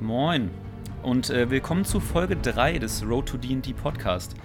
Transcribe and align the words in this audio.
Moin 0.00 0.50
und 1.02 1.28
äh, 1.28 1.50
willkommen 1.50 1.84
zu 1.84 1.98
Folge 1.98 2.36
3 2.36 2.78
des 2.78 3.04
Road 3.04 3.26
to 3.26 3.36
D&D 3.36 3.72
Podcast. 3.72 4.36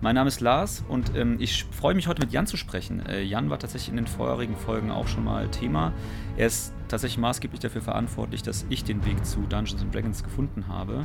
Mein 0.00 0.14
Name 0.14 0.28
ist 0.28 0.40
Lars 0.40 0.82
und 0.88 1.14
ähm, 1.14 1.36
ich 1.38 1.64
freue 1.64 1.94
mich 1.94 2.08
heute 2.08 2.22
mit 2.22 2.32
Jan 2.32 2.46
zu 2.46 2.56
sprechen. 2.56 3.04
Äh, 3.04 3.20
Jan 3.22 3.50
war 3.50 3.58
tatsächlich 3.58 3.90
in 3.90 3.96
den 3.96 4.06
vorherigen 4.06 4.56
Folgen 4.56 4.90
auch 4.90 5.06
schon 5.08 5.22
mal 5.22 5.48
Thema. 5.48 5.92
Er 6.38 6.46
ist 6.46 6.72
tatsächlich 6.88 7.18
maßgeblich 7.18 7.60
dafür 7.60 7.82
verantwortlich, 7.82 8.42
dass 8.42 8.64
ich 8.70 8.84
den 8.84 9.04
Weg 9.04 9.22
zu 9.26 9.40
Dungeons 9.42 9.84
Dragons 9.92 10.24
gefunden 10.24 10.66
habe, 10.68 11.04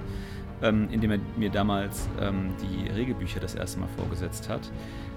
ähm, 0.61 0.87
indem 0.89 1.11
er 1.11 1.19
mir 1.35 1.49
damals 1.49 2.07
ähm, 2.21 2.53
die 2.61 2.89
Regelbücher 2.89 3.41
das 3.41 3.55
erste 3.55 3.81
Mal 3.81 3.89
vorgesetzt 3.97 4.47
hat. 4.47 4.71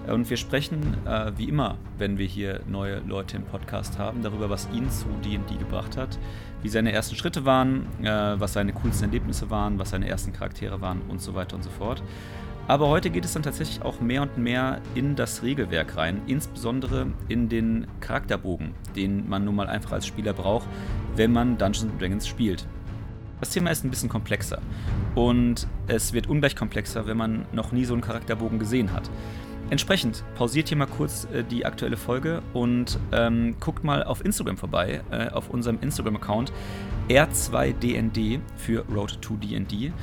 Äh, 0.07 0.13
und 0.13 0.29
wir 0.29 0.37
sprechen, 0.37 0.97
äh, 1.05 1.31
wie 1.37 1.45
immer, 1.45 1.77
wenn 1.97 2.17
wir 2.17 2.25
hier 2.25 2.61
neue 2.67 2.99
Leute 2.99 3.37
im 3.37 3.43
Podcast 3.43 3.97
haben, 3.97 4.21
darüber, 4.21 4.49
was 4.49 4.67
ihn 4.73 4.89
zu 4.89 5.07
D&D 5.23 5.55
gebracht 5.57 5.97
hat, 5.97 6.17
wie 6.61 6.69
seine 6.69 6.91
ersten 6.91 7.15
Schritte 7.15 7.45
waren, 7.45 7.87
äh, 8.03 8.39
was 8.39 8.53
seine 8.53 8.73
coolsten 8.73 9.05
Erlebnisse 9.05 9.49
waren, 9.49 9.79
was 9.79 9.91
seine 9.91 10.07
ersten 10.07 10.33
Charaktere 10.33 10.81
waren 10.81 11.01
und 11.09 11.21
so 11.21 11.33
weiter 11.33 11.55
und 11.55 11.63
so 11.63 11.69
fort. 11.69 12.03
Aber 12.67 12.87
heute 12.87 13.09
geht 13.09 13.25
es 13.25 13.33
dann 13.33 13.43
tatsächlich 13.43 13.81
auch 13.81 13.99
mehr 13.99 14.21
und 14.21 14.37
mehr 14.37 14.81
in 14.95 15.15
das 15.15 15.43
Regelwerk 15.43 15.97
rein, 15.97 16.21
insbesondere 16.27 17.07
in 17.27 17.49
den 17.49 17.87
Charakterbogen, 17.99 18.73
den 18.95 19.27
man 19.27 19.43
nun 19.43 19.55
mal 19.55 19.67
einfach 19.67 19.93
als 19.93 20.05
Spieler 20.05 20.33
braucht, 20.33 20.67
wenn 21.15 21.33
man 21.33 21.57
Dungeons 21.57 21.91
Dragons 21.99 22.27
spielt. 22.27 22.65
Das 23.39 23.49
Thema 23.49 23.71
ist 23.71 23.83
ein 23.83 23.89
bisschen 23.89 24.07
komplexer 24.07 24.61
und 25.15 25.67
es 25.87 26.13
wird 26.13 26.27
ungleich 26.27 26.55
komplexer, 26.55 27.07
wenn 27.07 27.17
man 27.17 27.45
noch 27.51 27.71
nie 27.71 27.85
so 27.85 27.93
einen 27.93 28.03
Charakterbogen 28.03 28.59
gesehen 28.59 28.93
hat. 28.93 29.09
Entsprechend 29.71 30.25
pausiert 30.35 30.67
hier 30.67 30.75
mal 30.75 30.85
kurz 30.85 31.25
äh, 31.33 31.45
die 31.45 31.65
aktuelle 31.65 31.95
Folge 31.95 32.41
und 32.51 32.99
ähm, 33.13 33.55
guckt 33.61 33.85
mal 33.85 34.03
auf 34.03 34.23
Instagram 34.23 34.57
vorbei, 34.57 35.01
äh, 35.11 35.29
auf 35.29 35.49
unserem 35.49 35.79
Instagram-Account 35.79 36.51
R2DND 37.07 38.41
für 38.57 38.83
Road 38.93 39.21
to 39.21 39.37
DND. 39.37 39.93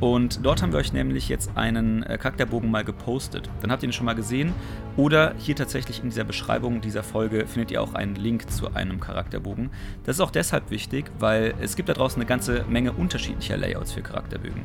Und 0.00 0.46
dort 0.46 0.62
haben 0.62 0.72
wir 0.72 0.78
euch 0.78 0.94
nämlich 0.94 1.28
jetzt 1.28 1.50
einen 1.56 2.04
äh, 2.04 2.16
Charakterbogen 2.16 2.70
mal 2.70 2.84
gepostet. 2.84 3.50
Dann 3.60 3.70
habt 3.70 3.82
ihr 3.82 3.90
ihn 3.90 3.92
schon 3.92 4.06
mal 4.06 4.14
gesehen. 4.14 4.54
Oder 4.96 5.34
hier 5.36 5.56
tatsächlich 5.56 6.02
in 6.02 6.08
dieser 6.08 6.24
Beschreibung 6.24 6.80
dieser 6.80 7.02
Folge 7.02 7.46
findet 7.46 7.70
ihr 7.70 7.82
auch 7.82 7.92
einen 7.92 8.14
Link 8.14 8.50
zu 8.50 8.72
einem 8.74 8.98
Charakterbogen. 8.98 9.68
Das 10.04 10.16
ist 10.16 10.20
auch 10.20 10.30
deshalb 10.30 10.70
wichtig, 10.70 11.10
weil 11.18 11.52
es 11.60 11.76
gibt 11.76 11.90
da 11.90 11.92
draußen 11.92 12.18
eine 12.18 12.26
ganze 12.26 12.64
Menge 12.66 12.92
unterschiedlicher 12.92 13.58
Layouts 13.58 13.92
für 13.92 14.00
Charakterbögen. 14.00 14.62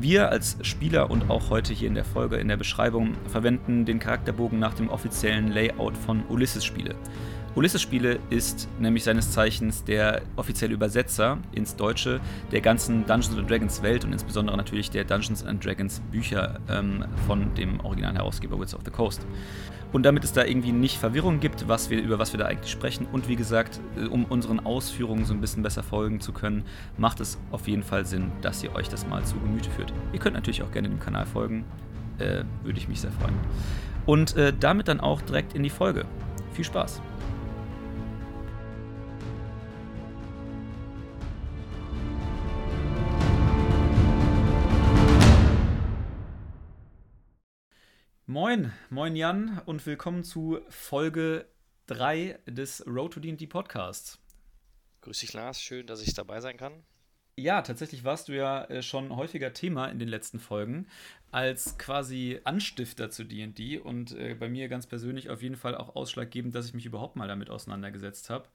Wir 0.00 0.30
als 0.30 0.56
Spieler 0.62 1.10
und 1.10 1.30
auch 1.30 1.50
heute 1.50 1.72
hier 1.74 1.88
in 1.88 1.94
der 1.94 2.04
Folge 2.04 2.36
in 2.36 2.48
der 2.48 2.56
Beschreibung 2.56 3.14
verwenden 3.28 3.84
den 3.84 3.98
Charakterbogen 3.98 4.58
nach 4.58 4.74
dem 4.74 4.88
offiziellen 4.88 5.52
Layout 5.52 5.96
von 5.96 6.24
Ulysses 6.28 6.64
Spiele. 6.64 6.94
Ulysses 7.54 7.82
Spiele 7.82 8.18
ist 8.30 8.66
nämlich 8.80 9.04
seines 9.04 9.30
Zeichens 9.30 9.84
der 9.84 10.22
offizielle 10.36 10.72
Übersetzer 10.72 11.36
ins 11.52 11.76
Deutsche 11.76 12.20
der 12.50 12.62
ganzen 12.62 13.04
Dungeons 13.04 13.46
Dragons 13.46 13.82
Welt 13.82 14.06
und 14.06 14.12
insbesondere 14.14 14.56
natürlich 14.56 14.90
der 14.90 15.04
Dungeons 15.04 15.44
Dragons 15.60 16.00
Bücher 16.10 16.58
ähm, 16.70 17.04
von 17.26 17.52
dem 17.54 17.78
originalen 17.80 18.16
Herausgeber 18.16 18.58
Wits 18.58 18.74
of 18.74 18.80
the 18.86 18.90
Coast. 18.90 19.26
Und 19.92 20.04
damit 20.04 20.24
es 20.24 20.32
da 20.32 20.44
irgendwie 20.44 20.72
nicht 20.72 20.96
Verwirrung 20.98 21.40
gibt, 21.40 21.68
was 21.68 21.90
wir, 21.90 22.02
über 22.02 22.18
was 22.18 22.32
wir 22.32 22.38
da 22.38 22.46
eigentlich 22.46 22.70
sprechen. 22.70 23.06
Und 23.12 23.28
wie 23.28 23.36
gesagt, 23.36 23.80
äh, 23.96 24.06
um 24.06 24.24
unseren 24.24 24.60
Ausführungen 24.60 25.24
so 25.24 25.34
ein 25.34 25.40
bisschen 25.40 25.62
besser 25.62 25.82
folgen 25.82 26.20
zu 26.20 26.32
können, 26.32 26.64
macht 26.96 27.20
es 27.20 27.38
auf 27.50 27.68
jeden 27.68 27.82
Fall 27.82 28.06
Sinn, 28.06 28.32
dass 28.40 28.62
ihr 28.62 28.74
euch 28.74 28.88
das 28.88 29.06
mal 29.06 29.24
zu 29.24 29.36
Gemüte 29.38 29.70
führt. 29.70 29.92
Ihr 30.12 30.18
könnt 30.18 30.34
natürlich 30.34 30.62
auch 30.62 30.72
gerne 30.72 30.88
dem 30.88 31.00
Kanal 31.00 31.26
folgen. 31.26 31.64
Äh, 32.18 32.44
würde 32.62 32.78
ich 32.78 32.88
mich 32.88 33.00
sehr 33.00 33.12
freuen. 33.12 33.34
Und 34.06 34.36
äh, 34.36 34.52
damit 34.58 34.88
dann 34.88 35.00
auch 35.00 35.20
direkt 35.22 35.54
in 35.54 35.62
die 35.62 35.70
Folge. 35.70 36.04
Viel 36.52 36.64
Spaß! 36.64 37.00
Moin, 48.32 48.72
moin 48.88 49.14
Jan 49.14 49.60
und 49.66 49.84
willkommen 49.84 50.24
zu 50.24 50.60
Folge 50.70 51.44
3 51.88 52.38
des 52.46 52.82
Road 52.86 53.12
to 53.12 53.20
D&D 53.20 53.46
Podcasts. 53.46 54.18
Grüß 55.02 55.18
dich 55.18 55.34
Lars, 55.34 55.60
schön, 55.60 55.86
dass 55.86 56.00
ich 56.00 56.14
dabei 56.14 56.40
sein 56.40 56.56
kann. 56.56 56.72
Ja, 57.36 57.60
tatsächlich 57.60 58.04
warst 58.04 58.28
du 58.28 58.32
ja 58.32 58.64
äh, 58.64 58.80
schon 58.80 59.14
häufiger 59.14 59.52
Thema 59.52 59.88
in 59.88 59.98
den 59.98 60.08
letzten 60.08 60.40
Folgen 60.40 60.86
als 61.30 61.76
quasi 61.76 62.40
Anstifter 62.44 63.10
zu 63.10 63.24
D&D 63.24 63.76
und 63.76 64.12
äh, 64.12 64.34
bei 64.34 64.48
mir 64.48 64.68
ganz 64.68 64.86
persönlich 64.86 65.28
auf 65.28 65.42
jeden 65.42 65.56
Fall 65.56 65.76
auch 65.76 65.94
ausschlaggebend, 65.94 66.54
dass 66.54 66.64
ich 66.64 66.72
mich 66.72 66.86
überhaupt 66.86 67.16
mal 67.16 67.28
damit 67.28 67.50
auseinandergesetzt 67.50 68.30
habe. 68.30 68.48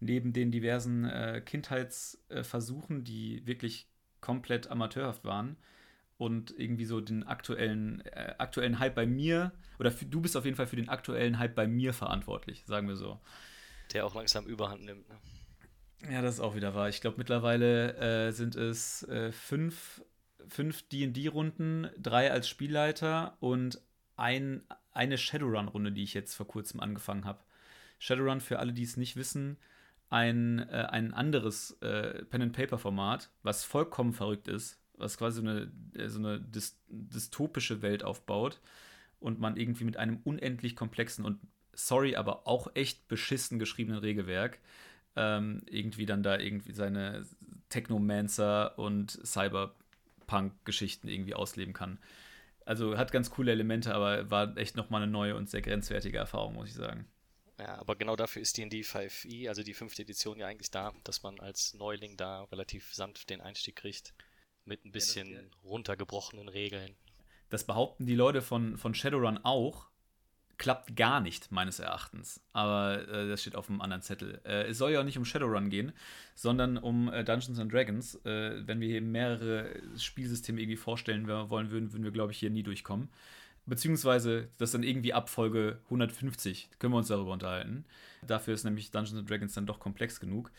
Neben 0.00 0.32
den 0.32 0.50
diversen 0.50 1.04
äh, 1.04 1.40
Kindheitsversuchen, 1.46 3.04
die 3.04 3.46
wirklich 3.46 3.86
komplett 4.20 4.66
amateurhaft 4.66 5.24
waren, 5.24 5.58
und 6.22 6.54
irgendwie 6.56 6.84
so 6.84 7.00
den 7.00 7.24
aktuellen, 7.24 8.00
äh, 8.06 8.34
aktuellen 8.38 8.78
Hype 8.78 8.94
bei 8.94 9.06
mir, 9.06 9.50
oder 9.80 9.90
für, 9.90 10.06
du 10.06 10.20
bist 10.20 10.36
auf 10.36 10.44
jeden 10.44 10.56
Fall 10.56 10.68
für 10.68 10.76
den 10.76 10.88
aktuellen 10.88 11.40
Hype 11.40 11.56
bei 11.56 11.66
mir 11.66 11.92
verantwortlich, 11.92 12.64
sagen 12.64 12.86
wir 12.86 12.94
so. 12.94 13.20
Der 13.92 14.06
auch 14.06 14.14
langsam 14.14 14.46
Überhand 14.46 14.84
nimmt. 14.84 15.08
Ne? 15.08 15.16
Ja, 16.12 16.22
das 16.22 16.34
ist 16.34 16.40
auch 16.40 16.54
wieder 16.54 16.76
wahr. 16.76 16.88
Ich 16.88 17.00
glaube, 17.00 17.16
mittlerweile 17.18 17.96
äh, 17.96 18.30
sind 18.30 18.54
es 18.54 19.02
äh, 19.08 19.32
fünf, 19.32 20.04
fünf 20.46 20.82
DD-Runden, 20.88 21.90
drei 21.98 22.30
als 22.30 22.48
Spielleiter 22.48 23.36
und 23.40 23.82
ein, 24.16 24.62
eine 24.92 25.18
Shadowrun-Runde, 25.18 25.90
die 25.90 26.04
ich 26.04 26.14
jetzt 26.14 26.36
vor 26.36 26.46
kurzem 26.46 26.78
angefangen 26.78 27.24
habe. 27.24 27.40
Shadowrun, 27.98 28.40
für 28.40 28.60
alle, 28.60 28.72
die 28.72 28.84
es 28.84 28.96
nicht 28.96 29.16
wissen, 29.16 29.58
ein, 30.08 30.60
äh, 30.68 30.86
ein 30.88 31.14
anderes 31.14 31.72
äh, 31.80 32.24
Pen-and-Paper-Format, 32.26 33.30
was 33.42 33.64
vollkommen 33.64 34.12
verrückt 34.12 34.46
ist 34.46 34.81
was 35.02 35.18
quasi 35.18 35.42
so 35.42 35.48
eine, 35.48 35.70
äh, 35.94 36.08
so 36.08 36.18
eine 36.18 36.40
dystopische 36.88 37.82
Welt 37.82 38.04
aufbaut 38.04 38.60
und 39.20 39.40
man 39.40 39.56
irgendwie 39.56 39.84
mit 39.84 39.96
einem 39.96 40.20
unendlich 40.24 40.76
komplexen 40.76 41.24
und 41.24 41.38
sorry, 41.74 42.16
aber 42.16 42.46
auch 42.46 42.68
echt 42.74 43.08
beschissen 43.08 43.58
geschriebenen 43.58 44.00
Regelwerk 44.00 44.58
ähm, 45.16 45.62
irgendwie 45.66 46.06
dann 46.06 46.22
da 46.22 46.38
irgendwie 46.38 46.72
seine 46.72 47.26
Technomancer 47.68 48.78
und 48.78 49.18
Cyberpunk-Geschichten 49.24 51.08
irgendwie 51.08 51.34
ausleben 51.34 51.74
kann. 51.74 51.98
Also 52.64 52.96
hat 52.96 53.12
ganz 53.12 53.30
coole 53.30 53.52
Elemente, 53.52 53.94
aber 53.94 54.30
war 54.30 54.56
echt 54.56 54.76
nochmal 54.76 55.02
eine 55.02 55.10
neue 55.10 55.36
und 55.36 55.50
sehr 55.50 55.62
grenzwertige 55.62 56.18
Erfahrung, 56.18 56.54
muss 56.54 56.68
ich 56.68 56.74
sagen. 56.74 57.06
Ja, 57.58 57.76
aber 57.78 57.96
genau 57.96 58.16
dafür 58.16 58.42
ist 58.42 58.56
D&D 58.56 58.80
5e, 58.80 59.48
also 59.48 59.62
die 59.62 59.74
fünfte 59.74 60.02
Edition, 60.02 60.38
ja 60.38 60.46
eigentlich 60.46 60.70
da, 60.70 60.92
dass 61.04 61.22
man 61.22 61.38
als 61.40 61.74
Neuling 61.74 62.16
da 62.16 62.44
relativ 62.44 62.94
sanft 62.94 63.30
den 63.30 63.40
Einstieg 63.40 63.76
kriegt. 63.76 64.14
Mit 64.64 64.84
ein 64.84 64.92
bisschen 64.92 65.32
ja, 65.32 65.40
runtergebrochenen 65.64 66.48
Regeln. 66.48 66.94
Das 67.50 67.64
behaupten 67.64 68.06
die 68.06 68.14
Leute 68.14 68.40
von, 68.42 68.76
von 68.78 68.94
Shadowrun 68.94 69.38
auch. 69.42 69.88
Klappt 70.58 70.94
gar 70.94 71.20
nicht, 71.20 71.50
meines 71.50 71.80
Erachtens. 71.80 72.40
Aber 72.52 73.08
äh, 73.08 73.28
das 73.28 73.40
steht 73.40 73.56
auf 73.56 73.68
einem 73.68 73.80
anderen 73.80 74.02
Zettel. 74.02 74.40
Äh, 74.44 74.68
es 74.68 74.78
soll 74.78 74.92
ja 74.92 75.00
auch 75.00 75.04
nicht 75.04 75.18
um 75.18 75.24
Shadowrun 75.24 75.70
gehen, 75.70 75.92
sondern 76.34 76.78
um 76.78 77.12
äh, 77.12 77.24
Dungeons 77.24 77.58
and 77.58 77.72
Dragons. 77.72 78.14
Äh, 78.24 78.66
wenn 78.66 78.80
wir 78.80 78.88
hier 78.88 79.02
mehrere 79.02 79.74
Spielsysteme 79.98 80.60
irgendwie 80.60 80.76
vorstellen 80.76 81.26
wollen 81.26 81.70
würden, 81.70 81.92
würden 81.92 82.04
wir, 82.04 82.12
glaube 82.12 82.32
ich, 82.32 82.38
hier 82.38 82.50
nie 82.50 82.62
durchkommen. 82.62 83.08
Beziehungsweise 83.64 84.48
das 84.58 84.72
dann 84.72 84.82
irgendwie 84.82 85.12
ab 85.12 85.28
Folge 85.28 85.78
150 85.84 86.70
können 86.78 86.92
wir 86.92 86.98
uns 86.98 87.08
darüber 87.08 87.32
unterhalten. 87.32 87.84
Dafür 88.26 88.54
ist 88.54 88.64
nämlich 88.64 88.90
Dungeons 88.90 89.18
and 89.18 89.30
Dragons 89.30 89.54
dann 89.54 89.66
doch 89.66 89.78
komplex 89.78 90.18
genug. 90.18 90.50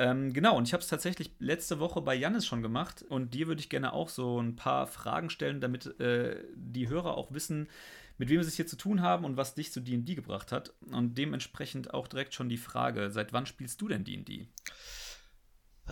Ähm, 0.00 0.32
genau, 0.32 0.56
und 0.56 0.66
ich 0.66 0.72
habe 0.72 0.82
es 0.82 0.88
tatsächlich 0.88 1.30
letzte 1.40 1.78
Woche 1.78 2.00
bei 2.00 2.14
Jannis 2.14 2.46
schon 2.46 2.62
gemacht 2.62 3.02
und 3.02 3.34
dir 3.34 3.48
würde 3.48 3.60
ich 3.60 3.68
gerne 3.68 3.92
auch 3.92 4.08
so 4.08 4.40
ein 4.40 4.56
paar 4.56 4.86
Fragen 4.86 5.28
stellen, 5.28 5.60
damit 5.60 6.00
äh, 6.00 6.42
die 6.54 6.88
Hörer 6.88 7.18
auch 7.18 7.32
wissen, 7.32 7.68
mit 8.16 8.30
wem 8.30 8.42
sie 8.42 8.48
es 8.48 8.56
hier 8.56 8.66
zu 8.66 8.76
tun 8.76 9.02
haben 9.02 9.26
und 9.26 9.36
was 9.36 9.54
dich 9.54 9.72
zu 9.72 9.80
D&D 9.80 10.14
gebracht 10.14 10.52
hat. 10.52 10.72
Und 10.90 11.18
dementsprechend 11.18 11.92
auch 11.92 12.08
direkt 12.08 12.32
schon 12.32 12.48
die 12.48 12.56
Frage, 12.56 13.10
seit 13.10 13.34
wann 13.34 13.44
spielst 13.44 13.78
du 13.82 13.88
denn 13.88 14.04
D&D? 14.04 14.48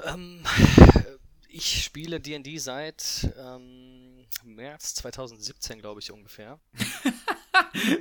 Ähm, 0.06 0.42
ich 1.46 1.84
spiele 1.84 2.19
D&D 2.19 2.56
seit 2.56 3.31
ähm, 3.38 4.25
März 4.43 4.94
2017, 4.94 5.81
glaube 5.81 6.00
ich, 6.00 6.10
ungefähr. 6.10 6.58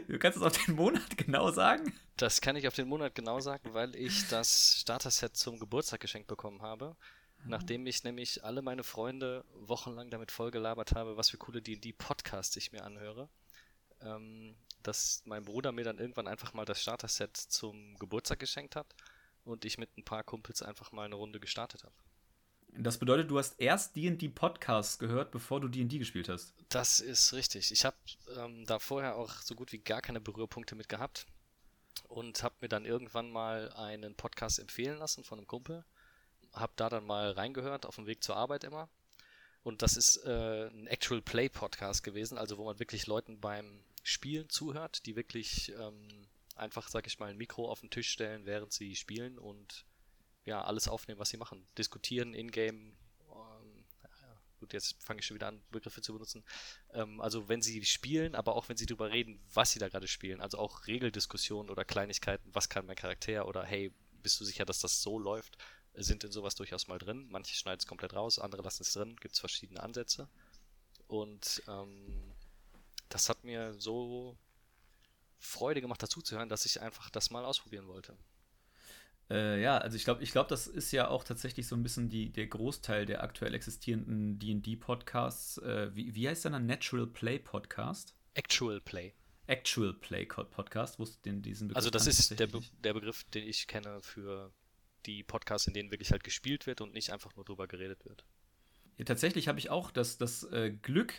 du 0.07 0.19
kannst 0.19 0.37
es 0.37 0.43
auf 0.43 0.65
den 0.65 0.75
Monat 0.75 1.17
genau 1.17 1.51
sagen? 1.51 1.93
Das 2.17 2.41
kann 2.41 2.55
ich 2.55 2.67
auf 2.67 2.73
den 2.73 2.87
Monat 2.87 3.15
genau 3.15 3.39
sagen, 3.39 3.73
weil 3.73 3.95
ich 3.95 4.27
das 4.29 4.79
Starter-Set 4.81 5.37
zum 5.37 5.59
Geburtstag 5.59 5.99
geschenkt 5.99 6.27
bekommen 6.27 6.61
habe. 6.61 6.95
Nachdem 7.45 7.85
ich 7.85 8.03
nämlich 8.03 8.43
alle 8.43 8.61
meine 8.61 8.83
Freunde 8.83 9.45
wochenlang 9.53 10.09
damit 10.09 10.31
vollgelabert 10.31 10.93
habe, 10.93 11.17
was 11.17 11.29
für 11.29 11.37
coole 11.37 11.61
D&D-Podcasts 11.61 12.55
ich 12.57 12.71
mir 12.71 12.83
anhöre. 12.83 13.29
Ähm, 14.01 14.55
dass 14.83 15.21
mein 15.25 15.43
Bruder 15.43 15.71
mir 15.71 15.83
dann 15.83 15.97
irgendwann 15.97 16.27
einfach 16.27 16.53
mal 16.53 16.65
das 16.65 16.81
Starter-Set 16.81 17.35
zum 17.37 17.97
Geburtstag 17.99 18.39
geschenkt 18.39 18.75
hat 18.75 18.87
und 19.43 19.65
ich 19.65 19.77
mit 19.77 19.95
ein 19.97 20.03
paar 20.03 20.23
Kumpels 20.23 20.61
einfach 20.61 20.91
mal 20.91 21.05
eine 21.05 21.15
Runde 21.15 21.39
gestartet 21.39 21.83
habe. 21.83 21.95
Das 22.69 22.97
bedeutet, 22.97 23.31
du 23.31 23.39
hast 23.39 23.59
erst 23.59 23.95
D&D-Podcasts 23.95 24.99
gehört, 24.99 25.31
bevor 25.31 25.59
du 25.59 25.67
D&D 25.67 25.97
gespielt 25.97 26.29
hast. 26.29 26.53
Das 26.69 26.99
ist 26.99 27.33
richtig. 27.33 27.71
Ich 27.71 27.85
habe 27.85 27.97
ähm, 28.37 28.65
da 28.65 28.79
vorher 28.79 29.15
auch 29.15 29.31
so 29.41 29.55
gut 29.55 29.71
wie 29.71 29.79
gar 29.79 30.01
keine 30.01 30.21
Berührpunkte 30.21 30.75
mit 30.75 30.89
gehabt 30.89 31.25
und 32.07 32.43
habe 32.43 32.55
mir 32.61 32.69
dann 32.69 32.85
irgendwann 32.85 33.31
mal 33.31 33.71
einen 33.73 34.15
Podcast 34.15 34.59
empfehlen 34.59 34.99
lassen 34.99 35.23
von 35.23 35.39
einem 35.39 35.47
Kumpel. 35.47 35.85
habe 36.53 36.73
da 36.75 36.89
dann 36.89 37.05
mal 37.05 37.31
reingehört, 37.31 37.85
auf 37.85 37.95
dem 37.95 38.05
Weg 38.05 38.23
zur 38.23 38.35
Arbeit 38.35 38.63
immer. 38.63 38.89
Und 39.63 39.81
das 39.81 39.97
ist 39.97 40.17
äh, 40.25 40.67
ein 40.67 40.87
Actual 40.87 41.21
Play 41.21 41.49
Podcast 41.49 42.03
gewesen, 42.03 42.37
also 42.37 42.57
wo 42.57 42.65
man 42.65 42.79
wirklich 42.79 43.07
Leuten 43.07 43.41
beim 43.41 43.83
Spielen 44.03 44.49
zuhört, 44.49 45.05
die 45.05 45.15
wirklich 45.15 45.73
ähm, 45.77 46.27
einfach, 46.55 46.87
sag 46.89 47.07
ich 47.07 47.19
mal, 47.19 47.29
ein 47.29 47.37
Mikro 47.37 47.69
auf 47.69 47.81
den 47.81 47.89
Tisch 47.89 48.09
stellen, 48.09 48.45
während 48.45 48.71
sie 48.71 48.95
spielen 48.95 49.37
und 49.37 49.85
ja, 50.47 50.63
alles 50.63 50.87
aufnehmen, 50.87 51.19
was 51.19 51.29
sie 51.29 51.37
machen. 51.37 51.67
Diskutieren, 51.77 52.33
in-game, 52.33 52.95
ähm, 53.29 53.85
gut, 54.59 54.71
jetzt 54.71 54.95
fange 55.03 55.19
ich 55.19 55.25
schon 55.25 55.35
wieder 55.35 55.49
an, 55.49 55.61
Begriffe 55.71 56.01
zu 56.01 56.13
benutzen. 56.13 56.43
Ähm, 56.93 57.19
also 57.19 57.49
wenn 57.49 57.61
sie 57.61 57.83
spielen, 57.83 58.33
aber 58.33 58.55
auch 58.55 58.69
wenn 58.69 58.77
sie 58.77 58.85
darüber 58.85 59.11
reden, 59.11 59.39
was 59.53 59.71
sie 59.71 59.79
da 59.79 59.89
gerade 59.89 60.07
spielen. 60.07 60.39
Also 60.39 60.57
auch 60.57 60.87
Regeldiskussionen 60.87 61.69
oder 61.69 61.83
Kleinigkeiten, 61.83 62.49
was 62.53 62.69
kann 62.69 62.85
mein 62.85 62.95
Charakter 62.95 63.45
oder 63.45 63.63
hey, 63.65 63.93
bist 64.23 64.39
du 64.39 64.45
sicher, 64.45 64.65
dass 64.65 64.79
das 64.79 65.01
so 65.01 65.19
läuft? 65.19 65.57
Sind 65.93 66.23
in 66.23 66.31
sowas 66.31 66.55
durchaus 66.55 66.87
mal 66.87 66.99
drin. 66.99 67.27
Manche 67.29 67.55
schneiden 67.55 67.79
es 67.79 67.87
komplett 67.87 68.13
raus, 68.13 68.39
andere 68.39 68.61
lassen 68.61 68.83
es 68.83 68.93
drin. 68.93 69.17
Gibt 69.17 69.33
es 69.33 69.39
verschiedene 69.39 69.81
Ansätze. 69.83 70.29
Und 71.07 71.61
ähm, 71.67 72.33
das 73.09 73.29
hat 73.29 73.43
mir 73.43 73.73
so 73.79 74.37
Freude 75.39 75.81
gemacht, 75.81 76.01
dazu 76.01 76.21
zu 76.21 76.37
hören, 76.37 76.49
dass 76.49 76.65
ich 76.65 76.81
einfach 76.81 77.09
das 77.09 77.31
mal 77.31 77.43
ausprobieren 77.45 77.87
wollte. 77.87 78.15
Äh, 79.29 79.61
ja, 79.61 79.77
also 79.77 79.97
ich 79.97 80.05
glaube, 80.05 80.23
ich 80.23 80.31
glaube, 80.31 80.49
das 80.49 80.67
ist 80.67 80.91
ja 80.91 81.09
auch 81.09 81.23
tatsächlich 81.23 81.67
so 81.67 81.75
ein 81.75 81.83
bisschen 81.83 82.09
die, 82.09 82.31
der 82.31 82.47
Großteil 82.47 83.05
der 83.05 83.23
aktuell 83.23 83.53
existierenden 83.53 84.39
D&D-Podcasts. 84.39 85.57
Äh, 85.59 85.93
wie, 85.93 86.15
wie 86.15 86.29
heißt 86.29 86.45
der 86.45 86.51
dann? 86.51 86.65
Natural 86.65 87.07
Play 87.07 87.39
Podcast? 87.39 88.15
Actual 88.35 88.79
Play. 88.79 89.13
Actual 89.47 89.93
Play 89.93 90.25
Podcast, 90.25 90.99
wusste 90.99 91.21
den 91.23 91.41
diesen 91.41 91.69
Begriff 91.69 91.77
Also 91.77 91.89
das 91.89 92.07
ist 92.07 92.39
der, 92.39 92.47
Be 92.47 92.61
der 92.83 92.93
Begriff, 92.93 93.23
den 93.25 93.47
ich 93.47 93.67
kenne 93.67 94.01
für 94.01 94.51
die 95.05 95.23
Podcasts, 95.23 95.67
in 95.67 95.73
denen 95.73 95.91
wirklich 95.91 96.11
halt 96.11 96.23
gespielt 96.23 96.67
wird 96.67 96.81
und 96.81 96.93
nicht 96.93 97.11
einfach 97.11 97.35
nur 97.35 97.45
drüber 97.45 97.67
geredet 97.67 98.05
wird. 98.05 98.25
Ja, 98.97 99.05
tatsächlich 99.05 99.47
habe 99.47 99.59
ich 99.59 99.69
auch 99.69 99.91
das, 99.91 100.17
das 100.17 100.43
äh, 100.51 100.71
Glück, 100.71 101.13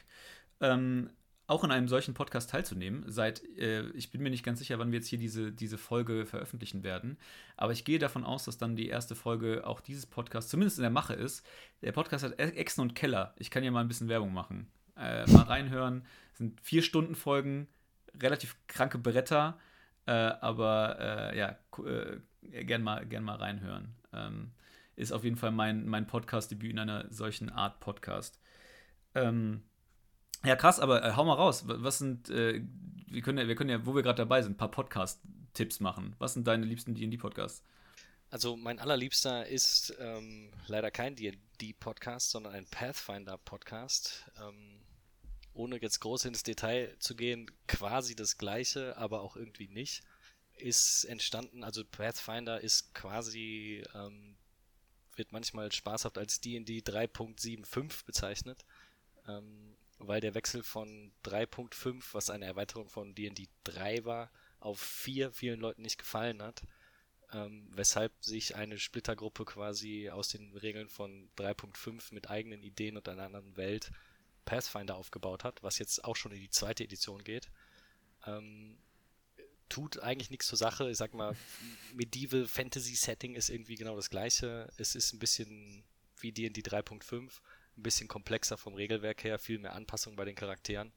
ähm, 0.60 1.10
auch 1.48 1.64
in 1.64 1.72
einem 1.72 1.88
solchen 1.88 2.14
Podcast 2.14 2.50
teilzunehmen. 2.50 3.04
Seit, 3.08 3.42
äh, 3.56 3.88
ich 3.90 4.10
bin 4.10 4.22
mir 4.22 4.30
nicht 4.30 4.44
ganz 4.44 4.60
sicher, 4.60 4.78
wann 4.78 4.92
wir 4.92 4.98
jetzt 4.98 5.08
hier 5.08 5.18
diese, 5.18 5.50
diese 5.50 5.78
Folge 5.78 6.26
veröffentlichen 6.26 6.84
werden, 6.84 7.18
aber 7.56 7.72
ich 7.72 7.84
gehe 7.84 7.98
davon 7.98 8.22
aus, 8.22 8.44
dass 8.44 8.58
dann 8.58 8.76
die 8.76 8.88
erste 8.88 9.16
Folge 9.16 9.66
auch 9.66 9.80
dieses 9.80 10.06
Podcast 10.06 10.50
zumindest 10.50 10.78
in 10.78 10.82
der 10.82 10.90
Mache 10.90 11.14
ist. 11.14 11.44
Der 11.82 11.92
Podcast 11.92 12.22
hat 12.22 12.38
Echsen 12.38 12.82
und 12.82 12.94
Keller. 12.94 13.34
Ich 13.38 13.50
kann 13.50 13.64
ja 13.64 13.70
mal 13.70 13.80
ein 13.80 13.88
bisschen 13.88 14.08
Werbung 14.08 14.32
machen. 14.32 14.70
Äh, 14.96 15.28
mal 15.30 15.44
reinhören. 15.44 16.04
Das 16.30 16.38
sind 16.38 16.60
vier 16.60 16.82
Stunden 16.82 17.14
Folgen, 17.14 17.66
relativ 18.20 18.56
kranke 18.66 18.98
Bretter, 18.98 19.58
äh, 20.06 20.12
aber 20.12 20.98
äh, 21.00 21.38
ja, 21.38 21.58
äh, 21.82 22.64
gern 22.64 22.82
mal, 22.82 23.06
gern 23.06 23.24
mal 23.24 23.36
reinhören. 23.36 23.94
Ähm, 24.12 24.50
ist 24.96 25.12
auf 25.12 25.24
jeden 25.24 25.36
Fall 25.36 25.52
mein, 25.52 25.86
mein 25.86 26.06
Podcast-Debüt 26.06 26.72
in 26.72 26.78
einer 26.78 27.06
solchen 27.10 27.48
Art 27.48 27.80
Podcast. 27.80 28.38
Ähm, 29.14 29.62
ja, 30.44 30.56
krass, 30.56 30.78
aber 30.78 31.04
äh, 31.04 31.12
hau 31.16 31.24
mal 31.24 31.34
raus. 31.34 31.64
Was 31.66 31.98
sind, 31.98 32.30
äh, 32.30 32.62
wir, 33.06 33.22
können 33.22 33.38
ja, 33.38 33.48
wir 33.48 33.56
können 33.56 33.70
ja, 33.70 33.84
wo 33.84 33.94
wir 33.94 34.02
gerade 34.02 34.18
dabei 34.18 34.42
sind, 34.42 34.52
ein 34.52 34.56
paar 34.56 34.70
Podcast-Tipps 34.70 35.80
machen. 35.80 36.14
Was 36.18 36.34
sind 36.34 36.46
deine 36.46 36.64
liebsten 36.64 36.94
DD-Podcasts? 36.94 37.62
Also, 38.30 38.56
mein 38.56 38.78
allerliebster 38.78 39.46
ist 39.46 39.94
ähm, 39.98 40.50
leider 40.66 40.90
kein 40.90 41.16
DD-Podcast, 41.16 42.30
sondern 42.30 42.52
ein 42.52 42.66
Pathfinder-Podcast. 42.66 44.30
Ähm, 44.40 44.80
ohne 45.54 45.80
jetzt 45.80 46.00
groß 46.00 46.26
ins 46.26 46.44
Detail 46.44 46.94
zu 47.00 47.16
gehen, 47.16 47.50
quasi 47.66 48.14
das 48.14 48.38
gleiche, 48.38 48.96
aber 48.96 49.22
auch 49.22 49.34
irgendwie 49.36 49.68
nicht. 49.68 50.02
Ist 50.54 51.04
entstanden, 51.04 51.64
also 51.64 51.84
Pathfinder 51.84 52.60
ist 52.60 52.94
quasi, 52.94 53.82
ähm, 53.94 54.36
wird 55.16 55.32
manchmal 55.32 55.72
spaßhaft 55.72 56.16
als 56.16 56.40
DD 56.40 56.80
3.75 56.80 58.04
bezeichnet. 58.04 58.64
Weil 59.98 60.20
der 60.20 60.34
Wechsel 60.34 60.62
von 60.62 61.12
3.5, 61.24 62.04
was 62.12 62.30
eine 62.30 62.46
Erweiterung 62.46 62.88
von 62.88 63.14
D&D 63.14 63.48
3 63.64 64.04
war, 64.04 64.30
auf 64.60 64.80
4 64.80 65.32
vielen 65.32 65.60
Leuten 65.60 65.82
nicht 65.82 65.98
gefallen 65.98 66.42
hat. 66.42 66.62
Ähm, 67.32 67.68
weshalb 67.72 68.12
sich 68.24 68.56
eine 68.56 68.78
Splittergruppe 68.78 69.44
quasi 69.44 70.08
aus 70.08 70.28
den 70.28 70.56
Regeln 70.56 70.88
von 70.88 71.28
3.5 71.36 72.14
mit 72.14 72.30
eigenen 72.30 72.62
Ideen 72.62 72.96
und 72.96 73.08
einer 73.08 73.24
anderen 73.24 73.56
Welt 73.56 73.90
Pathfinder 74.46 74.96
aufgebaut 74.96 75.44
hat, 75.44 75.62
was 75.62 75.78
jetzt 75.78 76.04
auch 76.04 76.16
schon 76.16 76.32
in 76.32 76.40
die 76.40 76.48
zweite 76.48 76.84
Edition 76.84 77.22
geht. 77.22 77.50
Ähm, 78.26 78.78
tut 79.68 79.98
eigentlich 79.98 80.30
nichts 80.30 80.46
zur 80.46 80.56
Sache. 80.56 80.90
Ich 80.90 80.96
sag 80.96 81.12
mal, 81.12 81.36
Medieval 81.94 82.46
Fantasy 82.46 82.94
Setting 82.94 83.34
ist 83.34 83.50
irgendwie 83.50 83.74
genau 83.74 83.94
das 83.96 84.08
gleiche. 84.08 84.68
Es 84.78 84.94
ist 84.94 85.12
ein 85.12 85.18
bisschen 85.18 85.84
wie 86.20 86.32
D&D 86.32 86.62
3.5 86.62 87.30
ein 87.78 87.82
bisschen 87.82 88.08
komplexer 88.08 88.58
vom 88.58 88.74
Regelwerk 88.74 89.24
her, 89.24 89.38
viel 89.38 89.58
mehr 89.58 89.74
Anpassung 89.74 90.16
bei 90.16 90.24
den 90.24 90.34
Charakteren, 90.34 90.92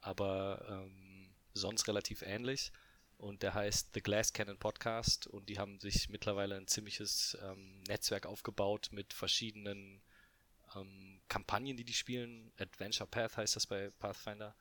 aber 0.00 0.64
ähm, 0.68 1.34
sonst 1.52 1.88
relativ 1.88 2.22
ähnlich. 2.22 2.72
Und 3.18 3.42
der 3.42 3.52
heißt 3.52 3.90
The 3.92 4.00
Glass 4.00 4.32
Cannon 4.32 4.58
Podcast 4.58 5.26
und 5.26 5.50
die 5.50 5.58
haben 5.58 5.78
sich 5.78 6.08
mittlerweile 6.08 6.56
ein 6.56 6.66
ziemliches 6.66 7.36
ähm, 7.42 7.82
Netzwerk 7.82 8.24
aufgebaut 8.24 8.88
mit 8.92 9.12
verschiedenen 9.12 10.00
ähm, 10.74 11.20
Kampagnen, 11.28 11.76
die 11.76 11.84
die 11.84 11.92
spielen. 11.92 12.50
Adventure 12.56 13.06
Path 13.08 13.36
heißt 13.36 13.56
das 13.56 13.66
bei 13.66 13.90
Pathfinder, 13.98 14.56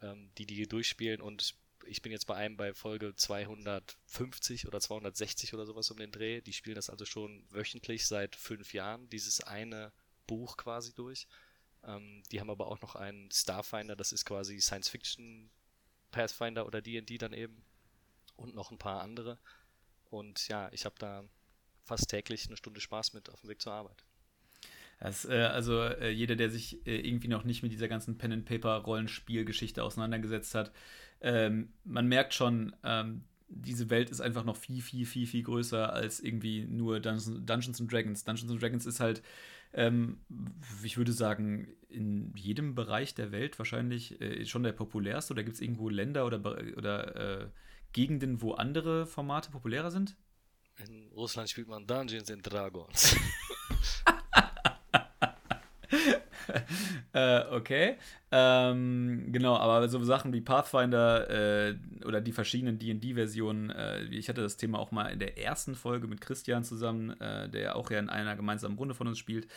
ähm, 0.00 0.30
die 0.38 0.46
die 0.46 0.68
durchspielen 0.68 1.20
und 1.20 1.56
ich 1.86 2.02
bin 2.02 2.12
jetzt 2.12 2.26
bei 2.28 2.36
einem 2.36 2.56
bei 2.56 2.74
Folge 2.74 3.16
250 3.16 4.68
oder 4.68 4.80
260 4.80 5.52
oder 5.52 5.66
sowas 5.66 5.90
um 5.90 5.96
den 5.96 6.12
Dreh. 6.12 6.40
Die 6.40 6.52
spielen 6.52 6.76
das 6.76 6.88
also 6.88 7.04
schon 7.04 7.44
wöchentlich 7.50 8.06
seit 8.06 8.36
fünf 8.36 8.72
Jahren. 8.72 9.08
Dieses 9.08 9.40
eine 9.40 9.92
Buch 10.32 10.56
quasi 10.56 10.94
durch. 10.94 11.28
Ähm, 11.84 12.22
die 12.30 12.40
haben 12.40 12.50
aber 12.50 12.68
auch 12.68 12.80
noch 12.80 12.94
einen 12.94 13.30
Starfinder, 13.30 13.96
das 13.96 14.12
ist 14.12 14.24
quasi 14.24 14.60
Science 14.60 14.88
Fiction 14.88 15.50
Pathfinder 16.10 16.66
oder 16.66 16.80
D&D 16.80 17.18
dann 17.18 17.32
eben 17.32 17.62
und 18.36 18.54
noch 18.54 18.70
ein 18.70 18.78
paar 18.78 19.02
andere. 19.02 19.38
Und 20.10 20.48
ja, 20.48 20.70
ich 20.72 20.84
habe 20.84 20.94
da 20.98 21.24
fast 21.84 22.08
täglich 22.08 22.46
eine 22.46 22.56
Stunde 22.56 22.80
Spaß 22.80 23.12
mit 23.12 23.28
auf 23.30 23.40
dem 23.40 23.50
Weg 23.50 23.60
zur 23.60 23.72
Arbeit. 23.72 24.04
Das, 25.00 25.24
äh, 25.24 25.32
also 25.32 25.82
äh, 25.82 26.10
jeder, 26.10 26.36
der 26.36 26.50
sich 26.50 26.86
äh, 26.86 26.96
irgendwie 27.00 27.28
noch 27.28 27.44
nicht 27.44 27.62
mit 27.62 27.72
dieser 27.72 27.88
ganzen 27.88 28.18
Pen 28.18 28.32
and 28.32 28.44
Paper 28.44 28.76
Rollenspielgeschichte 28.76 29.82
auseinandergesetzt 29.82 30.54
hat, 30.54 30.72
ähm, 31.20 31.72
man 31.84 32.06
merkt 32.06 32.34
schon, 32.34 32.74
ähm, 32.84 33.24
diese 33.48 33.90
Welt 33.90 34.10
ist 34.10 34.20
einfach 34.20 34.44
noch 34.44 34.56
viel, 34.56 34.80
viel, 34.80 35.04
viel, 35.04 35.26
viel 35.26 35.42
größer 35.42 35.92
als 35.92 36.20
irgendwie 36.20 36.64
nur 36.64 37.00
Dungeons, 37.00 37.44
Dungeons 37.44 37.80
and 37.80 37.92
Dragons. 37.92 38.24
Dungeons 38.24 38.50
and 38.50 38.62
Dragons 38.62 38.86
ist 38.86 39.00
halt 39.00 39.22
ähm, 39.72 40.20
ich 40.82 40.96
würde 40.96 41.12
sagen, 41.12 41.68
in 41.88 42.34
jedem 42.36 42.74
Bereich 42.74 43.14
der 43.14 43.32
Welt 43.32 43.58
wahrscheinlich 43.58 44.20
äh, 44.20 44.44
schon 44.44 44.62
der 44.62 44.72
populärste. 44.72 45.32
Oder 45.32 45.44
gibt 45.44 45.56
es 45.56 45.60
irgendwo 45.60 45.88
Länder 45.88 46.26
oder, 46.26 46.40
oder 46.76 47.42
äh, 47.42 47.48
Gegenden, 47.92 48.42
wo 48.42 48.52
andere 48.52 49.06
Formate 49.06 49.50
populärer 49.50 49.90
sind? 49.90 50.16
In 50.78 51.10
Russland 51.12 51.50
spielt 51.50 51.68
man 51.68 51.86
Dungeons 51.86 52.30
and 52.30 52.50
Dragons. 52.50 53.16
äh, 57.12 57.40
okay. 57.50 57.96
Ähm, 58.30 59.28
genau, 59.32 59.56
aber 59.56 59.88
so 59.88 60.02
Sachen 60.04 60.32
wie 60.32 60.40
Pathfinder 60.40 61.28
äh, 61.68 61.76
oder 62.04 62.20
die 62.20 62.32
verschiedenen 62.32 62.78
DD-Versionen, 62.78 63.70
äh, 63.70 64.02
ich 64.04 64.28
hatte 64.28 64.42
das 64.42 64.56
Thema 64.56 64.78
auch 64.78 64.90
mal 64.90 65.08
in 65.08 65.18
der 65.18 65.38
ersten 65.38 65.74
Folge 65.74 66.06
mit 66.06 66.20
Christian 66.20 66.64
zusammen, 66.64 67.18
äh, 67.20 67.48
der 67.48 67.76
auch 67.76 67.90
ja 67.90 67.98
in 67.98 68.08
einer 68.08 68.36
gemeinsamen 68.36 68.78
Runde 68.78 68.94
von 68.94 69.06
uns 69.06 69.18
spielt. 69.18 69.48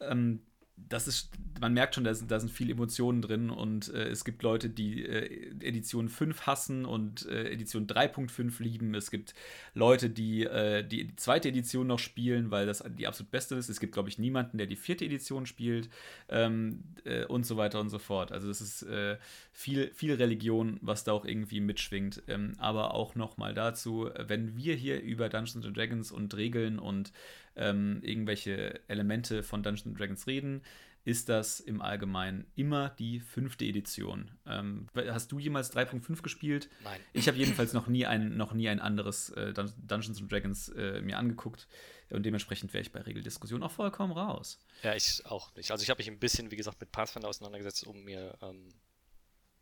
Ähm, 0.00 0.40
das 0.76 1.08
ist, 1.08 1.30
man 1.58 1.72
merkt 1.72 1.94
schon, 1.94 2.04
da 2.04 2.14
sind, 2.14 2.30
da 2.30 2.38
sind 2.38 2.52
viele 2.52 2.72
Emotionen 2.72 3.22
drin 3.22 3.50
und 3.50 3.92
äh, 3.92 4.08
es 4.08 4.24
gibt 4.24 4.42
Leute, 4.42 4.68
die 4.68 5.04
äh, 5.04 5.50
Edition 5.60 6.08
5 6.08 6.42
hassen 6.46 6.84
und 6.84 7.26
äh, 7.26 7.50
Edition 7.50 7.86
3.5 7.86 8.62
lieben. 8.62 8.94
Es 8.94 9.10
gibt 9.10 9.34
Leute, 9.74 10.10
die, 10.10 10.44
äh, 10.44 10.86
die, 10.86 11.16
zweite 11.16 11.48
Edition 11.48 11.86
noch 11.86 11.98
spielen, 11.98 12.50
weil 12.50 12.66
das 12.66 12.84
die 12.98 13.06
absolut 13.06 13.30
beste 13.30 13.54
ist. 13.54 13.70
Es 13.70 13.80
gibt, 13.80 13.94
glaube 13.94 14.10
ich, 14.10 14.18
niemanden, 14.18 14.58
der 14.58 14.66
die 14.66 14.76
vierte 14.76 15.06
Edition 15.06 15.46
spielt 15.46 15.88
ähm, 16.28 16.84
äh, 17.04 17.24
und 17.24 17.46
so 17.46 17.56
weiter 17.56 17.80
und 17.80 17.88
so 17.88 17.98
fort. 17.98 18.30
Also 18.30 18.50
es 18.50 18.60
ist 18.60 18.82
äh, 18.82 19.16
viel, 19.52 19.90
viel 19.94 20.12
Religion, 20.14 20.78
was 20.82 21.04
da 21.04 21.12
auch 21.12 21.24
irgendwie 21.24 21.60
mitschwingt. 21.60 22.22
Ähm, 22.28 22.52
aber 22.58 22.94
auch 22.94 23.14
nochmal 23.14 23.54
dazu, 23.54 24.10
wenn 24.26 24.56
wir 24.56 24.74
hier 24.74 25.00
über 25.00 25.30
Dungeons 25.30 25.66
Dragons 25.72 26.12
und 26.12 26.36
Regeln 26.36 26.78
und 26.78 27.12
ähm, 27.56 28.00
irgendwelche 28.02 28.80
Elemente 28.88 29.42
von 29.42 29.62
Dungeons 29.62 29.96
Dragons 29.98 30.26
reden, 30.26 30.62
ist 31.06 31.28
das 31.28 31.60
im 31.60 31.80
Allgemeinen 31.80 32.50
immer 32.56 32.90
die 32.90 33.20
fünfte 33.20 33.64
Edition. 33.64 34.32
Ähm, 34.44 34.88
hast 34.96 35.30
du 35.30 35.38
jemals 35.38 35.72
3.5 35.72 36.20
gespielt? 36.20 36.68
Nein. 36.82 37.00
Ich 37.12 37.28
habe 37.28 37.38
jedenfalls 37.38 37.72
noch 37.72 37.86
nie 37.86 38.06
ein, 38.06 38.36
noch 38.36 38.52
nie 38.52 38.68
ein 38.68 38.80
anderes 38.80 39.30
äh, 39.30 39.54
Dungeons 39.54 40.20
Dragons 40.28 40.68
äh, 40.70 41.00
mir 41.00 41.16
angeguckt 41.16 41.68
und 42.10 42.26
dementsprechend 42.26 42.72
wäre 42.72 42.82
ich 42.82 42.90
bei 42.90 43.00
Regeldiskussionen 43.00 43.62
auch 43.62 43.70
vollkommen 43.70 44.12
raus. 44.12 44.58
Ja, 44.82 44.96
ich 44.96 45.24
auch 45.26 45.54
nicht. 45.54 45.70
Also 45.70 45.84
ich 45.84 45.90
habe 45.90 45.98
mich 45.98 46.08
ein 46.08 46.18
bisschen, 46.18 46.50
wie 46.50 46.56
gesagt, 46.56 46.80
mit 46.80 46.90
Pathfinder 46.90 47.28
auseinandergesetzt, 47.28 47.86
um 47.86 48.02
mir 48.02 48.36
ähm, 48.42 48.68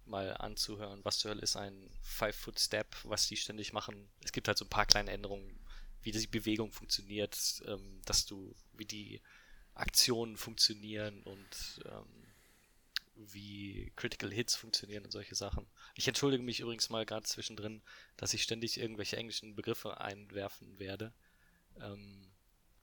mal 0.07 0.35
anzuhören, 0.39 1.01
was 1.05 1.19
zur 1.19 1.33
Hölle 1.33 1.43
ist 1.43 1.57
ein 1.57 1.91
Five-Foot-Step, 2.03 2.97
was 3.05 3.29
die 3.29 3.37
ständig 3.37 3.75
machen. 3.75 4.09
Es 4.25 4.33
gibt 4.33 4.49
halt 4.49 4.57
so 4.57 4.65
ein 4.65 4.71
paar 4.71 4.87
kleine 4.87 5.11
Änderungen, 5.11 5.59
wie 6.05 6.13
die 6.13 6.27
Bewegung 6.27 6.73
funktioniert, 6.73 7.63
ähm, 7.67 8.01
dass 8.05 8.27
du, 8.27 8.55
wie 8.73 8.85
die 8.85 9.21
Aktionen 9.75 10.37
funktionieren 10.37 11.23
und 11.23 11.83
ähm, 11.87 12.25
wie 13.17 13.93
Critical 13.97 14.33
Hits 14.33 14.57
funktionieren 14.57 15.05
und 15.05 15.11
solche 15.11 15.35
Sachen. 15.35 15.67
Ich 15.95 16.09
entschuldige 16.09 16.43
mich 16.43 16.61
übrigens 16.61 16.91
mal 16.91 17.07
gerade 17.07 17.25
zwischendrin, 17.25 17.83
dass 18.17 18.35
ich 18.35 18.43
ständig 18.43 18.79
irgendwelche 18.79 19.17
englischen 19.17 19.55
Begriffe 19.55 20.01
einwerfen 20.01 20.79
werde. 20.79 21.13
Ähm, 21.81 22.31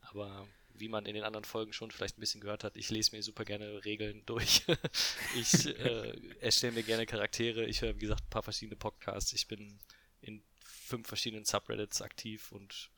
aber 0.01 0.47
wie 0.73 0.87
man 0.87 1.05
in 1.05 1.15
den 1.15 1.23
anderen 1.23 1.45
Folgen 1.45 1.73
schon 1.73 1.91
vielleicht 1.91 2.17
ein 2.17 2.21
bisschen 2.21 2.41
gehört 2.41 2.63
hat, 2.63 2.77
ich 2.77 2.89
lese 2.89 3.15
mir 3.15 3.21
super 3.21 3.45
gerne 3.45 3.83
Regeln 3.85 4.23
durch. 4.25 4.63
ich 5.35 5.67
äh, 5.67 6.13
erstelle 6.39 6.73
mir 6.73 6.83
gerne 6.83 7.05
Charaktere. 7.05 7.65
Ich 7.65 7.81
höre, 7.81 7.95
wie 7.95 8.01
gesagt, 8.01 8.23
ein 8.23 8.29
paar 8.29 8.43
verschiedene 8.43 8.77
Podcasts. 8.77 9.33
Ich 9.33 9.47
bin 9.47 9.79
in 10.21 10.43
fünf 10.65 11.07
verschiedenen 11.07 11.45
Subreddits 11.45 12.01
aktiv 12.01 12.51
und 12.51 12.89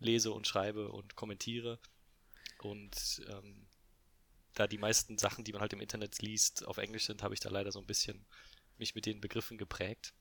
lese 0.00 0.32
und 0.32 0.46
schreibe 0.46 0.90
und 0.90 1.14
kommentiere. 1.16 1.78
Und 2.62 3.22
ähm, 3.28 3.66
da 4.54 4.66
die 4.66 4.78
meisten 4.78 5.16
Sachen, 5.18 5.44
die 5.44 5.52
man 5.52 5.60
halt 5.60 5.72
im 5.72 5.80
Internet 5.80 6.20
liest, 6.20 6.66
auf 6.66 6.78
Englisch 6.78 7.06
sind, 7.06 7.22
habe 7.22 7.34
ich 7.34 7.40
da 7.40 7.48
leider 7.48 7.72
so 7.72 7.78
ein 7.78 7.86
bisschen 7.86 8.26
mich 8.78 8.94
mit 8.94 9.06
den 9.06 9.20
Begriffen 9.20 9.58
geprägt. 9.58 10.14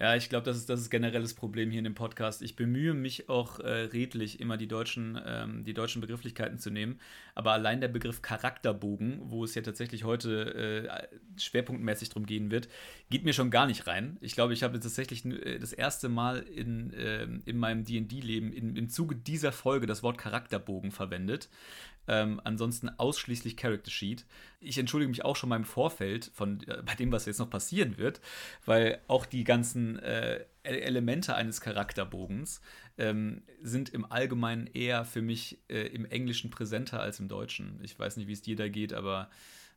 Ja, 0.00 0.16
ich 0.16 0.30
glaube, 0.30 0.44
das 0.44 0.56
ist, 0.56 0.70
das 0.70 0.80
ist 0.80 0.88
generelles 0.88 1.34
Problem 1.34 1.70
hier 1.70 1.80
in 1.80 1.84
dem 1.84 1.94
Podcast. 1.94 2.40
Ich 2.40 2.56
bemühe 2.56 2.94
mich 2.94 3.28
auch 3.28 3.60
äh, 3.60 3.68
redlich, 3.68 4.40
immer 4.40 4.56
die 4.56 4.66
deutschen, 4.66 5.20
ähm, 5.26 5.62
die 5.62 5.74
deutschen 5.74 6.00
Begrifflichkeiten 6.00 6.56
zu 6.56 6.70
nehmen. 6.70 6.98
Aber 7.34 7.52
allein 7.52 7.82
der 7.82 7.88
Begriff 7.88 8.22
Charakterbogen, 8.22 9.20
wo 9.24 9.44
es 9.44 9.54
ja 9.54 9.60
tatsächlich 9.60 10.04
heute 10.04 10.54
äh, 10.88 11.18
schwerpunktmäßig 11.38 12.08
drum 12.08 12.24
gehen 12.24 12.50
wird, 12.50 12.70
geht 13.10 13.24
mir 13.24 13.34
schon 13.34 13.50
gar 13.50 13.66
nicht 13.66 13.86
rein. 13.86 14.16
Ich 14.22 14.32
glaube, 14.32 14.54
ich 14.54 14.62
habe 14.62 14.80
tatsächlich 14.80 15.26
äh, 15.26 15.58
das 15.58 15.74
erste 15.74 16.08
Mal 16.08 16.38
in, 16.38 16.94
äh, 16.94 17.24
in 17.44 17.58
meinem 17.58 17.84
DD-Leben 17.84 18.54
im 18.54 18.88
Zuge 18.88 19.16
dieser 19.16 19.52
Folge 19.52 19.86
das 19.86 20.02
Wort 20.02 20.16
Charakterbogen 20.16 20.92
verwendet. 20.92 21.50
Ähm, 22.10 22.40
ansonsten 22.42 22.88
ausschließlich 22.88 23.56
Character 23.56 23.92
Sheet. 23.92 24.26
Ich 24.58 24.78
entschuldige 24.78 25.10
mich 25.10 25.24
auch 25.24 25.36
schon 25.36 25.48
mal 25.48 25.54
im 25.54 25.64
Vorfeld 25.64 26.32
von 26.34 26.60
äh, 26.66 26.82
bei 26.84 26.96
dem, 26.96 27.12
was 27.12 27.24
jetzt 27.24 27.38
noch 27.38 27.48
passieren 27.48 27.98
wird, 27.98 28.20
weil 28.66 28.98
auch 29.06 29.26
die 29.26 29.44
ganzen 29.44 29.96
äh, 30.00 30.44
Elemente 30.64 31.36
eines 31.36 31.60
Charakterbogens 31.60 32.62
ähm, 32.98 33.42
sind 33.62 33.90
im 33.90 34.10
Allgemeinen 34.10 34.66
eher 34.66 35.04
für 35.04 35.22
mich 35.22 35.60
äh, 35.68 35.86
im 35.86 36.04
Englischen 36.04 36.50
präsenter 36.50 37.00
als 37.00 37.20
im 37.20 37.28
Deutschen. 37.28 37.78
Ich 37.84 37.96
weiß 37.96 38.16
nicht, 38.16 38.26
wie 38.26 38.32
es 38.32 38.42
dir 38.42 38.56
da 38.56 38.66
geht, 38.66 38.92
aber 38.92 39.30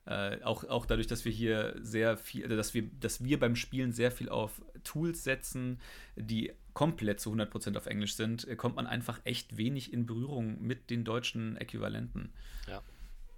äh, 0.08 0.42
auch, 0.42 0.64
auch 0.64 0.88
dadurch, 0.88 1.08
dass 1.08 1.26
wir 1.26 1.32
hier 1.32 1.76
sehr 1.82 2.18
viel, 2.18 2.46
also 2.46 2.56
dass 2.56 2.74
wir, 2.74 2.90
dass 3.00 3.24
wir 3.24 3.40
beim 3.40 3.56
Spielen 3.56 3.92
sehr 3.92 4.12
viel 4.12 4.30
auf 4.30 4.60
Tools 4.84 5.24
setzen, 5.24 5.80
die 6.16 6.52
komplett 6.74 7.20
zu 7.20 7.32
100% 7.32 7.78
auf 7.78 7.86
Englisch 7.86 8.16
sind, 8.16 8.48
äh, 8.48 8.56
kommt 8.56 8.76
man 8.76 8.88
einfach 8.88 9.20
echt 9.24 9.58
wenig 9.58 9.94
in 9.94 10.06
Berührung 10.06 10.62
mit 10.62 10.90
den 10.90 11.04
deutschen 11.04 11.58
Äquivalenten. 11.58 12.34
Ja. 12.68 12.82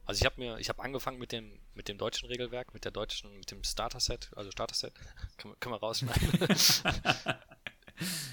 Also 0.06 0.20
ich 0.22 0.26
habe 0.26 0.40
mir, 0.40 0.60
ich 0.60 0.70
habe 0.70 0.84
angefangen 0.84 1.18
mit 1.18 1.32
dem, 1.32 1.60
mit 1.74 1.88
dem 1.88 1.98
deutschen 1.98 2.28
Regelwerk, 2.28 2.74
mit 2.74 2.86
der 2.86 2.92
deutschen, 2.92 3.38
mit 3.38 3.50
dem 3.52 3.64
Starter-Set, 3.64 4.32
also 4.36 4.52
Starter-Set, 4.52 4.94
können, 5.38 5.56
können 5.60 5.74
wir 5.74 5.80
rausschneiden. 5.80 6.40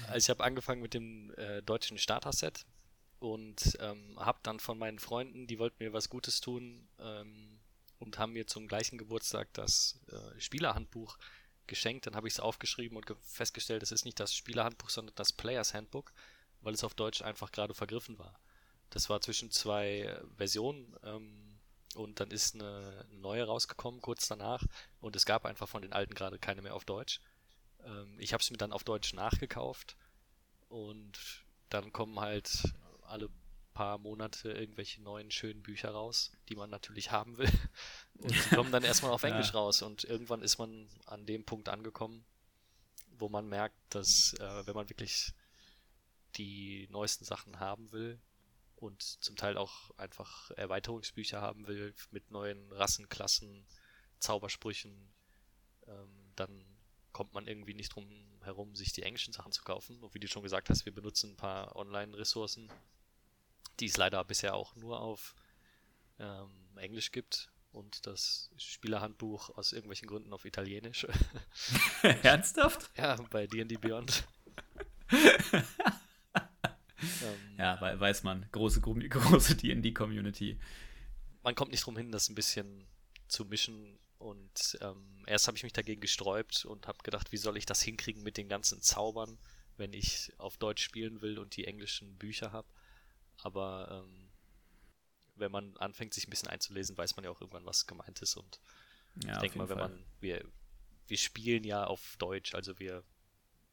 also 0.07 0.17
ich 0.17 0.29
habe 0.29 0.43
angefangen 0.43 0.81
mit 0.81 0.93
dem 0.93 1.33
äh, 1.35 1.61
deutschen 1.63 1.97
Starter-Set 1.97 2.65
und 3.19 3.77
ähm, 3.81 4.17
habe 4.19 4.39
dann 4.43 4.59
von 4.59 4.77
meinen 4.77 4.99
Freunden, 4.99 5.47
die 5.47 5.57
wollten 5.57 5.83
mir 5.83 5.93
was 5.93 6.09
Gutes 6.09 6.41
tun 6.41 6.87
ähm, 6.99 7.59
und 7.97 8.19
haben 8.19 8.33
mir 8.33 8.45
zum 8.45 8.67
gleichen 8.67 8.97
Geburtstag 8.97 9.51
das 9.53 9.99
äh, 10.11 10.39
Spielerhandbuch 10.39 11.17
geschenkt. 11.67 12.07
Dann 12.07 12.15
habe 12.15 12.27
ich 12.27 12.35
es 12.35 12.39
aufgeschrieben 12.39 12.97
und 12.97 13.05
festgestellt, 13.21 13.83
es 13.83 13.91
ist 13.91 14.05
nicht 14.05 14.19
das 14.19 14.33
Spielerhandbuch, 14.33 14.89
sondern 14.89 15.15
das 15.15 15.33
Players 15.33 15.73
Handbook, 15.73 16.13
weil 16.61 16.73
es 16.73 16.83
auf 16.83 16.93
Deutsch 16.93 17.21
einfach 17.21 17.51
gerade 17.51 17.73
vergriffen 17.73 18.17
war. 18.19 18.39
Das 18.89 19.09
war 19.09 19.21
zwischen 19.21 19.51
zwei 19.51 20.19
Versionen 20.37 20.95
ähm, 21.03 21.59
und 21.95 22.19
dann 22.19 22.31
ist 22.31 22.55
eine 22.55 23.05
neue 23.11 23.43
rausgekommen 23.43 24.01
kurz 24.01 24.27
danach 24.27 24.63
und 24.99 25.15
es 25.15 25.25
gab 25.25 25.45
einfach 25.45 25.67
von 25.67 25.81
den 25.81 25.93
alten 25.93 26.13
gerade 26.13 26.37
keine 26.37 26.61
mehr 26.61 26.75
auf 26.75 26.85
Deutsch. 26.85 27.19
Ähm, 27.85 28.17
ich 28.19 28.33
habe 28.33 28.41
es 28.41 28.51
mir 28.51 28.57
dann 28.57 28.71
auf 28.71 28.83
Deutsch 28.83 29.13
nachgekauft 29.13 29.95
und 30.69 31.43
dann 31.69 31.91
kommen 31.91 32.19
halt 32.19 32.73
alle 33.03 33.29
paar 33.73 33.97
Monate 33.97 34.51
irgendwelche 34.51 35.01
neuen 35.01 35.31
schönen 35.31 35.63
Bücher 35.63 35.91
raus, 35.91 36.31
die 36.49 36.55
man 36.55 36.69
natürlich 36.69 37.11
haben 37.11 37.37
will. 37.37 37.51
Und 38.19 38.31
die 38.33 38.55
kommen 38.55 38.71
dann 38.71 38.83
erstmal 38.83 39.11
auf 39.11 39.23
Englisch 39.23 39.53
ja. 39.53 39.59
raus. 39.59 39.81
Und 39.81 40.03
irgendwann 40.03 40.41
ist 40.41 40.57
man 40.57 40.87
an 41.05 41.25
dem 41.25 41.45
Punkt 41.45 41.69
angekommen, 41.69 42.25
wo 43.17 43.29
man 43.29 43.47
merkt, 43.47 43.75
dass 43.89 44.33
äh, 44.39 44.67
wenn 44.67 44.75
man 44.75 44.89
wirklich 44.89 45.33
die 46.35 46.87
neuesten 46.89 47.25
Sachen 47.25 47.59
haben 47.59 47.91
will 47.91 48.19
und 48.75 49.01
zum 49.01 49.35
Teil 49.35 49.57
auch 49.57 49.91
einfach 49.97 50.51
Erweiterungsbücher 50.51 51.41
haben 51.41 51.67
will 51.67 51.93
mit 52.11 52.31
neuen 52.31 52.71
Rassenklassen, 52.71 53.65
Zaubersprüchen, 54.19 55.13
ähm, 55.87 56.31
dann 56.35 56.65
kommt 57.11 57.33
man 57.33 57.47
irgendwie 57.47 57.75
nicht 57.75 57.95
drum 57.95 58.09
herum, 58.41 58.75
sich 58.75 58.91
die 58.91 59.03
englischen 59.03 59.33
Sachen 59.33 59.51
zu 59.51 59.63
kaufen. 59.63 60.01
Und 60.03 60.13
wie 60.13 60.19
du 60.19 60.27
schon 60.27 60.43
gesagt 60.43 60.69
hast, 60.69 60.85
wir 60.85 60.93
benutzen 60.93 61.31
ein 61.31 61.37
paar 61.37 61.75
Online-Ressourcen, 61.75 62.69
die 63.79 63.85
es 63.85 63.97
leider 63.97 64.23
bisher 64.23 64.55
auch 64.55 64.75
nur 64.75 64.99
auf 64.99 65.35
ähm, 66.19 66.49
Englisch 66.77 67.11
gibt 67.11 67.51
und 67.71 68.05
das 68.05 68.51
Spielerhandbuch 68.57 69.49
aus 69.57 69.73
irgendwelchen 69.73 70.07
Gründen 70.07 70.33
auf 70.33 70.45
Italienisch. 70.45 71.07
Ernsthaft? 72.23 72.91
Ja, 72.97 73.15
bei 73.29 73.47
D&D 73.47 73.77
Beyond. 73.77 74.27
ähm, 75.11 75.65
ja, 77.57 77.79
weiß 77.81 78.23
man. 78.23 78.47
Große, 78.51 78.81
große 78.81 79.55
D&D-Community. 79.55 80.59
Man 81.41 81.55
kommt 81.55 81.71
nicht 81.71 81.85
drum 81.85 81.97
hin, 81.97 82.11
das 82.11 82.29
ein 82.29 82.35
bisschen 82.35 82.87
zu 83.27 83.45
mischen 83.45 83.99
und 84.23 84.77
ähm, 84.81 85.23
erst 85.27 85.47
habe 85.47 85.57
ich 85.57 85.63
mich 85.63 85.73
dagegen 85.73 85.99
gesträubt 85.99 86.63
und 86.63 86.87
habe 86.87 86.99
gedacht, 87.03 87.31
wie 87.33 87.37
soll 87.37 87.57
ich 87.57 87.65
das 87.65 87.81
hinkriegen 87.81 88.23
mit 88.23 88.37
den 88.37 88.47
ganzen 88.47 88.81
Zaubern, 88.81 89.37
wenn 89.75 89.91
ich 89.91 90.31
auf 90.37 90.57
Deutsch 90.57 90.81
spielen 90.81 91.21
will 91.21 91.37
und 91.39 91.57
die 91.57 91.65
englischen 91.65 92.17
Bücher 92.17 92.53
habe. 92.53 92.67
Aber 93.43 94.03
ähm, 94.05 94.29
wenn 95.35 95.51
man 95.51 95.75
anfängt, 95.77 96.13
sich 96.13 96.27
ein 96.27 96.29
bisschen 96.29 96.49
einzulesen, 96.49 96.97
weiß 96.97 97.15
man 97.15 97.25
ja 97.25 97.31
auch 97.31 97.41
irgendwann, 97.41 97.65
was 97.65 97.85
gemeint 97.85 98.21
ist. 98.21 98.35
Und 98.35 98.59
ja, 99.23 99.33
ich 99.35 99.39
denke 99.39 99.57
mal, 99.57 99.69
wenn 99.69 99.77
Fall. 99.77 99.89
man, 99.89 100.05
wir, 100.19 100.45
wir 101.07 101.17
spielen 101.17 101.63
ja 101.63 101.85
auf 101.85 102.15
Deutsch, 102.17 102.55
also 102.55 102.79
wir, 102.79 103.03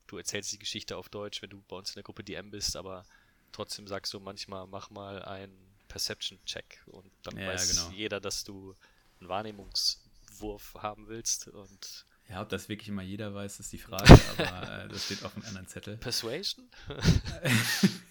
du 0.06 0.18
erzählst 0.18 0.52
die 0.52 0.58
Geschichte 0.58 0.96
auf 0.96 1.08
Deutsch, 1.08 1.42
wenn 1.42 1.50
du 1.50 1.62
bei 1.62 1.76
uns 1.76 1.90
in 1.90 1.94
der 1.94 2.02
Gruppe 2.02 2.24
DM 2.24 2.50
bist, 2.50 2.76
aber 2.76 3.04
trotzdem 3.52 3.86
sagst 3.86 4.12
du 4.12 4.20
manchmal, 4.20 4.66
mach 4.66 4.90
mal 4.90 5.22
einen 5.22 5.56
Perception-Check 5.88 6.82
und 6.86 7.10
dann 7.22 7.36
ja, 7.36 7.48
weiß 7.48 7.70
genau. 7.70 7.90
jeder, 7.90 8.20
dass 8.20 8.44
du 8.44 8.76
einen 9.20 9.28
Wahrnehmungswurf 9.28 10.74
haben 10.78 11.08
willst 11.08 11.48
und 11.48 12.06
ja, 12.28 12.40
ob 12.42 12.48
das 12.48 12.68
wirklich 12.68 12.88
immer 12.88 13.02
jeder 13.02 13.34
weiß, 13.34 13.58
ist 13.58 13.72
die 13.72 13.78
Frage, 13.78 14.16
aber 14.38 14.84
äh, 14.84 14.88
das 14.88 15.06
steht 15.06 15.24
auf 15.24 15.34
einem 15.34 15.44
anderen 15.46 15.66
Zettel. 15.66 15.96
Persuasion? 15.96 16.70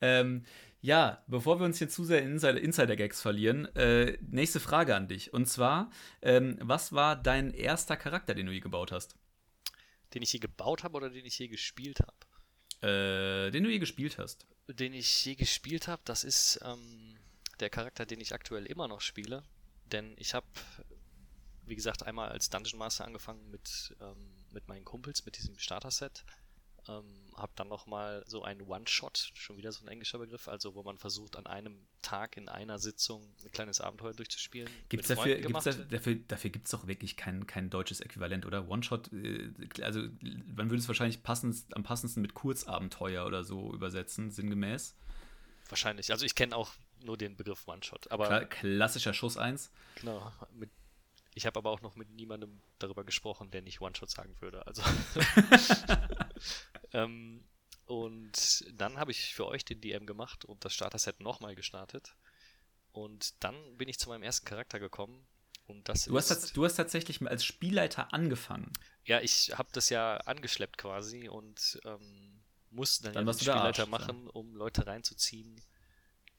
ähm, 0.00 0.44
ja, 0.80 1.24
bevor 1.26 1.58
wir 1.58 1.66
uns 1.66 1.78
hier 1.78 1.88
zu 1.88 2.04
sehr 2.04 2.22
in 2.22 2.38
Insider-Gags 2.38 3.20
verlieren, 3.20 3.66
äh, 3.74 4.16
nächste 4.20 4.60
Frage 4.60 4.94
an 4.94 5.08
dich. 5.08 5.32
Und 5.32 5.46
zwar, 5.46 5.90
ähm, 6.22 6.56
was 6.60 6.92
war 6.92 7.16
dein 7.16 7.52
erster 7.52 7.96
Charakter, 7.96 8.34
den 8.34 8.46
du 8.46 8.52
je 8.52 8.60
gebaut 8.60 8.92
hast? 8.92 9.16
Den 10.14 10.22
ich 10.22 10.32
je 10.32 10.38
gebaut 10.38 10.84
habe 10.84 10.96
oder 10.96 11.10
den 11.10 11.26
ich 11.26 11.38
je 11.38 11.48
gespielt 11.48 11.98
habe? 12.00 12.88
Äh, 12.88 13.50
den 13.50 13.64
du 13.64 13.70
je 13.70 13.80
gespielt 13.80 14.18
hast. 14.18 14.46
Den 14.68 14.94
ich 14.94 15.24
je 15.24 15.34
gespielt 15.34 15.88
habe, 15.88 16.02
das 16.04 16.22
ist 16.22 16.60
ähm, 16.64 17.16
der 17.58 17.70
Charakter, 17.70 18.06
den 18.06 18.20
ich 18.20 18.32
aktuell 18.32 18.64
immer 18.66 18.86
noch 18.86 19.00
spiele. 19.00 19.42
Denn 19.86 20.14
ich 20.16 20.34
habe, 20.34 20.46
wie 21.66 21.74
gesagt, 21.74 22.04
einmal 22.04 22.28
als 22.28 22.50
Dungeon 22.50 22.78
Master 22.78 23.04
angefangen 23.04 23.50
mit, 23.50 23.96
ähm, 24.00 24.30
mit 24.52 24.68
meinen 24.68 24.84
Kumpels, 24.84 25.24
mit 25.24 25.36
diesem 25.36 25.58
Starter-Set. 25.58 26.24
Ähm, 26.88 27.04
habe 27.38 27.52
dann 27.54 27.68
nochmal 27.68 28.24
so 28.26 28.42
ein 28.42 28.60
One-Shot, 28.62 29.30
schon 29.34 29.56
wieder 29.56 29.70
so 29.72 29.84
ein 29.84 29.88
englischer 29.88 30.18
Begriff, 30.18 30.48
also 30.48 30.74
wo 30.74 30.82
man 30.82 30.98
versucht, 30.98 31.36
an 31.36 31.46
einem 31.46 31.86
Tag 32.02 32.36
in 32.36 32.48
einer 32.48 32.78
Sitzung 32.78 33.22
ein 33.44 33.52
kleines 33.52 33.80
Abenteuer 33.80 34.12
durchzuspielen. 34.12 34.68
Gibt 34.88 35.04
es 35.04 35.16
dafür, 35.16 35.36
gibt's 35.36 35.64
da, 35.64 35.72
dafür, 35.72 36.16
dafür 36.16 36.50
gibt 36.50 36.66
es 36.66 36.72
doch 36.72 36.86
wirklich 36.86 37.16
kein, 37.16 37.46
kein 37.46 37.70
deutsches 37.70 38.00
Äquivalent, 38.00 38.46
oder? 38.46 38.68
One-Shot, 38.68 39.12
äh, 39.12 39.50
also 39.82 40.00
man 40.00 40.70
würde 40.70 40.78
es 40.78 40.88
wahrscheinlich 40.88 41.22
passend, 41.22 41.64
am 41.74 41.82
passendsten 41.82 42.22
mit 42.22 42.34
Kurzabenteuer 42.34 43.24
oder 43.26 43.44
so 43.44 43.72
übersetzen, 43.72 44.30
sinngemäß. 44.30 44.96
Wahrscheinlich. 45.68 46.10
Also 46.10 46.24
ich 46.24 46.34
kenne 46.34 46.56
auch 46.56 46.72
nur 47.04 47.16
den 47.16 47.36
Begriff 47.36 47.68
One-Shot. 47.68 48.10
Aber 48.10 48.26
Kla 48.26 48.44
klassischer 48.44 49.14
Schuss 49.14 49.36
1. 49.36 49.70
Genau, 49.96 50.32
mit 50.52 50.70
ich 51.34 51.46
habe 51.46 51.58
aber 51.60 51.70
auch 51.70 51.82
noch 51.82 51.94
mit 51.94 52.10
niemandem 52.10 52.60
darüber 52.80 53.04
gesprochen, 53.04 53.52
der 53.52 53.62
nicht 53.62 53.80
One-Shot 53.80 54.10
sagen 54.10 54.34
würde. 54.40 54.66
Also. 54.66 54.82
ähm, 56.92 57.44
und 57.86 58.66
dann 58.72 58.98
habe 58.98 59.10
ich 59.10 59.34
für 59.34 59.46
euch 59.46 59.64
den 59.64 59.80
DM 59.80 60.06
gemacht 60.06 60.44
und 60.44 60.64
das 60.64 60.74
Starter-Set 60.74 61.20
nochmal 61.20 61.54
gestartet. 61.54 62.14
Und 62.92 63.42
dann 63.42 63.54
bin 63.76 63.88
ich 63.88 63.98
zu 63.98 64.08
meinem 64.08 64.22
ersten 64.22 64.46
Charakter 64.46 64.78
gekommen. 64.78 65.26
Und 65.66 65.88
das 65.88 66.04
du, 66.04 66.16
hast, 66.16 66.56
du 66.56 66.64
hast 66.64 66.76
tatsächlich 66.76 67.20
als 67.26 67.44
Spielleiter 67.44 68.12
angefangen. 68.12 68.72
Ja, 69.04 69.20
ich 69.20 69.52
habe 69.56 69.68
das 69.72 69.90
ja 69.90 70.16
angeschleppt 70.18 70.78
quasi 70.78 71.28
und 71.28 71.80
ähm, 71.84 72.42
musste 72.70 73.04
dann, 73.04 73.14
Dann 73.14 73.26
ja 73.26 73.32
Spielleiter 73.34 73.82
Arsch, 73.82 73.90
machen, 73.90 74.28
um 74.28 74.54
Leute 74.54 74.86
reinzuziehen, 74.86 75.60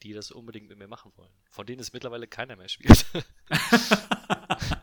die 0.04 0.14
das 0.14 0.32
unbedingt 0.32 0.68
mit 0.68 0.78
mir 0.78 0.88
machen 0.88 1.12
wollen. 1.16 1.34
Von 1.50 1.66
denen 1.66 1.80
es 1.80 1.94
mittlerweile 1.94 2.28
keiner 2.28 2.56
mehr 2.56 2.70
spielt. 2.70 3.06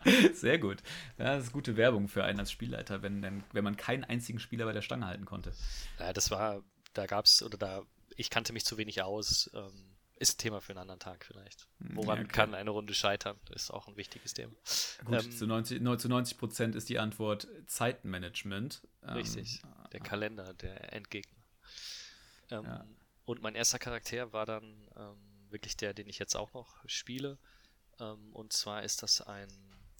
Sehr 0.33 0.59
gut. 0.59 0.81
Ja, 1.17 1.35
das 1.35 1.45
ist 1.45 1.51
gute 1.51 1.75
Werbung 1.77 2.07
für 2.07 2.23
einen 2.23 2.39
als 2.39 2.51
Spielleiter, 2.51 3.01
wenn, 3.01 3.21
denn- 3.21 3.43
wenn 3.53 3.63
man 3.63 3.77
keinen 3.77 4.03
einzigen 4.03 4.39
Spieler 4.39 4.65
bei 4.65 4.73
der 4.73 4.81
Stange 4.81 5.05
halten 5.07 5.25
konnte. 5.25 5.53
ja, 5.99 6.13
das 6.13 6.31
war, 6.31 6.63
da 6.93 7.05
gab's, 7.05 7.41
oder 7.43 7.57
da, 7.57 7.83
ich 8.15 8.29
kannte 8.29 8.53
mich 8.53 8.65
zu 8.65 8.77
wenig 8.77 9.01
aus. 9.01 9.49
Ähm, 9.53 9.93
ist 10.19 10.33
ein 10.35 10.37
Thema 10.39 10.61
für 10.61 10.71
einen 10.71 10.79
anderen 10.79 10.99
Tag 10.99 11.23
vielleicht. 11.25 11.67
Woran 11.77 12.17
Ja, 12.17 12.23
okay. 12.23 12.31
kann 12.33 12.55
eine 12.55 12.71
Runde 12.71 12.95
scheitern? 12.95 13.39
Ist 13.51 13.69
auch 13.69 13.87
ein 13.87 13.97
wichtiges 13.97 14.33
Thema. 14.33 14.51
Gut, 15.05 15.23
Ähm, 15.25 15.31
zu 15.31 15.45
90, 15.45 15.79
neun- 15.79 15.99
zu 15.99 16.09
90 16.09 16.39
Prozent 16.39 16.73
ist 16.75 16.89
die 16.89 16.97
Antwort 16.97 17.47
Zeitmanagement. 17.67 18.81
Ähm, 19.03 19.09
Richtig. 19.13 19.61
Der 19.91 19.99
Kalender, 19.99 20.53
der 20.55 20.91
Endgegner. 20.93 21.37
Ähm, 22.49 22.63
Ja. 22.65 22.85
Und 23.25 23.41
mein 23.41 23.55
erster 23.55 23.77
Charakter 23.77 24.31
war 24.33 24.45
dann 24.45 24.87
ähm, 24.95 25.17
wirklich 25.49 25.75
der, 25.77 25.93
den 25.93 26.07
ich 26.07 26.17
jetzt 26.17 26.35
auch 26.35 26.53
noch 26.53 26.77
spiele. 26.87 27.37
Ähm, 27.99 28.33
und 28.33 28.53
zwar 28.53 28.83
ist 28.83 29.03
das 29.03 29.21
ein 29.21 29.49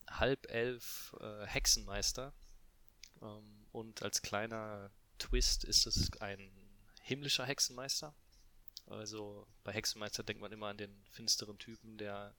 Halbelf 0.09 1.15
äh, 1.19 1.45
Hexenmeister. 1.45 2.33
Ähm, 3.21 3.65
und 3.71 4.01
als 4.03 4.21
kleiner 4.21 4.91
Twist 5.19 5.63
ist 5.63 5.85
es 5.85 6.11
ein 6.21 6.51
himmlischer 7.01 7.45
Hexenmeister. 7.45 8.13
Also 8.87 9.47
bei 9.63 9.73
Hexenmeister 9.73 10.23
denkt 10.23 10.41
man 10.41 10.51
immer 10.51 10.67
an 10.67 10.77
den 10.77 11.03
finsteren 11.09 11.57
Typen, 11.57 11.97
der 11.97 12.35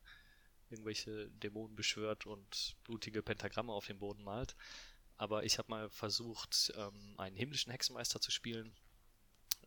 irgendwelche 0.71 1.29
Dämonen 1.31 1.77
beschwört 1.77 2.27
und 2.27 2.77
blutige 2.85 3.23
Pentagramme 3.23 3.73
auf 3.73 3.87
dem 3.87 3.99
Boden 3.99 4.23
malt. 4.23 4.57
Aber 5.17 5.45
ich 5.45 5.59
habe 5.59 5.71
mal 5.71 5.91
versucht, 5.91 6.73
ähm, 6.77 7.15
einen 7.19 7.37
himmlischen 7.37 7.73
Hexenmeister 7.73 8.21
zu 8.21 8.31
spielen, 8.31 8.75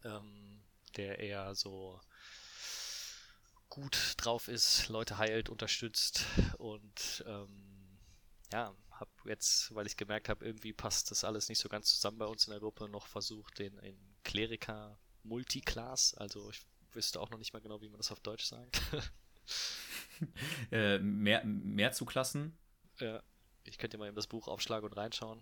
ähm, 0.03 0.63
der 0.95 1.19
eher 1.19 1.55
so 1.55 1.99
gut 3.69 4.15
drauf 4.17 4.47
ist, 4.47 4.89
Leute 4.89 5.17
heilt, 5.17 5.49
unterstützt 5.49 6.25
und 6.57 7.23
ähm, 7.25 7.80
ja, 8.51 8.75
habe 8.91 9.11
jetzt, 9.25 9.73
weil 9.73 9.87
ich 9.87 9.97
gemerkt 9.97 10.29
habe, 10.29 10.45
irgendwie 10.45 10.73
passt 10.73 11.11
das 11.11 11.23
alles 11.23 11.49
nicht 11.49 11.59
so 11.59 11.69
ganz 11.69 11.93
zusammen 11.93 12.17
bei 12.17 12.25
uns 12.25 12.45
in 12.45 12.51
der 12.51 12.59
Gruppe, 12.59 12.87
noch 12.87 13.07
versucht, 13.07 13.59
den 13.59 13.77
in 13.79 13.97
Kleriker 14.23 14.99
Multiclass, 15.23 16.13
also 16.15 16.49
ich 16.49 16.61
wüsste 16.93 17.19
auch 17.19 17.29
noch 17.29 17.37
nicht 17.37 17.53
mal 17.53 17.61
genau, 17.61 17.81
wie 17.81 17.89
man 17.89 17.97
das 17.97 18.11
auf 18.11 18.19
Deutsch 18.19 18.45
sagt. 18.45 18.81
Äh, 20.71 20.99
mehr, 20.99 21.43
mehr 21.43 21.91
zu 21.93 22.05
Klassen. 22.05 22.55
Ja, 22.99 23.23
ich 23.63 23.79
könnte 23.79 23.97
mal 23.97 24.05
eben 24.05 24.15
das 24.15 24.27
Buch 24.27 24.47
aufschlagen 24.47 24.87
und 24.87 24.95
reinschauen. 24.95 25.41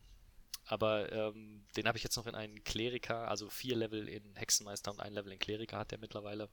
Aber 0.66 1.12
ähm, 1.12 1.66
den 1.76 1.86
habe 1.86 1.98
ich 1.98 2.04
jetzt 2.04 2.16
noch 2.16 2.28
in 2.28 2.36
einen 2.36 2.64
Kleriker, 2.64 3.28
also 3.28 3.50
vier 3.50 3.76
Level 3.76 4.08
in 4.08 4.36
Hexenmeister 4.36 4.92
und 4.92 5.02
ein 5.02 5.14
Level 5.14 5.34
in 5.34 5.40
Kleriker 5.40 5.80
hat 5.80 5.92
der 5.92 6.00
mittlerweile. 6.00 6.50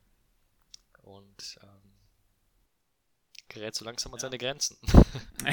Und 1.02 1.58
ähm, 1.62 1.95
gerät 3.48 3.74
so 3.74 3.84
langsam 3.84 4.12
an 4.12 4.18
Ja. 4.18 4.20
seine 4.20 4.38
Grenzen. 4.38 4.76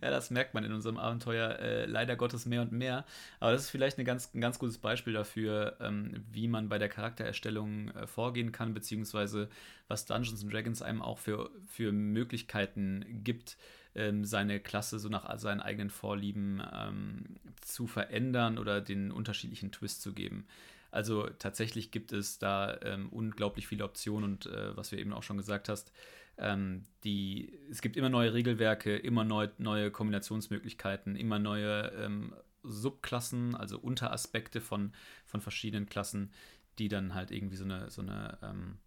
ja, 0.00 0.10
das 0.10 0.30
merkt 0.30 0.54
man 0.54 0.64
in 0.64 0.72
unserem 0.72 0.98
Abenteuer 0.98 1.58
äh, 1.58 1.86
leider 1.86 2.16
Gottes 2.16 2.46
mehr 2.46 2.62
und 2.62 2.72
mehr. 2.72 3.04
Aber 3.40 3.52
das 3.52 3.62
ist 3.64 3.70
vielleicht 3.70 3.98
eine 3.98 4.04
ganz, 4.04 4.34
ein 4.34 4.40
ganz 4.40 4.58
gutes 4.58 4.78
Beispiel 4.78 5.12
dafür, 5.12 5.76
ähm, 5.80 6.24
wie 6.30 6.48
man 6.48 6.68
bei 6.68 6.78
der 6.78 6.88
Charaktererstellung 6.88 7.90
äh, 7.90 8.06
vorgehen 8.06 8.52
kann, 8.52 8.74
beziehungsweise 8.74 9.48
was 9.88 10.06
Dungeons 10.06 10.42
and 10.42 10.52
Dragons 10.52 10.82
einem 10.82 11.02
auch 11.02 11.18
für, 11.18 11.50
für 11.66 11.92
Möglichkeiten 11.92 13.04
gibt, 13.24 13.56
ähm, 13.94 14.24
seine 14.24 14.60
Klasse 14.60 14.98
so 14.98 15.08
nach 15.08 15.38
seinen 15.38 15.60
eigenen 15.60 15.90
Vorlieben 15.90 16.62
ähm, 16.72 17.24
zu 17.60 17.86
verändern 17.86 18.58
oder 18.58 18.80
den 18.80 19.10
unterschiedlichen 19.12 19.72
Twist 19.72 20.02
zu 20.02 20.12
geben. 20.12 20.46
Also 20.90 21.28
tatsächlich 21.38 21.90
gibt 21.90 22.12
es 22.12 22.38
da 22.38 22.78
ähm, 22.82 23.08
unglaublich 23.10 23.66
viele 23.66 23.84
Optionen 23.84 24.24
und 24.24 24.46
äh, 24.46 24.76
was 24.76 24.90
wir 24.90 24.98
eben 24.98 25.12
auch 25.12 25.22
schon 25.22 25.36
gesagt 25.36 25.68
hast, 25.68 25.92
ähm, 26.38 26.84
die, 27.04 27.58
es 27.70 27.82
gibt 27.82 27.96
immer 27.96 28.08
neue 28.08 28.32
Regelwerke, 28.32 28.96
immer 28.96 29.24
neu, 29.24 29.48
neue 29.58 29.90
Kombinationsmöglichkeiten, 29.90 31.16
immer 31.16 31.38
neue 31.38 31.88
ähm, 31.96 32.34
Subklassen, 32.62 33.54
also 33.54 33.78
Unteraspekte 33.78 34.60
von, 34.60 34.92
von 35.24 35.40
verschiedenen 35.40 35.86
Klassen, 35.86 36.32
die 36.78 36.88
dann 36.88 37.14
halt 37.14 37.30
irgendwie 37.30 37.56
so 37.56 37.64
eine, 37.64 37.90
so 37.90 38.02
eine 38.02 38.38
ähm, 38.42 38.78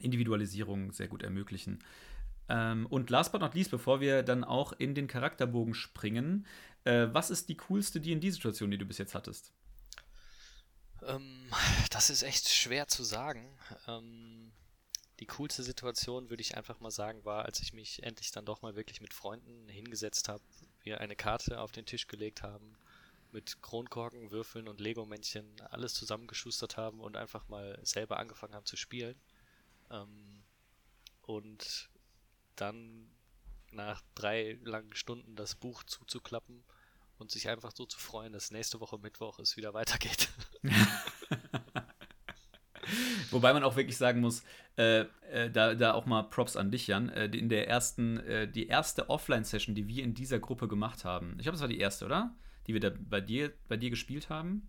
Individualisierung 0.00 0.92
sehr 0.92 1.08
gut 1.08 1.22
ermöglichen. 1.22 1.80
Ähm, 2.48 2.86
und 2.86 3.10
last 3.10 3.32
but 3.32 3.40
not 3.40 3.54
least, 3.54 3.70
bevor 3.70 4.00
wir 4.00 4.22
dann 4.22 4.44
auch 4.44 4.72
in 4.72 4.94
den 4.94 5.06
Charakterbogen 5.06 5.74
springen, 5.74 6.46
äh, 6.84 7.08
was 7.12 7.30
ist 7.30 7.48
die 7.48 7.56
coolste 7.56 8.00
D&D-Situation, 8.00 8.70
die 8.70 8.78
du 8.78 8.84
bis 8.84 8.98
jetzt 8.98 9.14
hattest? 9.14 9.52
Ähm, 11.06 11.46
das 11.90 12.10
ist 12.10 12.22
echt 12.22 12.48
schwer 12.48 12.88
zu 12.88 13.02
sagen. 13.02 13.46
Ähm, 13.86 14.52
die 15.20 15.26
coolste 15.26 15.62
Situation, 15.62 16.30
würde 16.30 16.40
ich 16.40 16.56
einfach 16.56 16.80
mal 16.80 16.90
sagen, 16.90 17.24
war, 17.24 17.44
als 17.44 17.60
ich 17.60 17.72
mich 17.72 18.02
endlich 18.02 18.32
dann 18.32 18.44
doch 18.44 18.62
mal 18.62 18.74
wirklich 18.74 19.00
mit 19.00 19.14
Freunden 19.14 19.68
hingesetzt 19.68 20.28
habe, 20.28 20.42
wir 20.82 21.00
eine 21.00 21.16
Karte 21.16 21.60
auf 21.60 21.72
den 21.72 21.86
Tisch 21.86 22.08
gelegt 22.08 22.42
haben, 22.42 22.76
mit 23.30 23.60
Kronkorken, 23.62 24.30
Würfeln 24.30 24.68
und 24.68 24.80
Lego-Männchen 24.80 25.60
alles 25.70 25.94
zusammengeschustert 25.94 26.76
haben 26.76 27.00
und 27.00 27.16
einfach 27.16 27.48
mal 27.48 27.78
selber 27.82 28.18
angefangen 28.18 28.54
haben 28.54 28.66
zu 28.66 28.76
spielen. 28.76 29.20
Ähm, 29.90 30.42
und 31.22 31.88
dann 32.56 33.10
nach 33.72 34.02
drei 34.14 34.58
langen 34.62 34.94
Stunden 34.94 35.36
das 35.36 35.56
Buch 35.56 35.82
zuzuklappen 35.84 36.64
und 37.18 37.30
sich 37.30 37.48
einfach 37.48 37.72
so 37.74 37.86
zu 37.86 37.98
freuen, 37.98 38.32
dass 38.32 38.50
nächste 38.50 38.80
Woche 38.80 38.98
Mittwoch 38.98 39.38
es 39.38 39.56
wieder 39.56 39.74
weitergeht. 39.74 40.28
Wobei 43.34 43.52
man 43.52 43.64
auch 43.64 43.74
wirklich 43.74 43.96
sagen 43.96 44.20
muss, 44.20 44.44
äh, 44.76 45.00
äh, 45.30 45.50
da, 45.50 45.74
da 45.74 45.92
auch 45.92 46.06
mal 46.06 46.22
Props 46.22 46.56
an 46.56 46.70
dich, 46.70 46.86
Jan. 46.86 47.08
Äh, 47.08 47.26
in 47.26 47.48
der 47.48 47.68
ersten, 47.68 48.18
äh, 48.20 48.48
die 48.48 48.68
erste 48.68 49.10
Offline-Session, 49.10 49.74
die 49.74 49.88
wir 49.88 50.04
in 50.04 50.14
dieser 50.14 50.38
Gruppe 50.38 50.68
gemacht 50.68 51.04
haben, 51.04 51.34
ich 51.36 51.42
glaube, 51.42 51.54
das 51.54 51.60
war 51.60 51.68
die 51.68 51.78
erste, 51.78 52.04
oder? 52.06 52.34
Die 52.66 52.74
wir 52.74 52.80
da 52.80 52.90
bei 52.96 53.20
dir, 53.20 53.52
bei 53.68 53.76
dir 53.76 53.90
gespielt 53.90 54.30
haben. 54.30 54.68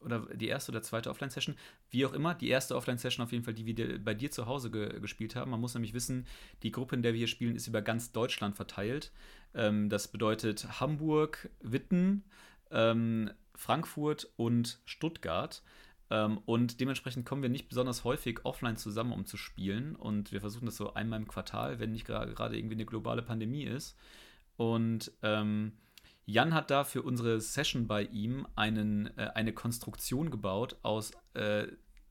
Oder 0.00 0.26
die 0.34 0.48
erste 0.48 0.72
oder 0.72 0.82
zweite 0.82 1.10
Offline-Session. 1.10 1.54
Wie 1.90 2.04
auch 2.06 2.12
immer, 2.12 2.34
die 2.34 2.48
erste 2.48 2.74
Offline-Session 2.74 3.22
auf 3.22 3.32
jeden 3.32 3.44
Fall, 3.44 3.54
die 3.54 3.66
wir 3.66 4.02
bei 4.02 4.14
dir 4.14 4.30
zu 4.30 4.46
Hause 4.46 4.70
ge 4.70 4.98
gespielt 4.98 5.36
haben. 5.36 5.50
Man 5.50 5.60
muss 5.60 5.74
nämlich 5.74 5.94
wissen, 5.94 6.26
die 6.62 6.72
Gruppe, 6.72 6.96
in 6.96 7.02
der 7.02 7.12
wir 7.12 7.18
hier 7.18 7.28
spielen, 7.28 7.54
ist 7.54 7.68
über 7.68 7.82
ganz 7.82 8.10
Deutschland 8.10 8.56
verteilt. 8.56 9.12
Ähm, 9.54 9.90
das 9.90 10.08
bedeutet 10.08 10.80
Hamburg, 10.80 11.50
Witten, 11.60 12.24
ähm, 12.70 13.30
Frankfurt 13.54 14.32
und 14.36 14.80
Stuttgart. 14.86 15.62
Ähm, 16.10 16.38
und 16.44 16.80
dementsprechend 16.80 17.24
kommen 17.24 17.42
wir 17.42 17.48
nicht 17.48 17.68
besonders 17.68 18.04
häufig 18.04 18.44
offline 18.44 18.76
zusammen, 18.76 19.12
um 19.12 19.24
zu 19.24 19.36
spielen. 19.36 19.94
Und 19.96 20.32
wir 20.32 20.40
versuchen 20.40 20.66
das 20.66 20.76
so 20.76 20.94
einmal 20.94 21.20
im 21.20 21.28
Quartal, 21.28 21.78
wenn 21.78 21.92
nicht 21.92 22.04
gerade 22.04 22.56
irgendwie 22.56 22.74
eine 22.74 22.86
globale 22.86 23.22
Pandemie 23.22 23.64
ist. 23.64 23.96
Und 24.56 25.12
ähm, 25.22 25.72
Jan 26.26 26.54
hat 26.54 26.70
da 26.70 26.84
für 26.84 27.02
unsere 27.02 27.40
Session 27.40 27.86
bei 27.86 28.02
ihm 28.04 28.46
einen, 28.56 29.06
äh, 29.16 29.30
eine 29.34 29.52
Konstruktion 29.52 30.30
gebaut 30.30 30.76
aus 30.82 31.12
äh, 31.34 31.66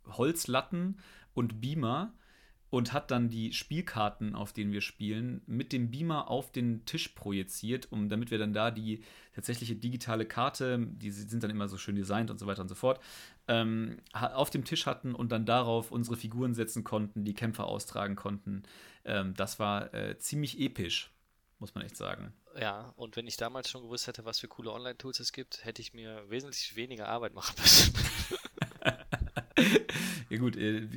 Holzlatten 0.08 1.00
und 1.34 1.62
Beamer 1.62 2.14
und 2.70 2.94
hat 2.94 3.12
dann 3.12 3.30
die 3.30 3.54
Spielkarten, 3.54 4.36
auf 4.36 4.54
denen 4.54 4.72
wir 4.72 4.82
spielen, 4.82 5.42
mit 5.48 5.74
dem 5.74 5.90
Beamer 5.90 6.30
auf 6.30 6.52
den 6.52 6.86
Tisch 6.86 7.10
projiziert, 7.10 7.92
um 7.92 8.10
damit 8.10 8.30
wir 8.32 8.38
dann 8.38 8.54
da 8.54 8.70
die 8.70 9.04
tatsächliche 9.34 9.76
digitale 9.76 10.26
Karte, 10.26 10.80
die 10.80 11.12
sind 11.12 11.44
dann 11.44 11.50
immer 11.50 11.68
so 11.68 11.78
schön 11.78 11.96
designt 11.96 12.30
und 12.30 12.38
so 12.38 12.46
weiter 12.46 12.62
und 12.62 12.68
so 12.68 12.76
fort, 12.76 13.00
ähm, 13.48 13.98
auf 14.14 14.50
dem 14.50 14.66
Tisch 14.66 14.86
hatten 14.86 15.16
und 15.16 15.32
dann 15.32 15.46
darauf 15.46 15.92
unsere 15.92 16.16
Figuren 16.16 16.54
setzen 16.54 16.84
konnten, 16.84 17.24
die 17.26 17.34
Kämpfer 17.34 17.66
austragen 17.66 18.16
konnten. 18.16 18.64
Ähm, 19.04 19.34
das 19.34 19.60
war 19.60 19.94
äh, 19.94 20.18
ziemlich 20.20 20.60
episch, 20.60 21.12
muss 21.58 21.74
man 21.74 21.84
echt 21.84 21.98
sagen. 21.98 22.34
Ja, 22.60 22.94
und 22.98 23.16
wenn 23.16 23.28
ich 23.28 23.38
damals 23.38 23.70
schon 23.70 23.84
gewusst 23.84 24.08
hätte, 24.08 24.26
was 24.26 24.40
für 24.40 24.48
coole 24.48 24.72
Online-Tools 24.72 25.20
es 25.20 25.32
gibt, 25.32 25.66
hätte 25.66 25.82
ich 25.82 25.94
mir 25.94 26.30
wesentlich 26.30 26.76
weniger 26.76 27.08
Arbeit 27.08 27.34
machen 27.34 27.56
müssen. 27.60 27.94
Ja 30.30 30.38
gut, 30.38 30.56
äh, 30.56 30.88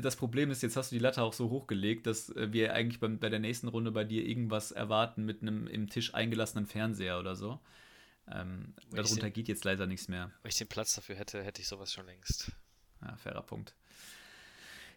das 0.00 0.16
Problem 0.16 0.50
ist, 0.50 0.62
jetzt 0.62 0.76
hast 0.76 0.90
du 0.90 0.96
die 0.96 1.02
Latte 1.02 1.22
auch 1.22 1.32
so 1.32 1.50
hochgelegt, 1.50 2.06
dass 2.06 2.30
äh, 2.30 2.52
wir 2.52 2.74
eigentlich 2.74 2.98
bei 3.00 3.28
der 3.28 3.38
nächsten 3.38 3.68
Runde 3.68 3.92
bei 3.92 4.04
dir 4.04 4.26
irgendwas 4.26 4.72
erwarten 4.72 5.24
mit 5.24 5.42
einem 5.42 5.66
im 5.68 5.88
Tisch 5.88 6.14
eingelassenen 6.14 6.66
Fernseher 6.66 7.18
oder 7.20 7.36
so. 7.36 7.60
Ähm, 8.30 8.74
darunter 8.90 9.22
den- 9.28 9.32
geht 9.32 9.48
jetzt 9.48 9.64
leider 9.64 9.86
nichts 9.86 10.08
mehr. 10.08 10.30
Wenn 10.42 10.50
ich 10.50 10.58
den 10.58 10.68
Platz 10.68 10.94
dafür 10.94 11.16
hätte, 11.16 11.42
hätte 11.42 11.60
ich 11.60 11.68
sowas 11.68 11.92
schon 11.92 12.06
längst. 12.06 12.52
Ja, 13.02 13.16
fairer 13.16 13.42
Punkt. 13.42 13.74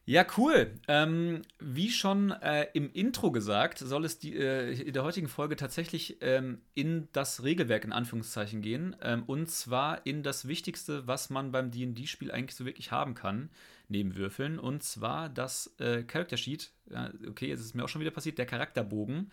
Ja, 0.07 0.23
cool. 0.37 0.79
Ähm, 0.87 1.41
wie 1.59 1.89
schon 1.89 2.29
äh, 2.29 2.67
im 2.73 2.91
Intro 2.93 3.31
gesagt, 3.31 3.79
soll 3.79 4.05
es 4.05 4.19
die, 4.19 4.35
äh, 4.35 4.71
in 4.79 4.93
der 4.93 5.03
heutigen 5.03 5.27
Folge 5.27 5.55
tatsächlich 5.55 6.17
ähm, 6.21 6.61
in 6.75 7.07
das 7.11 7.41
Regelwerk 7.43 7.83
in 7.85 7.91
Anführungszeichen 7.91 8.61
gehen. 8.61 8.95
Ähm, 9.01 9.23
und 9.25 9.49
zwar 9.49 10.05
in 10.05 10.21
das 10.21 10.47
Wichtigste, 10.47 11.07
was 11.07 11.31
man 11.31 11.51
beim 11.51 11.71
DD-Spiel 11.71 12.31
eigentlich 12.31 12.55
so 12.55 12.65
wirklich 12.65 12.91
haben 12.91 13.15
kann, 13.15 13.49
neben 13.89 14.15
Würfeln. 14.15 14.59
Und 14.59 14.83
zwar 14.83 15.29
das 15.29 15.75
äh, 15.79 16.03
Character 16.03 16.37
Sheet. 16.37 16.71
Ja, 16.89 17.11
okay, 17.27 17.47
jetzt 17.47 17.59
ist 17.59 17.67
es 17.67 17.73
mir 17.73 17.83
auch 17.83 17.89
schon 17.89 18.01
wieder 18.01 18.11
passiert, 18.11 18.37
der 18.37 18.45
Charakterbogen. 18.45 19.31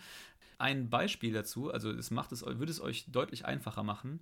Ein 0.58 0.90
Beispiel 0.90 1.32
dazu, 1.32 1.72
also 1.72 1.90
es 1.90 2.10
macht 2.10 2.32
es, 2.32 2.44
würde 2.44 2.70
es 2.70 2.80
euch 2.80 3.10
deutlich 3.10 3.46
einfacher 3.46 3.82
machen, 3.82 4.20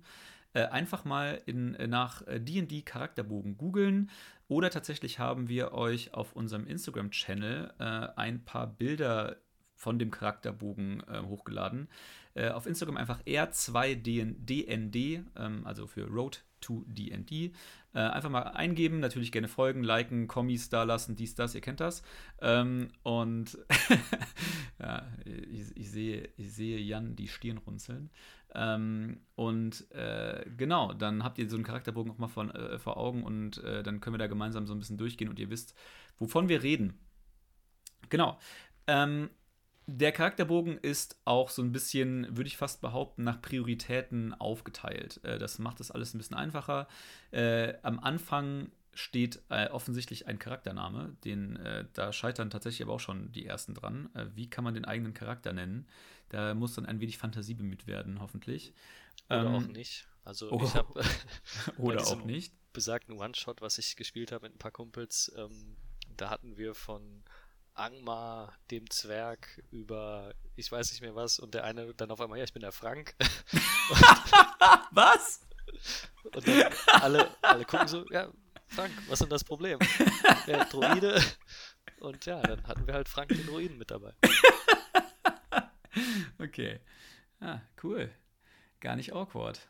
äh, 0.53 0.63
einfach 0.63 1.05
mal 1.05 1.41
in, 1.45 1.75
äh, 1.75 1.87
nach 1.87 2.23
DD 2.27 2.79
äh, 2.79 2.81
Charakterbogen 2.81 3.57
googeln. 3.57 4.09
Oder 4.47 4.69
tatsächlich 4.69 5.19
haben 5.19 5.47
wir 5.47 5.73
euch 5.73 6.13
auf 6.13 6.35
unserem 6.35 6.67
Instagram-Channel 6.67 7.73
äh, 7.79 7.83
ein 7.83 8.43
paar 8.43 8.67
Bilder 8.67 9.37
von 9.75 9.97
dem 9.97 10.11
Charakterbogen 10.11 11.03
äh, 11.07 11.21
hochgeladen. 11.21 11.87
Äh, 12.33 12.49
auf 12.49 12.65
Instagram 12.65 12.97
einfach 12.97 13.21
R2DND, 13.23 15.23
ähm, 15.37 15.65
also 15.65 15.87
für 15.87 16.07
Road 16.07 16.43
to 16.59 16.83
DD. 16.87 17.53
Äh, 17.93 17.99
einfach 17.99 18.29
mal 18.29 18.43
eingeben, 18.43 19.01
natürlich 19.01 19.31
gerne 19.31 19.49
folgen, 19.49 19.83
liken, 19.83 20.27
Kommis 20.27 20.69
da 20.69 20.83
lassen, 20.83 21.15
dies, 21.15 21.35
das, 21.35 21.55
ihr 21.55 21.61
kennt 21.61 21.81
das. 21.81 22.03
Ähm, 22.39 22.87
und 23.03 23.57
ja, 24.79 25.05
ich, 25.25 25.75
ich, 25.75 25.91
sehe, 25.91 26.29
ich 26.37 26.53
sehe 26.53 26.79
Jan 26.79 27.15
die 27.17 27.27
Stirn 27.27 27.57
runzeln. 27.57 28.09
Ähm, 28.53 29.21
und 29.35 29.91
äh, 29.91 30.45
genau, 30.57 30.93
dann 30.93 31.23
habt 31.23 31.37
ihr 31.37 31.49
so 31.49 31.55
einen 31.55 31.65
Charakterbogen 31.65 32.11
nochmal 32.11 32.29
von, 32.29 32.51
äh, 32.51 32.79
vor 32.79 32.97
Augen 32.97 33.23
und 33.23 33.57
äh, 33.63 33.83
dann 33.83 33.99
können 33.99 34.13
wir 34.13 34.19
da 34.19 34.27
gemeinsam 34.27 34.67
so 34.67 34.73
ein 34.73 34.79
bisschen 34.79 34.97
durchgehen 34.97 35.29
und 35.29 35.39
ihr 35.39 35.49
wisst, 35.49 35.73
wovon 36.17 36.49
wir 36.49 36.63
reden. 36.63 36.97
Genau. 38.09 38.39
Ähm, 38.87 39.29
der 39.87 40.11
Charakterbogen 40.11 40.77
ist 40.77 41.19
auch 41.25 41.49
so 41.49 41.61
ein 41.61 41.71
bisschen, 41.71 42.37
würde 42.37 42.47
ich 42.47 42.57
fast 42.57 42.81
behaupten, 42.81 43.23
nach 43.23 43.41
Prioritäten 43.41 44.33
aufgeteilt. 44.33 45.19
Äh, 45.23 45.37
das 45.39 45.59
macht 45.59 45.79
das 45.79 45.91
alles 45.91 46.13
ein 46.13 46.17
bisschen 46.17 46.37
einfacher. 46.37 46.87
Äh, 47.31 47.73
am 47.83 47.99
Anfang 47.99 48.71
steht 48.93 49.41
äh, 49.49 49.69
offensichtlich 49.69 50.27
ein 50.27 50.37
Charaktername, 50.37 51.15
den 51.23 51.57
da 51.93 52.11
scheitern 52.11 52.49
tatsächlich 52.49 52.83
aber 52.83 52.93
auch 52.93 52.99
schon 52.99 53.31
die 53.31 53.45
ersten 53.45 53.73
dran. 53.73 54.09
Wie 54.35 54.49
kann 54.49 54.65
man 54.65 54.73
den 54.73 54.83
eigenen 54.83 55.13
Charakter 55.13 55.53
nennen? 55.53 55.87
Da 56.27 56.53
muss 56.53 56.73
dann 56.73 56.85
ein 56.85 56.99
wenig 56.99 57.17
Fantasie 57.17 57.53
bemüht 57.53 57.87
werden, 57.87 58.19
hoffentlich. 58.19 58.73
Oder 59.29 59.45
ähm, 59.45 59.55
auch 59.55 59.67
nicht. 59.67 60.07
Also 60.25 60.51
oh, 60.51 60.61
ich 60.61 60.75
habe 60.75 61.01
oder 61.77 62.05
auch 62.05 62.25
nicht 62.25 62.53
besagten 62.73 63.17
One-Shot, 63.17 63.61
was 63.61 63.77
ich 63.77 63.95
gespielt 63.95 64.31
habe 64.31 64.47
mit 64.47 64.55
ein 64.55 64.59
paar 64.59 64.71
Kumpels. 64.71 65.31
Ähm, 65.37 65.77
da 66.17 66.29
hatten 66.29 66.57
wir 66.57 66.75
von 66.75 67.23
Angmar, 67.73 68.53
dem 68.69 68.89
Zwerg, 68.89 69.63
über 69.71 70.33
ich 70.55 70.71
weiß 70.71 70.91
nicht 70.91 71.01
mehr 71.01 71.15
was 71.15 71.39
und 71.39 71.53
der 71.53 71.63
eine 71.63 71.93
dann 71.93 72.11
auf 72.11 72.21
einmal, 72.21 72.37
ja, 72.37 72.43
ich 72.43 72.53
bin 72.53 72.61
der 72.61 72.71
Frank. 72.71 73.15
was? 74.91 75.41
Und 76.23 76.47
dann 76.47 76.73
alle, 77.01 77.29
alle 77.41 77.65
gucken 77.65 77.87
so, 77.87 78.05
ja, 78.09 78.29
Frank, 78.67 78.91
was 79.07 79.13
ist 79.13 79.21
denn 79.21 79.29
das 79.29 79.43
Problem? 79.43 79.79
Ja, 80.47 80.65
Droide. 80.65 81.21
Und 81.99 82.25
ja, 82.25 82.41
dann 82.41 82.65
hatten 82.67 82.87
wir 82.87 82.93
halt 82.93 83.09
Frank 83.09 83.29
den 83.29 83.45
Druiden 83.45 83.77
mit 83.77 83.91
dabei. 83.91 84.13
okay. 86.39 86.79
Ah, 87.39 87.59
cool. 87.83 88.09
Gar 88.79 88.95
nicht 88.95 89.13
awkward. 89.13 89.67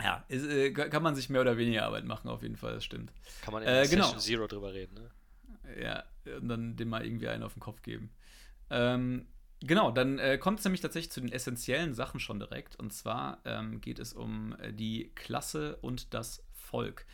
Ja, 0.00 0.24
ist, 0.28 0.46
äh, 0.46 0.72
kann 0.72 1.02
man 1.02 1.16
sich 1.16 1.28
mehr 1.28 1.40
oder 1.40 1.56
weniger 1.56 1.84
Arbeit 1.84 2.04
machen, 2.04 2.28
auf 2.28 2.42
jeden 2.42 2.56
Fall, 2.56 2.74
das 2.74 2.84
stimmt. 2.84 3.12
Kann 3.42 3.52
man 3.52 3.64
in 3.64 3.68
äh, 3.68 3.88
genau. 3.88 4.04
Session 4.04 4.20
Zero 4.20 4.46
drüber 4.46 4.72
reden, 4.72 4.94
ne? 4.94 5.10
Ja, 5.82 6.04
und 6.36 6.48
dann 6.48 6.76
dem 6.76 6.88
mal 6.88 7.04
irgendwie 7.04 7.28
einen 7.28 7.42
auf 7.42 7.54
den 7.54 7.60
Kopf 7.60 7.82
geben. 7.82 8.10
Ähm, 8.70 9.26
genau, 9.60 9.90
dann 9.90 10.18
äh, 10.18 10.38
kommt 10.38 10.58
es 10.58 10.64
nämlich 10.64 10.80
tatsächlich 10.80 11.12
zu 11.12 11.20
den 11.20 11.32
essentiellen 11.32 11.94
Sachen 11.94 12.20
schon 12.20 12.38
direkt. 12.38 12.76
Und 12.76 12.92
zwar 12.92 13.40
ähm, 13.44 13.80
geht 13.80 13.98
es 13.98 14.12
um 14.12 14.54
äh, 14.60 14.72
die 14.72 15.12
Klasse 15.14 15.76
und 15.76 16.14
das 16.14 16.44
Volk. 16.52 17.06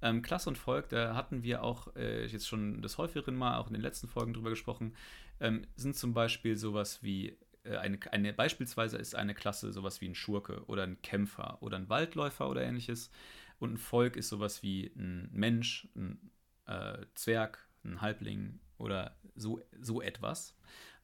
Ähm, 0.00 0.22
Klasse 0.22 0.50
und 0.50 0.58
Volk, 0.58 0.88
da 0.88 1.14
hatten 1.14 1.42
wir 1.44 1.62
auch 1.62 1.94
äh, 1.94 2.26
jetzt 2.26 2.48
schon 2.48 2.82
des 2.82 2.98
häufigeren 2.98 3.36
Mal, 3.36 3.58
auch 3.58 3.68
in 3.68 3.74
den 3.74 3.82
letzten 3.82 4.08
Folgen 4.08 4.34
drüber 4.34 4.50
gesprochen, 4.50 4.96
ähm, 5.38 5.64
sind 5.76 5.94
zum 5.96 6.12
Beispiel 6.12 6.56
sowas 6.56 7.02
wie 7.02 7.38
äh, 7.64 7.76
eine, 7.76 7.98
eine, 8.10 8.32
beispielsweise 8.32 8.96
ist 8.96 9.14
eine 9.14 9.34
Klasse 9.34 9.72
sowas 9.72 10.00
wie 10.00 10.08
ein 10.08 10.16
Schurke 10.16 10.64
oder 10.66 10.82
ein 10.82 11.00
Kämpfer 11.02 11.62
oder 11.62 11.76
ein 11.76 11.88
Waldläufer 11.88 12.48
oder 12.48 12.62
ähnliches. 12.62 13.10
Und 13.58 13.74
ein 13.74 13.78
Volk 13.78 14.16
ist 14.16 14.28
sowas 14.28 14.62
wie 14.64 14.92
ein 14.96 15.28
Mensch, 15.30 15.88
ein 15.94 16.32
äh, 16.66 17.06
Zwerg, 17.14 17.68
ein 17.84 18.00
Halbling 18.00 18.60
oder 18.78 19.16
so, 19.34 19.60
so 19.80 20.02
etwas. 20.02 20.54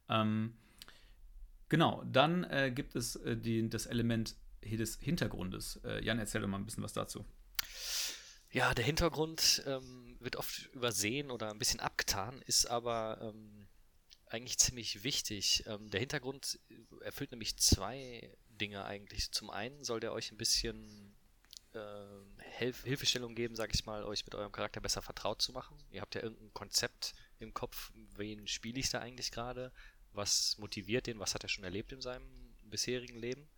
Ähm, 0.08 0.56
genau, 1.68 2.02
dann 2.04 2.44
äh, 2.44 2.72
gibt 2.74 2.96
es 2.96 3.16
äh, 3.16 3.36
die, 3.36 3.68
das 3.68 3.86
Element 3.86 4.36
des 4.64 4.98
Hintergrundes. 5.00 5.80
Äh, 5.84 6.04
Jan, 6.04 6.18
erzähl 6.18 6.40
doch 6.40 6.48
mal 6.48 6.58
ein 6.58 6.64
bisschen 6.64 6.82
was 6.82 6.92
dazu. 6.92 7.24
Ja, 8.50 8.72
der 8.74 8.84
Hintergrund 8.84 9.62
ähm, 9.66 10.16
wird 10.20 10.36
oft 10.36 10.66
übersehen 10.72 11.30
oder 11.30 11.50
ein 11.50 11.58
bisschen 11.58 11.80
abgetan, 11.80 12.42
ist 12.46 12.66
aber 12.66 13.18
ähm, 13.20 13.68
eigentlich 14.26 14.58
ziemlich 14.58 15.04
wichtig. 15.04 15.64
Ähm, 15.66 15.90
der 15.90 16.00
Hintergrund 16.00 16.58
erfüllt 17.00 17.30
nämlich 17.30 17.56
zwei 17.58 18.36
Dinge 18.48 18.84
eigentlich. 18.84 19.30
Zum 19.32 19.50
einen 19.50 19.84
soll 19.84 20.00
der 20.00 20.12
euch 20.12 20.32
ein 20.32 20.38
bisschen 20.38 21.14
äh, 21.74 22.37
Hilf 22.58 22.82
Hilfestellung 22.82 23.34
geben, 23.34 23.54
sag 23.54 23.72
ich 23.72 23.86
mal, 23.86 24.04
euch 24.04 24.24
mit 24.24 24.34
eurem 24.34 24.50
Charakter 24.50 24.80
besser 24.80 25.00
vertraut 25.00 25.40
zu 25.40 25.52
machen. 25.52 25.76
Ihr 25.90 26.00
habt 26.00 26.14
ja 26.14 26.22
irgendein 26.22 26.52
Konzept 26.52 27.14
im 27.38 27.54
Kopf, 27.54 27.92
wen 28.16 28.48
spiele 28.48 28.80
ich 28.80 28.90
da 28.90 28.98
eigentlich 28.98 29.30
gerade, 29.30 29.72
was 30.12 30.58
motiviert 30.58 31.06
den, 31.06 31.20
was 31.20 31.34
hat 31.34 31.44
er 31.44 31.48
schon 31.48 31.64
erlebt 31.64 31.92
in 31.92 32.00
seinem 32.00 32.56
bisherigen 32.64 33.18
Leben. 33.18 33.48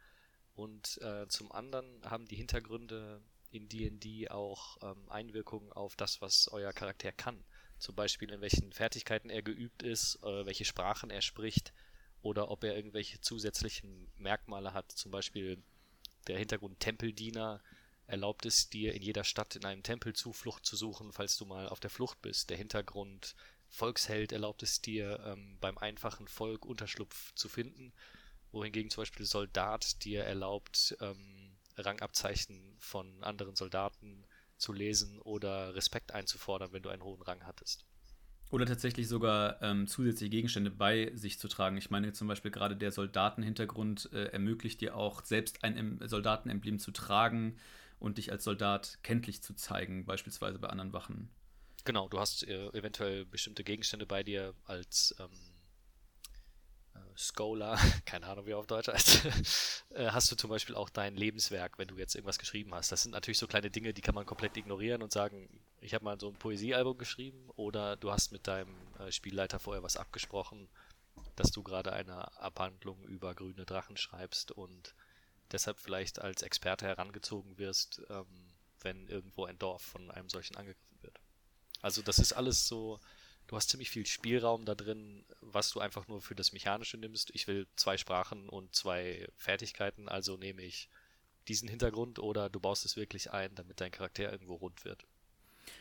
Und 0.54 1.00
äh, 1.00 1.26
zum 1.28 1.50
anderen 1.50 1.86
haben 2.04 2.26
die 2.26 2.36
Hintergründe 2.36 3.22
in 3.50 3.68
D&D 3.68 4.28
auch 4.28 4.76
ähm, 4.82 5.08
Einwirkungen 5.08 5.72
auf 5.72 5.96
das, 5.96 6.20
was 6.20 6.48
euer 6.48 6.72
Charakter 6.72 7.10
kann. 7.10 7.42
Zum 7.78 7.94
Beispiel 7.94 8.30
in 8.30 8.42
welchen 8.42 8.72
Fertigkeiten 8.72 9.30
er 9.30 9.42
geübt 9.42 9.82
ist, 9.82 10.22
äh, 10.22 10.44
welche 10.44 10.66
Sprachen 10.66 11.10
er 11.10 11.22
spricht 11.22 11.72
oder 12.20 12.50
ob 12.50 12.62
er 12.64 12.76
irgendwelche 12.76 13.20
zusätzlichen 13.22 14.12
Merkmale 14.18 14.74
hat. 14.74 14.92
Zum 14.92 15.10
Beispiel 15.10 15.62
der 16.26 16.38
Hintergrund 16.38 16.80
Tempeldiener 16.80 17.62
erlaubt 18.10 18.44
es 18.44 18.68
dir 18.68 18.94
in 18.94 19.02
jeder 19.02 19.24
Stadt 19.24 19.56
in 19.56 19.64
einem 19.64 19.82
Tempel 19.82 20.12
Zuflucht 20.12 20.66
zu 20.66 20.76
suchen, 20.76 21.12
falls 21.12 21.36
du 21.36 21.46
mal 21.46 21.68
auf 21.68 21.80
der 21.80 21.90
Flucht 21.90 22.20
bist. 22.20 22.50
Der 22.50 22.56
Hintergrund 22.56 23.34
Volksheld 23.68 24.32
erlaubt 24.32 24.62
es 24.62 24.82
dir, 24.82 25.20
ähm, 25.24 25.56
beim 25.60 25.78
einfachen 25.78 26.26
Volk 26.26 26.66
Unterschlupf 26.66 27.32
zu 27.34 27.48
finden, 27.48 27.92
wohingegen 28.52 28.90
zum 28.90 29.02
Beispiel 29.02 29.24
Soldat 29.24 30.04
dir 30.04 30.24
erlaubt, 30.24 30.96
ähm, 31.00 31.56
Rangabzeichen 31.76 32.76
von 32.78 33.22
anderen 33.22 33.54
Soldaten 33.54 34.26
zu 34.58 34.72
lesen 34.72 35.18
oder 35.20 35.74
Respekt 35.74 36.12
einzufordern, 36.12 36.72
wenn 36.72 36.82
du 36.82 36.90
einen 36.90 37.04
hohen 37.04 37.22
Rang 37.22 37.46
hattest. 37.46 37.86
Oder 38.50 38.66
tatsächlich 38.66 39.06
sogar 39.06 39.62
ähm, 39.62 39.86
zusätzliche 39.86 40.30
Gegenstände 40.30 40.72
bei 40.72 41.12
sich 41.14 41.38
zu 41.38 41.46
tragen. 41.46 41.76
Ich 41.76 41.90
meine 41.90 42.12
zum 42.12 42.26
Beispiel 42.26 42.50
gerade 42.50 42.76
der 42.76 42.90
Soldatenhintergrund 42.90 44.10
äh, 44.12 44.24
ermöglicht 44.32 44.80
dir 44.80 44.96
auch 44.96 45.24
selbst 45.24 45.62
ein 45.62 46.00
Soldatenemblem 46.04 46.80
zu 46.80 46.90
tragen, 46.90 47.56
und 48.00 48.18
dich 48.18 48.32
als 48.32 48.42
Soldat 48.44 48.98
kenntlich 49.02 49.42
zu 49.42 49.54
zeigen, 49.54 50.06
beispielsweise 50.06 50.58
bei 50.58 50.68
anderen 50.68 50.92
Wachen. 50.92 51.30
Genau, 51.84 52.08
du 52.08 52.18
hast 52.18 52.46
äh, 52.46 52.68
eventuell 52.68 53.24
bestimmte 53.24 53.62
Gegenstände 53.62 54.06
bei 54.06 54.22
dir 54.22 54.54
als 54.64 55.14
ähm, 55.18 55.30
äh, 56.94 56.98
Scholar, 57.16 57.78
keine 58.06 58.26
Ahnung 58.26 58.46
wie 58.46 58.50
er 58.50 58.58
auf 58.58 58.66
Deutsch 58.66 58.88
heißt, 58.88 59.84
äh, 59.90 60.10
hast 60.10 60.30
du 60.30 60.36
zum 60.36 60.50
Beispiel 60.50 60.74
auch 60.74 60.90
dein 60.90 61.14
Lebenswerk, 61.14 61.78
wenn 61.78 61.88
du 61.88 61.96
jetzt 61.96 62.14
irgendwas 62.14 62.38
geschrieben 62.38 62.74
hast. 62.74 62.90
Das 62.90 63.02
sind 63.02 63.12
natürlich 63.12 63.38
so 63.38 63.46
kleine 63.46 63.70
Dinge, 63.70 63.94
die 63.94 64.02
kann 64.02 64.14
man 64.14 64.26
komplett 64.26 64.56
ignorieren 64.56 65.02
und 65.02 65.12
sagen, 65.12 65.60
ich 65.80 65.94
habe 65.94 66.04
mal 66.04 66.18
so 66.18 66.28
ein 66.28 66.38
Poesiealbum 66.38 66.98
geschrieben 66.98 67.48
oder 67.56 67.96
du 67.96 68.10
hast 68.10 68.32
mit 68.32 68.46
deinem 68.46 68.74
äh, 68.98 69.12
Spielleiter 69.12 69.58
vorher 69.58 69.82
was 69.82 69.96
abgesprochen, 69.96 70.68
dass 71.36 71.50
du 71.50 71.62
gerade 71.62 71.92
eine 71.92 72.36
Abhandlung 72.40 73.02
über 73.04 73.34
grüne 73.34 73.64
Drachen 73.64 73.96
schreibst 73.96 74.52
und 74.52 74.94
deshalb 75.52 75.78
vielleicht 75.78 76.20
als 76.20 76.42
Experte 76.42 76.86
herangezogen 76.86 77.58
wirst, 77.58 78.02
ähm, 78.10 78.26
wenn 78.80 79.06
irgendwo 79.08 79.44
ein 79.44 79.58
Dorf 79.58 79.82
von 79.82 80.10
einem 80.10 80.28
solchen 80.28 80.56
angegriffen 80.56 81.02
wird. 81.02 81.20
Also 81.82 82.02
das 82.02 82.18
ist 82.18 82.32
alles 82.32 82.66
so, 82.66 82.98
du 83.46 83.56
hast 83.56 83.70
ziemlich 83.70 83.90
viel 83.90 84.06
Spielraum 84.06 84.64
da 84.64 84.74
drin, 84.74 85.24
was 85.40 85.70
du 85.70 85.80
einfach 85.80 86.08
nur 86.08 86.20
für 86.20 86.34
das 86.34 86.52
Mechanische 86.52 86.96
nimmst. 86.96 87.30
Ich 87.34 87.46
will 87.46 87.66
zwei 87.76 87.96
Sprachen 87.96 88.48
und 88.48 88.74
zwei 88.74 89.28
Fertigkeiten, 89.36 90.08
also 90.08 90.36
nehme 90.36 90.62
ich 90.62 90.88
diesen 91.48 91.68
Hintergrund 91.68 92.18
oder 92.18 92.48
du 92.48 92.60
baust 92.60 92.84
es 92.84 92.96
wirklich 92.96 93.32
ein, 93.32 93.54
damit 93.54 93.80
dein 93.80 93.90
Charakter 93.90 94.30
irgendwo 94.30 94.54
rund 94.54 94.84
wird. 94.84 95.04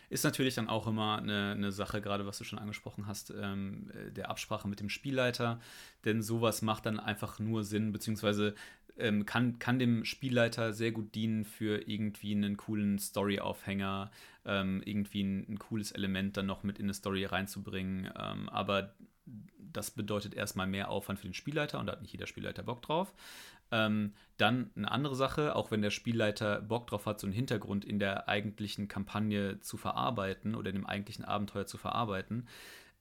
Ist 0.10 0.23
natürlich 0.23 0.55
dann 0.55 0.69
auch 0.69 0.88
immer 0.88 1.19
eine, 1.19 1.51
eine 1.51 1.71
Sache, 1.71 2.01
gerade 2.01 2.25
was 2.25 2.39
du 2.39 2.43
schon 2.43 2.60
angesprochen 2.60 3.05
hast, 3.05 3.29
ähm, 3.29 3.91
der 4.12 4.29
Absprache 4.29 4.67
mit 4.67 4.79
dem 4.79 4.89
Spielleiter. 4.89 5.62
Denn 6.03 6.21
sowas 6.21 6.62
macht 6.62 6.86
dann 6.86 6.99
einfach 6.99 7.39
nur 7.39 7.63
Sinn, 7.63 7.91
beziehungsweise 7.91 8.55
ähm, 8.99 9.25
kann, 9.25 9.59
kann 9.59 9.79
dem 9.79 10.05
Spielleiter 10.05 10.73
sehr 10.73 10.91
gut 10.91 11.15
dienen 11.15 11.45
für 11.45 11.88
irgendwie 11.88 12.33
einen 12.33 12.57
coolen 12.57 12.99
Story-Aufhänger, 12.99 14.12
ähm, 14.45 14.81
irgendwie 14.85 15.23
ein, 15.23 15.45
ein, 15.49 15.59
cooles 15.59 15.91
Element 15.91 16.38
dann 16.38 16.45
noch 16.45 16.63
mit 16.63 16.79
in 16.79 16.85
eine 16.85 16.93
Story 16.93 17.25
reinzubringen. 17.25 18.09
Ähm, 18.17 18.49
aber 18.49 18.93
das 19.57 19.91
bedeutet 19.91 20.33
erstmal 20.33 20.67
mehr 20.67 20.89
Aufwand 20.89 21.19
für 21.19 21.27
den 21.27 21.33
Spielleiter 21.33 21.79
und 21.79 21.88
da 21.88 21.93
hat 21.93 22.01
nicht 22.01 22.12
jeder 22.12 22.27
Spielleiter 22.27 22.63
Bock 22.63 22.81
drauf. 22.81 23.13
Ähm, 23.71 24.13
dann 24.38 24.71
eine 24.75 24.89
andere 24.91 25.15
Sache, 25.15 25.55
auch 25.55 25.69
wenn 25.69 25.81
der 25.81 25.91
Spielleiter 25.91 26.62
Bock 26.62 26.88
drauf 26.88 27.05
hat, 27.05 27.19
so 27.19 27.27
einen 27.27 27.35
Hintergrund 27.35 27.85
in 27.85 27.99
der 27.99 28.27
eigentlichen 28.27 28.88
Kampagne 28.88 29.59
zu 29.59 29.77
verarbeiten 29.77 30.55
oder 30.55 30.69
in 30.69 30.77
dem 30.77 30.88
eigentlichen 30.88 31.25
Abenteuer 31.25 31.67
zu 31.67 31.77
verarbeiten, 31.77 32.47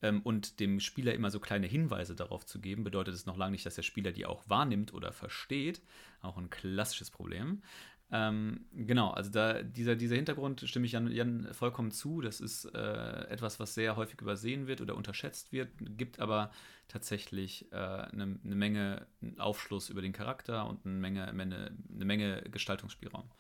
ähm, 0.03 0.21
und 0.23 0.61
dem 0.61 0.81
Spieler 0.81 1.15
immer 1.15 1.31
so 1.31 1.41
kleine 1.41 1.67
Hinweise 1.67 2.15
darauf 2.15 2.47
zu 2.47 2.61
geben, 2.61 2.85
bedeutet 2.85 3.15
es 3.15 3.27
noch 3.27 3.37
lange 3.37 3.53
nicht, 3.53 3.67
dass 3.67 3.75
der 3.75 3.83
Spieler 3.83 4.13
die 4.13 4.27
auch 4.27 4.49
wahrnimmt 4.49 4.95
oder 4.95 5.13
versteht. 5.13 5.83
Auch 6.23 6.37
ein 6.37 6.51
klassisches 6.51 7.11
Problem. 7.11 7.63
Ähm, 8.11 8.65
genau, 8.73 9.11
also 9.11 9.31
da 9.31 9.63
dieser, 9.63 9.95
dieser 9.95 10.17
Hintergrund 10.17 10.63
stimme 10.67 10.87
ich 10.87 10.93
Jan, 10.93 11.11
Jan 11.11 11.49
vollkommen 11.53 11.91
zu. 11.91 12.23
Das 12.23 12.41
ist 12.41 12.65
äh, 12.65 13.29
etwas, 13.29 13.61
was 13.61 13.75
sehr 13.75 13.97
häufig 13.97 14.21
übersehen 14.21 14.67
wird 14.67 14.81
oder 14.81 14.97
unterschätzt 14.97 15.53
wird, 15.53 15.69
gibt 15.79 16.19
aber 16.19 16.51
tatsächlich 16.89 17.71
eine 17.71 18.09
äh, 18.13 18.17
ne, 18.17 18.39
ne 18.43 18.55
Menge 18.55 19.07
Aufschluss 19.37 19.91
über 19.91 20.01
den 20.01 20.15
Charakter 20.15 20.67
und 20.67 20.87
eine 20.87 20.95
Menge, 20.95 21.29
eine, 21.29 21.77
eine 21.95 22.05
Menge 22.07 22.43
Gestaltungsspielraum. 22.51 23.31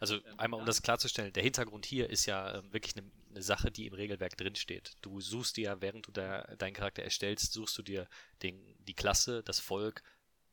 Also 0.00 0.18
einmal, 0.36 0.60
um 0.60 0.66
das 0.66 0.82
klarzustellen, 0.82 1.32
der 1.32 1.42
Hintergrund 1.42 1.86
hier 1.86 2.10
ist 2.10 2.26
ja 2.26 2.58
äh, 2.58 2.62
wirklich 2.72 2.96
eine, 2.96 3.06
eine, 3.38 3.42
Sache, 3.42 3.70
die 3.70 3.86
im 3.86 3.94
Regelwerk 3.94 4.36
drinsteht. 4.36 4.96
Du 5.02 5.20
suchst 5.20 5.56
dir, 5.56 5.76
während 5.80 6.06
du 6.06 6.12
da 6.12 6.42
deinen 6.56 6.74
Charakter 6.74 7.02
erstellst, 7.02 7.52
suchst 7.52 7.78
du 7.78 7.82
dir 7.82 8.08
den, 8.42 8.76
die 8.80 8.94
Klasse, 8.94 9.42
das 9.42 9.60
Volk, 9.60 10.02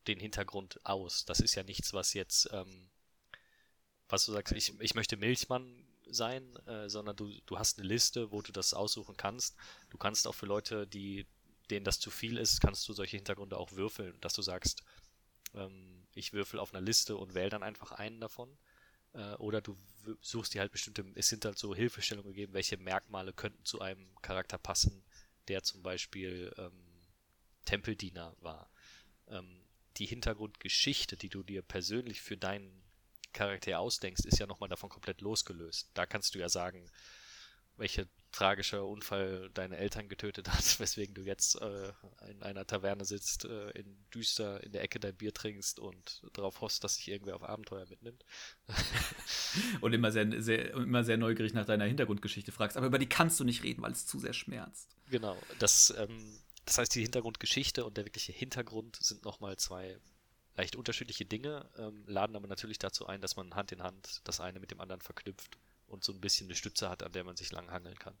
den 0.06 0.20
Hintergrund 0.20 0.80
aus. 0.84 1.24
Das 1.24 1.40
ist 1.40 1.54
ja 1.54 1.62
nichts, 1.62 1.92
was 1.92 2.14
jetzt 2.14 2.48
ähm, 2.52 2.88
was 4.08 4.24
du 4.24 4.32
sagst, 4.32 4.54
ich, 4.54 4.78
ich 4.80 4.94
möchte 4.94 5.16
Milchmann 5.16 5.84
sein, 6.08 6.56
äh, 6.66 6.88
sondern 6.88 7.16
du, 7.16 7.32
du 7.46 7.58
hast 7.58 7.78
eine 7.78 7.88
Liste, 7.88 8.30
wo 8.30 8.40
du 8.42 8.52
das 8.52 8.74
aussuchen 8.74 9.16
kannst. 9.16 9.56
Du 9.90 9.98
kannst 9.98 10.26
auch 10.26 10.34
für 10.34 10.46
Leute, 10.46 10.86
die 10.86 11.26
denen 11.70 11.84
das 11.84 11.98
zu 11.98 12.10
viel 12.10 12.38
ist, 12.38 12.60
kannst 12.60 12.88
du 12.88 12.92
solche 12.92 13.16
Hintergründe 13.16 13.58
auch 13.58 13.72
würfeln, 13.72 14.16
dass 14.20 14.34
du 14.34 14.42
sagst, 14.42 14.84
ähm, 15.54 16.06
ich 16.14 16.32
würfel 16.32 16.60
auf 16.60 16.72
einer 16.72 16.80
Liste 16.80 17.16
und 17.16 17.34
wähle 17.34 17.50
dann 17.50 17.64
einfach 17.64 17.90
einen 17.90 18.20
davon. 18.20 18.56
Äh, 19.16 19.34
oder 19.36 19.60
du 19.60 19.76
suchst 20.20 20.54
dir 20.54 20.60
halt 20.60 20.72
bestimmte, 20.72 21.04
es 21.14 21.28
sind 21.28 21.44
halt 21.44 21.58
so 21.58 21.74
Hilfestellungen 21.74 22.32
gegeben, 22.32 22.54
welche 22.54 22.76
Merkmale 22.76 23.32
könnten 23.32 23.64
zu 23.64 23.80
einem 23.80 24.06
Charakter 24.22 24.58
passen, 24.58 25.02
der 25.48 25.62
zum 25.62 25.82
Beispiel 25.82 26.54
ähm, 26.58 26.72
Tempeldiener 27.64 28.36
war. 28.40 28.70
Ähm, 29.28 29.64
die 29.96 30.06
Hintergrundgeschichte, 30.06 31.16
die 31.16 31.30
du 31.30 31.42
dir 31.42 31.62
persönlich 31.62 32.20
für 32.20 32.36
deinen 32.36 32.82
Charakter 33.32 33.80
ausdenkst, 33.80 34.24
ist 34.26 34.38
ja 34.38 34.46
nochmal 34.46 34.68
davon 34.68 34.90
komplett 34.90 35.20
losgelöst. 35.20 35.90
Da 35.94 36.06
kannst 36.06 36.34
du 36.34 36.38
ja 36.38 36.48
sagen, 36.48 36.88
welcher 37.76 38.06
tragischer 38.36 38.86
Unfall 38.86 39.50
deine 39.54 39.78
Eltern 39.78 40.08
getötet 40.08 40.48
hat, 40.50 40.58
weswegen 40.80 41.14
du 41.14 41.22
jetzt 41.22 41.60
äh, 41.60 41.92
in 42.30 42.42
einer 42.42 42.66
Taverne 42.66 43.04
sitzt, 43.04 43.46
äh, 43.46 43.70
in 43.70 43.96
düster 44.14 44.62
in 44.62 44.72
der 44.72 44.82
Ecke 44.82 45.00
dein 45.00 45.16
Bier 45.16 45.32
trinkst 45.32 45.80
und 45.80 46.22
darauf 46.34 46.60
hoffst, 46.60 46.84
dass 46.84 46.96
sich 46.96 47.08
irgendwer 47.08 47.36
auf 47.36 47.42
Abenteuer 47.42 47.86
mitnimmt. 47.88 48.24
und 49.80 49.92
immer 49.94 50.12
sehr, 50.12 50.42
sehr, 50.42 50.74
immer 50.74 51.02
sehr 51.02 51.16
neugierig 51.16 51.54
nach 51.54 51.64
deiner 51.64 51.86
Hintergrundgeschichte 51.86 52.52
fragst, 52.52 52.76
aber 52.76 52.86
über 52.86 52.98
die 52.98 53.08
kannst 53.08 53.40
du 53.40 53.44
nicht 53.44 53.62
reden, 53.62 53.82
weil 53.82 53.92
es 53.92 54.06
zu 54.06 54.18
sehr 54.18 54.34
schmerzt. 54.34 54.96
Genau, 55.10 55.36
das, 55.58 55.94
ähm, 55.96 56.38
das 56.66 56.76
heißt, 56.76 56.94
die 56.94 57.02
Hintergrundgeschichte 57.02 57.86
und 57.86 57.96
der 57.96 58.04
wirkliche 58.04 58.32
Hintergrund 58.32 58.96
sind 58.96 59.24
nochmal 59.24 59.56
zwei 59.56 59.96
leicht 60.56 60.76
unterschiedliche 60.76 61.24
Dinge, 61.24 61.68
ähm, 61.78 62.04
laden 62.06 62.36
aber 62.36 62.48
natürlich 62.48 62.78
dazu 62.78 63.06
ein, 63.06 63.20
dass 63.22 63.36
man 63.36 63.54
Hand 63.54 63.72
in 63.72 63.82
Hand 63.82 64.20
das 64.24 64.40
eine 64.40 64.60
mit 64.60 64.70
dem 64.70 64.80
anderen 64.80 65.00
verknüpft 65.00 65.58
und 65.86 66.04
so 66.04 66.12
ein 66.12 66.20
bisschen 66.20 66.46
eine 66.46 66.54
Stütze 66.54 66.90
hat, 66.90 67.02
an 67.02 67.12
der 67.12 67.24
man 67.24 67.36
sich 67.36 67.52
lang 67.52 67.70
hangeln 67.70 67.98
kann. 67.98 68.14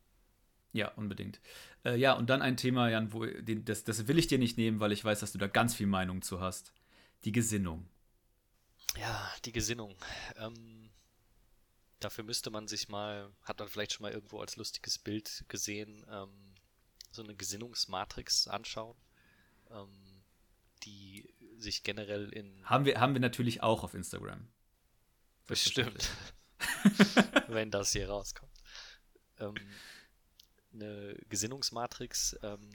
Ja, 0.76 0.88
unbedingt. 0.88 1.40
Äh, 1.84 1.96
ja, 1.96 2.12
und 2.12 2.28
dann 2.28 2.42
ein 2.42 2.58
Thema, 2.58 2.90
Jan, 2.90 3.12
wo 3.14 3.24
den, 3.24 3.64
das, 3.64 3.84
das 3.84 4.06
will 4.08 4.18
ich 4.18 4.26
dir 4.26 4.38
nicht 4.38 4.58
nehmen, 4.58 4.78
weil 4.78 4.92
ich 4.92 5.02
weiß, 5.02 5.20
dass 5.20 5.32
du 5.32 5.38
da 5.38 5.46
ganz 5.46 5.74
viel 5.74 5.86
Meinung 5.86 6.20
zu 6.20 6.40
hast. 6.40 6.74
Die 7.24 7.32
Gesinnung. 7.32 7.88
Ja, 8.98 9.32
die 9.46 9.52
Gesinnung. 9.52 9.96
Ähm, 10.36 10.90
dafür 11.98 12.24
müsste 12.24 12.50
man 12.50 12.68
sich 12.68 12.88
mal, 12.88 13.32
hat 13.42 13.58
man 13.58 13.68
vielleicht 13.68 13.94
schon 13.94 14.02
mal 14.02 14.12
irgendwo 14.12 14.38
als 14.40 14.56
lustiges 14.56 14.98
Bild 14.98 15.46
gesehen, 15.48 16.04
ähm, 16.10 16.54
so 17.10 17.22
eine 17.22 17.34
Gesinnungsmatrix 17.34 18.48
anschauen. 18.48 18.98
Ähm, 19.70 19.88
die 20.82 21.26
sich 21.56 21.82
generell 21.84 22.28
in. 22.28 22.62
Haben 22.68 22.84
wir, 22.84 23.00
haben 23.00 23.14
wir 23.14 23.20
natürlich 23.20 23.62
auch 23.62 23.82
auf 23.82 23.94
Instagram. 23.94 24.46
Bestimmt. 25.46 26.10
Wenn 27.48 27.70
das 27.70 27.92
hier 27.92 28.10
rauskommt. 28.10 28.52
Eine 30.76 31.16
Gesinnungsmatrix, 31.28 32.36
ähm, 32.42 32.70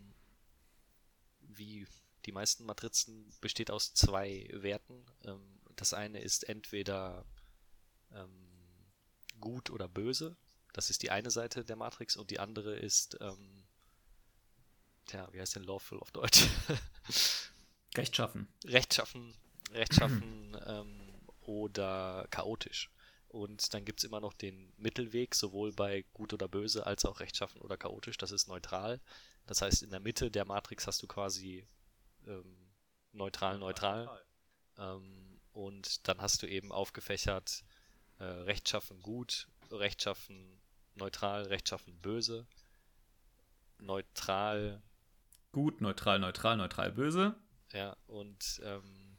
wie 1.39 1.87
die 2.25 2.31
meisten 2.31 2.65
Matrizen, 2.65 3.31
besteht 3.41 3.69
aus 3.69 3.93
zwei 3.93 4.49
Werten. 4.53 5.05
Ähm, 5.23 5.59
das 5.75 5.93
eine 5.93 6.19
ist 6.19 6.49
entweder 6.49 7.25
ähm, 8.11 8.47
gut 9.39 9.69
oder 9.69 9.87
böse. 9.87 10.35
Das 10.73 10.89
ist 10.89 11.03
die 11.03 11.11
eine 11.11 11.31
Seite 11.31 11.63
der 11.63 11.75
Matrix 11.75 12.15
und 12.15 12.31
die 12.31 12.39
andere 12.39 12.75
ist, 12.75 13.17
ähm, 13.21 13.63
tja, 15.05 15.27
wie 15.31 15.39
heißt 15.39 15.55
denn 15.55 15.63
Lawful 15.63 15.99
auf 15.99 16.11
Deutsch? 16.11 16.47
Rechtschaffen. 17.95 18.47
Rechtschaffen, 18.65 19.35
rechtschaffen 19.71 20.57
ähm, 20.65 21.11
oder 21.41 22.25
chaotisch. 22.31 22.89
Und 23.31 23.73
dann 23.73 23.85
gibt 23.85 24.01
es 24.01 24.03
immer 24.03 24.19
noch 24.19 24.33
den 24.33 24.73
Mittelweg, 24.75 25.35
sowohl 25.35 25.71
bei 25.71 26.03
gut 26.13 26.33
oder 26.33 26.49
böse 26.49 26.85
als 26.85 27.05
auch 27.05 27.21
rechtschaffen 27.21 27.61
oder 27.61 27.77
chaotisch. 27.77 28.17
Das 28.17 28.31
ist 28.31 28.49
neutral. 28.49 28.99
Das 29.47 29.61
heißt, 29.61 29.83
in 29.83 29.89
der 29.89 30.01
Mitte 30.01 30.29
der 30.29 30.43
Matrix 30.43 30.85
hast 30.85 31.01
du 31.01 31.07
quasi 31.07 31.65
ähm, 32.27 32.57
neutral, 33.13 33.57
neutral. 33.57 34.21
Ähm, 34.77 35.39
und 35.53 36.07
dann 36.09 36.21
hast 36.21 36.43
du 36.43 36.47
eben 36.47 36.73
aufgefächert 36.73 37.63
äh, 38.19 38.23
rechtschaffen 38.23 39.01
gut, 39.01 39.47
rechtschaffen 39.71 40.61
neutral, 40.95 41.43
rechtschaffen 41.43 42.01
böse, 42.01 42.45
neutral. 43.79 44.83
Gut, 45.53 45.79
neutral, 45.79 46.19
neutral, 46.19 46.57
neutral, 46.57 46.91
böse. 46.91 47.35
Ja, 47.71 47.95
und 48.07 48.61
ähm, 48.65 49.10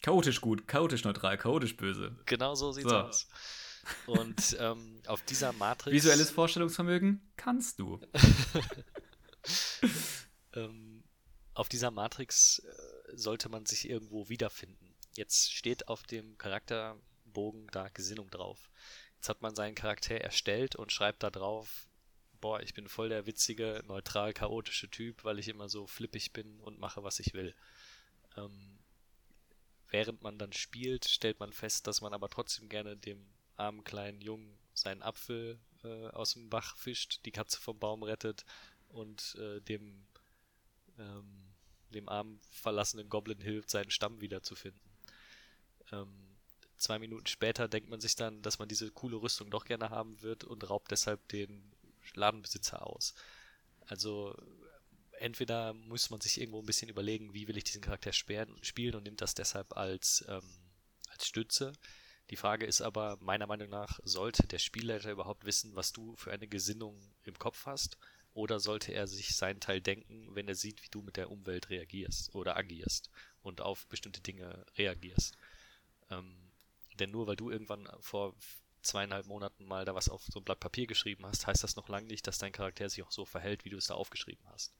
chaotisch 0.00 0.40
gut, 0.40 0.68
chaotisch 0.68 1.04
neutral, 1.04 1.38
chaotisch 1.38 1.76
böse. 1.76 2.16
Genau 2.26 2.54
so 2.54 2.72
sieht's 2.72 2.90
so. 2.90 2.96
aus. 2.96 3.28
Und 4.06 4.56
ähm, 4.60 5.00
auf 5.06 5.22
dieser 5.22 5.52
Matrix. 5.52 5.94
Visuelles 5.94 6.30
Vorstellungsvermögen 6.30 7.32
kannst 7.36 7.78
du. 7.78 8.00
ähm, 10.54 11.04
auf 11.54 11.68
dieser 11.68 11.90
Matrix 11.90 12.60
äh, 12.60 13.16
sollte 13.16 13.48
man 13.48 13.66
sich 13.66 13.88
irgendwo 13.88 14.28
wiederfinden. 14.28 14.94
Jetzt 15.16 15.52
steht 15.52 15.88
auf 15.88 16.02
dem 16.04 16.38
Charakterbogen 16.38 17.66
da 17.72 17.88
Gesinnung 17.88 18.30
drauf. 18.30 18.70
Jetzt 19.16 19.28
hat 19.28 19.42
man 19.42 19.54
seinen 19.54 19.74
Charakter 19.74 20.16
erstellt 20.16 20.76
und 20.76 20.92
schreibt 20.92 21.22
da 21.22 21.30
drauf, 21.30 21.88
boah, 22.40 22.60
ich 22.60 22.74
bin 22.74 22.88
voll 22.88 23.08
der 23.08 23.26
witzige, 23.26 23.82
neutral 23.86 24.32
chaotische 24.32 24.88
Typ, 24.88 25.24
weil 25.24 25.38
ich 25.38 25.48
immer 25.48 25.68
so 25.68 25.86
flippig 25.86 26.32
bin 26.32 26.60
und 26.60 26.78
mache, 26.78 27.02
was 27.02 27.18
ich 27.18 27.34
will. 27.34 27.54
Ähm, 28.36 28.77
während 29.90 30.22
man 30.22 30.38
dann 30.38 30.52
spielt, 30.52 31.08
stellt 31.08 31.40
man 31.40 31.52
fest, 31.52 31.86
dass 31.86 32.00
man 32.00 32.12
aber 32.12 32.28
trotzdem 32.28 32.68
gerne 32.68 32.96
dem 32.96 33.26
armen 33.56 33.84
kleinen 33.84 34.20
Jungen 34.20 34.58
seinen 34.74 35.02
Apfel 35.02 35.58
äh, 35.82 36.08
aus 36.08 36.34
dem 36.34 36.48
Bach 36.50 36.76
fischt, 36.76 37.20
die 37.24 37.32
Katze 37.32 37.60
vom 37.60 37.78
Baum 37.78 38.02
rettet 38.02 38.44
und 38.88 39.36
äh, 39.36 39.60
dem, 39.60 40.06
ähm, 40.98 41.54
dem 41.90 42.08
armen 42.08 42.40
verlassenen 42.50 43.08
Goblin 43.08 43.40
hilft, 43.40 43.70
seinen 43.70 43.90
Stamm 43.90 44.20
wiederzufinden. 44.20 44.80
Ähm, 45.92 46.36
zwei 46.76 46.98
Minuten 46.98 47.26
später 47.26 47.68
denkt 47.68 47.90
man 47.90 48.00
sich 48.00 48.14
dann, 48.14 48.42
dass 48.42 48.58
man 48.58 48.68
diese 48.68 48.90
coole 48.90 49.16
Rüstung 49.16 49.50
doch 49.50 49.64
gerne 49.64 49.90
haben 49.90 50.22
wird 50.22 50.44
und 50.44 50.68
raubt 50.68 50.90
deshalb 50.90 51.26
den 51.28 51.72
Ladenbesitzer 52.14 52.86
aus. 52.86 53.14
Also 53.86 54.36
entweder 55.20 55.74
muss 55.74 56.10
man 56.10 56.20
sich 56.20 56.40
irgendwo 56.40 56.60
ein 56.60 56.66
bisschen 56.66 56.88
überlegen, 56.88 57.34
wie 57.34 57.48
will 57.48 57.56
ich 57.56 57.64
diesen 57.64 57.82
Charakter 57.82 58.12
spielen 58.12 58.94
und 58.94 59.02
nimmt 59.02 59.20
das 59.20 59.34
deshalb 59.34 59.76
als, 59.76 60.24
ähm, 60.28 60.42
als 61.08 61.26
Stütze. 61.26 61.72
Die 62.30 62.36
Frage 62.36 62.66
ist 62.66 62.82
aber, 62.82 63.16
meiner 63.20 63.46
Meinung 63.46 63.70
nach, 63.70 63.98
sollte 64.02 64.46
der 64.46 64.58
Spielleiter 64.58 65.10
überhaupt 65.10 65.44
wissen, 65.44 65.74
was 65.74 65.92
du 65.92 66.14
für 66.16 66.30
eine 66.30 66.46
Gesinnung 66.46 67.00
im 67.24 67.38
Kopf 67.38 67.66
hast? 67.66 67.96
Oder 68.34 68.60
sollte 68.60 68.92
er 68.92 69.06
sich 69.06 69.34
seinen 69.34 69.60
Teil 69.60 69.80
denken, 69.80 70.34
wenn 70.34 70.46
er 70.46 70.54
sieht, 70.54 70.82
wie 70.82 70.90
du 70.90 71.02
mit 71.02 71.16
der 71.16 71.30
Umwelt 71.30 71.70
reagierst 71.70 72.34
oder 72.34 72.56
agierst 72.56 73.10
und 73.42 73.60
auf 73.60 73.86
bestimmte 73.86 74.20
Dinge 74.20 74.64
reagierst? 74.76 75.36
Ähm, 76.10 76.52
denn 76.98 77.10
nur 77.10 77.26
weil 77.26 77.36
du 77.36 77.50
irgendwann 77.50 77.88
vor 78.00 78.34
zweieinhalb 78.82 79.26
Monaten 79.26 79.64
mal 79.64 79.84
da 79.84 79.94
was 79.94 80.08
auf 80.08 80.22
so 80.26 80.40
ein 80.40 80.44
Blatt 80.44 80.60
Papier 80.60 80.86
geschrieben 80.86 81.26
hast, 81.26 81.46
heißt 81.46 81.64
das 81.64 81.76
noch 81.76 81.88
lange 81.88 82.06
nicht, 82.06 82.26
dass 82.26 82.38
dein 82.38 82.52
Charakter 82.52 82.88
sich 82.88 83.02
auch 83.02 83.10
so 83.10 83.24
verhält, 83.24 83.64
wie 83.64 83.70
du 83.70 83.76
es 83.76 83.86
da 83.86 83.94
aufgeschrieben 83.94 84.46
hast. 84.50 84.74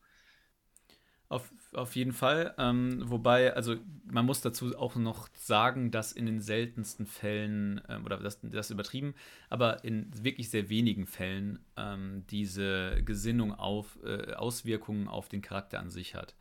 Auf, 1.31 1.53
auf 1.75 1.95
jeden 1.95 2.13
Fall. 2.13 2.55
Ähm, 2.57 3.03
wobei, 3.05 3.53
also 3.53 3.77
man 4.11 4.25
muss 4.25 4.41
dazu 4.41 4.75
auch 4.79 4.97
noch 4.97 5.29
sagen, 5.35 5.91
dass 5.91 6.13
in 6.13 6.25
den 6.25 6.41
seltensten 6.41 7.07
Fällen, 7.07 7.83
ähm, 7.89 8.07
oder 8.07 8.17
das, 8.17 8.39
das 8.43 8.71
übertrieben, 8.71 9.15
aber 9.51 9.85
in 9.85 10.11
wirklich 10.25 10.49
sehr 10.49 10.71
wenigen 10.71 11.07
Fällen 11.07 11.59
ähm, 11.77 12.25
diese 12.31 13.03
Gesinnung 13.05 13.53
auf 13.53 13.99
äh, 14.05 14.33
Auswirkungen 14.33 15.07
auf 15.07 15.29
den 15.29 15.43
Charakter 15.43 15.81
an 15.81 15.91
sich 15.91 16.15
hat. 16.15 16.35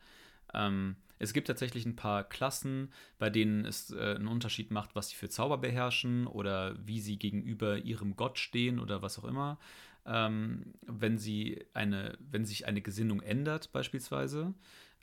Ähm, 0.54 0.96
es 1.18 1.32
gibt 1.32 1.48
tatsächlich 1.48 1.84
ein 1.84 1.96
paar 1.96 2.24
Klassen, 2.24 2.92
bei 3.18 3.28
denen 3.28 3.64
es 3.64 3.90
äh, 3.90 4.14
einen 4.14 4.28
Unterschied 4.28 4.70
macht, 4.70 4.94
was 4.94 5.10
sie 5.10 5.16
für 5.16 5.28
Zauber 5.28 5.58
beherrschen 5.58 6.26
oder 6.26 6.74
wie 6.86 7.00
sie 7.00 7.18
gegenüber 7.18 7.76
ihrem 7.78 8.16
Gott 8.16 8.38
stehen 8.38 8.78
oder 8.78 9.02
was 9.02 9.18
auch 9.18 9.24
immer. 9.24 9.58
Ähm, 10.08 10.74
wenn 10.86 11.18
sie 11.18 11.66
eine, 11.74 12.16
wenn 12.18 12.46
sich 12.46 12.66
eine 12.66 12.80
Gesinnung 12.80 13.20
ändert, 13.20 13.72
beispielsweise. 13.72 14.54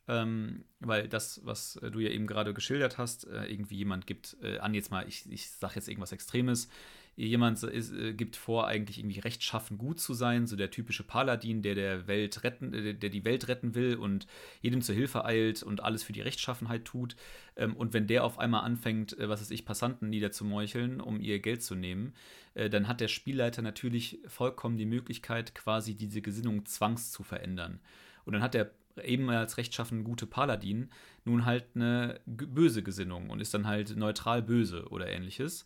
Ähm, 0.08 0.66
weil 0.80 1.08
das, 1.08 1.42
was 1.46 1.80
du 1.92 2.00
ja 2.00 2.10
eben 2.10 2.28
gerade 2.28 2.54
geschildert 2.54 2.98
hast, 2.98 3.28
äh, 3.28 3.46
irgendwie 3.46 3.78
jemand 3.78 4.08
gibt 4.08 4.38
äh, 4.42 4.60
an, 4.60 4.74
jetzt 4.74 4.92
mal, 4.92 5.08
ich, 5.08 5.30
ich 5.32 5.50
sage 5.50 5.76
jetzt 5.76 5.88
irgendwas 5.88 6.12
Extremes, 6.12 6.70
jemand 7.16 7.64
ist, 7.64 7.94
äh, 7.94 8.14
gibt 8.14 8.36
vor, 8.36 8.68
eigentlich 8.68 9.00
irgendwie 9.00 9.20
rechtschaffen 9.20 9.78
gut 9.78 10.00
zu 10.00 10.14
sein, 10.14 10.48
so 10.48 10.56
der 10.56 10.70
typische 10.70 11.04
Paladin, 11.04 11.62
der 11.62 11.76
der 11.76 12.08
Welt 12.08 12.44
retten, 12.44 12.74
äh, 12.74 12.94
der 12.94 13.10
die 13.10 13.26
Welt 13.26 13.48
retten 13.48 13.74
will 13.74 13.96
und 13.96 14.28
jedem 14.62 14.82
zur 14.82 14.96
Hilfe 14.96 15.26
eilt 15.26 15.64
und 15.64 15.82
alles 15.82 16.04
für 16.04 16.14
die 16.14 16.22
Rechtschaffenheit 16.22 16.86
tut. 16.86 17.16
Ähm, 17.56 17.76
und 17.76 17.94
wenn 17.94 18.08
der 18.08 18.24
auf 18.26 18.38
einmal 18.38 18.64
anfängt, 18.64 19.18
äh, 19.18 19.30
was 19.30 19.42
weiß 19.42 19.52
ich, 19.52 19.66
Passanten 19.66 20.10
niederzumeucheln, 20.10 21.00
um 21.00 21.22
ihr 21.22 21.40
Geld 21.40 21.64
zu 21.64 21.76
nehmen, 21.76 22.14
äh, 22.54 22.70
dann 22.70 22.88
hat 22.88 23.00
der 23.00 23.08
Spielleiter 23.08 23.62
natürlich 23.62 24.20
vollkommen 24.28 24.78
die 24.78 24.86
Möglichkeit, 24.86 25.56
quasi 25.56 25.96
diese 25.96 26.22
Gesinnung 26.22 26.66
zwangs 26.66 27.12
zu 27.12 27.24
verändern. 27.24 27.80
Und 28.26 28.34
dann 28.34 28.42
hat 28.42 28.56
der 28.56 28.72
eben 29.04 29.30
als 29.30 29.58
rechtschaffen 29.58 30.04
gute 30.04 30.26
Paladin 30.26 30.92
nun 31.24 31.46
halt 31.46 31.66
eine 31.76 32.22
böse 32.26 32.84
Gesinnung 32.84 33.30
und 33.30 33.40
ist 33.40 33.54
dann 33.54 33.68
halt 33.68 33.96
neutral 33.96 34.42
böse 34.42 34.88
oder 34.90 35.08
ähnliches. 35.08 35.66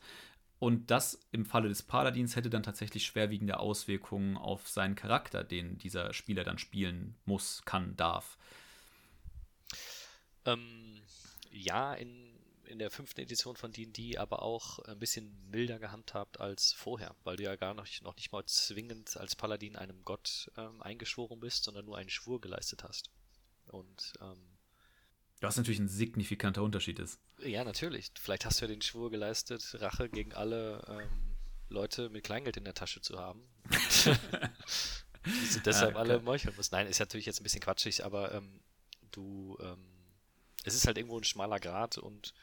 Und 0.60 0.92
das 0.92 1.18
im 1.32 1.46
Falle 1.46 1.70
des 1.70 1.84
Paladins 1.84 2.36
hätte 2.36 2.50
dann 2.50 2.64
tatsächlich 2.64 3.06
schwerwiegende 3.06 3.60
Auswirkungen 3.60 4.36
auf 4.38 4.68
seinen 4.68 4.96
Charakter, 4.96 5.44
den 5.46 5.78
dieser 5.78 6.14
Spieler 6.14 6.44
dann 6.44 6.58
spielen 6.58 7.16
muss, 7.26 7.62
kann, 7.64 7.96
darf. 7.96 8.38
Ähm, 10.46 11.02
ja, 11.52 11.94
in, 11.94 12.38
in 12.66 12.78
der 12.78 12.92
fünften 12.92 13.22
Edition 13.22 13.56
von 13.56 13.72
D&D 13.72 14.18
aber 14.18 14.42
auch 14.42 14.80
ein 14.80 15.00
bisschen 15.00 15.34
milder 15.50 15.80
gehandhabt 15.80 16.42
als 16.42 16.74
vorher, 16.74 17.16
weil 17.24 17.38
du 17.38 17.44
ja 17.44 17.56
gar 17.56 17.74
noch, 17.74 17.88
noch 18.02 18.18
nicht 18.18 18.34
mal 18.34 18.46
zwingend 18.46 19.16
als 19.16 19.38
Paladin 19.38 19.78
einem 19.78 20.04
Gott 20.04 20.52
ähm, 20.58 20.82
eingeschworen 20.82 21.40
bist, 21.40 21.64
sondern 21.64 21.86
nur 21.86 21.98
einen 21.98 22.10
Schwur 22.10 22.42
geleistet 22.42 22.84
hast. 22.84 23.10
Und 23.70 24.14
ähm, 24.22 24.38
was 25.42 25.56
natürlich 25.56 25.80
ein 25.80 25.88
signifikanter 25.88 26.64
Unterschied 26.64 27.00
ist. 27.00 27.20
Ja, 27.40 27.64
natürlich. 27.64 28.12
Vielleicht 28.20 28.46
hast 28.46 28.60
du 28.60 28.66
ja 28.66 28.72
den 28.72 28.82
Schwur 28.82 29.10
geleistet, 29.10 29.78
Rache 29.80 30.10
gegen 30.10 30.34
alle 30.34 30.84
ähm, 30.88 31.38
Leute 31.70 32.10
mit 32.10 32.26
Kleingeld 32.26 32.58
in 32.58 32.66
der 32.66 32.74
Tasche 32.74 33.02
zu 33.02 33.20
haben. 33.20 33.42
die 35.26 35.46
sie 35.46 35.62
deshalb 35.62 35.96
ah, 35.96 36.00
alle 36.00 36.20
meucheln 36.20 36.56
muss. 36.56 36.72
Nein, 36.72 36.88
ist 36.88 37.00
natürlich 37.00 37.26
jetzt 37.26 37.40
ein 37.40 37.44
bisschen 37.44 37.62
quatschig, 37.62 38.04
aber 38.04 38.34
ähm, 38.34 38.62
du, 39.12 39.58
ähm, 39.62 39.86
es 40.64 40.76
ist 40.76 40.88
halt 40.88 40.98
irgendwo 40.98 41.18
ein 41.18 41.24
schmaler 41.24 41.60
Grad 41.60 41.98
und 41.98 42.34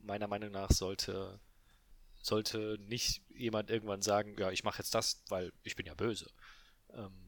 meiner 0.00 0.26
Meinung 0.26 0.50
nach 0.50 0.70
sollte, 0.70 1.40
sollte 2.20 2.78
nicht 2.80 3.22
jemand 3.28 3.70
irgendwann 3.70 4.02
sagen, 4.02 4.36
ja, 4.38 4.50
ich 4.50 4.64
mache 4.64 4.78
jetzt 4.78 4.94
das, 4.94 5.22
weil 5.28 5.52
ich 5.62 5.76
bin 5.76 5.86
ja 5.86 5.94
böse. 5.94 6.30
Ähm, 6.92 7.23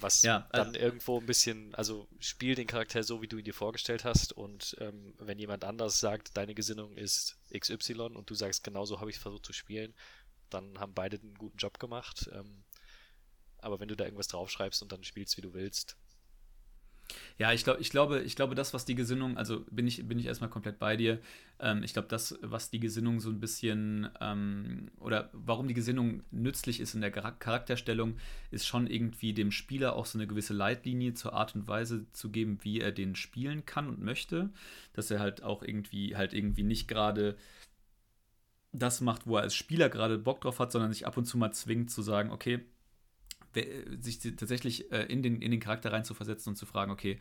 was 0.00 0.22
ja, 0.22 0.46
also, 0.50 0.72
dann 0.72 0.74
irgendwo 0.74 1.18
ein 1.18 1.26
bisschen, 1.26 1.74
also 1.74 2.08
spiel 2.18 2.54
den 2.54 2.66
Charakter 2.66 3.02
so, 3.02 3.22
wie 3.22 3.28
du 3.28 3.38
ihn 3.38 3.44
dir 3.44 3.54
vorgestellt 3.54 4.04
hast 4.04 4.32
und 4.32 4.76
ähm, 4.80 5.14
wenn 5.18 5.38
jemand 5.38 5.64
anders 5.64 6.00
sagt, 6.00 6.36
deine 6.36 6.54
Gesinnung 6.54 6.96
ist 6.96 7.38
XY 7.56 8.14
und 8.14 8.28
du 8.28 8.34
sagst, 8.34 8.64
genauso 8.64 9.00
habe 9.00 9.10
ich 9.10 9.18
versucht 9.18 9.46
zu 9.46 9.52
spielen, 9.52 9.94
dann 10.50 10.78
haben 10.78 10.94
beide 10.94 11.18
einen 11.18 11.34
guten 11.34 11.58
Job 11.58 11.78
gemacht. 11.78 12.28
Ähm, 12.32 12.64
aber 13.58 13.80
wenn 13.80 13.88
du 13.88 13.96
da 13.96 14.04
irgendwas 14.04 14.28
draufschreibst 14.28 14.82
und 14.82 14.92
dann 14.92 15.04
spielst, 15.04 15.36
wie 15.36 15.42
du 15.42 15.54
willst, 15.54 15.96
ja, 17.38 17.52
ich, 17.52 17.64
glaub, 17.64 17.80
ich, 17.80 17.90
glaube, 17.90 18.20
ich 18.20 18.36
glaube, 18.36 18.54
das, 18.54 18.74
was 18.74 18.84
die 18.84 18.94
Gesinnung, 18.94 19.36
also 19.36 19.64
bin 19.70 19.86
ich, 19.86 20.06
bin 20.06 20.18
ich 20.18 20.26
erstmal 20.26 20.50
komplett 20.50 20.78
bei 20.78 20.96
dir. 20.96 21.20
Ähm, 21.58 21.82
ich 21.82 21.92
glaube, 21.92 22.08
das, 22.08 22.38
was 22.42 22.70
die 22.70 22.80
Gesinnung 22.80 23.20
so 23.20 23.30
ein 23.30 23.40
bisschen, 23.40 24.08
ähm, 24.20 24.90
oder 24.98 25.30
warum 25.32 25.68
die 25.68 25.74
Gesinnung 25.74 26.22
nützlich 26.30 26.80
ist 26.80 26.94
in 26.94 27.00
der 27.00 27.10
Charakterstellung, 27.10 28.16
ist 28.50 28.66
schon 28.66 28.86
irgendwie 28.86 29.32
dem 29.32 29.50
Spieler 29.50 29.96
auch 29.96 30.06
so 30.06 30.18
eine 30.18 30.26
gewisse 30.26 30.54
Leitlinie 30.54 31.14
zur 31.14 31.34
Art 31.34 31.54
und 31.54 31.68
Weise 31.68 32.06
zu 32.12 32.30
geben, 32.30 32.58
wie 32.62 32.80
er 32.80 32.92
den 32.92 33.16
spielen 33.16 33.66
kann 33.66 33.88
und 33.88 34.00
möchte. 34.00 34.50
Dass 34.92 35.10
er 35.10 35.20
halt 35.20 35.42
auch 35.42 35.62
irgendwie, 35.62 36.16
halt 36.16 36.32
irgendwie 36.34 36.62
nicht 36.62 36.88
gerade 36.88 37.36
das 38.72 39.00
macht, 39.00 39.26
wo 39.26 39.36
er 39.36 39.42
als 39.42 39.54
Spieler 39.54 39.88
gerade 39.88 40.18
Bock 40.18 40.40
drauf 40.40 40.58
hat, 40.58 40.72
sondern 40.72 40.92
sich 40.92 41.06
ab 41.06 41.16
und 41.16 41.26
zu 41.26 41.38
mal 41.38 41.52
zwingt 41.52 41.90
zu 41.90 42.02
sagen, 42.02 42.30
okay, 42.30 42.60
sich 44.00 44.18
tatsächlich 44.20 44.90
äh, 44.92 45.04
in, 45.04 45.22
den, 45.22 45.40
in 45.40 45.50
den 45.50 45.60
Charakter 45.60 45.92
rein 45.92 46.04
zu 46.04 46.14
versetzen 46.14 46.50
und 46.50 46.56
zu 46.56 46.66
fragen, 46.66 46.90
okay, 46.90 47.18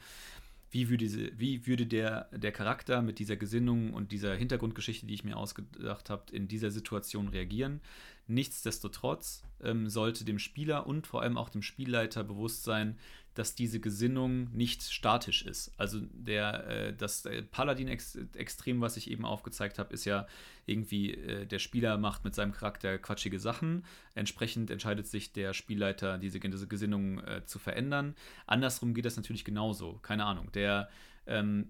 wie 0.73 0.89
würde, 0.89 1.05
diese, 1.05 1.39
wie 1.39 1.67
würde 1.67 1.85
der, 1.85 2.29
der 2.31 2.51
Charakter 2.51 3.03
mit 3.03 3.19
dieser 3.19 3.35
Gesinnung 3.35 3.93
und 3.93 4.11
dieser 4.11 4.35
Hintergrundgeschichte, 4.35 5.05
die 5.05 5.13
ich 5.13 5.23
mir 5.23 5.37
ausgedacht 5.37 6.09
habe, 6.09 6.23
in 6.31 6.47
dieser 6.47 6.71
Situation 6.71 7.27
reagieren? 7.27 7.79
Nichtsdestotrotz 8.25 9.43
ähm, 9.61 9.87
sollte 9.87 10.25
dem 10.25 10.39
Spieler 10.39 10.87
und 10.87 11.05
vor 11.05 11.21
allem 11.21 11.37
auch 11.37 11.49
dem 11.49 11.61
Spielleiter 11.61 12.23
bewusst 12.23 12.63
sein, 12.63 12.97
dass 13.33 13.55
diese 13.55 13.79
Gesinnung 13.79 14.51
nicht 14.51 14.83
statisch 14.83 15.43
ist. 15.45 15.71
Also 15.77 15.99
der, 16.11 16.67
äh, 16.67 16.93
das 16.93 17.27
Paladin-Extrem, 17.51 18.81
was 18.81 18.97
ich 18.97 19.09
eben 19.09 19.25
aufgezeigt 19.25 19.79
habe, 19.79 19.93
ist 19.93 20.05
ja 20.05 20.27
irgendwie, 20.65 21.13
äh, 21.13 21.45
der 21.45 21.59
Spieler 21.59 21.97
macht 21.97 22.23
mit 22.23 22.35
seinem 22.35 22.51
Charakter 22.51 22.97
quatschige 22.97 23.39
Sachen. 23.39 23.85
Entsprechend 24.15 24.69
entscheidet 24.71 25.07
sich 25.07 25.33
der 25.33 25.53
Spielleiter, 25.53 26.17
diese, 26.17 26.39
diese 26.39 26.67
Gesinnung 26.67 27.19
äh, 27.19 27.45
zu 27.45 27.59
verändern. 27.59 28.15
Andersrum 28.45 28.93
geht 28.93 29.05
das 29.05 29.17
natürlich 29.17 29.45
genauso. 29.45 29.99
Keine 30.01 30.25
Ahnung. 30.25 30.51
Der 30.53 30.89
ähm, 31.25 31.69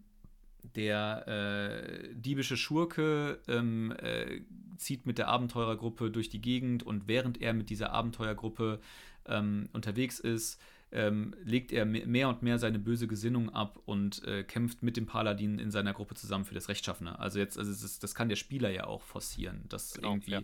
der 0.76 1.28
äh, 1.28 2.14
diebische 2.14 2.58
Schurke 2.58 3.40
ähm, 3.48 3.94
äh, 4.00 4.42
zieht 4.78 5.06
mit 5.06 5.18
der 5.18 5.28
Abenteurergruppe 5.28 6.10
durch 6.10 6.30
die 6.30 6.42
Gegend 6.42 6.84
und 6.84 7.08
während 7.08 7.42
er 7.42 7.54
mit 7.54 7.70
dieser 7.70 7.92
Abenteurergruppe 7.92 8.80
ähm, 9.28 9.70
unterwegs 9.74 10.20
ist, 10.20 10.60
ähm, 10.94 11.36
legt 11.44 11.72
er 11.72 11.86
mehr 11.86 12.30
und 12.30 12.44
mehr 12.44 12.60
seine 12.60 12.78
böse 12.78 13.08
Gesinnung 13.08 13.50
ab 13.50 13.80
und 13.86 14.24
äh, 14.26 14.44
kämpft 14.44 14.84
mit 14.84 14.96
dem 14.96 15.08
Paladin 15.08 15.58
in 15.58 15.72
seiner 15.72 15.92
Gruppe 15.92 16.14
zusammen 16.14 16.46
für 16.46 16.54
das 16.54 16.70
Rechtschaffene. 16.70 17.18
Also 17.20 17.40
jetzt, 17.40 17.58
also 17.58 17.72
ist, 17.72 18.04
das 18.04 18.14
kann 18.14 18.30
der 18.30 18.36
Spieler 18.36 18.70
ja 18.70 18.86
auch 18.86 19.02
forcieren, 19.02 19.66
dass 19.70 19.94
genau, 19.94 20.12
irgendwie 20.12 20.32
ja. 20.32 20.42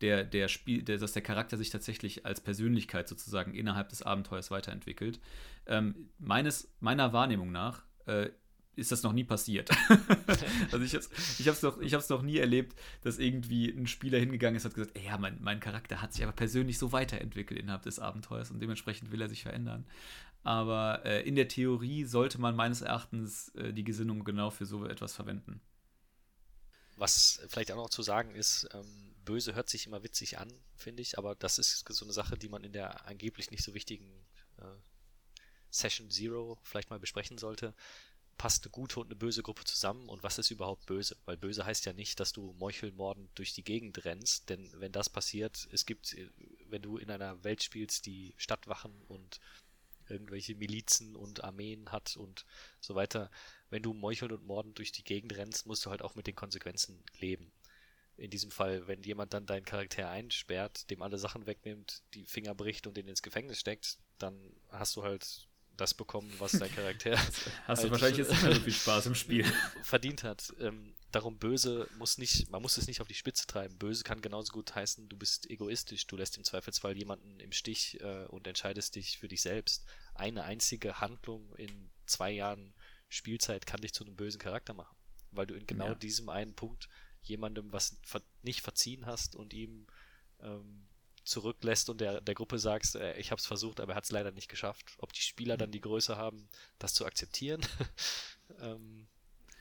der, 0.00 0.24
der 0.24 0.48
Spiel, 0.48 0.82
der, 0.82 0.96
dass 0.96 1.12
der 1.12 1.22
Charakter 1.22 1.58
sich 1.58 1.68
tatsächlich 1.68 2.24
als 2.24 2.40
Persönlichkeit 2.40 3.06
sozusagen 3.06 3.54
innerhalb 3.54 3.90
des 3.90 4.02
Abenteuers 4.02 4.50
weiterentwickelt. 4.50 5.20
Ähm, 5.66 6.08
meines, 6.18 6.72
meiner 6.80 7.12
Wahrnehmung 7.12 7.52
nach 7.52 7.84
äh, 8.06 8.30
ist 8.74 8.90
das 8.90 9.02
noch 9.02 9.12
nie 9.12 9.24
passiert. 9.24 9.70
also 10.72 10.84
ich, 10.84 10.94
habe 10.94 11.56
es 11.56 11.62
noch, 11.62 11.80
ich 11.80 11.92
noch 11.92 12.22
nie 12.22 12.38
erlebt, 12.38 12.78
dass 13.02 13.18
irgendwie 13.18 13.68
ein 13.68 13.86
Spieler 13.86 14.18
hingegangen 14.18 14.56
ist 14.56 14.64
und 14.64 14.70
hat 14.70 14.76
gesagt, 14.76 14.98
ja, 14.98 15.18
mein, 15.18 15.38
mein 15.40 15.60
Charakter 15.60 16.00
hat 16.00 16.14
sich 16.14 16.22
aber 16.22 16.32
persönlich 16.32 16.78
so 16.78 16.92
weiterentwickelt 16.92 17.60
innerhalb 17.60 17.82
des 17.82 17.98
Abenteuers 17.98 18.50
und 18.50 18.60
dementsprechend 18.60 19.12
will 19.12 19.20
er 19.20 19.28
sich 19.28 19.42
verändern. 19.42 19.86
Aber 20.42 21.04
äh, 21.04 21.22
in 21.22 21.34
der 21.34 21.48
Theorie 21.48 22.04
sollte 22.04 22.40
man 22.40 22.56
meines 22.56 22.80
Erachtens 22.80 23.50
äh, 23.50 23.72
die 23.72 23.84
Gesinnung 23.84 24.24
genau 24.24 24.50
für 24.50 24.66
so 24.66 24.86
etwas 24.86 25.14
verwenden. 25.14 25.60
Was 26.96 27.40
vielleicht 27.48 27.72
auch 27.72 27.76
noch 27.76 27.90
zu 27.90 28.02
sagen 28.02 28.34
ist, 28.34 28.68
ähm, 28.72 29.14
böse 29.24 29.54
hört 29.54 29.68
sich 29.68 29.86
immer 29.86 30.02
witzig 30.02 30.38
an, 30.38 30.52
finde 30.74 31.02
ich, 31.02 31.18
aber 31.18 31.34
das 31.34 31.58
ist 31.58 31.84
so 31.88 32.04
eine 32.04 32.12
Sache, 32.12 32.36
die 32.36 32.48
man 32.48 32.64
in 32.64 32.72
der 32.72 33.06
angeblich 33.06 33.50
nicht 33.50 33.62
so 33.62 33.74
wichtigen 33.74 34.10
äh, 34.58 34.64
Session 35.70 36.10
Zero 36.10 36.58
vielleicht 36.62 36.90
mal 36.90 36.98
besprechen 36.98 37.38
sollte 37.38 37.74
passt 38.38 38.64
eine 38.64 38.70
gute 38.72 39.00
und 39.00 39.06
eine 39.06 39.16
böse 39.16 39.42
Gruppe 39.42 39.64
zusammen 39.64 40.08
und 40.08 40.22
was 40.22 40.38
ist 40.38 40.50
überhaupt 40.50 40.86
böse? 40.86 41.16
Weil 41.24 41.36
böse 41.36 41.64
heißt 41.64 41.86
ja 41.86 41.92
nicht, 41.92 42.20
dass 42.20 42.32
du 42.32 42.54
meuchelmordend 42.58 43.30
durch 43.34 43.52
die 43.52 43.64
Gegend 43.64 44.04
rennst, 44.04 44.50
denn 44.50 44.68
wenn 44.74 44.92
das 44.92 45.08
passiert, 45.08 45.68
es 45.72 45.86
gibt, 45.86 46.16
wenn 46.68 46.82
du 46.82 46.98
in 46.98 47.10
einer 47.10 47.42
Welt 47.44 47.62
spielst, 47.62 48.06
die 48.06 48.34
Stadtwachen 48.36 48.92
und 49.08 49.40
irgendwelche 50.08 50.54
Milizen 50.54 51.16
und 51.16 51.44
Armeen 51.44 51.90
hat 51.90 52.16
und 52.16 52.44
so 52.80 52.94
weiter, 52.94 53.30
wenn 53.70 53.82
du 53.82 53.94
meuchelnd 53.94 54.32
und 54.32 54.46
mordend 54.46 54.78
durch 54.78 54.92
die 54.92 55.04
Gegend 55.04 55.34
rennst, 55.36 55.66
musst 55.66 55.84
du 55.86 55.90
halt 55.90 56.02
auch 56.02 56.14
mit 56.14 56.26
den 56.26 56.36
Konsequenzen 56.36 57.02
leben. 57.18 57.52
In 58.16 58.30
diesem 58.30 58.50
Fall, 58.50 58.86
wenn 58.86 59.02
jemand 59.02 59.32
dann 59.32 59.46
deinen 59.46 59.64
Charakter 59.64 60.10
einsperrt, 60.10 60.90
dem 60.90 61.00
alle 61.00 61.18
Sachen 61.18 61.46
wegnimmt, 61.46 62.02
die 62.14 62.26
Finger 62.26 62.54
bricht 62.54 62.86
und 62.86 62.96
den 62.96 63.08
ins 63.08 63.22
Gefängnis 63.22 63.58
steckt, 63.58 63.98
dann 64.18 64.38
hast 64.68 64.96
du 64.96 65.02
halt 65.02 65.48
das 65.76 65.94
bekommen, 65.94 66.32
was 66.38 66.52
dein 66.52 66.74
Charakter 66.74 67.16
hast 67.66 67.84
du 67.84 67.90
wahrscheinlich 67.90 68.18
jetzt 68.18 68.30
nicht 68.30 68.42
mehr 68.42 68.54
so 68.54 68.60
viel 68.60 68.72
Spaß 68.72 69.06
im 69.06 69.14
Spiel 69.14 69.44
verdient 69.82 70.22
hat. 70.22 70.52
Ähm, 70.60 70.94
darum 71.10 71.38
böse 71.38 71.88
muss 71.98 72.18
nicht, 72.18 72.50
man 72.50 72.62
muss 72.62 72.76
es 72.76 72.86
nicht 72.86 73.00
auf 73.00 73.08
die 73.08 73.14
Spitze 73.14 73.46
treiben. 73.46 73.78
Böse 73.78 74.04
kann 74.04 74.20
genauso 74.20 74.52
gut 74.52 74.74
heißen, 74.74 75.08
du 75.08 75.16
bist 75.16 75.50
egoistisch, 75.50 76.06
du 76.06 76.16
lässt 76.16 76.36
im 76.36 76.44
Zweifelsfall 76.44 76.96
jemanden 76.96 77.40
im 77.40 77.52
Stich 77.52 78.00
äh, 78.00 78.26
und 78.26 78.46
entscheidest 78.46 78.96
dich 78.96 79.18
für 79.18 79.28
dich 79.28 79.42
selbst. 79.42 79.84
Eine 80.14 80.44
einzige 80.44 81.00
Handlung 81.00 81.54
in 81.56 81.90
zwei 82.06 82.30
Jahren 82.30 82.74
Spielzeit 83.08 83.66
kann 83.66 83.80
dich 83.80 83.92
zu 83.92 84.04
einem 84.04 84.16
bösen 84.16 84.40
Charakter 84.40 84.74
machen, 84.74 84.96
weil 85.30 85.46
du 85.46 85.54
in 85.54 85.66
genau 85.66 85.88
ja. 85.88 85.94
diesem 85.94 86.28
einen 86.28 86.54
Punkt 86.54 86.88
jemandem 87.22 87.72
was 87.72 87.98
ver 88.02 88.22
nicht 88.42 88.62
verziehen 88.62 89.06
hast 89.06 89.36
und 89.36 89.52
ihm 89.52 89.86
ähm, 90.40 90.88
zurücklässt 91.24 91.88
und 91.90 92.00
der, 92.00 92.20
der 92.20 92.34
Gruppe 92.34 92.58
sagst, 92.58 92.96
äh, 92.96 93.16
ich 93.18 93.30
habe 93.30 93.38
es 93.38 93.46
versucht, 93.46 93.80
aber 93.80 93.92
er 93.92 93.96
hat 93.96 94.04
es 94.04 94.10
leider 94.10 94.32
nicht 94.32 94.48
geschafft. 94.48 94.92
Ob 94.98 95.12
die 95.12 95.20
Spieler 95.20 95.56
dann 95.56 95.70
die 95.70 95.80
Größe 95.80 96.16
haben, 96.16 96.48
das 96.78 96.94
zu 96.94 97.06
akzeptieren. 97.06 97.60
ähm, 98.60 99.06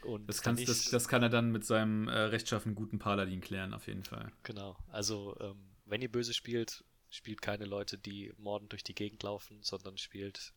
und 0.04 0.28
das, 0.28 0.42
kannst, 0.42 0.68
das, 0.68 0.86
das, 0.86 1.08
kann 1.08 1.22
er 1.22 1.30
dann 1.30 1.52
mit 1.52 1.66
seinem 1.66 2.08
äh, 2.08 2.12
rechtschaffen 2.12 2.74
guten 2.74 2.98
Paladin 2.98 3.42
klären, 3.42 3.74
auf 3.74 3.88
jeden 3.88 4.04
Fall. 4.04 4.32
Genau. 4.44 4.76
Also, 4.90 5.38
ähm, 5.40 5.76
wenn 5.86 6.02
ihr 6.02 6.12
böse 6.12 6.34
spielt, 6.34 6.84
spielt 7.10 7.42
keine 7.42 7.66
Leute, 7.66 7.98
die 7.98 8.34
mordend 8.38 8.72
durch 8.72 8.84
die 8.84 8.96
Gegend 8.96 9.22
laufen, 9.22 9.62
sondern 9.62 9.98
spielt 9.98 10.54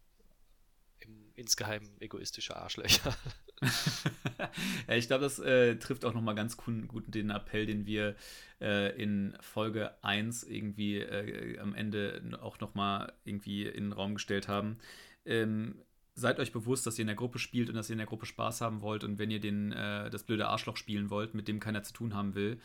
im, 1.04 1.32
insgeheim 1.34 1.82
egoistische 2.00 2.56
Arschlöcher. 2.56 3.14
ja, 4.88 4.94
ich 4.94 5.06
glaube, 5.06 5.24
das 5.24 5.38
äh, 5.38 5.76
trifft 5.76 6.04
auch 6.04 6.14
nochmal 6.14 6.34
ganz 6.34 6.56
gut 6.56 7.04
den 7.08 7.30
Appell, 7.30 7.66
den 7.66 7.86
wir 7.86 8.16
äh, 8.60 9.00
in 9.00 9.36
Folge 9.40 9.92
1 10.02 10.44
irgendwie 10.44 10.98
äh, 10.98 11.58
am 11.58 11.74
Ende 11.74 12.38
auch 12.40 12.60
nochmal 12.60 13.12
irgendwie 13.24 13.66
in 13.66 13.84
den 13.84 13.92
Raum 13.92 14.14
gestellt 14.14 14.48
haben. 14.48 14.78
Ähm, 15.24 15.82
seid 16.14 16.38
euch 16.38 16.52
bewusst, 16.52 16.86
dass 16.86 16.98
ihr 16.98 17.02
in 17.02 17.08
der 17.08 17.16
Gruppe 17.16 17.38
spielt 17.38 17.68
und 17.68 17.74
dass 17.74 17.90
ihr 17.90 17.94
in 17.94 17.98
der 17.98 18.06
Gruppe 18.06 18.26
Spaß 18.26 18.60
haben 18.60 18.82
wollt. 18.82 19.04
Und 19.04 19.18
wenn 19.18 19.30
ihr 19.30 19.40
den, 19.40 19.72
äh, 19.72 20.10
das 20.10 20.22
blöde 20.22 20.48
Arschloch 20.48 20.76
spielen 20.76 21.10
wollt, 21.10 21.34
mit 21.34 21.48
dem 21.48 21.60
keiner 21.60 21.82
zu 21.82 21.92
tun 21.92 22.14
haben 22.14 22.34
will, 22.34 22.60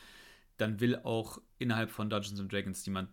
dann 0.57 0.79
will 0.79 0.97
auch 0.97 1.41
innerhalb 1.57 1.89
von 1.89 2.09
Dungeons 2.09 2.39
and 2.39 2.51
Dragons 2.51 2.85
jemand 2.85 3.09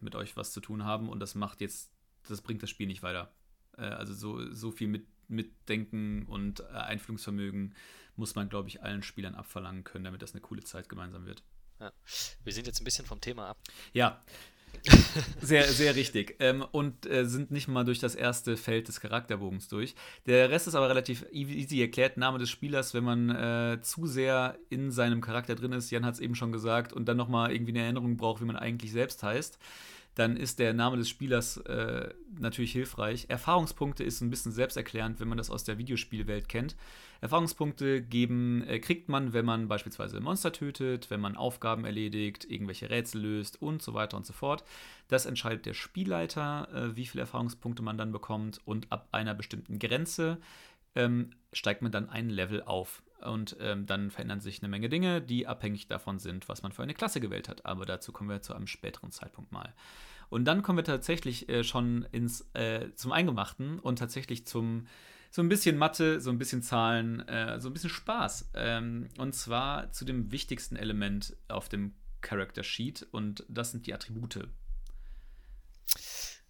mit 0.00 0.14
euch 0.14 0.36
was 0.36 0.52
zu 0.52 0.60
tun 0.60 0.84
haben. 0.84 1.08
Und 1.08 1.20
das 1.20 1.34
macht 1.34 1.60
jetzt, 1.60 1.90
das 2.28 2.42
bringt 2.42 2.62
das 2.62 2.70
Spiel 2.70 2.86
nicht 2.86 3.02
weiter. 3.02 3.32
Äh, 3.80 3.84
also 3.84 4.14
so, 4.14 4.52
so 4.52 4.70
viel 4.70 4.88
mit, 4.88 5.06
Mitdenken 5.28 6.26
und 6.26 6.60
äh, 6.60 6.64
Einfühlungsvermögen 6.72 7.74
muss 8.16 8.34
man, 8.34 8.48
glaube 8.48 8.68
ich, 8.68 8.82
allen 8.82 9.02
Spielern 9.02 9.34
abverlangen 9.34 9.84
können, 9.84 10.04
damit 10.04 10.22
das 10.22 10.32
eine 10.32 10.40
coole 10.40 10.62
Zeit 10.64 10.88
gemeinsam 10.88 11.24
wird. 11.24 11.42
Ja. 11.78 11.92
Wir 12.44 12.52
sind 12.52 12.66
jetzt 12.66 12.80
ein 12.80 12.84
bisschen 12.84 13.06
vom 13.06 13.20
Thema 13.20 13.48
ab. 13.48 13.58
Ja, 13.92 14.22
sehr, 15.40 15.64
sehr 15.64 15.94
richtig. 15.94 16.36
Ähm, 16.38 16.64
und 16.72 17.06
äh, 17.06 17.26
sind 17.26 17.50
nicht 17.50 17.68
mal 17.68 17.84
durch 17.84 17.98
das 17.98 18.14
erste 18.14 18.56
Feld 18.56 18.88
des 18.88 19.00
Charakterbogens 19.00 19.68
durch. 19.68 19.94
Der 20.26 20.50
Rest 20.50 20.68
ist 20.68 20.74
aber 20.74 20.88
relativ 20.88 21.24
easy 21.32 21.80
erklärt. 21.80 22.16
Name 22.16 22.38
des 22.38 22.50
Spielers, 22.50 22.94
wenn 22.94 23.04
man 23.04 23.30
äh, 23.30 23.80
zu 23.82 24.06
sehr 24.06 24.58
in 24.68 24.90
seinem 24.90 25.20
Charakter 25.20 25.54
drin 25.54 25.72
ist, 25.72 25.90
Jan 25.90 26.04
hat 26.04 26.14
es 26.14 26.20
eben 26.20 26.34
schon 26.34 26.52
gesagt, 26.52 26.92
und 26.92 27.06
dann 27.06 27.16
nochmal 27.16 27.52
irgendwie 27.52 27.72
eine 27.72 27.82
Erinnerung 27.82 28.16
braucht, 28.16 28.40
wie 28.40 28.46
man 28.46 28.56
eigentlich 28.56 28.92
selbst 28.92 29.22
heißt, 29.22 29.58
dann 30.20 30.36
ist 30.36 30.58
der 30.58 30.74
Name 30.74 30.98
des 30.98 31.08
Spielers 31.08 31.56
äh, 31.56 32.10
natürlich 32.38 32.72
hilfreich. 32.72 33.24
Erfahrungspunkte 33.30 34.04
ist 34.04 34.20
ein 34.20 34.28
bisschen 34.28 34.52
selbsterklärend, 34.52 35.18
wenn 35.18 35.28
man 35.28 35.38
das 35.38 35.48
aus 35.48 35.64
der 35.64 35.78
Videospielwelt 35.78 36.46
kennt. 36.46 36.76
Erfahrungspunkte 37.22 38.02
geben, 38.02 38.62
äh, 38.68 38.80
kriegt 38.80 39.08
man, 39.08 39.32
wenn 39.32 39.46
man 39.46 39.66
beispielsweise 39.68 40.20
Monster 40.20 40.52
tötet, 40.52 41.10
wenn 41.10 41.20
man 41.20 41.38
Aufgaben 41.38 41.86
erledigt, 41.86 42.44
irgendwelche 42.44 42.90
Rätsel 42.90 43.22
löst 43.22 43.62
und 43.62 43.80
so 43.80 43.94
weiter 43.94 44.18
und 44.18 44.26
so 44.26 44.34
fort. 44.34 44.62
Das 45.08 45.24
entscheidet 45.24 45.64
der 45.64 45.72
Spielleiter, 45.72 46.68
äh, 46.74 46.96
wie 46.96 47.06
viele 47.06 47.22
Erfahrungspunkte 47.22 47.82
man 47.82 47.96
dann 47.96 48.12
bekommt 48.12 48.60
und 48.66 48.92
ab 48.92 49.08
einer 49.12 49.32
bestimmten 49.32 49.78
Grenze 49.78 50.36
ähm, 50.96 51.30
steigt 51.54 51.80
man 51.80 51.92
dann 51.92 52.10
ein 52.10 52.28
Level 52.28 52.62
auf. 52.62 53.02
Und 53.22 53.56
ähm, 53.60 53.86
dann 53.86 54.10
verändern 54.10 54.40
sich 54.40 54.62
eine 54.62 54.68
Menge 54.68 54.88
Dinge, 54.88 55.20
die 55.20 55.46
abhängig 55.46 55.86
davon 55.86 56.18
sind, 56.18 56.48
was 56.48 56.62
man 56.62 56.72
für 56.72 56.82
eine 56.82 56.94
Klasse 56.94 57.20
gewählt 57.20 57.48
hat. 57.48 57.66
Aber 57.66 57.86
dazu 57.86 58.12
kommen 58.12 58.30
wir 58.30 58.42
zu 58.42 58.54
einem 58.54 58.66
späteren 58.66 59.10
Zeitpunkt 59.10 59.52
mal. 59.52 59.74
Und 60.28 60.44
dann 60.44 60.62
kommen 60.62 60.78
wir 60.78 60.84
tatsächlich 60.84 61.48
äh, 61.48 61.64
schon 61.64 62.06
ins, 62.12 62.48
äh, 62.54 62.94
zum 62.94 63.12
Eingemachten 63.12 63.80
und 63.80 63.98
tatsächlich 63.98 64.46
zum 64.46 64.86
so 65.32 65.42
ein 65.42 65.48
bisschen 65.48 65.76
Mathe, 65.76 66.20
so 66.20 66.30
ein 66.30 66.38
bisschen 66.38 66.62
Zahlen, 66.62 67.20
äh, 67.28 67.60
so 67.60 67.68
ein 67.68 67.72
bisschen 67.72 67.90
Spaß. 67.90 68.50
Ähm, 68.54 69.08
und 69.18 69.34
zwar 69.34 69.92
zu 69.92 70.04
dem 70.04 70.32
wichtigsten 70.32 70.76
Element 70.76 71.36
auf 71.48 71.68
dem 71.68 71.94
Character 72.20 72.62
Sheet 72.62 73.06
und 73.12 73.44
das 73.48 73.70
sind 73.70 73.86
die 73.86 73.94
Attribute. 73.94 74.48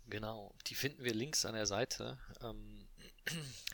Genau, 0.09 0.55
die 0.67 0.75
finden 0.75 1.05
wir 1.05 1.15
links 1.15 1.45
an 1.45 1.55
der 1.55 1.67
Seite. 1.67 2.19
Ähm, 2.43 2.80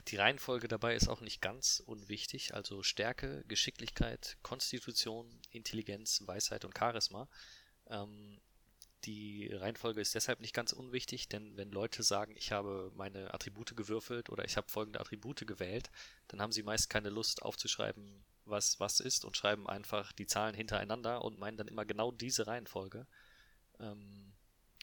die 0.09 0.17
Reihenfolge 0.17 0.69
dabei 0.69 0.95
ist 0.95 1.09
auch 1.09 1.21
nicht 1.21 1.41
ganz 1.41 1.83
unwichtig, 1.85 2.55
also 2.55 2.83
Stärke, 2.83 3.45
Geschicklichkeit, 3.49 4.37
Konstitution, 4.43 5.27
Intelligenz, 5.51 6.23
Weisheit 6.27 6.65
und 6.65 6.77
Charisma. 6.77 7.29
Ähm, 7.89 8.41
die 9.05 9.49
Reihenfolge 9.53 10.01
ist 10.01 10.15
deshalb 10.15 10.41
nicht 10.41 10.55
ganz 10.55 10.73
unwichtig, 10.73 11.29
denn 11.29 11.57
wenn 11.57 11.71
Leute 11.71 12.03
sagen, 12.03 12.35
ich 12.37 12.51
habe 12.53 12.91
meine 12.97 13.33
Attribute 13.33 13.77
gewürfelt 13.77 14.31
oder 14.31 14.45
ich 14.45 14.57
habe 14.57 14.69
folgende 14.69 15.01
Attribute 15.01 15.47
gewählt, 15.47 15.91
dann 16.29 16.41
haben 16.41 16.53
sie 16.53 16.63
meist 16.63 16.91
keine 16.91 17.11
Lust 17.11 17.43
aufzuschreiben, 17.43 18.25
was 18.45 18.81
was 18.81 19.01
ist 19.01 19.25
und 19.25 19.37
schreiben 19.37 19.69
einfach 19.69 20.13
die 20.13 20.27
Zahlen 20.27 20.55
hintereinander 20.55 21.23
und 21.23 21.39
meinen 21.39 21.57
dann 21.57 21.69
immer 21.69 21.85
genau 21.85 22.11
diese 22.11 22.47
Reihenfolge. 22.47 23.07
Ähm, 23.79 24.33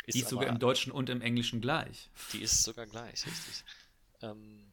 ist 0.05 0.15
die 0.15 0.19
ist 0.19 0.25
aber, 0.25 0.29
sogar 0.31 0.49
im 0.49 0.59
Deutschen 0.59 0.91
und 0.91 1.09
im 1.09 1.21
Englischen 1.21 1.59
gleich. 1.59 2.09
Die 2.31 2.41
ist 2.41 2.63
sogar 2.63 2.85
gleich, 2.85 3.25
richtig. 3.25 3.63
Ähm, 4.23 4.71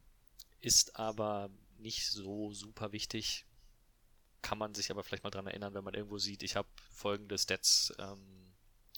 ist 0.60 0.96
aber 0.96 1.50
nicht 1.78 2.06
so 2.06 2.52
super 2.52 2.92
wichtig. 2.92 3.46
Kann 4.42 4.58
man 4.58 4.74
sich 4.74 4.90
aber 4.90 5.02
vielleicht 5.02 5.24
mal 5.24 5.30
dran 5.30 5.46
erinnern, 5.46 5.74
wenn 5.74 5.84
man 5.84 5.94
irgendwo 5.94 6.18
sieht, 6.18 6.42
ich 6.42 6.56
habe 6.56 6.68
folgende 6.90 7.36
Stats 7.36 7.92
ähm, 7.98 8.40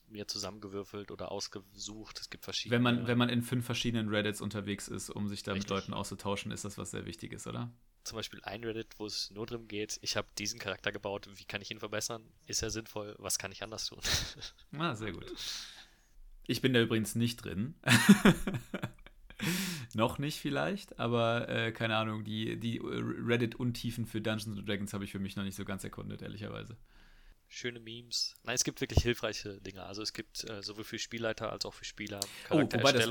mir 0.08 0.28
zusammengewürfelt 0.28 1.10
oder 1.10 1.32
ausgesucht. 1.32 2.20
Es 2.20 2.30
gibt 2.30 2.44
verschiedene. 2.44 2.76
Wenn 2.76 2.82
man, 2.82 3.06
wenn 3.06 3.18
man 3.18 3.28
in 3.28 3.42
fünf 3.42 3.64
verschiedenen 3.64 4.08
Reddits 4.08 4.40
unterwegs 4.40 4.88
ist, 4.88 5.10
um 5.10 5.28
sich 5.28 5.42
da 5.42 5.52
Richtig. 5.52 5.70
mit 5.70 5.78
Leuten 5.78 5.94
auszutauschen, 5.94 6.52
ist 6.52 6.64
das 6.64 6.78
was 6.78 6.90
sehr 6.90 7.06
Wichtiges, 7.06 7.46
oder? 7.46 7.72
Zum 8.04 8.16
Beispiel 8.16 8.40
ein 8.42 8.64
Reddit, 8.64 8.98
wo 8.98 9.06
es 9.06 9.30
nur 9.30 9.46
darum 9.46 9.68
geht, 9.68 9.98
ich 10.02 10.16
habe 10.16 10.28
diesen 10.36 10.58
Charakter 10.58 10.92
gebaut, 10.92 11.28
wie 11.34 11.44
kann 11.44 11.62
ich 11.62 11.70
ihn 11.70 11.78
verbessern? 11.78 12.24
Ist 12.46 12.62
er 12.62 12.70
sinnvoll? 12.70 13.14
Was 13.18 13.38
kann 13.38 13.52
ich 13.52 13.62
anders 13.62 13.86
tun? 13.86 14.00
Ah, 14.78 14.94
sehr 14.94 15.12
gut. 15.12 15.26
Ich 16.46 16.60
bin 16.60 16.72
da 16.72 16.80
übrigens 16.80 17.14
nicht 17.14 17.36
drin. 17.44 17.74
Noch 19.94 20.18
nicht 20.18 20.38
vielleicht, 20.38 20.98
aber 20.98 21.48
äh, 21.48 21.72
keine 21.72 21.96
Ahnung, 21.96 22.24
die, 22.24 22.58
die 22.58 22.80
Reddit-Untiefen 22.82 24.06
für 24.06 24.20
Dungeons 24.20 24.64
Dragons 24.64 24.92
habe 24.92 25.04
ich 25.04 25.12
für 25.12 25.18
mich 25.18 25.36
noch 25.36 25.44
nicht 25.44 25.56
so 25.56 25.64
ganz 25.64 25.84
erkundet, 25.84 26.22
ehrlicherweise 26.22 26.76
schöne 27.52 27.80
Memes. 27.80 28.34
Nein, 28.44 28.54
es 28.54 28.64
gibt 28.64 28.80
wirklich 28.80 29.02
hilfreiche 29.02 29.60
Dinge. 29.60 29.84
Also 29.84 30.02
es 30.02 30.12
gibt 30.12 30.48
äh, 30.48 30.62
sowohl 30.62 30.84
für 30.84 30.98
Spielleiter 30.98 31.52
als 31.52 31.66
auch 31.66 31.74
für 31.74 31.84
Spieler 31.84 32.20
Oh, 32.50 32.58
wobei 32.58 32.92
das, 32.92 33.08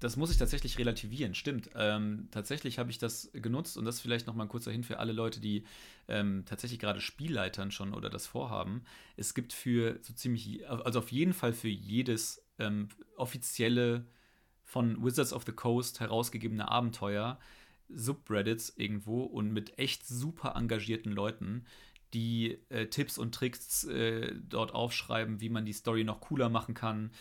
das 0.00 0.16
muss 0.16 0.30
ich 0.30 0.36
tatsächlich 0.36 0.76
relativieren, 0.78 1.34
stimmt. 1.34 1.70
Ähm, 1.74 2.28
tatsächlich 2.30 2.78
habe 2.78 2.90
ich 2.90 2.98
das 2.98 3.30
genutzt 3.32 3.76
und 3.76 3.84
das 3.84 4.00
vielleicht 4.00 4.26
nochmal 4.26 4.46
ein 4.46 4.50
kurzer 4.50 4.72
Hin 4.72 4.82
für 4.82 4.98
alle 4.98 5.12
Leute, 5.12 5.40
die 5.40 5.64
ähm, 6.08 6.44
tatsächlich 6.46 6.80
gerade 6.80 7.00
Spielleitern 7.00 7.70
schon 7.70 7.94
oder 7.94 8.10
das 8.10 8.26
vorhaben. 8.26 8.84
Es 9.16 9.34
gibt 9.34 9.52
für 9.52 9.98
so 10.02 10.12
ziemlich, 10.12 10.68
also 10.68 10.98
auf 10.98 11.12
jeden 11.12 11.32
Fall 11.32 11.52
für 11.52 11.68
jedes 11.68 12.44
ähm, 12.58 12.88
offizielle 13.16 14.04
von 14.66 15.02
Wizards 15.02 15.32
of 15.32 15.44
the 15.46 15.52
Coast 15.52 16.00
herausgegebene 16.00 16.68
Abenteuer 16.68 17.38
Subreddits 17.88 18.74
irgendwo 18.76 19.22
und 19.22 19.52
mit 19.52 19.78
echt 19.78 20.06
super 20.06 20.54
engagierten 20.56 21.12
Leuten, 21.12 21.64
die 22.14 22.58
äh, 22.68 22.86
Tipps 22.86 23.16
und 23.16 23.34
Tricks 23.34 23.84
äh, 23.84 24.34
dort 24.48 24.74
aufschreiben, 24.74 25.40
wie 25.40 25.50
man 25.50 25.64
die 25.64 25.72
Story 25.72 26.02
noch 26.02 26.20
cooler 26.20 26.48
machen 26.48 26.74
kann, 26.74 27.12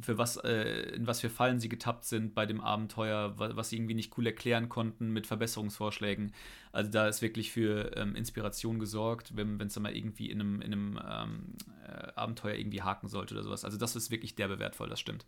für 0.00 0.16
was, 0.16 0.36
äh, 0.38 0.94
in 0.94 1.06
was 1.06 1.20
für 1.20 1.28
Fallen 1.28 1.60
sie 1.60 1.68
getappt 1.68 2.04
sind 2.04 2.34
bei 2.34 2.46
dem 2.46 2.62
Abenteuer, 2.62 3.38
was, 3.38 3.54
was 3.54 3.68
sie 3.68 3.76
irgendwie 3.76 3.94
nicht 3.94 4.16
cool 4.16 4.26
erklären 4.26 4.70
konnten 4.70 5.10
mit 5.10 5.26
Verbesserungsvorschlägen. 5.26 6.32
Also 6.72 6.90
da 6.90 7.06
ist 7.06 7.20
wirklich 7.20 7.52
für 7.52 7.94
ähm, 7.96 8.16
Inspiration 8.16 8.78
gesorgt, 8.78 9.36
wenn 9.36 9.60
es 9.60 9.78
mal 9.78 9.94
irgendwie 9.94 10.30
in 10.30 10.40
einem, 10.40 10.62
in 10.62 10.72
einem 10.72 11.00
ähm, 11.06 11.54
äh, 11.86 12.12
Abenteuer 12.14 12.54
irgendwie 12.54 12.82
haken 12.82 13.08
sollte 13.08 13.34
oder 13.34 13.42
sowas. 13.42 13.64
Also 13.64 13.76
das 13.76 13.94
ist 13.94 14.10
wirklich 14.10 14.36
derbewertvoll, 14.36 14.88
das 14.88 15.00
stimmt 15.00 15.26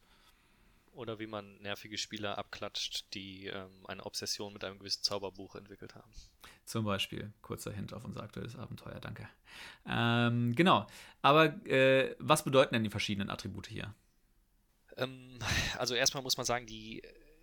oder 0.97 1.19
wie 1.19 1.27
man 1.27 1.57
nervige 1.59 1.99
Spieler 1.99 2.39
abklatscht, 2.39 3.13
die 3.15 3.47
ähm, 3.47 3.87
eine 3.87 4.05
Obsession 4.05 4.53
mit 4.53 4.65
einem 4.65 4.79
gewissen 4.79 5.03
Zauberbuch 5.03 5.55
entwickelt 5.55 5.95
haben. 5.95 6.11
Zum 6.65 6.85
Beispiel, 6.85 7.33
kurzer 7.43 7.73
Hint 7.73 7.93
auf 7.93 8.05
unser 8.05 8.23
aktuelles 8.23 8.57
Abenteuer, 8.57 8.99
danke. 9.01 9.29
Ähm, 9.87 10.55
genau, 10.55 10.87
aber 11.23 11.65
äh, 11.67 12.17
was 12.19 12.45
bedeuten 12.45 12.75
denn 12.75 12.85
die 12.85 12.91
verschiedenen 12.91 13.31
Attribute 13.31 13.69
hier? 13.69 13.95
Ähm, 14.97 15.39
also 15.79 15.95
erstmal 15.95 16.23
muss 16.23 16.37
man 16.37 16.47
sagen, 16.47 16.67
die, 16.67 17.03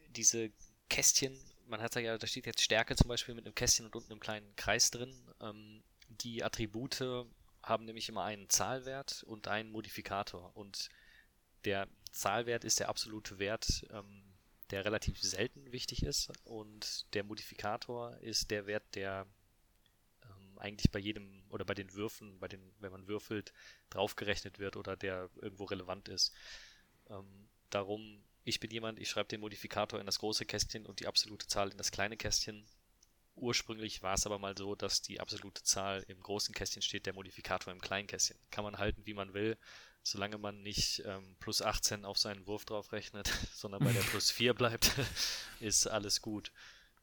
diese 0.10 0.52
Kästchen, 0.90 1.38
man 1.68 1.82
hat 1.82 1.96
da 1.96 2.00
ja, 2.00 2.18
da 2.18 2.28
steht 2.28 2.46
jetzt 2.46 2.62
Stärke 2.62 2.96
zum 2.96 3.08
Beispiel 3.08 3.36
mit 3.36 3.46
einem 3.46 3.56
Kästchen 3.56 3.86
und 3.86 3.96
unten 3.96 4.12
einem 4.12 4.20
kleinen 4.20 4.56
Kreis 4.56 4.92
drin. 4.92 5.14
Ähm, 5.40 5.84
die 6.10 6.44
Attribute 6.44 7.26
haben 7.64 7.86
nämlich 7.86 8.10
immer 8.10 8.24
einen 8.24 8.50
Zahlwert 8.50 9.24
und 9.24 9.48
einen 9.48 9.72
Modifikator 9.72 10.56
und 10.56 10.90
der 11.66 11.88
Zahlwert 12.12 12.64
ist 12.64 12.80
der 12.80 12.90
absolute 12.90 13.40
Wert, 13.40 13.86
ähm, 13.92 14.24
der 14.70 14.86
relativ 14.86 15.22
selten 15.22 15.72
wichtig 15.72 16.04
ist 16.04 16.32
und 16.46 17.14
der 17.14 17.24
Modifikator 17.24 18.18
ist 18.18 18.52
der 18.52 18.66
Wert, 18.66 18.84
der 18.96 19.28
ähm, 20.24 20.58
eigentlich 20.58 20.92
bei 20.92 21.00
jedem 21.00 21.44
oder 21.50 21.66
bei 21.66 21.74
den 21.74 21.94
Würfen, 21.94 22.40
bei 22.40 22.48
den, 22.48 22.62
wenn 22.80 22.92
man 22.92 23.08
würfelt, 23.08 23.54
draufgerechnet 23.90 24.60
wird 24.60 24.76
oder 24.76 24.96
der 24.96 25.30
irgendwo 25.42 25.66
relevant 25.66 26.08
ist. 26.10 26.34
Ähm, 27.10 27.48
darum, 27.70 28.24
ich 28.44 28.60
bin 28.60 28.72
jemand, 28.72 29.00
ich 29.00 29.10
schreibe 29.10 29.30
den 29.30 29.42
Modifikator 29.42 30.00
in 30.00 30.06
das 30.06 30.20
große 30.20 30.46
Kästchen 30.46 30.86
und 30.86 31.00
die 31.00 31.08
absolute 31.08 31.48
Zahl 31.48 31.72
in 31.72 31.78
das 31.78 31.92
kleine 31.92 32.18
Kästchen. 32.18 32.66
Ursprünglich 33.36 34.04
war 34.04 34.14
es 34.14 34.26
aber 34.26 34.38
mal 34.38 34.56
so, 34.58 34.76
dass 34.76 35.02
die 35.02 35.20
absolute 35.20 35.64
Zahl 35.64 36.04
im 36.08 36.22
großen 36.22 36.54
Kästchen 36.54 36.82
steht, 36.82 37.06
der 37.06 37.14
Modifikator 37.14 37.74
im 37.74 37.82
kleinen 37.82 38.08
Kästchen. 38.08 38.38
Kann 38.52 38.64
man 38.64 38.78
halten, 38.78 39.06
wie 39.06 39.14
man 39.14 39.34
will 39.34 39.58
solange 40.04 40.38
man 40.38 40.62
nicht 40.62 41.02
ähm, 41.06 41.36
plus 41.40 41.62
18 41.62 42.06
auf 42.06 42.18
seinen 42.18 42.46
Wurf 42.46 42.66
drauf 42.66 42.92
rechnet, 42.92 43.28
sondern 43.54 43.84
bei 43.84 43.92
der 43.92 44.02
plus 44.02 44.30
4 44.30 44.54
bleibt, 44.54 44.92
ist 45.60 45.88
alles 45.88 46.22
gut. 46.22 46.52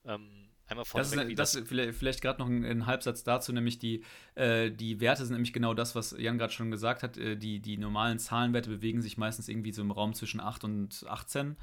Ähm, 0.04 0.48
einmal 0.66 0.84
vorne 0.84 1.04
das, 1.04 1.12
ist, 1.12 1.38
das, 1.38 1.52
das 1.52 1.68
vielleicht, 1.68 1.98
vielleicht 1.98 2.22
gerade 2.22 2.38
noch 2.40 2.48
ein, 2.48 2.64
ein, 2.64 2.86
Halbsatz 2.86 3.24
dazu, 3.24 3.52
nämlich 3.52 3.78
die, 3.78 4.04
äh, 4.34 4.70
die 4.70 5.00
Werte 5.00 5.24
sind 5.24 5.34
nämlich 5.34 5.52
genau 5.52 5.74
das, 5.74 5.94
was 5.94 6.14
Jan 6.16 6.38
gerade 6.38 6.52
schon 6.52 6.70
gesagt 6.70 7.02
hat. 7.02 7.16
Äh, 7.16 7.36
die, 7.36 7.60
die 7.60 7.76
normalen 7.76 8.18
Zahlenwerte 8.18 8.70
bewegen 8.70 9.02
sich 9.02 9.18
meistens 9.18 9.48
irgendwie 9.48 9.72
so 9.72 9.82
im 9.82 9.90
Raum 9.90 10.14
zwischen 10.14 10.40
8 10.40 10.64
und 10.64 11.04
18. 11.06 11.56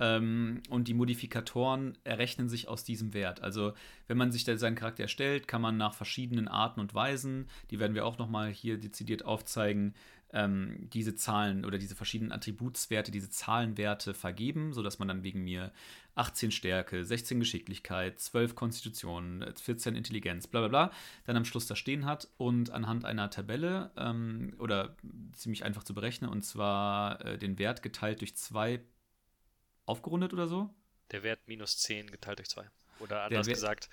Ähm, 0.00 0.62
und 0.70 0.88
die 0.88 0.94
Modifikatoren 0.94 1.96
errechnen 2.04 2.48
sich 2.48 2.68
aus 2.68 2.84
diesem 2.84 3.14
Wert. 3.14 3.42
Also 3.42 3.74
wenn 4.08 4.16
man 4.16 4.32
sich 4.32 4.44
seinen 4.44 4.74
Charakter 4.74 5.04
erstellt, 5.04 5.46
kann 5.48 5.62
man 5.62 5.76
nach 5.76 5.94
verschiedenen 5.94 6.48
Arten 6.48 6.80
und 6.80 6.94
Weisen, 6.94 7.48
die 7.70 7.78
werden 7.78 7.94
wir 7.94 8.04
auch 8.04 8.18
nochmal 8.18 8.50
hier 8.50 8.78
dezidiert 8.78 9.24
aufzeigen, 9.24 9.94
ähm, 10.34 10.88
diese 10.92 11.14
Zahlen 11.14 11.64
oder 11.64 11.78
diese 11.78 11.94
verschiedenen 11.94 12.32
Attributswerte, 12.32 13.12
diese 13.12 13.30
Zahlenwerte 13.30 14.14
vergeben, 14.14 14.72
sodass 14.72 14.98
man 14.98 15.06
dann 15.06 15.22
wegen 15.22 15.44
mir 15.44 15.72
18 16.16 16.50
Stärke, 16.50 17.04
16 17.04 17.38
Geschicklichkeit, 17.38 18.18
12 18.18 18.54
Konstitution, 18.54 19.44
14 19.54 19.94
Intelligenz, 19.94 20.46
bla 20.48 20.60
bla 20.60 20.68
bla, 20.68 20.90
dann 21.24 21.36
am 21.36 21.44
Schluss 21.44 21.66
da 21.66 21.76
stehen 21.76 22.04
hat 22.04 22.28
und 22.36 22.70
anhand 22.70 23.04
einer 23.04 23.30
Tabelle 23.30 23.92
ähm, 23.96 24.54
oder 24.58 24.96
ziemlich 25.32 25.64
einfach 25.64 25.84
zu 25.84 25.94
berechnen, 25.94 26.30
und 26.30 26.44
zwar 26.44 27.24
äh, 27.24 27.38
den 27.38 27.58
Wert 27.58 27.82
geteilt 27.82 28.20
durch 28.20 28.36
2 28.36 28.80
aufgerundet 29.86 30.32
oder 30.32 30.48
so? 30.48 30.70
Der 31.10 31.22
Wert 31.22 31.46
minus 31.46 31.78
10 31.78 32.10
geteilt 32.10 32.38
durch 32.38 32.48
2. 32.48 32.68
Oder 33.00 33.24
anders 33.24 33.46
gesagt, 33.46 33.88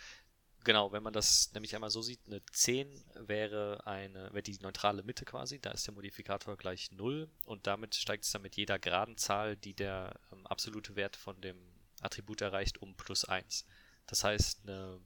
genau, 0.63 0.91
wenn 0.91 1.03
man 1.03 1.13
das 1.13 1.51
nämlich 1.53 1.75
einmal 1.75 1.89
so 1.89 2.01
sieht, 2.01 2.19
eine 2.27 2.41
10 2.51 3.03
wäre 3.15 3.85
eine, 3.85 4.31
wäre 4.33 4.43
die 4.43 4.57
neutrale 4.59 5.03
Mitte 5.03 5.25
quasi, 5.25 5.59
da 5.59 5.71
ist 5.71 5.87
der 5.87 5.93
Modifikator 5.93 6.55
gleich 6.57 6.91
0 6.91 7.29
und 7.45 7.67
damit 7.67 7.95
steigt 7.95 8.23
es 8.23 8.31
dann 8.31 8.41
mit 8.41 8.55
jeder 8.55 8.79
geraden 8.79 9.17
Zahl, 9.17 9.57
die 9.57 9.73
der 9.73 10.19
ähm, 10.31 10.45
absolute 10.47 10.95
Wert 10.95 11.15
von 11.15 11.39
dem 11.41 11.57
Attribut 12.01 12.41
erreicht, 12.41 12.81
um 12.81 12.95
plus 12.95 13.25
1. 13.25 13.65
Das 14.07 14.23
heißt, 14.23 14.61
eine 14.63 14.99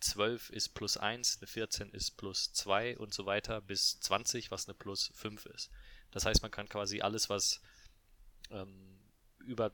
12 0.00 0.50
ist 0.50 0.70
plus 0.70 0.96
1, 0.96 1.38
eine 1.38 1.46
14 1.46 1.90
ist 1.90 2.12
plus 2.12 2.52
2 2.52 2.98
und 2.98 3.14
so 3.14 3.26
weiter 3.26 3.60
bis 3.60 4.00
20, 4.00 4.50
was 4.50 4.68
eine 4.68 4.74
plus 4.74 5.12
5 5.14 5.46
ist. 5.46 5.70
Das 6.10 6.26
heißt, 6.26 6.42
man 6.42 6.50
kann 6.50 6.68
quasi 6.68 7.00
alles, 7.00 7.30
was 7.30 7.60
ähm, 8.50 8.98
über 9.38 9.72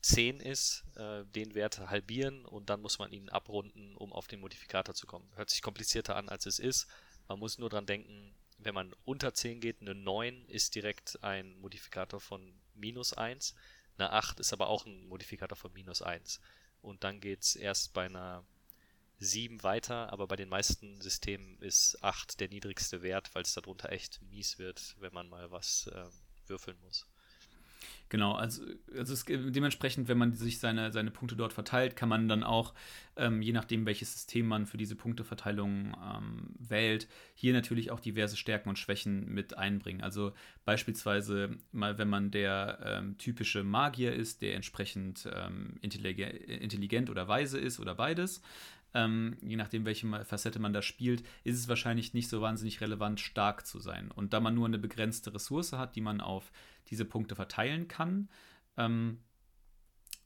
10 0.00 0.40
ist, 0.40 0.84
äh, 0.96 1.24
den 1.24 1.54
Wert 1.54 1.78
halbieren 1.78 2.44
und 2.44 2.70
dann 2.70 2.80
muss 2.80 2.98
man 2.98 3.12
ihn 3.12 3.28
abrunden, 3.28 3.96
um 3.96 4.12
auf 4.12 4.28
den 4.28 4.40
Modifikator 4.40 4.94
zu 4.94 5.06
kommen. 5.06 5.30
Hört 5.34 5.50
sich 5.50 5.62
komplizierter 5.62 6.16
an, 6.16 6.28
als 6.28 6.46
es 6.46 6.58
ist. 6.58 6.86
Man 7.26 7.38
muss 7.38 7.58
nur 7.58 7.68
dran 7.68 7.86
denken, 7.86 8.34
wenn 8.58 8.74
man 8.74 8.94
unter 9.04 9.34
10 9.34 9.60
geht, 9.60 9.80
eine 9.80 9.94
9 9.94 10.46
ist 10.46 10.74
direkt 10.74 11.22
ein 11.22 11.58
Modifikator 11.60 12.20
von 12.20 12.52
minus 12.74 13.12
1. 13.12 13.54
Eine 13.96 14.12
8 14.12 14.40
ist 14.40 14.52
aber 14.52 14.68
auch 14.68 14.86
ein 14.86 15.06
Modifikator 15.06 15.56
von 15.56 15.72
minus 15.72 16.02
1. 16.02 16.40
Und 16.80 17.04
dann 17.04 17.20
geht 17.20 17.42
es 17.42 17.56
erst 17.56 17.92
bei 17.92 18.06
einer 18.06 18.44
7 19.18 19.62
weiter, 19.62 20.12
aber 20.12 20.28
bei 20.28 20.36
den 20.36 20.48
meisten 20.48 21.00
Systemen 21.00 21.60
ist 21.60 22.02
8 22.02 22.38
der 22.40 22.48
niedrigste 22.48 23.02
Wert, 23.02 23.34
weil 23.34 23.42
es 23.42 23.54
darunter 23.54 23.90
echt 23.90 24.22
mies 24.22 24.58
wird, 24.58 24.96
wenn 25.00 25.12
man 25.12 25.28
mal 25.28 25.50
was 25.50 25.88
äh, 25.88 26.06
würfeln 26.46 26.78
muss. 26.80 27.06
Genau, 28.10 28.32
also, 28.32 28.62
also 28.96 29.12
es, 29.12 29.24
dementsprechend, 29.26 30.08
wenn 30.08 30.16
man 30.16 30.32
sich 30.32 30.60
seine, 30.60 30.92
seine 30.92 31.10
Punkte 31.10 31.36
dort 31.36 31.52
verteilt, 31.52 31.94
kann 31.94 32.08
man 32.08 32.26
dann 32.26 32.42
auch, 32.42 32.72
ähm, 33.16 33.42
je 33.42 33.52
nachdem, 33.52 33.84
welches 33.84 34.12
System 34.12 34.46
man 34.46 34.66
für 34.66 34.78
diese 34.78 34.96
Punkteverteilung 34.96 35.94
ähm, 36.02 36.54
wählt, 36.58 37.06
hier 37.34 37.52
natürlich 37.52 37.90
auch 37.90 38.00
diverse 38.00 38.36
Stärken 38.38 38.70
und 38.70 38.78
Schwächen 38.78 39.28
mit 39.32 39.58
einbringen. 39.58 40.00
Also 40.00 40.32
beispielsweise 40.64 41.50
mal, 41.70 41.98
wenn 41.98 42.08
man 42.08 42.30
der 42.30 42.78
ähm, 42.82 43.18
typische 43.18 43.62
Magier 43.62 44.14
ist, 44.14 44.40
der 44.40 44.54
entsprechend 44.54 45.28
ähm, 45.30 45.74
intelligent 45.82 47.10
oder 47.10 47.28
weise 47.28 47.58
ist 47.58 47.78
oder 47.78 47.94
beides, 47.94 48.40
ähm, 48.94 49.36
je 49.42 49.56
nachdem, 49.56 49.84
welche 49.84 50.06
Facette 50.24 50.58
man 50.58 50.72
da 50.72 50.82
spielt, 50.82 51.22
ist 51.44 51.58
es 51.58 51.68
wahrscheinlich 51.68 52.14
nicht 52.14 52.28
so 52.28 52.40
wahnsinnig 52.40 52.80
relevant, 52.80 53.20
stark 53.20 53.66
zu 53.66 53.80
sein. 53.80 54.10
Und 54.10 54.32
da 54.32 54.40
man 54.40 54.54
nur 54.54 54.66
eine 54.66 54.78
begrenzte 54.78 55.34
Ressource 55.34 55.72
hat, 55.72 55.96
die 55.96 56.00
man 56.00 56.20
auf 56.20 56.50
diese 56.88 57.04
Punkte 57.04 57.34
verteilen 57.34 57.88
kann, 57.88 58.28
ähm, 58.76 59.18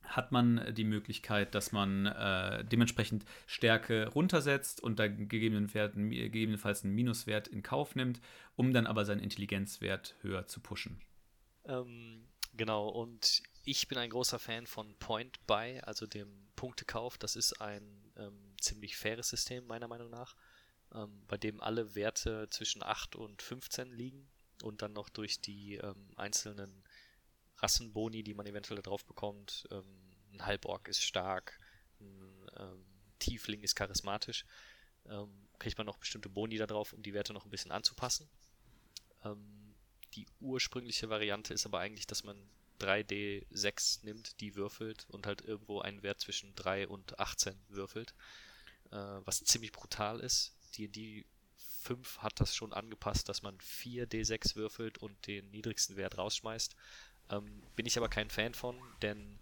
hat 0.04 0.32
man 0.32 0.74
die 0.74 0.84
Möglichkeit, 0.84 1.54
dass 1.54 1.72
man 1.72 2.06
äh, 2.06 2.64
dementsprechend 2.64 3.24
Stärke 3.46 4.08
runtersetzt 4.08 4.80
und 4.80 4.98
da 4.98 5.08
gegebenenfalls 5.08 5.94
einen 6.84 6.94
Minuswert 6.94 7.48
in 7.48 7.62
Kauf 7.62 7.94
nimmt, 7.94 8.20
um 8.56 8.72
dann 8.72 8.86
aber 8.86 9.04
seinen 9.04 9.20
Intelligenzwert 9.20 10.16
höher 10.20 10.46
zu 10.46 10.60
pushen. 10.60 11.00
Ähm, 11.64 12.24
genau, 12.56 12.88
und 12.88 13.42
ich 13.64 13.88
bin 13.88 13.98
ein 13.98 14.10
großer 14.10 14.38
Fan 14.38 14.66
von 14.66 14.94
Point 14.98 15.44
Buy, 15.46 15.80
also 15.80 16.06
dem 16.06 16.28
Punktekauf. 16.56 17.16
Das 17.16 17.36
ist 17.36 17.60
ein 17.60 17.82
ähm, 18.16 18.51
ziemlich 18.62 18.96
faires 18.96 19.28
System, 19.28 19.66
meiner 19.66 19.88
Meinung 19.88 20.10
nach, 20.10 20.36
ähm, 20.94 21.24
bei 21.26 21.36
dem 21.36 21.60
alle 21.60 21.94
Werte 21.94 22.48
zwischen 22.50 22.82
8 22.82 23.16
und 23.16 23.42
15 23.42 23.92
liegen 23.92 24.28
und 24.62 24.82
dann 24.82 24.92
noch 24.92 25.08
durch 25.08 25.40
die 25.40 25.76
ähm, 25.76 26.10
einzelnen 26.16 26.84
Rassenboni, 27.58 28.22
die 28.22 28.34
man 28.34 28.46
eventuell 28.46 28.76
da 28.76 28.82
drauf 28.82 29.04
bekommt. 29.04 29.66
Ähm, 29.70 29.84
ein 30.32 30.46
Halborg 30.46 30.88
ist 30.88 31.02
stark, 31.02 31.58
ein 32.00 32.50
ähm, 32.56 32.84
Tiefling 33.18 33.62
ist 33.62 33.76
charismatisch. 33.76 34.44
Ähm, 35.06 35.48
kriegt 35.58 35.78
man 35.78 35.86
noch 35.86 35.98
bestimmte 35.98 36.28
Boni 36.28 36.56
da 36.56 36.66
drauf, 36.66 36.92
um 36.92 37.02
die 37.02 37.14
Werte 37.14 37.32
noch 37.32 37.44
ein 37.44 37.50
bisschen 37.50 37.72
anzupassen. 37.72 38.28
Ähm, 39.24 39.74
die 40.14 40.26
ursprüngliche 40.40 41.08
Variante 41.08 41.54
ist 41.54 41.66
aber 41.66 41.78
eigentlich, 41.78 42.06
dass 42.06 42.24
man 42.24 42.36
3D6 42.80 44.04
nimmt, 44.04 44.40
die 44.40 44.56
würfelt 44.56 45.06
und 45.10 45.26
halt 45.26 45.42
irgendwo 45.42 45.80
einen 45.80 46.02
Wert 46.02 46.20
zwischen 46.20 46.54
3 46.54 46.88
und 46.88 47.18
18 47.18 47.54
würfelt, 47.68 48.14
äh, 48.93 49.20
was 49.24 49.43
ziemlich 49.45 49.72
brutal 49.72 50.20
ist. 50.20 50.55
Die, 50.74 50.88
die 50.88 51.26
5 51.82 52.18
hat 52.18 52.40
das 52.40 52.55
schon 52.55 52.72
angepasst, 52.72 53.28
dass 53.28 53.43
man 53.43 53.61
4 53.61 54.09
D6 54.09 54.57
würfelt 54.57 54.99
und 54.99 55.26
den 55.26 55.51
niedrigsten 55.51 55.97
Wert 55.97 56.18
rausschmeißt. 56.18 56.76
Ähm, 57.30 57.62
bin 57.76 57.86
ich 57.86 57.97
aber 57.97 58.09
kein 58.09 58.30
Fan 58.30 58.55
von, 58.55 58.78
denn 59.03 59.38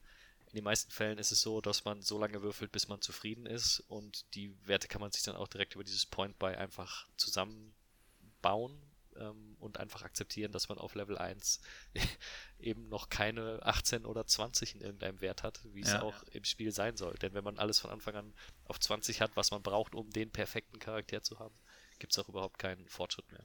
in 0.46 0.57
den 0.57 0.64
meisten 0.64 0.90
Fällen 0.90 1.18
ist 1.18 1.30
es 1.30 1.42
so, 1.42 1.61
dass 1.61 1.84
man 1.84 2.03
so 2.03 2.18
lange 2.18 2.42
würfelt, 2.42 2.72
bis 2.72 2.88
man 2.88 3.01
zufrieden 3.01 3.46
ist 3.46 3.80
und 3.88 4.24
die 4.34 4.53
Werte 4.66 4.88
kann 4.88 5.01
man 5.01 5.12
sich 5.12 5.22
dann 5.22 5.36
auch 5.36 5.48
direkt 5.48 5.74
über 5.74 5.84
dieses 5.84 6.07
Point 6.07 6.38
by 6.38 6.46
einfach 6.46 7.07
zusammenbauen 7.16 8.80
ähm, 9.20 9.56
und 9.58 9.78
einfach 9.78 10.02
akzeptieren, 10.02 10.52
dass 10.52 10.68
man 10.68 10.78
auf 10.78 10.94
Level 10.94 11.18
1 11.18 11.60
eben 12.58 12.88
noch 12.88 13.08
keine 13.08 13.60
18 13.62 14.04
oder 14.04 14.26
20 14.26 14.74
in 14.74 14.80
irgendeinem 14.80 15.20
Wert 15.20 15.42
hat, 15.42 15.60
wie 15.72 15.82
es 15.82 15.92
ja, 15.92 16.02
auch 16.02 16.22
im 16.32 16.44
Spiel 16.44 16.72
sein 16.72 16.96
soll. 16.96 17.14
Denn 17.14 17.34
wenn 17.34 17.44
man 17.44 17.58
alles 17.58 17.80
von 17.80 17.90
Anfang 17.90 18.16
an 18.16 18.34
auf 18.64 18.80
20 18.80 19.20
hat, 19.20 19.32
was 19.36 19.50
man 19.50 19.62
braucht, 19.62 19.94
um 19.94 20.10
den 20.10 20.30
perfekten 20.30 20.78
Charakter 20.78 21.22
zu 21.22 21.38
haben, 21.38 21.54
gibt 21.98 22.12
es 22.12 22.18
auch 22.18 22.28
überhaupt 22.28 22.58
keinen 22.58 22.88
Fortschritt 22.88 23.30
mehr. 23.30 23.44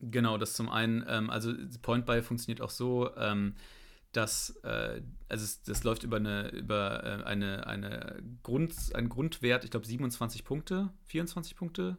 Genau, 0.00 0.38
das 0.38 0.54
zum 0.54 0.70
einen, 0.70 1.04
ähm, 1.06 1.28
also 1.28 1.52
Point 1.82 2.06
Buy 2.06 2.22
funktioniert 2.22 2.62
auch 2.62 2.70
so, 2.70 3.14
ähm, 3.16 3.54
dass 4.12 4.50
äh, 4.64 5.02
also 5.28 5.44
es, 5.44 5.62
das 5.62 5.84
läuft 5.84 6.02
über 6.02 6.16
eine 6.16 6.48
über 6.48 7.04
äh, 7.04 7.24
eine, 7.24 7.66
eine 7.66 8.22
Grund, 8.42 8.74
einen 8.94 9.08
Grundwert, 9.08 9.64
ich 9.64 9.70
glaube 9.70 9.86
27 9.86 10.44
Punkte, 10.44 10.90
24 11.04 11.54
Punkte. 11.54 11.98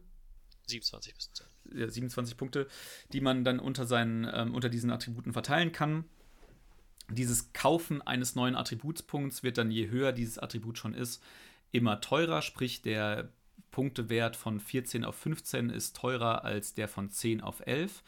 27 0.71 1.15
bis 1.15 1.31
10. 1.33 1.47
Ja, 1.75 1.89
27 1.89 2.37
Punkte, 2.37 2.67
die 3.13 3.21
man 3.21 3.43
dann 3.43 3.59
unter 3.59 3.85
seinen 3.85 4.29
ähm, 4.33 4.55
unter 4.55 4.69
diesen 4.69 4.91
Attributen 4.91 5.33
verteilen 5.33 5.71
kann. 5.71 6.05
Dieses 7.09 7.53
Kaufen 7.53 8.01
eines 8.01 8.35
neuen 8.35 8.55
Attributspunkts 8.55 9.43
wird 9.43 9.57
dann, 9.57 9.71
je 9.71 9.89
höher 9.89 10.13
dieses 10.13 10.37
Attribut 10.37 10.77
schon 10.77 10.93
ist, 10.93 11.21
immer 11.71 12.01
teurer, 12.01 12.41
sprich 12.41 12.81
der 12.81 13.29
Punktewert 13.71 14.35
von 14.35 14.59
14 14.59 15.05
auf 15.05 15.15
15 15.15 15.69
ist 15.69 15.95
teurer 15.95 16.43
als 16.43 16.73
der 16.73 16.87
von 16.87 17.09
10 17.09 17.41
auf 17.41 17.65
11. 17.65 18.03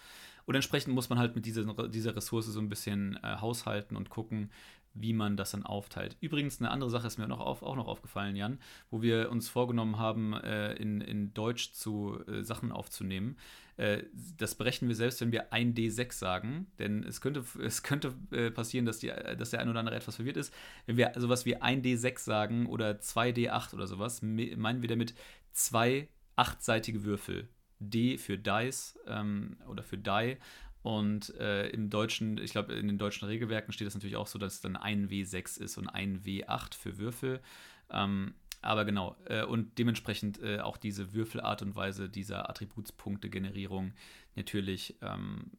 Und 0.45 0.55
entsprechend 0.55 0.93
muss 0.93 1.09
man 1.09 1.19
halt 1.19 1.35
mit 1.35 1.45
dieser, 1.45 1.87
dieser 1.87 2.15
Ressource 2.15 2.47
so 2.47 2.59
ein 2.59 2.69
bisschen 2.69 3.17
äh, 3.23 3.37
haushalten 3.37 3.95
und 3.95 4.09
gucken, 4.09 4.51
wie 4.93 5.13
man 5.13 5.37
das 5.37 5.51
dann 5.51 5.63
aufteilt. 5.63 6.17
Übrigens, 6.19 6.59
eine 6.59 6.69
andere 6.69 6.89
Sache 6.89 7.07
ist 7.07 7.17
mir 7.17 7.27
noch 7.27 7.39
auf, 7.39 7.63
auch 7.63 7.75
noch 7.75 7.87
aufgefallen, 7.87 8.35
Jan, 8.35 8.59
wo 8.91 9.01
wir 9.01 9.31
uns 9.31 9.49
vorgenommen 9.49 9.97
haben, 9.97 10.33
äh, 10.33 10.73
in, 10.73 11.01
in 11.01 11.33
Deutsch 11.33 11.73
zu 11.73 12.19
äh, 12.27 12.43
Sachen 12.43 12.71
aufzunehmen. 12.71 13.37
Äh, 13.77 14.03
das 14.37 14.55
berechnen 14.55 14.89
wir 14.89 14.95
selbst, 14.95 15.19
wenn 15.21 15.31
wir 15.31 15.51
1D6 15.51 16.13
sagen, 16.13 16.67
denn 16.77 17.03
es 17.03 17.21
könnte, 17.21 17.43
es 17.61 17.81
könnte 17.81 18.13
äh, 18.31 18.51
passieren, 18.51 18.85
dass, 18.85 18.99
die, 18.99 19.07
dass 19.07 19.49
der 19.49 19.61
ein 19.61 19.69
oder 19.69 19.79
andere 19.79 19.95
etwas 19.95 20.17
verwirrt 20.17 20.37
ist. 20.37 20.53
Wenn 20.85 20.97
wir 20.97 21.11
sowas 21.15 21.45
wie 21.45 21.57
1D6 21.57 22.19
sagen 22.19 22.65
oder 22.67 22.91
2D8 22.91 23.73
oder 23.73 23.87
sowas, 23.87 24.21
meinen 24.21 24.81
wir 24.81 24.89
damit 24.89 25.15
zwei 25.51 26.09
achtseitige 26.35 27.03
Würfel. 27.03 27.49
D 27.79 28.17
für 28.17 28.37
Dice 28.37 28.97
ähm, 29.07 29.57
oder 29.67 29.83
für 29.83 29.97
Die. 29.97 30.37
Und 30.83 31.33
äh, 31.35 31.69
im 31.69 31.89
deutschen, 31.89 32.37
ich 32.37 32.51
glaube, 32.51 32.73
in 32.73 32.87
den 32.87 32.97
deutschen 32.97 33.27
Regelwerken 33.27 33.73
steht 33.73 33.87
das 33.87 33.93
natürlich 33.93 34.17
auch 34.17 34.27
so, 34.27 34.37
dass 34.37 34.55
es 34.55 34.61
dann 34.61 34.75
ein 34.75 35.09
W6 35.09 35.59
ist 35.61 35.77
und 35.77 35.87
ein 35.87 36.23
W8 36.23 36.75
für 36.75 36.97
Würfel. 36.97 37.41
Ähm, 37.89 38.35
aber 38.61 38.85
genau, 38.85 39.15
äh, 39.25 39.43
und 39.43 39.77
dementsprechend 39.77 40.41
äh, 40.41 40.59
auch 40.59 40.77
diese 40.77 41.13
Würfelart 41.13 41.61
und 41.61 41.75
Weise 41.75 42.09
dieser 42.09 42.49
Attributspunkte-Generierung 42.49 43.93
natürlich 44.35 44.95
ähm, 45.01 45.51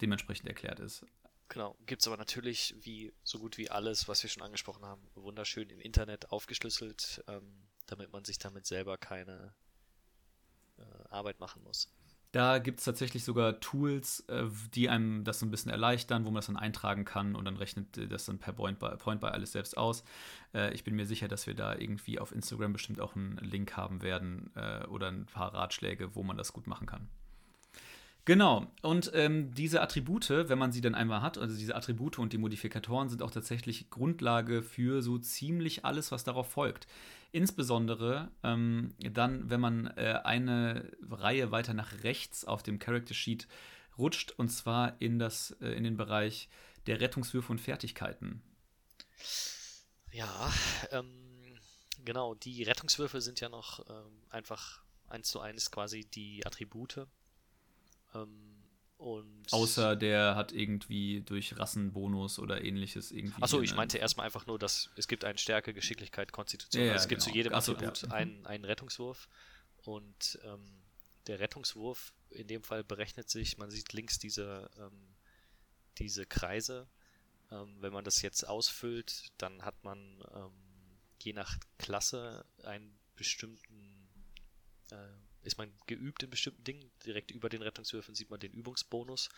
dementsprechend 0.00 0.48
erklärt 0.48 0.80
ist. 0.80 1.06
Genau, 1.48 1.76
gibt 1.86 2.02
es 2.02 2.08
aber 2.08 2.16
natürlich, 2.16 2.74
wie 2.80 3.12
so 3.22 3.38
gut 3.38 3.58
wie 3.58 3.70
alles, 3.70 4.08
was 4.08 4.22
wir 4.22 4.30
schon 4.30 4.42
angesprochen 4.42 4.84
haben, 4.84 5.02
wunderschön 5.14 5.70
im 5.70 5.80
Internet 5.80 6.32
aufgeschlüsselt. 6.32 7.22
Ähm, 7.28 7.42
damit 7.86 8.12
man 8.12 8.24
sich 8.24 8.38
damit 8.38 8.66
selber 8.66 8.96
keine 8.96 9.54
äh, 10.78 11.08
Arbeit 11.10 11.40
machen 11.40 11.62
muss. 11.62 11.90
Da 12.34 12.58
gibt 12.58 12.80
es 12.80 12.84
tatsächlich 12.84 13.22
sogar 13.22 13.60
Tools, 13.60 14.24
äh, 14.26 14.46
die 14.74 14.88
einem 14.88 15.22
das 15.22 15.38
so 15.38 15.46
ein 15.46 15.52
bisschen 15.52 15.70
erleichtern, 15.70 16.24
wo 16.24 16.30
man 16.30 16.36
das 16.36 16.46
dann 16.46 16.56
eintragen 16.56 17.04
kann 17.04 17.36
und 17.36 17.44
dann 17.44 17.56
rechnet 17.56 17.96
äh, 17.96 18.08
das 18.08 18.26
dann 18.26 18.40
per 18.40 18.52
Point 18.52 18.80
by, 18.80 18.96
Point 18.98 19.20
by 19.20 19.28
alles 19.28 19.52
selbst 19.52 19.76
aus. 19.76 20.02
Äh, 20.52 20.74
ich 20.74 20.82
bin 20.82 20.96
mir 20.96 21.06
sicher, 21.06 21.28
dass 21.28 21.46
wir 21.46 21.54
da 21.54 21.76
irgendwie 21.76 22.18
auf 22.18 22.32
Instagram 22.32 22.72
bestimmt 22.72 23.00
auch 23.00 23.14
einen 23.14 23.36
Link 23.36 23.76
haben 23.76 24.02
werden 24.02 24.50
oder 24.88 25.08
ein 25.08 25.26
paar 25.26 25.54
Ratschläge, 25.54 26.16
wo 26.16 26.24
man 26.24 26.36
das 26.36 26.52
gut 26.52 26.66
machen 26.66 26.88
kann. 26.88 27.08
Genau, 28.26 28.66
und 28.80 29.10
ähm, 29.14 29.52
diese 29.52 29.82
Attribute, 29.82 30.30
wenn 30.30 30.58
man 30.58 30.72
sie 30.72 30.80
dann 30.80 30.94
einmal 30.94 31.20
hat, 31.20 31.36
also 31.36 31.54
diese 31.54 31.74
Attribute 31.74 32.18
und 32.18 32.32
die 32.32 32.38
Modifikatoren 32.38 33.10
sind 33.10 33.22
auch 33.22 33.30
tatsächlich 33.30 33.90
Grundlage 33.90 34.62
für 34.62 35.02
so 35.02 35.18
ziemlich 35.18 35.84
alles, 35.84 36.10
was 36.10 36.24
darauf 36.24 36.50
folgt. 36.50 36.86
Insbesondere 37.32 38.30
ähm, 38.42 38.94
dann, 38.98 39.50
wenn 39.50 39.60
man 39.60 39.88
äh, 39.98 40.20
eine 40.24 40.90
Reihe 41.10 41.50
weiter 41.50 41.74
nach 41.74 42.02
rechts 42.02 42.46
auf 42.46 42.62
dem 42.62 42.78
Character 42.78 43.12
Sheet 43.12 43.46
rutscht, 43.98 44.32
und 44.38 44.48
zwar 44.48 45.00
in, 45.02 45.18
das, 45.18 45.50
äh, 45.60 45.72
in 45.72 45.84
den 45.84 45.98
Bereich 45.98 46.48
der 46.86 47.00
Rettungswürfe 47.00 47.52
und 47.52 47.60
Fertigkeiten. 47.60 48.42
Ja, 50.12 50.50
ähm, 50.92 51.58
genau, 52.04 52.34
die 52.34 52.62
Rettungswürfe 52.62 53.20
sind 53.20 53.40
ja 53.40 53.50
noch 53.50 53.86
ähm, 53.90 54.22
einfach 54.30 54.82
eins 55.08 55.28
zu 55.28 55.40
eins 55.40 55.70
quasi 55.70 56.06
die 56.06 56.46
Attribute 56.46 57.06
und 58.96 59.52
Außer 59.52 59.96
der 59.96 60.34
hat 60.34 60.52
irgendwie 60.52 61.20
durch 61.20 61.58
Rassenbonus 61.58 62.38
oder 62.38 62.64
ähnliches 62.64 63.10
irgendwie. 63.10 63.42
Achso, 63.42 63.60
ich 63.60 63.74
meinte 63.74 63.98
erstmal 63.98 64.24
einfach 64.24 64.46
nur, 64.46 64.58
dass 64.58 64.90
es 64.96 65.08
gibt 65.08 65.24
einen 65.24 65.36
Stärke, 65.36 65.74
Geschicklichkeit, 65.74 66.32
Konstitution. 66.32 66.80
Ja, 66.80 66.86
ja, 66.86 66.92
also 66.92 67.04
es 67.04 67.08
gibt 67.08 67.20
genau. 67.20 67.30
zu 67.30 67.36
jedem 67.36 67.54
Achso, 67.54 67.72
Attribut 67.72 68.02
ja. 68.02 68.10
einen, 68.10 68.46
einen 68.46 68.64
Rettungswurf. 68.64 69.28
Und 69.82 70.38
ähm, 70.44 70.64
der 71.26 71.40
Rettungswurf 71.40 72.14
in 72.30 72.46
dem 72.46 72.62
Fall 72.62 72.84
berechnet 72.84 73.28
sich, 73.28 73.58
man 73.58 73.70
sieht 73.70 73.92
links 73.92 74.18
diese, 74.18 74.70
ähm, 74.78 75.14
diese 75.98 76.24
Kreise. 76.24 76.88
Ähm, 77.50 77.76
wenn 77.80 77.92
man 77.92 78.04
das 78.04 78.22
jetzt 78.22 78.48
ausfüllt, 78.48 79.32
dann 79.36 79.62
hat 79.62 79.84
man 79.84 80.24
ähm, 80.34 80.52
je 81.20 81.32
nach 81.32 81.58
Klasse 81.78 82.46
einen 82.62 82.98
bestimmten 83.16 84.08
äh, 84.90 84.96
ist 85.44 85.58
man 85.58 85.72
geübt 85.86 86.22
in 86.22 86.30
bestimmten 86.30 86.64
Dingen. 86.64 86.90
Direkt 87.04 87.30
über 87.30 87.48
den 87.48 87.62
Rettungswürfeln 87.62 88.14
sieht 88.14 88.30
man 88.30 88.40
den 88.40 88.52
Übungsbonus. 88.52 89.28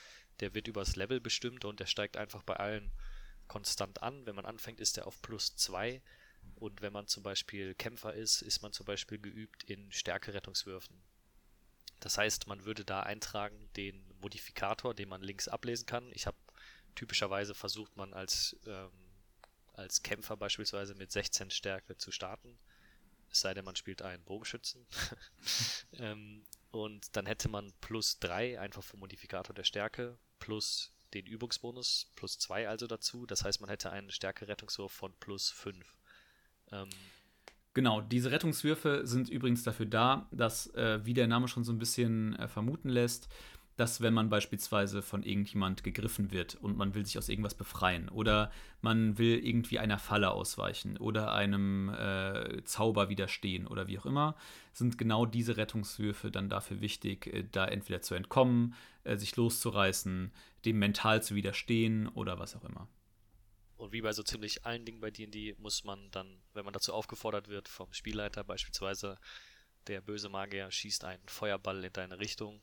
Der 0.40 0.54
wird 0.54 0.68
über 0.68 0.80
das 0.80 0.96
Level 0.96 1.20
bestimmt 1.20 1.64
und 1.64 1.80
der 1.80 1.86
steigt 1.86 2.16
einfach 2.16 2.42
bei 2.42 2.56
allen 2.56 2.92
konstant 3.48 4.02
an. 4.02 4.26
Wenn 4.26 4.34
man 4.34 4.46
anfängt, 4.46 4.80
ist 4.80 4.98
er 4.98 5.06
auf 5.06 5.20
plus 5.22 5.56
2. 5.56 6.02
Und 6.54 6.80
wenn 6.80 6.92
man 6.92 7.06
zum 7.06 7.22
Beispiel 7.22 7.74
Kämpfer 7.74 8.14
ist, 8.14 8.42
ist 8.42 8.62
man 8.62 8.72
zum 8.72 8.86
Beispiel 8.86 9.18
geübt 9.18 9.64
in 9.64 9.90
Stärke-Rettungswürfen. 9.90 11.02
Das 12.00 12.18
heißt, 12.18 12.46
man 12.46 12.64
würde 12.64 12.84
da 12.84 13.00
eintragen 13.00 13.68
den 13.76 14.04
Modifikator, 14.20 14.94
den 14.94 15.08
man 15.08 15.22
links 15.22 15.48
ablesen 15.48 15.86
kann. 15.86 16.10
Ich 16.12 16.26
habe 16.26 16.36
typischerweise 16.94 17.54
versucht, 17.54 17.96
man 17.96 18.12
als, 18.12 18.56
ähm, 18.66 18.90
als 19.72 20.02
Kämpfer 20.02 20.36
beispielsweise 20.36 20.94
mit 20.94 21.10
16 21.10 21.50
Stärke 21.50 21.96
zu 21.96 22.12
starten 22.12 22.58
es 23.36 23.42
sei 23.42 23.54
denn, 23.54 23.64
man 23.64 23.76
spielt 23.76 24.02
einen 24.02 24.24
Bogenschützen. 24.24 24.86
ähm, 25.92 26.44
und 26.70 27.14
dann 27.16 27.26
hätte 27.26 27.48
man 27.48 27.72
plus 27.80 28.18
3 28.18 28.58
einfach 28.58 28.82
vom 28.82 29.00
Modifikator 29.00 29.54
der 29.54 29.64
Stärke 29.64 30.18
plus 30.38 30.92
den 31.14 31.26
Übungsbonus 31.26 32.10
plus 32.16 32.38
2 32.38 32.68
also 32.68 32.86
dazu. 32.86 33.26
Das 33.26 33.44
heißt, 33.44 33.60
man 33.60 33.70
hätte 33.70 33.90
einen 33.90 34.10
Stärke-Rettungswurf 34.10 34.92
von 34.92 35.14
plus 35.20 35.50
5. 35.50 35.96
Ähm, 36.72 36.90
Genau, 37.74 38.00
diese 38.00 38.30
Rettungswürfe 38.30 39.06
sind 39.06 39.28
übrigens 39.28 39.62
dafür 39.62 39.84
da, 39.84 40.30
dass, 40.30 40.68
äh, 40.76 41.04
wie 41.04 41.12
der 41.12 41.26
Name 41.26 41.46
schon 41.46 41.62
so 41.62 41.72
ein 41.72 41.78
bisschen 41.78 42.34
äh, 42.36 42.48
vermuten 42.48 42.88
lässt, 42.88 43.28
dass 43.76 44.00
wenn 44.00 44.14
man 44.14 44.30
beispielsweise 44.30 45.02
von 45.02 45.22
irgendjemand 45.22 45.84
gegriffen 45.84 46.30
wird 46.30 46.54
und 46.54 46.76
man 46.76 46.94
will 46.94 47.04
sich 47.04 47.18
aus 47.18 47.28
irgendwas 47.28 47.54
befreien 47.54 48.08
oder 48.08 48.50
man 48.80 49.18
will 49.18 49.38
irgendwie 49.38 49.78
einer 49.78 49.98
Falle 49.98 50.30
ausweichen 50.30 50.96
oder 50.96 51.32
einem 51.32 51.90
äh, 51.90 52.64
Zauber 52.64 53.08
widerstehen 53.10 53.66
oder 53.66 53.86
wie 53.86 53.98
auch 53.98 54.06
immer, 54.06 54.34
sind 54.72 54.96
genau 54.96 55.26
diese 55.26 55.58
Rettungswürfe 55.58 56.30
dann 56.30 56.48
dafür 56.48 56.80
wichtig, 56.80 57.26
äh, 57.26 57.44
da 57.50 57.66
entweder 57.66 58.00
zu 58.00 58.14
entkommen, 58.14 58.74
äh, 59.04 59.16
sich 59.16 59.36
loszureißen, 59.36 60.32
dem 60.64 60.78
mental 60.78 61.22
zu 61.22 61.34
widerstehen 61.34 62.08
oder 62.08 62.38
was 62.38 62.56
auch 62.56 62.64
immer. 62.64 62.88
Und 63.76 63.92
wie 63.92 64.00
bei 64.00 64.12
so 64.12 64.22
ziemlich 64.22 64.64
allen 64.64 64.86
Dingen 64.86 65.00
bei 65.00 65.10
D&D 65.10 65.54
muss 65.58 65.84
man 65.84 66.10
dann, 66.10 66.38
wenn 66.54 66.64
man 66.64 66.72
dazu 66.72 66.94
aufgefordert 66.94 67.48
wird 67.48 67.68
vom 67.68 67.92
Spielleiter 67.92 68.42
beispielsweise, 68.42 69.18
der 69.86 70.00
böse 70.00 70.30
Magier 70.30 70.70
schießt 70.70 71.04
einen 71.04 71.28
Feuerball 71.28 71.84
in 71.84 71.92
deine 71.92 72.18
Richtung, 72.18 72.60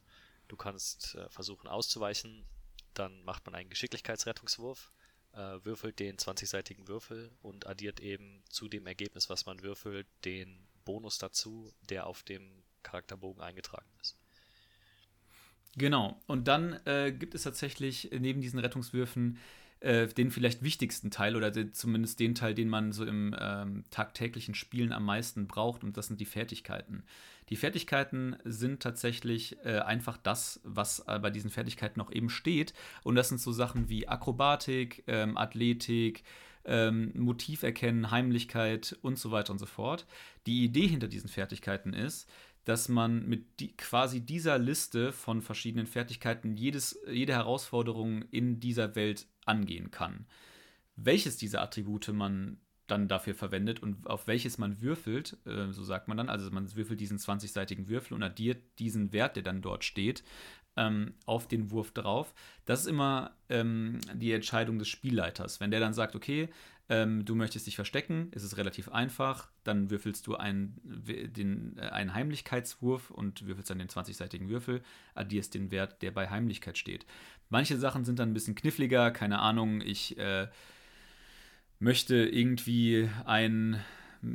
Du 0.53 0.57
kannst 0.57 1.15
äh, 1.15 1.27
versuchen 1.31 1.67
auszuweichen, 1.67 2.45
dann 2.93 3.23
macht 3.23 3.43
man 3.47 3.55
einen 3.55 3.71
Geschicklichkeitsrettungswurf, 3.71 4.91
äh, 5.31 5.57
würfelt 5.63 5.97
den 5.97 6.17
20-seitigen 6.17 6.87
Würfel 6.87 7.31
und 7.41 7.65
addiert 7.65 7.99
eben 7.99 8.43
zu 8.49 8.67
dem 8.67 8.85
Ergebnis, 8.85 9.31
was 9.31 9.47
man 9.47 9.63
würfelt, 9.63 10.05
den 10.25 10.67
Bonus 10.85 11.17
dazu, 11.17 11.73
der 11.89 12.05
auf 12.05 12.21
dem 12.21 12.61
Charakterbogen 12.83 13.41
eingetragen 13.41 13.89
ist. 13.99 14.15
Genau. 15.75 16.21
Und 16.27 16.47
dann 16.47 16.73
äh, 16.85 17.11
gibt 17.11 17.33
es 17.33 17.41
tatsächlich 17.41 18.11
neben 18.11 18.39
diesen 18.39 18.59
Rettungswürfen 18.59 19.39
äh, 19.83 20.07
den 20.07 20.31
vielleicht 20.31 20.63
wichtigsten 20.63 21.11
Teil 21.11 21.35
oder 21.35 21.51
zumindest 21.73 22.19
den 22.19 22.35
Teil, 22.35 22.55
den 22.55 22.69
man 22.69 22.93
so 22.93 23.05
im 23.05 23.35
ähm, 23.37 23.83
tagtäglichen 23.91 24.55
Spielen 24.55 24.93
am 24.93 25.05
meisten 25.05 25.45
braucht, 25.45 25.83
und 25.83 25.97
das 25.97 26.07
sind 26.07 26.21
die 26.21 26.25
Fertigkeiten. 26.25 27.03
Die 27.49 27.57
Fertigkeiten 27.57 28.37
sind 28.45 28.81
tatsächlich 28.81 29.57
äh, 29.65 29.79
einfach 29.79 30.17
das, 30.17 30.61
was 30.63 30.99
äh, 31.07 31.19
bei 31.19 31.29
diesen 31.29 31.49
Fertigkeiten 31.49 31.99
auch 31.99 32.11
eben 32.11 32.29
steht. 32.29 32.73
Und 33.03 33.15
das 33.15 33.27
sind 33.27 33.41
so 33.41 33.51
Sachen 33.51 33.89
wie 33.89 34.07
Akrobatik, 34.07 35.03
ähm, 35.07 35.37
Athletik, 35.37 36.23
ähm, 36.65 37.11
Motiv 37.13 37.63
erkennen, 37.63 38.09
Heimlichkeit 38.09 38.97
und 39.01 39.19
so 39.19 39.31
weiter 39.31 39.51
und 39.51 39.59
so 39.59 39.65
fort. 39.65 40.05
Die 40.45 40.63
Idee 40.63 40.87
hinter 40.87 41.09
diesen 41.09 41.29
Fertigkeiten 41.29 41.93
ist, 41.93 42.29
dass 42.65 42.89
man 42.89 43.27
mit 43.27 43.59
die, 43.59 43.75
quasi 43.75 44.21
dieser 44.21 44.57
Liste 44.57 45.11
von 45.11 45.41
verschiedenen 45.41 45.85
Fertigkeiten 45.85 46.55
jedes, 46.55 46.99
jede 47.09 47.33
Herausforderung 47.33 48.23
in 48.31 48.59
dieser 48.59 48.95
Welt 48.95 49.27
angehen 49.45 49.91
kann. 49.91 50.25
Welches 50.95 51.37
dieser 51.37 51.61
Attribute 51.61 52.07
man 52.09 52.57
dann 52.87 53.07
dafür 53.07 53.33
verwendet 53.33 53.81
und 53.81 54.07
auf 54.07 54.27
welches 54.27 54.57
man 54.57 54.81
würfelt, 54.81 55.37
äh, 55.45 55.71
so 55.71 55.83
sagt 55.83 56.07
man 56.07 56.17
dann, 56.17 56.29
also 56.29 56.51
man 56.51 56.73
würfelt 56.75 56.99
diesen 56.99 57.17
20-seitigen 57.17 57.87
Würfel 57.87 58.13
und 58.13 58.23
addiert 58.23 58.61
diesen 58.79 59.13
Wert, 59.13 59.35
der 59.35 59.43
dann 59.43 59.61
dort 59.61 59.83
steht, 59.83 60.23
ähm, 60.77 61.13
auf 61.25 61.47
den 61.47 61.71
Wurf 61.71 61.91
drauf. 61.91 62.33
Das 62.65 62.81
ist 62.81 62.87
immer 62.87 63.31
ähm, 63.49 63.99
die 64.13 64.31
Entscheidung 64.31 64.79
des 64.79 64.87
Spielleiters. 64.87 65.59
Wenn 65.59 65.71
der 65.71 65.79
dann 65.79 65.93
sagt, 65.93 66.15
okay, 66.15 66.49
ähm, 66.89 67.23
du 67.23 67.35
möchtest 67.35 67.65
dich 67.65 67.75
verstecken, 67.75 68.29
ist 68.31 68.43
es 68.43 68.57
relativ 68.57 68.89
einfach, 68.89 69.49
dann 69.63 69.89
würfelst 69.89 70.27
du 70.27 70.35
einen, 70.35 70.79
den, 70.83 71.77
äh, 71.77 71.87
einen 71.87 72.13
Heimlichkeitswurf 72.13 73.09
und 73.09 73.45
würfelst 73.45 73.69
dann 73.69 73.79
den 73.79 73.87
20-seitigen 73.87 74.49
Würfel, 74.49 74.83
addierst 75.15 75.53
den 75.53 75.71
Wert, 75.71 76.01
der 76.01 76.11
bei 76.11 76.29
Heimlichkeit 76.29 76.77
steht. 76.77 77.05
Manche 77.49 77.77
Sachen 77.77 78.03
sind 78.03 78.19
dann 78.19 78.31
ein 78.31 78.33
bisschen 78.33 78.55
kniffliger, 78.55 79.11
keine 79.11 79.39
Ahnung, 79.39 79.79
ich 79.79 80.17
äh, 80.17 80.47
möchte 81.79 82.15
irgendwie 82.15 83.09
ein, 83.25 83.79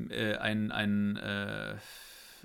äh, 0.08 0.36
ein, 0.36 0.72
ein 0.72 1.16
äh, 1.16 1.76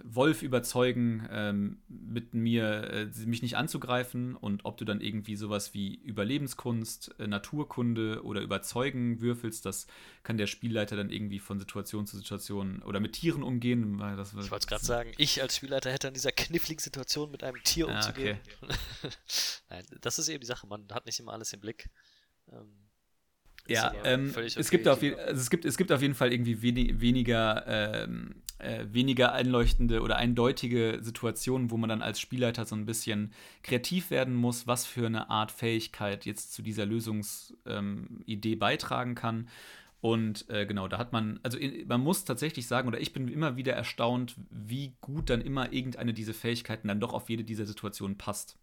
Wolf 0.03 0.41
überzeugen, 0.41 1.27
ähm, 1.31 1.81
mit 1.87 2.33
mir 2.33 2.83
äh, 2.91 3.05
mich 3.25 3.41
nicht 3.41 3.57
anzugreifen 3.57 4.35
und 4.35 4.65
ob 4.65 4.77
du 4.77 4.85
dann 4.85 5.01
irgendwie 5.01 5.35
sowas 5.35 5.73
wie 5.73 5.95
Überlebenskunst, 5.95 7.19
äh, 7.19 7.27
Naturkunde 7.27 8.23
oder 8.23 8.41
Überzeugen 8.41 9.21
würfelst, 9.21 9.65
das 9.65 9.87
kann 10.23 10.37
der 10.37 10.47
Spielleiter 10.47 10.95
dann 10.95 11.09
irgendwie 11.09 11.39
von 11.39 11.59
Situation 11.59 12.07
zu 12.07 12.17
Situation 12.17 12.81
oder 12.83 12.99
mit 12.99 13.13
Tieren 13.13 13.43
umgehen. 13.43 13.97
Das, 13.97 14.29
ich 14.29 14.51
wollte 14.51 14.63
es 14.63 14.67
gerade 14.67 14.85
sagen, 14.85 15.11
ich 15.17 15.41
als 15.41 15.55
Spielleiter 15.55 15.91
hätte 15.91 16.07
an 16.07 16.13
dieser 16.13 16.31
kniffligen 16.31 16.81
Situation 16.81 17.31
mit 17.31 17.43
einem 17.43 17.61
Tier 17.63 17.87
ah, 17.87 17.95
umzugehen. 17.95 18.37
Okay. 18.61 18.73
Nein, 19.69 19.85
das 20.01 20.19
ist 20.19 20.29
eben 20.29 20.41
die 20.41 20.47
Sache, 20.47 20.67
man 20.67 20.87
hat 20.91 21.05
nicht 21.05 21.19
immer 21.19 21.33
alles 21.33 21.53
im 21.53 21.59
Blick. 21.59 21.89
Ähm, 22.51 22.83
ja, 23.67 23.93
ähm, 24.03 24.31
okay. 24.31 24.51
es, 24.55 24.69
gibt 24.69 24.87
auf, 24.87 25.01
also 25.01 25.41
es, 25.41 25.49
gibt, 25.49 25.65
es 25.65 25.77
gibt 25.77 25.91
auf 25.91 26.01
jeden 26.01 26.15
Fall 26.15 26.33
irgendwie 26.33 26.61
wenig, 26.61 26.99
weniger, 26.99 27.63
ähm, 27.65 28.43
äh, 28.63 28.93
weniger 28.93 29.33
einleuchtende 29.33 30.01
oder 30.01 30.15
eindeutige 30.15 30.99
Situationen, 31.01 31.71
wo 31.71 31.77
man 31.77 31.89
dann 31.89 32.01
als 32.01 32.19
Spielleiter 32.19 32.65
so 32.65 32.75
ein 32.75 32.85
bisschen 32.85 33.33
kreativ 33.61 34.09
werden 34.09 34.33
muss, 34.33 34.67
was 34.67 34.85
für 34.85 35.05
eine 35.05 35.29
Art 35.29 35.51
Fähigkeit 35.51 36.25
jetzt 36.25 36.53
zu 36.53 36.61
dieser 36.61 36.85
Lösungsidee 36.85 38.53
ähm, 38.53 38.59
beitragen 38.59 39.15
kann. 39.15 39.49
Und 40.01 40.49
äh, 40.49 40.65
genau, 40.65 40.87
da 40.87 40.97
hat 40.97 41.13
man, 41.13 41.39
also 41.43 41.57
in, 41.57 41.87
man 41.87 42.01
muss 42.01 42.25
tatsächlich 42.25 42.67
sagen, 42.67 42.87
oder 42.87 42.99
ich 42.99 43.13
bin 43.13 43.27
immer 43.27 43.55
wieder 43.55 43.73
erstaunt, 43.73 44.35
wie 44.49 44.93
gut 44.99 45.29
dann 45.29 45.41
immer 45.41 45.71
irgendeine 45.71 46.13
dieser 46.13 46.33
Fähigkeiten 46.33 46.87
dann 46.87 46.99
doch 46.99 47.13
auf 47.13 47.29
jede 47.29 47.43
dieser 47.43 47.65
Situationen 47.65 48.17
passt. 48.17 48.57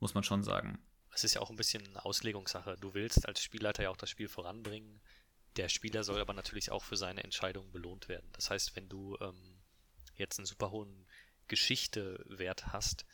Muss 0.00 0.14
man 0.14 0.24
schon 0.24 0.42
sagen 0.42 0.78
es 1.18 1.24
ist 1.24 1.34
ja 1.34 1.40
auch 1.40 1.50
ein 1.50 1.56
bisschen 1.56 1.82
Auslegungssache. 1.96 2.76
Du 2.80 2.94
willst 2.94 3.26
als 3.26 3.42
Spielleiter 3.42 3.82
ja 3.82 3.90
auch 3.90 3.96
das 3.96 4.08
Spiel 4.08 4.28
voranbringen. 4.28 5.00
Der 5.58 5.68
Spieler 5.68 6.04
soll 6.04 6.20
aber 6.20 6.34
natürlich 6.34 6.70
auch 6.70 6.84
für 6.84 6.96
seine 6.96 7.24
Entscheidung 7.24 7.70
belohnt 7.72 8.08
werden. 8.08 8.28
Das 8.32 8.48
heißt, 8.48 8.76
wenn 8.76 8.88
du 8.88 9.18
ähm, 9.20 9.58
jetzt 10.14 10.38
einen 10.38 10.46
super 10.46 10.70
hohen 10.70 11.04
Geschichtewert 11.48 12.68
hast, 12.68 13.04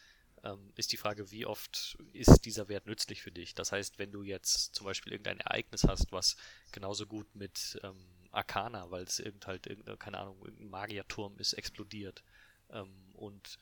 ähm, 0.43 0.71
ist 0.77 0.93
die 0.93 0.99
Frage, 0.99 1.31
wie 1.31 1.47
oft 1.47 1.97
ist 2.13 2.45
dieser 2.45 2.69
Wert 2.69 2.87
nützlich 2.87 3.23
für 3.23 3.33
dich? 3.33 3.55
Das 3.55 3.73
heißt, 3.73 3.99
wenn 3.99 4.13
du 4.13 4.23
jetzt 4.23 4.75
zum 4.75 4.85
Beispiel 4.85 5.13
irgendein 5.13 5.41
Ereignis 5.41 5.85
hast, 5.85 6.13
was 6.13 6.37
genauso 6.71 7.07
gut 7.07 7.35
mit 7.35 7.81
ähm, 7.83 7.97
Arcana, 8.31 8.91
weil 8.91 9.05
es 9.05 9.21
irgend 9.21 9.47
halt, 9.47 9.67
irgendeine, 9.67 9.97
keine 9.97 10.19
Ahnung, 10.19 10.39
irgendein 10.43 10.69
Magierturm 10.69 11.39
ist, 11.39 11.55
explodiert 11.55 12.23
ähm, 12.69 12.93
und 13.15 13.59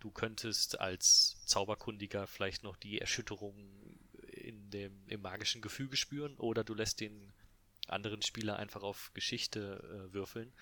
du 0.00 0.10
könntest 0.10 0.80
als 0.80 1.36
Zauberkundiger 1.46 2.26
vielleicht 2.26 2.64
noch 2.64 2.76
die 2.76 3.00
Erschütterung 3.00 3.96
in 4.32 4.70
dem, 4.70 5.06
im 5.06 5.22
magischen 5.22 5.62
Gefüge 5.62 5.96
spüren 5.96 6.36
oder 6.38 6.64
du 6.64 6.74
lässt 6.74 6.98
den 6.98 7.32
anderen 7.88 8.22
Spieler 8.22 8.56
einfach 8.56 8.82
auf 8.82 9.10
Geschichte 9.14 10.08
äh, 10.08 10.12
würfeln, 10.12 10.52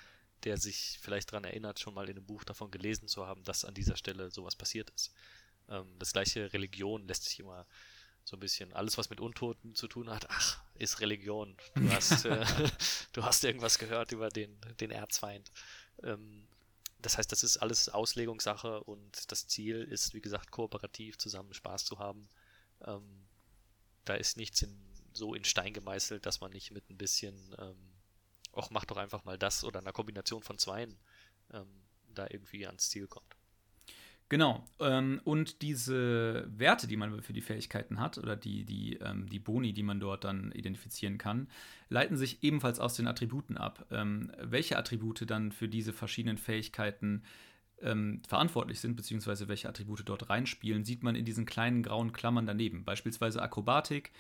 der 0.45 0.57
sich 0.57 0.99
vielleicht 1.01 1.33
daran 1.33 1.45
erinnert, 1.45 1.79
schon 1.79 1.95
mal 1.95 2.09
in 2.09 2.17
einem 2.17 2.27
Buch 2.27 2.45
davon 2.45 2.71
gelesen 2.71 3.09
zu 3.09 3.27
haben, 3.27 3.45
dass 3.45 3.65
an 3.65 3.75
dieser 3.75 3.97
Stelle 3.97 4.31
sowas 4.31 4.57
passiert 4.57 4.91
ist. 4.91 5.13
Ähm, 5.69 5.87
das 5.99 6.13
gleiche 6.13 6.53
Religion 6.53 7.07
lässt 7.07 7.25
sich 7.25 7.39
immer 7.41 7.67
so 8.25 8.37
ein 8.37 8.41
bisschen 8.41 8.73
alles, 8.73 8.99
was 8.99 9.11
mit 9.11 9.21
Untoten 9.21 9.75
zu 9.75 9.89
tun 9.89 10.11
hat, 10.11 10.29
ach, 10.31 10.63
ist 10.75 11.01
Religion. 11.01 11.57
Du 11.75 11.91
hast, 11.93 12.25
äh, 12.25 12.45
du 13.13 13.25
hast 13.25 13.45
irgendwas 13.45 13.79
gehört 13.79 14.13
über 14.13 14.29
den, 14.29 14.59
den 14.81 14.91
Erzfeind. 14.91 15.51
Ähm, 16.03 16.47
das 17.01 17.19
heißt, 17.19 17.33
das 17.33 17.43
ist 17.43 17.57
alles 17.57 17.89
Auslegungssache 17.89 18.85
und 18.85 19.31
das 19.33 19.49
Ziel 19.49 19.83
ist, 19.83 20.15
wie 20.15 20.21
gesagt, 20.21 20.53
kooperativ 20.53 21.19
zusammen 21.19 21.53
Spaß 21.53 21.85
zu 21.85 21.99
haben. 21.99 22.29
Ähm, 22.85 23.27
da 24.05 24.15
ist 24.15 24.37
nichts 24.37 24.63
in, 24.63 24.81
so 25.17 25.35
in 25.35 25.45
Stein 25.45 25.73
gemeißelt, 25.73 26.27
dass 26.27 26.41
man 26.41 26.53
nicht 26.53 26.71
mit 26.71 26.89
ein 26.91 26.99
bisschen, 26.99 27.35
ähm, 27.59 27.77
ach, 28.55 28.71
mach 28.71 28.85
doch 28.85 28.97
einfach 28.97 29.25
mal 29.25 29.39
das 29.39 29.65
oder 29.65 29.81
einer 29.81 29.93
Kombination 29.93 30.43
von 30.43 30.59
zweien 30.59 30.97
ähm, 31.53 31.69
da 32.15 32.27
irgendwie 32.29 32.67
ans 32.67 32.91
Ziel 32.91 33.07
kommt. 33.07 33.37
Genau. 34.33 34.65
Ähm, 34.81 35.21
und 35.25 35.61
diese 35.61 36.49
Werte, 36.49 36.87
die 36.87 36.97
man 36.97 37.21
für 37.21 37.35
die 37.35 37.43
Fähigkeiten 37.43 38.01
hat, 38.01 38.17
oder 38.17 38.35
die, 38.35 38.65
die, 38.65 38.97
ähm, 38.97 39.29
die 39.29 39.39
Boni, 39.39 39.75
die 39.75 39.83
man 39.83 40.01
dort 40.01 40.25
dann 40.25 40.53
identifizieren 40.53 41.19
kann, 41.19 41.49
leiten 41.91 42.17
sich 42.17 42.43
ebenfalls 42.43 42.81
aus 42.81 42.95
den 42.95 43.07
Attributen 43.07 43.59
ab. 43.59 43.85
Ähm, 43.91 44.33
welche 44.39 44.79
Attribute 44.79 45.31
dann 45.31 45.53
für 45.53 45.69
diese 45.69 45.93
verschiedenen 45.93 46.39
Fähigkeiten 46.39 47.25
ähm, 47.83 48.23
verantwortlich 48.27 48.81
sind, 48.81 48.97
beziehungsweise 48.97 49.49
welche 49.49 49.69
Attribute 49.69 50.09
dort 50.09 50.31
reinspielen, 50.31 50.87
sieht 50.87 51.03
man 51.03 51.15
in 51.15 51.27
diesen 51.27 51.45
kleinen 51.45 51.83
grauen 51.83 52.13
Klammern 52.13 52.47
daneben. 52.47 52.87
Beispielsweise 52.87 53.43
Akrobatik 53.43 54.13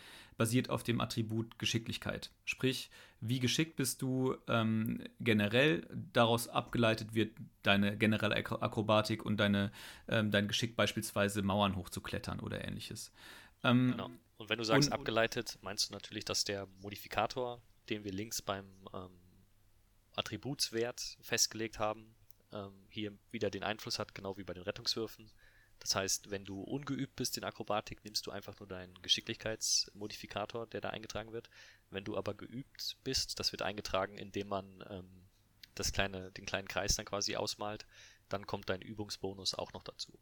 basiert 0.42 0.70
auf 0.70 0.82
dem 0.82 1.00
Attribut 1.00 1.56
Geschicklichkeit. 1.60 2.32
Sprich, 2.44 2.90
wie 3.20 3.38
geschickt 3.38 3.76
bist 3.76 4.02
du 4.02 4.34
ähm, 4.48 5.04
generell, 5.20 5.86
daraus 6.12 6.48
abgeleitet 6.48 7.14
wird 7.14 7.38
deine 7.62 7.96
generelle 7.96 8.34
Akrobatik 8.34 9.24
und 9.24 9.36
deine, 9.36 9.70
ähm, 10.08 10.32
dein 10.32 10.48
Geschick 10.48 10.74
beispielsweise 10.74 11.42
Mauern 11.42 11.76
hochzuklettern 11.76 12.40
oder 12.40 12.64
ähnliches. 12.66 13.12
Ähm, 13.62 13.92
genau. 13.92 14.10
Und 14.38 14.50
wenn 14.50 14.58
du 14.58 14.64
sagst 14.64 14.88
und, 14.88 14.94
abgeleitet, 14.94 15.60
meinst 15.62 15.88
du 15.88 15.94
natürlich, 15.94 16.24
dass 16.24 16.42
der 16.42 16.66
Modifikator, 16.80 17.62
den 17.88 18.02
wir 18.02 18.10
links 18.10 18.42
beim 18.42 18.66
ähm, 18.92 19.10
Attributswert 20.16 21.18
festgelegt 21.20 21.78
haben, 21.78 22.16
ähm, 22.50 22.72
hier 22.88 23.12
wieder 23.30 23.48
den 23.48 23.62
Einfluss 23.62 24.00
hat, 24.00 24.12
genau 24.12 24.36
wie 24.38 24.42
bei 24.42 24.54
den 24.54 24.64
Rettungswürfen. 24.64 25.30
Das 25.82 25.96
heißt, 25.96 26.30
wenn 26.30 26.44
du 26.44 26.62
ungeübt 26.62 27.16
bist 27.16 27.36
in 27.36 27.42
Akrobatik, 27.42 28.04
nimmst 28.04 28.24
du 28.26 28.30
einfach 28.30 28.58
nur 28.60 28.68
deinen 28.68 28.94
Geschicklichkeitsmodifikator, 29.02 30.68
der 30.68 30.80
da 30.80 30.90
eingetragen 30.90 31.32
wird. 31.32 31.50
Wenn 31.90 32.04
du 32.04 32.16
aber 32.16 32.34
geübt 32.34 32.96
bist, 33.02 33.40
das 33.40 33.50
wird 33.50 33.62
eingetragen, 33.62 34.16
indem 34.16 34.46
man 34.46 34.84
ähm, 34.88 35.24
das 35.74 35.92
kleine, 35.92 36.30
den 36.30 36.46
kleinen 36.46 36.68
Kreis 36.68 36.94
dann 36.94 37.04
quasi 37.04 37.34
ausmalt, 37.34 37.84
dann 38.28 38.46
kommt 38.46 38.68
dein 38.68 38.80
Übungsbonus 38.80 39.54
auch 39.54 39.72
noch 39.72 39.82
dazu. 39.82 40.16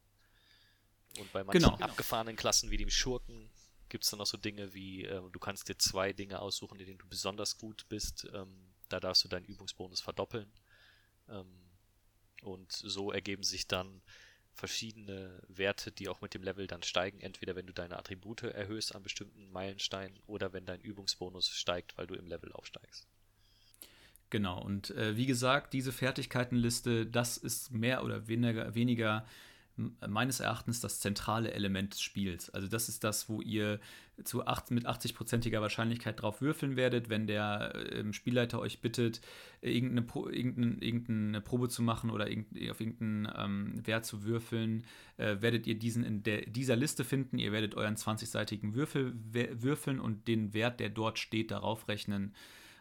Und 1.19 1.31
bei 1.33 1.45
manchen 1.45 1.63
genau. 1.63 1.77
abgefahrenen 1.77 2.37
Klassen 2.37 2.71
wie 2.71 2.79
dem 2.79 2.89
Schurken 2.89 3.51
gibt 3.91 4.05
es 4.05 4.11
dann 4.11 4.19
noch 4.19 4.27
so 4.27 4.39
Dinge 4.39 4.73
wie, 4.73 5.05
äh, 5.05 5.21
du 5.31 5.39
kannst 5.39 5.69
dir 5.69 5.77
zwei 5.77 6.15
Dinge 6.15 6.41
aussuchen, 6.41 6.81
in 6.81 6.87
denen 6.87 6.99
du 6.99 7.07
besonders 7.07 7.59
gut 7.59 7.87
bist. 7.91 8.27
Ähm, 8.33 8.73
da 8.89 8.99
darfst 8.99 9.25
du 9.25 9.29
deinen 9.29 9.45
Übungsbonus 9.45 10.01
verdoppeln. 10.01 10.51
Ähm, 11.29 11.53
und 12.43 12.73
so 12.73 13.13
ergeben 13.13 13.43
sich 13.43 13.67
dann 13.67 14.01
verschiedene 14.61 15.43
Werte, 15.49 15.91
die 15.91 16.09
auch 16.09 16.21
mit 16.21 16.35
dem 16.35 16.43
Level 16.43 16.67
dann 16.67 16.83
steigen. 16.83 17.21
Entweder 17.21 17.57
wenn 17.57 17.67
du 17.67 17.73
deine 17.73 17.99
Attribute 17.99 18.43
erhöhst 18.43 18.95
an 18.95 19.03
bestimmten 19.03 19.51
Meilensteinen 19.51 20.19
oder 20.27 20.53
wenn 20.53 20.67
dein 20.67 20.81
Übungsbonus 20.81 21.49
steigt, 21.49 21.99
weil 21.99 22.07
du 22.07 22.15
im 22.15 22.27
Level 22.27 22.53
aufsteigst. 22.53 23.09
Genau, 24.29 24.63
und 24.63 24.91
äh, 24.91 25.17
wie 25.17 25.27
gesagt, 25.27 25.73
diese 25.73 25.91
Fertigkeitenliste, 25.91 27.07
das 27.07 27.37
ist 27.37 27.73
mehr 27.73 28.05
oder 28.05 28.29
weniger, 28.29 28.75
weniger 28.77 29.27
meines 29.77 30.41
Erachtens 30.41 30.81
das 30.81 31.01
zentrale 31.01 31.53
Element 31.53 31.95
des 31.95 32.03
Spiels. 32.03 32.51
Also 32.51 32.69
das 32.69 32.89
ist 32.89 33.05
das, 33.05 33.29
wo 33.29 33.41
ihr 33.41 33.81
zu 34.25 34.47
acht, 34.47 34.71
mit 34.71 34.87
80-prozentiger 34.87 35.61
Wahrscheinlichkeit 35.61 36.21
drauf 36.21 36.41
würfeln 36.41 36.77
werdet, 36.77 37.09
wenn 37.09 37.27
der 37.27 37.73
ähm, 37.93 38.13
Spielleiter 38.13 38.61
euch 38.61 38.81
bittet, 38.81 39.21
irgendeine, 39.61 40.07
irgendeine, 40.31 40.77
irgendeine, 40.83 41.41
Probe 41.41 41.69
zu 41.69 41.83
machen 41.83 42.11
oder 42.11 42.29
irgendein, 42.29 42.71
auf 42.71 42.81
irgendeinen 42.81 43.33
ähm, 43.37 43.87
Wert 43.87 44.05
zu 44.05 44.25
würfeln, 44.25 44.85
äh, 45.17 45.37
werdet 45.41 45.67
ihr 45.67 45.79
diesen 45.79 46.05
in 46.05 46.23
der, 46.23 46.43
dieser 46.43 46.77
Liste 46.77 47.05
finden. 47.05 47.39
Ihr 47.39 47.53
werdet 47.53 47.75
euren 47.75 47.97
20-seitigen 47.97 48.75
Würfel 48.75 49.15
würfeln 49.33 50.01
und 50.01 50.29
den 50.29 50.53
Wert, 50.53 50.81
der 50.81 50.91
dort 50.91 51.19
steht, 51.19 51.51
darauf 51.51 51.89
rechnen. 51.89 52.35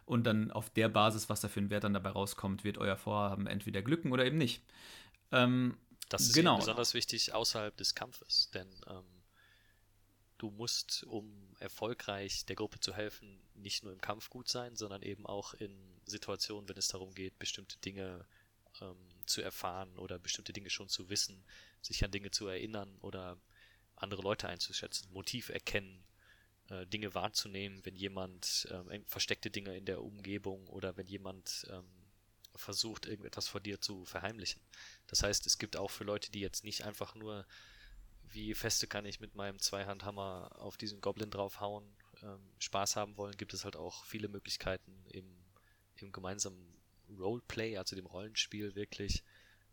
Und 0.06 0.26
dann 0.26 0.52
auf 0.52 0.72
der 0.72 0.90
Basis, 0.90 1.30
was 1.30 1.42
da 1.42 1.48
für 1.48 1.60
ein 1.60 1.70
Wert 1.70 1.84
dann 1.84 1.94
dabei 1.94 2.10
rauskommt, 2.10 2.64
wird 2.64 2.80
euer 2.80 2.98
Vorhaben 2.98 3.46
entweder 3.46 3.82
glücken 3.82 4.12
oder 4.12 4.26
eben 4.26 4.38
nicht. 4.38 4.64
Ähm, 5.32 5.76
das 6.10 6.24
ist 6.24 6.34
genau. 6.34 6.58
besonders 6.58 6.94
wichtig 6.94 7.34
außerhalb 7.34 7.76
des 7.78 7.96
Kampfes, 7.96 8.50
denn 8.54 8.70
ähm, 8.88 9.06
du 10.40 10.50
musst, 10.50 11.04
um 11.04 11.56
erfolgreich 11.60 12.46
der 12.46 12.56
Gruppe 12.56 12.80
zu 12.80 12.96
helfen, 12.96 13.40
nicht 13.56 13.84
nur 13.84 13.94
im 13.94 14.02
Kampf 14.02 14.30
gut 14.30 14.50
sein, 14.50 14.76
sondern 14.76 15.04
eben 15.04 15.26
auch 15.26 15.54
in 15.54 15.72
Situationen, 16.06 16.68
wenn 16.68 16.78
es 16.78 16.88
darum 16.88 17.14
geht, 17.14 17.38
bestimmte 17.38 17.78
Dinge 17.80 18.26
ähm, 18.82 18.98
zu 19.26 19.42
erfahren 19.42 19.98
oder 19.98 20.18
bestimmte 20.18 20.54
Dinge 20.54 20.70
schon 20.70 20.90
zu 20.90 21.10
wissen, 21.10 21.44
sich 21.82 22.04
an 22.04 22.12
Dinge 22.12 22.32
zu 22.32 22.48
erinnern 22.48 22.98
oder 23.02 23.38
andere 23.96 24.22
Leute 24.22 24.48
einzuschätzen, 24.48 25.12
Motiv 25.12 25.50
erkennen, 25.50 26.04
äh, 26.70 26.88
Dinge 26.88 27.14
wahrzunehmen, 27.14 27.86
wenn 27.86 27.96
jemand 27.96 28.68
ähm, 28.72 29.06
versteckte 29.06 29.52
Dinge 29.52 29.76
in 29.78 29.86
der 29.86 30.02
Umgebung 30.02 30.68
oder 30.68 30.98
wenn 30.98 31.08
jemand 31.08 31.68
ähm, 31.70 31.86
versucht, 32.60 33.06
irgendetwas 33.06 33.48
vor 33.48 33.62
dir 33.62 33.82
zu 33.82 34.06
verheimlichen. 34.06 34.62
Das 35.08 35.24
heißt, 35.24 35.46
es 35.46 35.58
gibt 35.58 35.78
auch 35.78 35.90
für 35.90 36.04
Leute, 36.04 36.32
die 36.32 36.42
jetzt 36.42 36.64
nicht 36.64 36.86
einfach 36.86 37.16
nur, 37.16 37.46
wie 38.32 38.54
feste 38.54 38.88
kann 38.88 39.06
ich 39.06 39.20
mit 39.20 39.36
meinem 39.36 39.60
Zweihandhammer 39.60 40.52
auf 40.60 40.78
diesen 40.78 41.02
Goblin 41.02 41.32
draufhauen, 41.32 41.86
ähm, 42.22 42.40
Spaß 42.60 42.96
haben 42.96 43.18
wollen, 43.18 43.38
gibt 43.38 43.54
es 43.54 43.64
halt 43.64 43.76
auch 43.76 44.06
viele 44.06 44.28
Möglichkeiten 44.28 44.94
im, 45.10 45.26
im 45.96 46.12
gemeinsamen 46.12 46.78
Roleplay, 47.18 47.78
also 47.78 47.96
dem 47.96 48.06
Rollenspiel 48.06 48.76
wirklich 48.76 49.24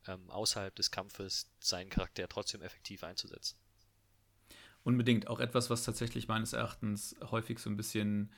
ähm, 0.07 0.31
außerhalb 0.31 0.75
des 0.75 0.91
Kampfes 0.91 1.51
seinen 1.61 1.91
Charakter 1.91 2.29
trotzdem 2.29 2.63
effektiv 2.63 3.05
einzusetzen. 3.05 3.59
Unbedingt. 4.85 5.27
Auch 5.27 5.41
etwas, 5.41 5.69
was 5.69 5.83
tatsächlich 5.83 6.29
meines 6.29 6.53
Erachtens 6.53 7.17
häufig 7.21 7.59
so 7.59 7.69
ein 7.69 7.77
bisschen 7.77 8.33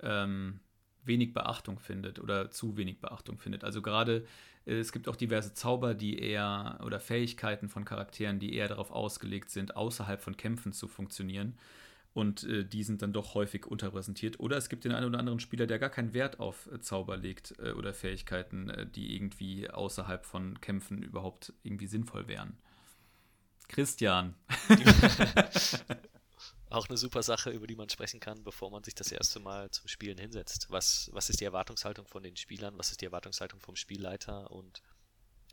ähm, 0.00 0.60
wenig 1.08 1.34
Beachtung 1.34 1.80
findet 1.80 2.20
oder 2.20 2.50
zu 2.50 2.76
wenig 2.76 3.00
Beachtung 3.00 3.38
findet. 3.38 3.64
Also 3.64 3.82
gerade 3.82 4.24
äh, 4.66 4.74
es 4.74 4.92
gibt 4.92 5.08
auch 5.08 5.16
diverse 5.16 5.54
Zauber, 5.54 5.94
die 5.94 6.18
eher 6.18 6.78
oder 6.84 7.00
Fähigkeiten 7.00 7.68
von 7.68 7.84
Charakteren, 7.84 8.38
die 8.38 8.54
eher 8.54 8.68
darauf 8.68 8.92
ausgelegt 8.92 9.50
sind, 9.50 9.76
außerhalb 9.76 10.20
von 10.22 10.36
Kämpfen 10.36 10.72
zu 10.72 10.86
funktionieren. 10.86 11.58
Und 12.14 12.44
äh, 12.44 12.64
die 12.64 12.82
sind 12.82 13.02
dann 13.02 13.12
doch 13.12 13.34
häufig 13.34 13.66
unterrepräsentiert. 13.66 14.40
Oder 14.40 14.56
es 14.56 14.68
gibt 14.68 14.84
den 14.84 14.92
einen 14.92 15.06
oder 15.06 15.18
anderen 15.18 15.40
Spieler, 15.40 15.66
der 15.66 15.78
gar 15.78 15.90
keinen 15.90 16.14
Wert 16.14 16.40
auf 16.40 16.68
äh, 16.72 16.80
Zauber 16.80 17.16
legt 17.16 17.54
äh, 17.58 17.72
oder 17.72 17.94
Fähigkeiten, 17.94 18.70
äh, 18.70 18.86
die 18.86 19.14
irgendwie 19.14 19.68
außerhalb 19.68 20.24
von 20.24 20.60
Kämpfen 20.60 21.02
überhaupt 21.02 21.52
irgendwie 21.62 21.86
sinnvoll 21.86 22.28
wären. 22.28 22.56
Christian. 23.68 24.34
auch 26.70 26.88
eine 26.88 26.98
super 26.98 27.22
Sache, 27.22 27.50
über 27.50 27.66
die 27.66 27.76
man 27.76 27.88
sprechen 27.88 28.20
kann, 28.20 28.44
bevor 28.44 28.70
man 28.70 28.84
sich 28.84 28.94
das 28.94 29.12
erste 29.12 29.40
Mal 29.40 29.70
zum 29.70 29.88
Spielen 29.88 30.18
hinsetzt. 30.18 30.66
Was, 30.70 31.10
was 31.12 31.30
ist 31.30 31.40
die 31.40 31.44
Erwartungshaltung 31.44 32.06
von 32.06 32.22
den 32.22 32.36
Spielern? 32.36 32.78
Was 32.78 32.90
ist 32.90 33.00
die 33.00 33.06
Erwartungshaltung 33.06 33.60
vom 33.60 33.76
Spielleiter? 33.76 34.50
Und 34.50 34.82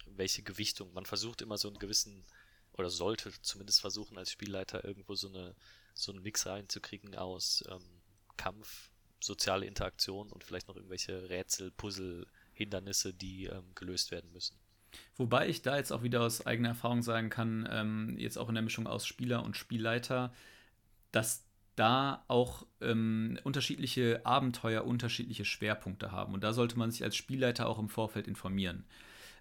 welche 0.05 0.43
Gewichtung? 0.43 0.93
Man 0.93 1.05
versucht 1.05 1.41
immer 1.41 1.57
so 1.57 1.67
einen 1.67 1.79
gewissen, 1.79 2.25
oder 2.73 2.89
sollte 2.89 3.31
zumindest 3.41 3.81
versuchen, 3.81 4.17
als 4.17 4.31
Spielleiter 4.31 4.83
irgendwo 4.83 5.15
so, 5.15 5.29
eine, 5.29 5.55
so 5.93 6.11
einen 6.11 6.21
Mix 6.21 6.45
reinzukriegen 6.45 7.15
aus 7.15 7.63
ähm, 7.69 8.01
Kampf, 8.37 8.89
soziale 9.19 9.65
Interaktion 9.65 10.31
und 10.31 10.43
vielleicht 10.43 10.67
noch 10.67 10.75
irgendwelche 10.75 11.29
Rätsel, 11.29 11.71
Puzzle, 11.71 12.27
Hindernisse, 12.53 13.13
die 13.13 13.45
ähm, 13.45 13.73
gelöst 13.75 14.11
werden 14.11 14.31
müssen. 14.31 14.57
Wobei 15.15 15.47
ich 15.47 15.61
da 15.61 15.77
jetzt 15.77 15.91
auch 15.91 16.03
wieder 16.03 16.21
aus 16.21 16.45
eigener 16.45 16.69
Erfahrung 16.69 17.01
sagen 17.01 17.29
kann, 17.29 17.67
ähm, 17.69 18.15
jetzt 18.17 18.37
auch 18.37 18.49
in 18.49 18.55
der 18.55 18.63
Mischung 18.63 18.87
aus 18.87 19.05
Spieler 19.05 19.43
und 19.43 19.57
Spielleiter, 19.57 20.33
dass 21.15 21.45
da 21.75 22.23
auch 22.27 22.65
ähm, 22.81 23.39
unterschiedliche 23.43 24.25
Abenteuer 24.25 24.85
unterschiedliche 24.85 25.45
Schwerpunkte 25.45 26.11
haben. 26.11 26.33
Und 26.33 26.43
da 26.43 26.53
sollte 26.53 26.77
man 26.77 26.91
sich 26.91 27.03
als 27.03 27.15
Spielleiter 27.15 27.67
auch 27.67 27.79
im 27.79 27.89
Vorfeld 27.89 28.27
informieren. 28.27 28.85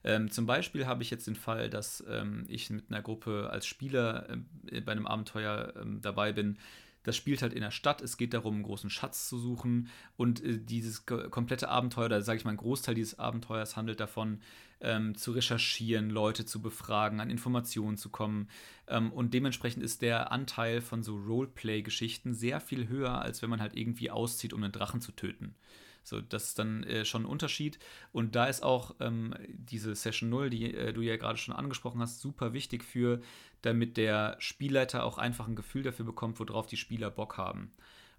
Ähm, 0.05 0.31
zum 0.31 0.47
Beispiel 0.47 0.87
habe 0.87 1.03
ich 1.03 1.11
jetzt 1.11 1.27
den 1.27 1.37
Fall, 1.37 1.71
dass 1.71 2.05
ähm, 2.09 2.45
ich 2.49 2.71
mit 2.71 2.91
einer 2.91 3.03
Gruppe 3.03 3.49
als 3.51 3.67
Spieler 3.67 4.29
äh, 4.71 4.81
bei 4.81 4.93
einem 4.93 5.07
Abenteuer 5.07 5.73
äh, 5.77 5.85
dabei 6.01 6.33
bin, 6.33 6.59
das 7.05 7.17
spielt 7.17 7.43
halt 7.43 7.53
in 7.53 7.61
der 7.61 7.71
Stadt. 7.71 8.01
Es 8.01 8.17
geht 8.17 8.35
darum, 8.35 8.55
einen 8.55 8.63
großen 8.63 8.91
Schatz 8.91 9.29
zu 9.29 9.39
suchen. 9.39 9.89
Und 10.17 10.43
äh, 10.43 10.59
dieses 10.59 11.07
komplette 11.07 11.69
Abenteuer, 11.69 12.07
oder 12.07 12.23
sage 12.23 12.39
ich 12.39 12.45
mal, 12.45 12.53
ein 12.53 12.57
Großteil 12.57 12.95
dieses 12.95 13.19
Abenteuers 13.19 13.77
handelt 13.77 14.01
davon, 14.01 14.41
ähm, 14.85 15.17
zu 15.17 15.33
recherchieren, 15.33 16.11
Leute 16.11 16.45
zu 16.45 16.61
befragen, 16.61 17.21
an 17.21 17.31
Informationen 17.31 17.97
zu 17.97 18.11
kommen. 18.11 18.49
Ähm, 18.87 19.13
und 19.13 19.35
dementsprechend 19.35 19.83
ist 19.83 20.03
der 20.03 20.31
Anteil 20.31 20.81
von 20.81 21.03
so 21.03 21.17
Roleplay-Geschichten 21.17 22.35
sehr 22.35 22.61
viel 22.61 22.89
höher, 22.89 23.21
als 23.21 23.43
wenn 23.43 23.51
man 23.51 23.61
halt 23.61 23.77
irgendwie 23.77 24.11
auszieht, 24.11 24.53
um 24.53 24.63
einen 24.63 24.73
Drachen 24.73 25.01
zu 25.01 25.13
töten. 25.13 25.55
So, 26.03 26.21
das 26.21 26.49
ist 26.49 26.59
dann 26.59 26.85
äh, 26.85 27.05
schon 27.05 27.23
ein 27.23 27.27
Unterschied. 27.27 27.79
Und 28.13 28.37
da 28.37 28.45
ist 28.45 28.63
auch 28.63 28.95
ähm, 29.01 29.35
diese 29.49 29.95
Session 29.95 30.29
0, 30.29 30.51
die 30.51 30.75
äh, 30.75 30.93
du 30.93 31.01
ja 31.01 31.17
gerade 31.17 31.39
schon 31.39 31.55
angesprochen 31.55 32.01
hast, 32.01 32.21
super 32.21 32.53
wichtig 32.53 32.85
für, 32.85 33.23
damit 33.63 33.97
der 33.97 34.37
Spielleiter 34.39 35.05
auch 35.05 35.17
einfach 35.17 35.49
ein 35.49 35.57
Gefühl 35.57 35.83
dafür 35.83 36.05
bekommt, 36.05 36.39
worauf 36.39 36.67
die 36.67 36.77
Spieler 36.77 37.11
Bock 37.11 37.39
haben 37.39 37.73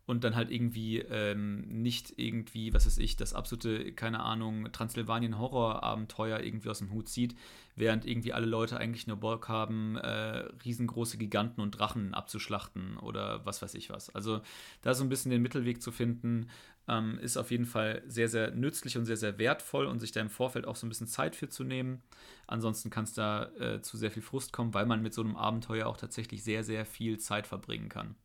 und 0.06 0.24
dann 0.24 0.36
halt 0.36 0.52
irgendwie 0.52 1.00
ähm, 1.00 1.62
nicht 1.82 2.14
irgendwie, 2.18 2.74
was 2.74 2.86
weiß 2.86 3.00
ich, 3.00 3.16
das 3.16 3.34
absolute, 3.34 3.92
keine 3.94 4.20
Ahnung, 4.20 4.72
Transsilvanien-Horror-Abenteuer 4.72 6.42
irgendwie 6.42 6.70
aus 6.70 6.80
dem 6.80 6.92
Hut 6.92 7.10
zieht, 7.10 7.36
während 7.76 8.06
irgendwie 8.06 8.32
alle 8.32 8.46
Leute 8.46 8.78
eigentlich 8.78 9.08
nur 9.08 9.18
Bock 9.18 9.50
haben, 9.50 9.98
äh, 9.98 10.46
riesengroße 10.64 11.18
Giganten 11.18 11.62
und 11.62 11.72
Drachen 11.72 12.14
abzuschlachten 12.14 12.98
oder 12.98 13.46
was 13.46 13.62
weiß 13.62 13.74
ich 13.74 13.90
was. 13.90 14.14
Also 14.14 14.42
da 14.84 14.94
so 14.94 15.04
ein 15.04 15.10
bisschen 15.10 15.32
den 15.32 15.42
Mittelweg 15.42 15.82
zu 15.82 15.92
finden, 15.92 16.50
ähm, 16.88 17.18
ist 17.18 17.38
auf 17.38 17.50
jeden 17.50 17.66
Fall 17.66 18.04
sehr, 18.06 18.30
sehr 18.30 18.52
nützlich 18.52 18.98
und 18.98 19.06
sehr, 19.06 19.18
sehr 19.18 19.40
wertvoll 19.40 19.88
und 19.88 20.00
sich 20.00 20.12
da 20.12 20.22
im 20.22 20.30
Vorfeld 20.30 20.68
auch 20.68 20.76
so 20.76 20.86
ein 20.86 20.90
bisschen 20.90 21.08
Zeit 21.08 21.36
für 21.36 21.50
zu 21.50 21.64
nehmen. 21.64 22.04
Ansonsten 22.46 22.92
kann 22.92 23.06
es 23.06 23.14
da 23.14 23.46
äh, 23.60 23.82
zu 23.82 23.98
sehr 23.98 24.12
viel 24.12 24.22
Frust 24.22 24.54
kommen, 24.54 24.76
weil 24.76 24.86
man 24.86 25.02
mit 25.02 25.16
so 25.16 25.22
einem 25.24 25.36
Abenteuer 25.36 25.88
auch 25.88 25.98
tatsächlich 25.98 26.44
sehr, 26.44 26.64
sehr 26.64 26.86
viel 26.86 27.18
Zeit 27.18 27.48
verbringen 27.48 27.90
kann. 27.90 28.16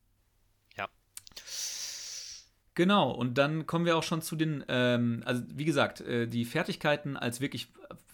Genau, 2.75 3.11
und 3.11 3.37
dann 3.37 3.67
kommen 3.67 3.85
wir 3.85 3.97
auch 3.97 4.03
schon 4.03 4.23
zu 4.23 4.37
den, 4.37 4.65
ähm, 4.69 5.23
also 5.27 5.43
wie 5.49 5.65
gesagt, 5.65 6.01
äh, 6.01 6.27
die 6.27 6.45
Fertigkeiten 6.45 7.17
als 7.17 7.41
wirklich 7.41 7.69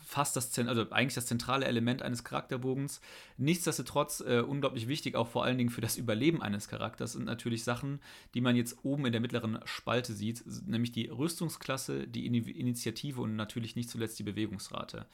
fast 0.06 0.36
das, 0.36 0.56
also 0.58 0.90
eigentlich 0.90 1.14
das 1.14 1.26
zentrale 1.26 1.66
Element 1.66 2.00
eines 2.00 2.22
Charakterbogens. 2.22 3.00
Nichtsdestotrotz 3.36 4.20
äh, 4.20 4.40
unglaublich 4.40 4.86
wichtig, 4.86 5.16
auch 5.16 5.26
vor 5.26 5.44
allen 5.44 5.58
Dingen 5.58 5.70
für 5.70 5.80
das 5.80 5.96
Überleben 5.96 6.42
eines 6.42 6.68
Charakters, 6.68 7.12
sind 7.12 7.24
natürlich 7.24 7.64
Sachen, 7.64 8.00
die 8.32 8.40
man 8.40 8.54
jetzt 8.54 8.84
oben 8.84 9.04
in 9.04 9.12
der 9.12 9.20
mittleren 9.20 9.58
Spalte 9.64 10.14
sieht, 10.14 10.44
nämlich 10.66 10.92
die 10.92 11.08
Rüstungsklasse, 11.08 12.06
die 12.06 12.26
Initiative 12.26 13.20
und 13.20 13.34
natürlich 13.34 13.74
nicht 13.74 13.90
zuletzt 13.90 14.18
die 14.18 14.22
Bewegungsrate. 14.22 15.06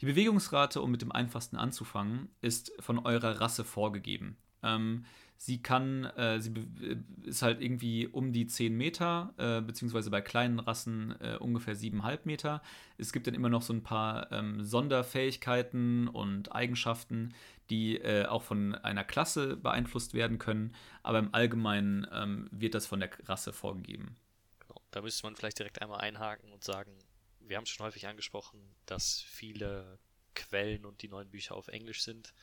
Die 0.00 0.06
Bewegungsrate, 0.06 0.80
um 0.80 0.90
mit 0.90 1.02
dem 1.02 1.12
einfachsten 1.12 1.56
anzufangen, 1.56 2.30
ist 2.40 2.72
von 2.80 2.98
eurer 2.98 3.42
Rasse 3.42 3.64
vorgegeben. 3.64 4.38
Ähm, 4.62 5.04
Sie 5.42 5.62
kann, 5.62 6.04
äh, 6.04 6.38
sie 6.38 6.50
äh, 6.50 6.98
ist 7.22 7.40
halt 7.40 7.62
irgendwie 7.62 8.06
um 8.06 8.30
die 8.30 8.46
10 8.46 8.76
Meter, 8.76 9.32
äh, 9.38 9.62
beziehungsweise 9.62 10.10
bei 10.10 10.20
kleinen 10.20 10.58
Rassen 10.58 11.18
äh, 11.18 11.38
ungefähr 11.38 11.74
7,5 11.74 12.18
Meter. 12.24 12.62
Es 12.98 13.10
gibt 13.10 13.26
dann 13.26 13.32
immer 13.32 13.48
noch 13.48 13.62
so 13.62 13.72
ein 13.72 13.82
paar 13.82 14.30
ähm, 14.32 14.62
Sonderfähigkeiten 14.62 16.08
und 16.08 16.54
Eigenschaften, 16.54 17.32
die 17.70 17.96
äh, 17.96 18.26
auch 18.26 18.42
von 18.42 18.74
einer 18.74 19.02
Klasse 19.02 19.56
beeinflusst 19.56 20.12
werden 20.12 20.38
können, 20.38 20.74
aber 21.02 21.20
im 21.20 21.32
Allgemeinen 21.32 22.06
ähm, 22.12 22.46
wird 22.50 22.74
das 22.74 22.86
von 22.86 23.00
der 23.00 23.08
Rasse 23.26 23.54
vorgegeben. 23.54 24.16
Genau. 24.58 24.82
Da 24.90 25.00
müsste 25.00 25.24
man 25.24 25.36
vielleicht 25.36 25.58
direkt 25.58 25.80
einmal 25.80 26.02
einhaken 26.02 26.52
und 26.52 26.64
sagen, 26.64 26.92
wir 27.40 27.56
haben 27.56 27.64
schon 27.64 27.86
häufig 27.86 28.06
angesprochen, 28.06 28.60
dass 28.84 29.22
viele 29.22 29.98
Quellen 30.34 30.84
und 30.84 31.00
die 31.00 31.08
neuen 31.08 31.30
Bücher 31.30 31.54
auf 31.54 31.68
Englisch 31.68 32.02
sind. 32.02 32.34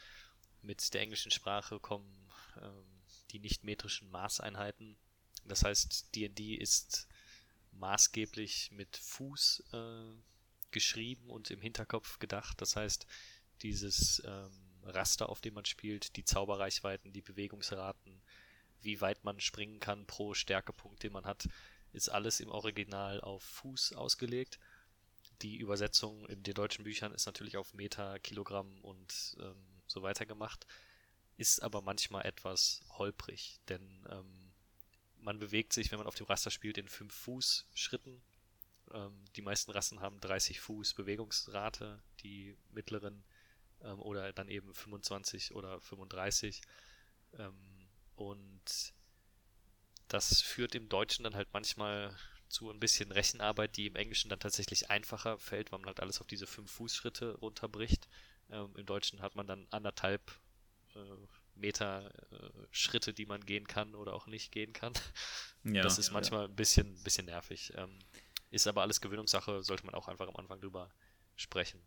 Mit 0.63 0.95
der 0.95 1.01
englischen 1.01 1.29
Sprache 1.29 1.79
kommen 1.79 2.26
ähm, 2.61 2.97
die 3.31 3.39
nicht-metrischen 3.39 4.09
Maßeinheiten. 4.09 4.97
Das 5.45 5.63
heißt, 5.63 6.15
D&D 6.15 6.55
ist 6.55 7.07
maßgeblich 7.71 8.71
mit 8.71 8.97
Fuß 8.97 9.63
äh, 9.73 10.13
geschrieben 10.71 11.29
und 11.29 11.51
im 11.51 11.61
Hinterkopf 11.61 12.19
gedacht. 12.19 12.61
Das 12.61 12.75
heißt, 12.75 13.05
dieses 13.61 14.21
ähm, 14.25 14.51
Raster, 14.83 15.29
auf 15.29 15.41
dem 15.41 15.53
man 15.53 15.65
spielt, 15.65 16.15
die 16.15 16.25
Zauberreichweiten, 16.25 17.13
die 17.13 17.21
Bewegungsraten, 17.21 18.21
wie 18.81 19.01
weit 19.01 19.23
man 19.23 19.39
springen 19.39 19.79
kann 19.79 20.05
pro 20.05 20.33
Stärkepunkt, 20.33 21.03
den 21.03 21.13
man 21.13 21.25
hat, 21.25 21.47
ist 21.93 22.09
alles 22.09 22.39
im 22.39 22.49
Original 22.49 23.21
auf 23.21 23.43
Fuß 23.43 23.93
ausgelegt. 23.93 24.59
Die 25.41 25.57
Übersetzung 25.57 26.25
in 26.27 26.43
den 26.43 26.53
deutschen 26.53 26.83
Büchern 26.83 27.13
ist 27.13 27.25
natürlich 27.25 27.57
auf 27.57 27.73
Meter, 27.73 28.19
Kilogramm 28.19 28.79
und 28.81 29.37
ähm, 29.39 29.55
so 29.87 30.01
weiter 30.01 30.25
gemacht 30.25 30.65
ist 31.37 31.61
aber 31.61 31.81
manchmal 31.81 32.25
etwas 32.25 32.81
holprig, 32.97 33.59
denn 33.69 34.05
ähm, 34.09 34.51
man 35.19 35.39
bewegt 35.39 35.73
sich, 35.73 35.91
wenn 35.91 35.99
man 35.99 36.07
auf 36.07 36.15
dem 36.15 36.25
Raster 36.25 36.51
spielt, 36.51 36.77
in 36.77 36.87
5 36.87 37.13
Fuß 37.13 37.67
Schritten. 37.73 38.21
Ähm, 38.91 39.25
die 39.35 39.41
meisten 39.41 39.71
Rassen 39.71 40.01
haben 40.01 40.19
30 40.19 40.59
Fuß 40.59 40.93
Bewegungsrate, 40.93 42.01
die 42.21 42.57
mittleren 42.71 43.23
ähm, 43.81 43.99
oder 43.99 44.31
dann 44.33 44.49
eben 44.49 44.73
25 44.73 45.53
oder 45.53 45.79
35. 45.79 46.61
Ähm, 47.37 47.87
und 48.15 48.93
das 50.07 50.41
führt 50.41 50.75
im 50.75 50.89
Deutschen 50.89 51.23
dann 51.23 51.35
halt 51.35 51.49
manchmal 51.53 52.15
zu 52.49 52.71
ein 52.71 52.79
bisschen 52.79 53.11
Rechenarbeit, 53.11 53.75
die 53.75 53.87
im 53.87 53.95
Englischen 53.95 54.29
dann 54.29 54.39
tatsächlich 54.39 54.89
einfacher 54.89 55.37
fällt, 55.37 55.71
weil 55.71 55.79
man 55.79 55.87
halt 55.87 55.99
alles 55.99 56.21
auf 56.21 56.27
diese 56.27 56.47
5 56.47 56.71
Fußschritte 56.71 57.35
runterbricht. 57.35 58.07
Ähm, 58.49 58.73
Im 58.75 58.85
Deutschen 58.85 59.21
hat 59.21 59.35
man 59.35 59.47
dann 59.47 59.67
anderthalb 59.69 60.21
äh, 60.97 61.27
Meter 61.55 62.11
äh, 62.31 62.49
Schritte, 62.71 63.13
die 63.13 63.25
man 63.25 63.45
gehen 63.45 63.67
kann 63.67 63.95
oder 63.95 64.13
auch 64.13 64.27
nicht 64.27 64.51
gehen 64.51 64.73
kann. 64.73 64.93
Ja, 65.63 65.81
das 65.81 65.97
ist 65.97 66.07
ja, 66.07 66.13
manchmal 66.13 66.43
ja. 66.43 66.47
ein 66.47 66.55
bisschen, 66.55 66.95
bisschen 67.03 67.25
nervig. 67.25 67.73
Ähm, 67.75 67.99
ist 68.51 68.67
aber 68.67 68.83
alles 68.83 69.01
Gewöhnungssache, 69.01 69.63
sollte 69.63 69.85
man 69.85 69.95
auch 69.95 70.07
einfach 70.07 70.29
am 70.29 70.35
Anfang 70.37 70.61
drüber 70.61 70.89
sprechen. 71.35 71.81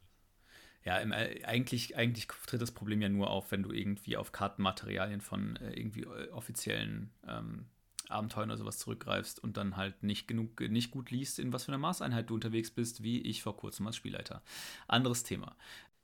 Ja, 0.84 0.98
im, 0.98 1.12
äh, 1.12 1.42
eigentlich, 1.44 1.96
eigentlich 1.96 2.26
tritt 2.26 2.60
das 2.60 2.72
Problem 2.72 3.00
ja 3.00 3.08
nur 3.08 3.30
auf, 3.30 3.50
wenn 3.52 3.62
du 3.62 3.72
irgendwie 3.72 4.18
auf 4.18 4.32
Kartenmaterialien 4.32 5.22
von 5.22 5.56
äh, 5.56 5.72
irgendwie 5.72 6.06
offiziellen 6.06 7.10
ähm, 7.26 7.70
Abenteuern 8.10 8.50
oder 8.50 8.58
sowas 8.58 8.78
zurückgreifst 8.78 9.42
und 9.42 9.56
dann 9.56 9.76
halt 9.76 10.02
nicht 10.02 10.26
genug, 10.26 10.60
nicht 10.60 10.90
gut 10.90 11.10
liest, 11.10 11.38
in 11.38 11.52
was 11.52 11.64
für 11.64 11.72
einer 11.72 11.78
Maßeinheit 11.78 12.28
du 12.28 12.34
unterwegs 12.34 12.70
bist, 12.70 13.02
wie 13.02 13.20
ich 13.20 13.42
vor 13.42 13.56
kurzem 13.56 13.86
als 13.86 13.96
Spielleiter. 13.96 14.42
Anderes 14.88 15.22
Thema. 15.22 15.56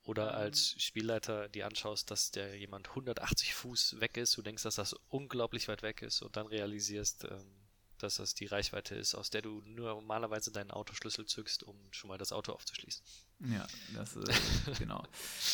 Oder 0.06 0.30
ähm. 0.30 0.36
als 0.36 0.74
Spielleiter 0.78 1.48
die 1.48 1.64
anschaust, 1.64 2.10
dass 2.10 2.30
der 2.30 2.56
jemand 2.56 2.88
180 2.90 3.54
Fuß 3.54 4.00
weg 4.00 4.16
ist, 4.16 4.36
du 4.36 4.42
denkst, 4.42 4.62
dass 4.62 4.76
das 4.76 4.94
unglaublich 5.08 5.68
weit 5.68 5.82
weg 5.82 6.02
ist 6.02 6.22
und 6.22 6.36
dann 6.36 6.46
realisierst, 6.46 7.24
ähm, 7.24 7.66
dass 7.98 8.16
das 8.16 8.34
die 8.34 8.46
Reichweite 8.46 8.94
ist, 8.94 9.14
aus 9.14 9.30
der 9.30 9.42
du 9.42 9.62
nur 9.64 9.88
normalerweise 9.88 10.52
deinen 10.52 10.70
Autoschlüssel 10.70 11.26
zückst, 11.26 11.64
um 11.64 11.76
schon 11.90 12.08
mal 12.08 12.18
das 12.18 12.32
Auto 12.32 12.52
aufzuschließen. 12.52 13.04
Ja, 13.50 13.66
das 13.94 14.16
äh, 14.16 14.32
genau. 14.78 15.02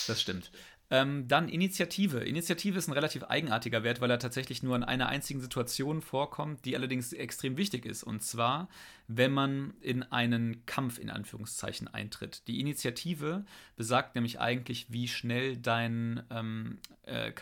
Das 0.06 0.20
stimmt. 0.20 0.50
Ähm, 0.90 1.26
dann 1.26 1.48
Initiative. 1.48 2.18
Initiative 2.18 2.76
ist 2.76 2.86
ein 2.88 2.92
relativ 2.92 3.24
eigenartiger 3.24 3.82
Wert, 3.82 4.02
weil 4.02 4.10
er 4.10 4.18
tatsächlich 4.18 4.62
nur 4.62 4.76
in 4.76 4.84
einer 4.84 5.08
einzigen 5.08 5.40
Situation 5.40 6.02
vorkommt, 6.02 6.66
die 6.66 6.76
allerdings 6.76 7.14
extrem 7.14 7.56
wichtig 7.56 7.86
ist. 7.86 8.02
Und 8.02 8.22
zwar, 8.22 8.68
wenn 9.08 9.32
man 9.32 9.72
in 9.80 10.02
einen 10.02 10.66
Kampf 10.66 10.98
in 10.98 11.08
Anführungszeichen 11.08 11.88
eintritt. 11.88 12.46
Die 12.46 12.60
Initiative 12.60 13.46
besagt 13.76 14.14
nämlich 14.16 14.38
eigentlich, 14.38 14.92
wie 14.92 15.08
schnell 15.08 15.56
dein 15.56 16.22
ähm, 16.30 16.78
äh, 17.04 17.32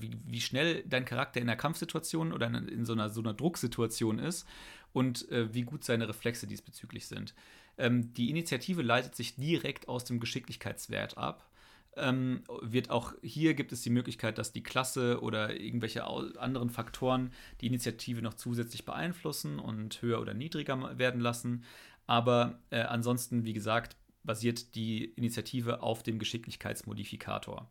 wie, 0.00 0.10
wie 0.26 0.40
schnell 0.40 0.84
dein 0.86 1.04
Charakter 1.04 1.40
in 1.40 1.48
einer 1.48 1.56
Kampfsituation 1.56 2.32
oder 2.32 2.46
in, 2.46 2.68
in 2.68 2.84
so, 2.84 2.92
einer, 2.92 3.10
so 3.10 3.20
einer 3.20 3.34
Drucksituation 3.34 4.18
ist 4.18 4.46
und 4.92 5.30
äh, 5.30 5.52
wie 5.54 5.62
gut 5.62 5.84
seine 5.84 6.08
Reflexe 6.08 6.46
diesbezüglich 6.46 7.06
sind. 7.06 7.34
Ähm, 7.78 8.12
die 8.14 8.30
Initiative 8.30 8.82
leitet 8.82 9.14
sich 9.14 9.36
direkt 9.36 9.88
aus 9.88 10.04
dem 10.04 10.20
Geschicklichkeitswert 10.20 11.16
ab 11.18 11.47
ähm, 11.96 12.44
wird 12.62 12.90
auch 12.90 13.14
hier 13.22 13.54
gibt 13.54 13.72
es 13.72 13.82
die 13.82 13.90
Möglichkeit, 13.90 14.38
dass 14.38 14.52
die 14.52 14.62
Klasse 14.62 15.20
oder 15.20 15.58
irgendwelche 15.58 16.04
anderen 16.04 16.70
Faktoren 16.70 17.32
die 17.60 17.66
Initiative 17.66 18.22
noch 18.22 18.34
zusätzlich 18.34 18.84
beeinflussen 18.84 19.58
und 19.58 20.00
höher 20.02 20.20
oder 20.20 20.34
niedriger 20.34 20.98
werden 20.98 21.20
lassen. 21.20 21.64
Aber 22.06 22.60
äh, 22.70 22.80
ansonsten, 22.80 23.44
wie 23.44 23.52
gesagt, 23.52 23.96
basiert 24.22 24.74
die 24.74 25.04
Initiative 25.04 25.82
auf 25.82 26.02
dem 26.02 26.18
Geschicklichkeitsmodifikator. 26.18 27.70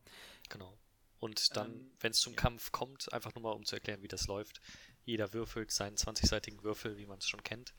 Genau. 0.50 0.78
Und 1.20 1.56
dann, 1.56 1.72
ähm, 1.72 1.92
wenn 2.00 2.12
es 2.12 2.20
zum 2.20 2.34
ja. 2.34 2.38
Kampf 2.38 2.72
kommt, 2.72 3.12
einfach 3.12 3.34
nur 3.34 3.44
mal 3.44 3.52
um 3.52 3.66
zu 3.66 3.76
erklären, 3.76 4.04
wie 4.04 4.08
das 4.08 4.28
läuft. 4.28 4.62
Jeder 5.04 5.34
würfelt 5.34 5.72
seinen 5.72 5.96
20-seitigen 5.96 6.64
Würfel, 6.64 6.98
wie 6.98 7.06
man 7.06 7.18
es 7.18 7.28
schon 7.28 7.44
kennt 7.44 7.74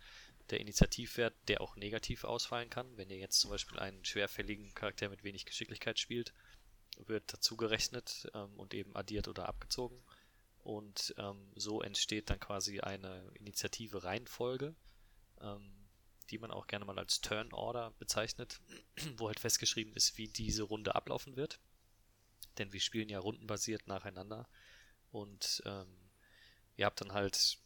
der 0.50 0.60
Initiativwert, 0.60 1.34
der 1.48 1.60
auch 1.60 1.76
negativ 1.76 2.24
ausfallen 2.24 2.70
kann. 2.70 2.96
Wenn 2.96 3.10
ihr 3.10 3.18
jetzt 3.18 3.40
zum 3.40 3.50
Beispiel 3.50 3.78
einen 3.78 4.04
schwerfälligen 4.04 4.74
Charakter 4.74 5.08
mit 5.08 5.24
wenig 5.24 5.44
Geschicklichkeit 5.46 5.98
spielt, 5.98 6.32
wird 7.06 7.32
dazu 7.32 7.56
gerechnet 7.56 8.28
ähm, 8.34 8.58
und 8.58 8.74
eben 8.74 8.94
addiert 8.96 9.28
oder 9.28 9.48
abgezogen. 9.48 10.02
Und 10.58 11.14
ähm, 11.18 11.52
so 11.54 11.82
entsteht 11.82 12.30
dann 12.30 12.40
quasi 12.40 12.80
eine 12.80 13.30
Initiative-Reihenfolge, 13.34 14.74
ähm, 15.40 15.88
die 16.30 16.38
man 16.38 16.50
auch 16.50 16.66
gerne 16.66 16.84
mal 16.84 16.98
als 16.98 17.20
Turn 17.20 17.52
Order 17.52 17.92
bezeichnet, 17.98 18.60
wo 19.16 19.28
halt 19.28 19.40
festgeschrieben 19.40 19.94
ist, 19.94 20.18
wie 20.18 20.28
diese 20.28 20.64
Runde 20.64 20.94
ablaufen 20.94 21.36
wird. 21.36 21.60
Denn 22.58 22.72
wir 22.72 22.80
spielen 22.80 23.08
ja 23.08 23.18
rundenbasiert 23.18 23.86
nacheinander 23.86 24.48
und 25.10 25.62
ähm, 25.64 26.10
ihr 26.76 26.86
habt 26.86 27.00
dann 27.00 27.12
halt 27.12 27.58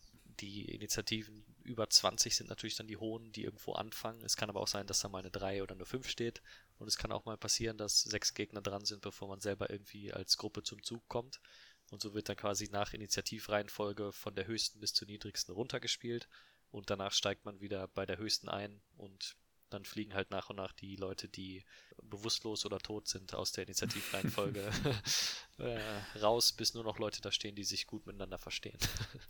die 0.43 0.65
Initiativen 0.75 1.45
über 1.63 1.89
20 1.89 2.35
sind 2.35 2.51
natürlich 2.51 2.75
dann 2.75 2.89
die 2.89 2.97
hohen, 2.97 3.31
die 3.31 3.45
irgendwo 3.45 3.75
anfangen. 3.75 4.23
Es 4.25 4.37
kann 4.37 4.51
aber 4.51 4.61
auch 4.61 4.69
sein, 4.69 4.87
dass 4.89 5.01
da 5.01 5.09
mal 5.09 5.21
eine 5.21 5.31
3 5.31 5.63
oder 5.63 5.75
eine 5.75 5.87
5 5.87 6.09
steht. 6.09 6.43
Und 6.79 6.89
es 6.89 6.99
kann 6.99 7.13
auch 7.13 7.25
mal 7.25 7.39
passieren, 7.39 7.79
dass 7.79 8.03
sechs 8.03 8.35
Gegner 8.35 8.61
dran 8.61 8.85
sind, 8.85 9.03
bevor 9.03 9.29
man 9.29 9.41
selber 9.41 9.71
irgendwie 9.71 10.13
als 10.13 10.37
Gruppe 10.37 10.65
zum 10.65 10.83
Zug 10.83 11.07
kommt. 11.09 11.41
Und 11.91 12.03
so 12.03 12.13
wird 12.13 12.29
dann 12.29 12.37
quasi 12.37 12.69
nach 12.73 12.93
Initiativreihenfolge 12.93 14.13
von 14.13 14.35
der 14.35 14.49
höchsten 14.49 14.81
bis 14.81 14.93
zur 14.95 15.07
niedrigsten 15.07 15.55
runtergespielt. 15.55 16.29
Und 16.73 16.91
danach 16.91 17.13
steigt 17.13 17.45
man 17.45 17.61
wieder 17.61 17.87
bei 17.89 18.05
der 18.05 18.19
höchsten 18.19 18.49
ein 18.49 18.83
und 18.97 19.37
dann 19.73 19.85
fliegen 19.85 20.15
halt 20.15 20.31
nach 20.31 20.51
und 20.51 20.57
nach 20.57 20.73
die 20.73 20.97
Leute, 20.97 21.29
die 21.29 21.65
bewusstlos 22.03 22.67
oder 22.67 22.79
tot 22.79 23.09
sind, 23.09 23.35
aus 23.35 23.53
der 23.53 23.65
Initiativreihenfolge 23.65 24.61
äh, 25.59 26.19
raus, 26.19 26.53
bis 26.53 26.75
nur 26.75 26.85
noch 26.85 26.99
Leute 26.99 27.21
da 27.21 27.31
stehen, 27.31 27.55
die 27.55 27.65
sich 27.65 27.87
gut 27.87 28.07
miteinander 28.07 28.39
verstehen. 28.39 28.79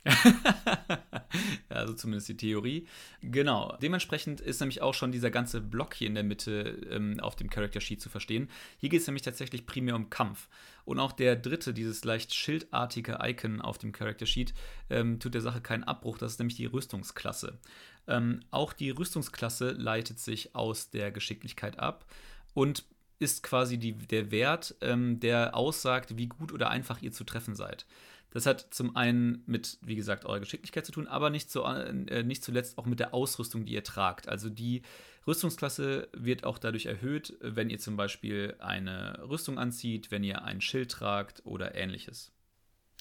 also 1.69 1.95
zumindest 1.95 2.29
die 2.29 2.37
Theorie. 2.37 2.89
Genau. 3.21 3.77
Dementsprechend 3.81 4.41
ist 4.41 4.61
nämlich 4.61 4.83
auch 4.83 4.95
schon 4.95 5.13
dieser 5.13 5.31
ganze 5.31 5.61
Block 5.61 5.95
hier 5.95 6.09
in 6.09 6.15
der 6.15 6.25
Mitte 6.25 6.79
ähm, 6.91 7.21
auf 7.21 7.37
dem 7.37 7.51
Character 7.51 7.81
Sheet 7.81 8.01
zu 8.01 8.09
verstehen. 8.09 8.51
Hier 8.79 8.89
geht 8.89 9.01
es 9.01 9.07
nämlich 9.07 9.23
tatsächlich 9.23 9.67
primär 9.67 9.97
um 9.97 10.11
Kampf. 10.11 10.49
Und 10.85 10.99
auch 10.99 11.13
der 11.13 11.37
dritte, 11.37 11.73
dieses 11.73 12.05
leicht 12.05 12.35
schildartige 12.35 13.19
Icon 13.23 13.61
auf 13.61 13.79
dem 13.79 13.93
Character 13.93 14.27
Sheet, 14.27 14.53
ähm, 14.91 15.21
tut 15.21 15.35
der 15.35 15.41
Sache 15.41 15.61
keinen 15.61 15.85
Abbruch. 15.85 16.19
Das 16.19 16.33
ist 16.33 16.39
nämlich 16.39 16.57
die 16.57 16.67
Rüstungsklasse. 16.67 17.59
Ähm, 18.07 18.41
auch 18.51 18.73
die 18.73 18.91
Rüstungsklasse 18.91 19.71
leitet 19.73 20.19
sich 20.19 20.55
aus 20.55 20.91
der 20.91 21.13
Geschicklichkeit 21.13 21.79
ab 21.79 22.07
und 22.55 22.85
ist 23.19 23.43
quasi 23.43 23.79
die, 23.79 23.93
der 23.93 24.31
Wert, 24.31 24.75
ähm, 24.81 25.21
der 25.21 25.57
aussagt, 25.57 26.17
wie 26.17 26.27
gut 26.27 26.53
oder 26.53 26.71
einfach 26.71 27.01
ihr 27.03 27.13
zu 27.13 27.25
treffen 27.25 27.55
seid. 27.55 27.87
Das 28.31 28.47
hat 28.47 28.69
zum 28.71 28.97
einen 28.97 29.43
mit, 29.47 29.79
wie 29.83 29.95
gesagt, 29.95 30.25
eurer 30.25 30.41
Geschicklichkeit 30.41 30.87
zu 30.87 30.93
tun, 30.93 31.07
aber 31.07 31.31
nicht, 31.31 31.51
so, 31.51 31.65
äh, 31.65 32.23
nicht 32.23 32.43
zuletzt 32.43 32.79
auch 32.79 32.87
mit 32.87 32.99
der 32.99 33.13
Ausrüstung, 33.13 33.67
die 33.67 33.75
ihr 33.75 33.85
tragt. 33.85 34.29
Also 34.29 34.49
die 34.49 34.83
Rüstungsklasse 35.27 36.09
wird 36.13 36.45
auch 36.45 36.59
dadurch 36.59 36.87
erhöht, 36.87 37.37
wenn 37.41 37.71
ihr 37.71 37.79
zum 37.79 37.97
Beispiel 37.97 38.57
eine 38.59 39.23
Rüstung 39.29 39.59
anzieht, 39.59 40.11
wenn 40.11 40.25
ihr 40.25 40.43
ein 40.43 40.61
Schild 40.61 40.91
tragt 40.91 41.43
oder 41.45 41.75
ähnliches. 41.75 42.33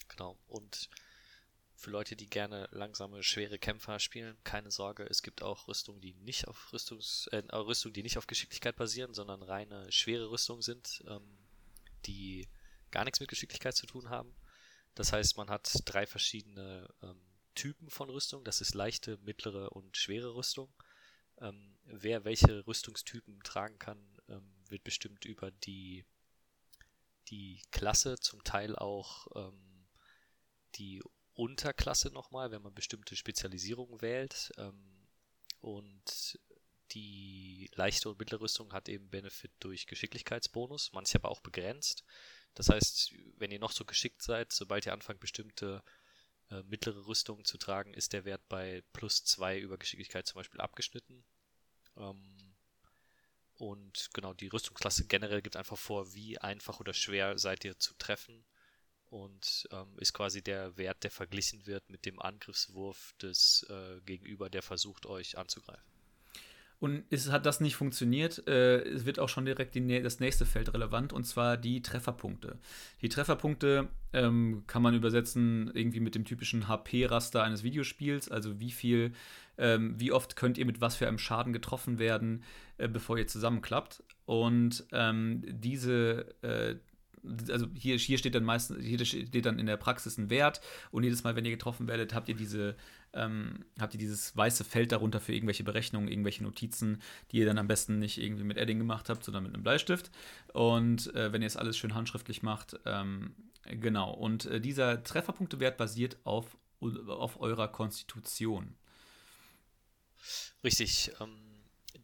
Genau. 0.08 0.38
Und 0.46 0.90
für 1.82 1.90
Leute, 1.90 2.14
die 2.14 2.30
gerne 2.30 2.68
langsame, 2.70 3.24
schwere 3.24 3.58
Kämpfer 3.58 3.98
spielen, 3.98 4.36
keine 4.44 4.70
Sorge, 4.70 5.04
es 5.04 5.20
gibt 5.20 5.42
auch 5.42 5.66
Rüstungen, 5.66 6.00
die 6.00 6.14
nicht 6.14 6.46
auf 6.46 6.72
Rüstungs, 6.72 7.26
äh, 7.32 7.42
Rüstungen, 7.52 7.92
die 7.92 8.04
nicht 8.04 8.18
auf 8.18 8.28
Geschicklichkeit 8.28 8.76
basieren, 8.76 9.14
sondern 9.14 9.42
reine 9.42 9.90
schwere 9.90 10.30
Rüstungen 10.30 10.62
sind, 10.62 11.02
ähm, 11.08 11.38
die 12.06 12.48
gar 12.92 13.04
nichts 13.04 13.18
mit 13.18 13.28
Geschicklichkeit 13.28 13.74
zu 13.74 13.86
tun 13.86 14.10
haben. 14.10 14.32
Das 14.94 15.12
heißt, 15.12 15.36
man 15.36 15.50
hat 15.50 15.72
drei 15.84 16.06
verschiedene 16.06 16.88
ähm, 17.02 17.20
Typen 17.56 17.90
von 17.90 18.10
Rüstung. 18.10 18.44
Das 18.44 18.60
ist 18.60 18.74
leichte, 18.74 19.18
mittlere 19.18 19.72
und 19.72 19.96
schwere 19.96 20.36
Rüstung. 20.36 20.72
Ähm, 21.40 21.78
wer 21.84 22.24
welche 22.24 22.64
Rüstungstypen 22.64 23.42
tragen 23.42 23.80
kann, 23.80 23.98
ähm, 24.28 24.54
wird 24.68 24.84
bestimmt 24.84 25.24
über 25.24 25.50
die, 25.50 26.04
die 27.28 27.60
Klasse, 27.72 28.20
zum 28.20 28.44
Teil 28.44 28.76
auch 28.76 29.26
ähm, 29.34 29.88
die 30.76 31.02
Unterklasse 31.34 32.10
nochmal, 32.10 32.50
wenn 32.50 32.62
man 32.62 32.74
bestimmte 32.74 33.16
Spezialisierungen 33.16 34.00
wählt. 34.02 34.52
Ähm, 34.58 35.06
und 35.60 36.38
die 36.90 37.70
leichte 37.74 38.10
und 38.10 38.18
mittlere 38.18 38.42
Rüstung 38.42 38.72
hat 38.72 38.88
eben 38.88 39.08
Benefit 39.08 39.52
durch 39.60 39.86
Geschicklichkeitsbonus, 39.86 40.92
manche 40.92 41.18
aber 41.18 41.30
auch 41.30 41.40
begrenzt. 41.40 42.04
Das 42.54 42.68
heißt, 42.68 43.14
wenn 43.38 43.50
ihr 43.50 43.58
noch 43.58 43.72
so 43.72 43.84
geschickt 43.84 44.22
seid, 44.22 44.52
sobald 44.52 44.84
ihr 44.84 44.92
anfangt, 44.92 45.20
bestimmte 45.20 45.82
äh, 46.50 46.62
mittlere 46.64 47.06
Rüstungen 47.06 47.44
zu 47.44 47.56
tragen, 47.56 47.94
ist 47.94 48.12
der 48.12 48.24
Wert 48.24 48.46
bei 48.48 48.82
plus 48.92 49.24
2 49.24 49.58
über 49.58 49.78
Geschicklichkeit 49.78 50.26
zum 50.26 50.36
Beispiel 50.36 50.60
abgeschnitten. 50.60 51.24
Ähm, 51.96 52.54
und 53.54 54.10
genau, 54.12 54.34
die 54.34 54.48
Rüstungsklasse 54.48 55.06
generell 55.06 55.40
gibt 55.40 55.56
einfach 55.56 55.78
vor, 55.78 56.12
wie 56.14 56.38
einfach 56.38 56.80
oder 56.80 56.92
schwer 56.92 57.38
seid 57.38 57.64
ihr 57.64 57.78
zu 57.78 57.94
treffen 57.94 58.44
und 59.12 59.68
ähm, 59.72 59.88
ist 59.98 60.14
quasi 60.14 60.40
der 60.40 60.76
Wert, 60.78 61.04
der 61.04 61.10
verglichen 61.10 61.66
wird 61.66 61.90
mit 61.90 62.06
dem 62.06 62.20
Angriffswurf 62.20 63.14
des 63.20 63.66
äh, 63.68 64.00
Gegenüber, 64.06 64.48
der 64.48 64.62
versucht, 64.62 65.04
euch 65.04 65.36
anzugreifen. 65.36 65.84
Und 66.78 67.04
es 67.10 67.30
hat 67.30 67.46
das 67.46 67.60
nicht 67.60 67.76
funktioniert, 67.76 68.48
äh, 68.48 68.80
es 68.80 69.04
wird 69.04 69.18
auch 69.20 69.28
schon 69.28 69.44
direkt 69.44 69.74
die, 69.74 70.02
das 70.02 70.18
nächste 70.18 70.46
Feld 70.46 70.72
relevant, 70.72 71.12
und 71.12 71.24
zwar 71.24 71.58
die 71.58 71.82
Trefferpunkte. 71.82 72.58
Die 73.02 73.10
Trefferpunkte 73.10 73.88
ähm, 74.14 74.64
kann 74.66 74.82
man 74.82 74.94
übersetzen 74.94 75.70
irgendwie 75.74 76.00
mit 76.00 76.14
dem 76.14 76.24
typischen 76.24 76.66
HP-Raster 76.66 77.44
eines 77.44 77.62
Videospiels, 77.62 78.30
also 78.30 78.58
wie 78.60 78.72
viel, 78.72 79.12
ähm, 79.58 79.94
wie 80.00 80.10
oft 80.10 80.36
könnt 80.36 80.56
ihr 80.56 80.64
mit 80.66 80.80
was 80.80 80.96
für 80.96 81.06
einem 81.06 81.18
Schaden 81.18 81.52
getroffen 81.52 81.98
werden, 81.98 82.42
äh, 82.78 82.88
bevor 82.88 83.18
ihr 83.18 83.26
zusammenklappt. 83.26 84.02
Und 84.24 84.84
ähm, 84.90 85.44
diese 85.46 86.34
äh, 86.42 86.76
also 87.50 87.66
hier, 87.74 87.96
hier 87.96 88.18
steht 88.18 88.34
dann 88.34 88.44
meistens, 88.44 88.84
hier 88.84 89.04
steht 89.04 89.46
dann 89.46 89.58
in 89.58 89.66
der 89.66 89.76
Praxis 89.76 90.18
ein 90.18 90.30
Wert 90.30 90.60
und 90.90 91.04
jedes 91.04 91.24
Mal, 91.24 91.36
wenn 91.36 91.44
ihr 91.44 91.50
getroffen 91.50 91.86
werdet, 91.88 92.14
habt 92.14 92.28
ihr 92.28 92.34
diese, 92.34 92.76
ähm, 93.12 93.64
habt 93.80 93.94
ihr 93.94 94.00
dieses 94.00 94.36
weiße 94.36 94.64
Feld 94.64 94.92
darunter 94.92 95.20
für 95.20 95.34
irgendwelche 95.34 95.64
Berechnungen, 95.64 96.08
irgendwelche 96.08 96.42
Notizen, 96.42 97.00
die 97.30 97.38
ihr 97.38 97.46
dann 97.46 97.58
am 97.58 97.68
besten 97.68 97.98
nicht 97.98 98.18
irgendwie 98.18 98.44
mit 98.44 98.56
Edding 98.56 98.78
gemacht 98.78 99.08
habt, 99.08 99.24
sondern 99.24 99.44
mit 99.44 99.54
einem 99.54 99.62
Bleistift. 99.62 100.10
Und 100.52 101.14
äh, 101.14 101.32
wenn 101.32 101.42
ihr 101.42 101.46
es 101.46 101.56
alles 101.56 101.76
schön 101.76 101.94
handschriftlich 101.94 102.42
macht, 102.42 102.78
ähm, 102.86 103.34
genau. 103.64 104.12
Und 104.12 104.46
äh, 104.46 104.60
dieser 104.60 105.02
Trefferpunktewert 105.02 105.76
basiert 105.76 106.18
auf, 106.24 106.56
auf 106.80 107.40
eurer 107.40 107.68
Konstitution. 107.68 108.74
Richtig. 110.64 111.12
Ähm 111.20 111.51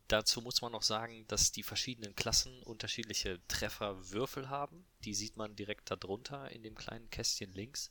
Dazu 0.09 0.43
muss 0.43 0.61
man 0.61 0.73
noch 0.73 0.83
sagen, 0.83 1.27
dass 1.29 1.53
die 1.53 1.63
verschiedenen 1.63 2.15
Klassen 2.15 2.63
unterschiedliche 2.63 3.41
Trefferwürfel 3.49 4.49
haben. 4.49 4.85
Die 5.05 5.15
sieht 5.15 5.37
man 5.37 5.57
direkt 5.57 5.91
darunter 5.91 6.51
in 6.51 6.63
dem 6.63 6.75
kleinen 6.75 7.09
Kästchen 7.11 7.53
links. 7.55 7.91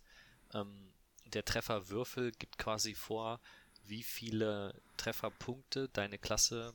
Ähm, 0.53 0.93
der 1.25 1.43
Trefferwürfel 1.43 2.31
gibt 2.31 2.57
quasi 2.57 2.93
vor, 2.93 3.39
wie 3.83 4.03
viele 4.03 4.81
Trefferpunkte 4.97 5.89
deine 5.89 6.17
Klasse 6.17 6.73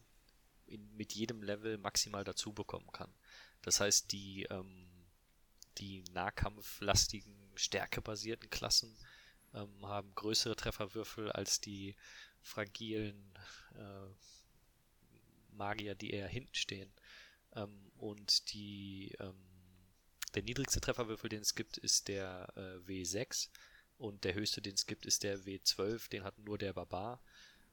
in, 0.66 0.94
mit 0.96 1.12
jedem 1.12 1.42
Level 1.42 1.78
maximal 1.78 2.24
dazu 2.24 2.52
bekommen 2.52 2.90
kann. 2.92 3.12
Das 3.62 3.80
heißt, 3.80 4.10
die, 4.12 4.44
ähm, 4.44 4.88
die 5.78 6.02
nahkampflastigen, 6.12 7.34
stärkebasierten 7.54 8.50
Klassen 8.50 8.96
ähm, 9.54 9.86
haben 9.86 10.14
größere 10.14 10.56
Trefferwürfel 10.56 11.30
als 11.30 11.60
die 11.60 11.94
fragilen, 12.40 13.38
äh, 13.74 14.06
Magier, 15.53 15.94
die 15.94 16.11
eher 16.11 16.28
hinten 16.28 16.55
stehen. 16.55 16.92
Ähm, 17.55 17.92
und 17.96 18.53
die, 18.53 19.14
ähm, 19.20 19.36
der 20.34 20.42
niedrigste 20.42 20.80
Trefferwürfel, 20.80 21.28
den 21.28 21.42
es 21.42 21.55
gibt, 21.55 21.78
ist 21.78 22.09
der 22.09 22.53
äh, 22.57 22.88
W6 22.88 23.48
und 23.98 24.24
der 24.24 24.34
höchste, 24.34 24.61
den 24.61 24.74
es 24.74 24.86
gibt, 24.86 25.07
ist 25.07 25.22
der 25.22 25.40
W12. 25.40 26.11
Den 26.11 26.24
hat 26.24 26.38
nur 26.38 26.59
der 26.59 26.72
Barbar, 26.72 27.22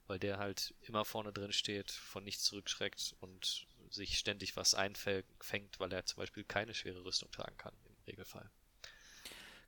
weil 0.08 0.20
der 0.20 0.38
halt 0.38 0.76
immer 0.82 1.06
vorne 1.06 1.34
drin 1.34 1.54
steht, 1.54 1.92
von 1.92 2.24
nichts 2.24 2.44
zurückschreckt 2.44 3.16
und 3.20 3.68
sich 3.90 4.20
ständig 4.20 4.56
was 4.56 4.76
einfängt, 4.76 5.80
weil 5.80 5.92
er 5.92 6.06
zum 6.06 6.18
Beispiel 6.18 6.44
keine 6.44 6.74
schwere 6.74 7.04
Rüstung 7.04 7.32
tragen 7.32 7.58
kann 7.58 7.74
im 7.86 7.96
Regelfall. 8.06 8.50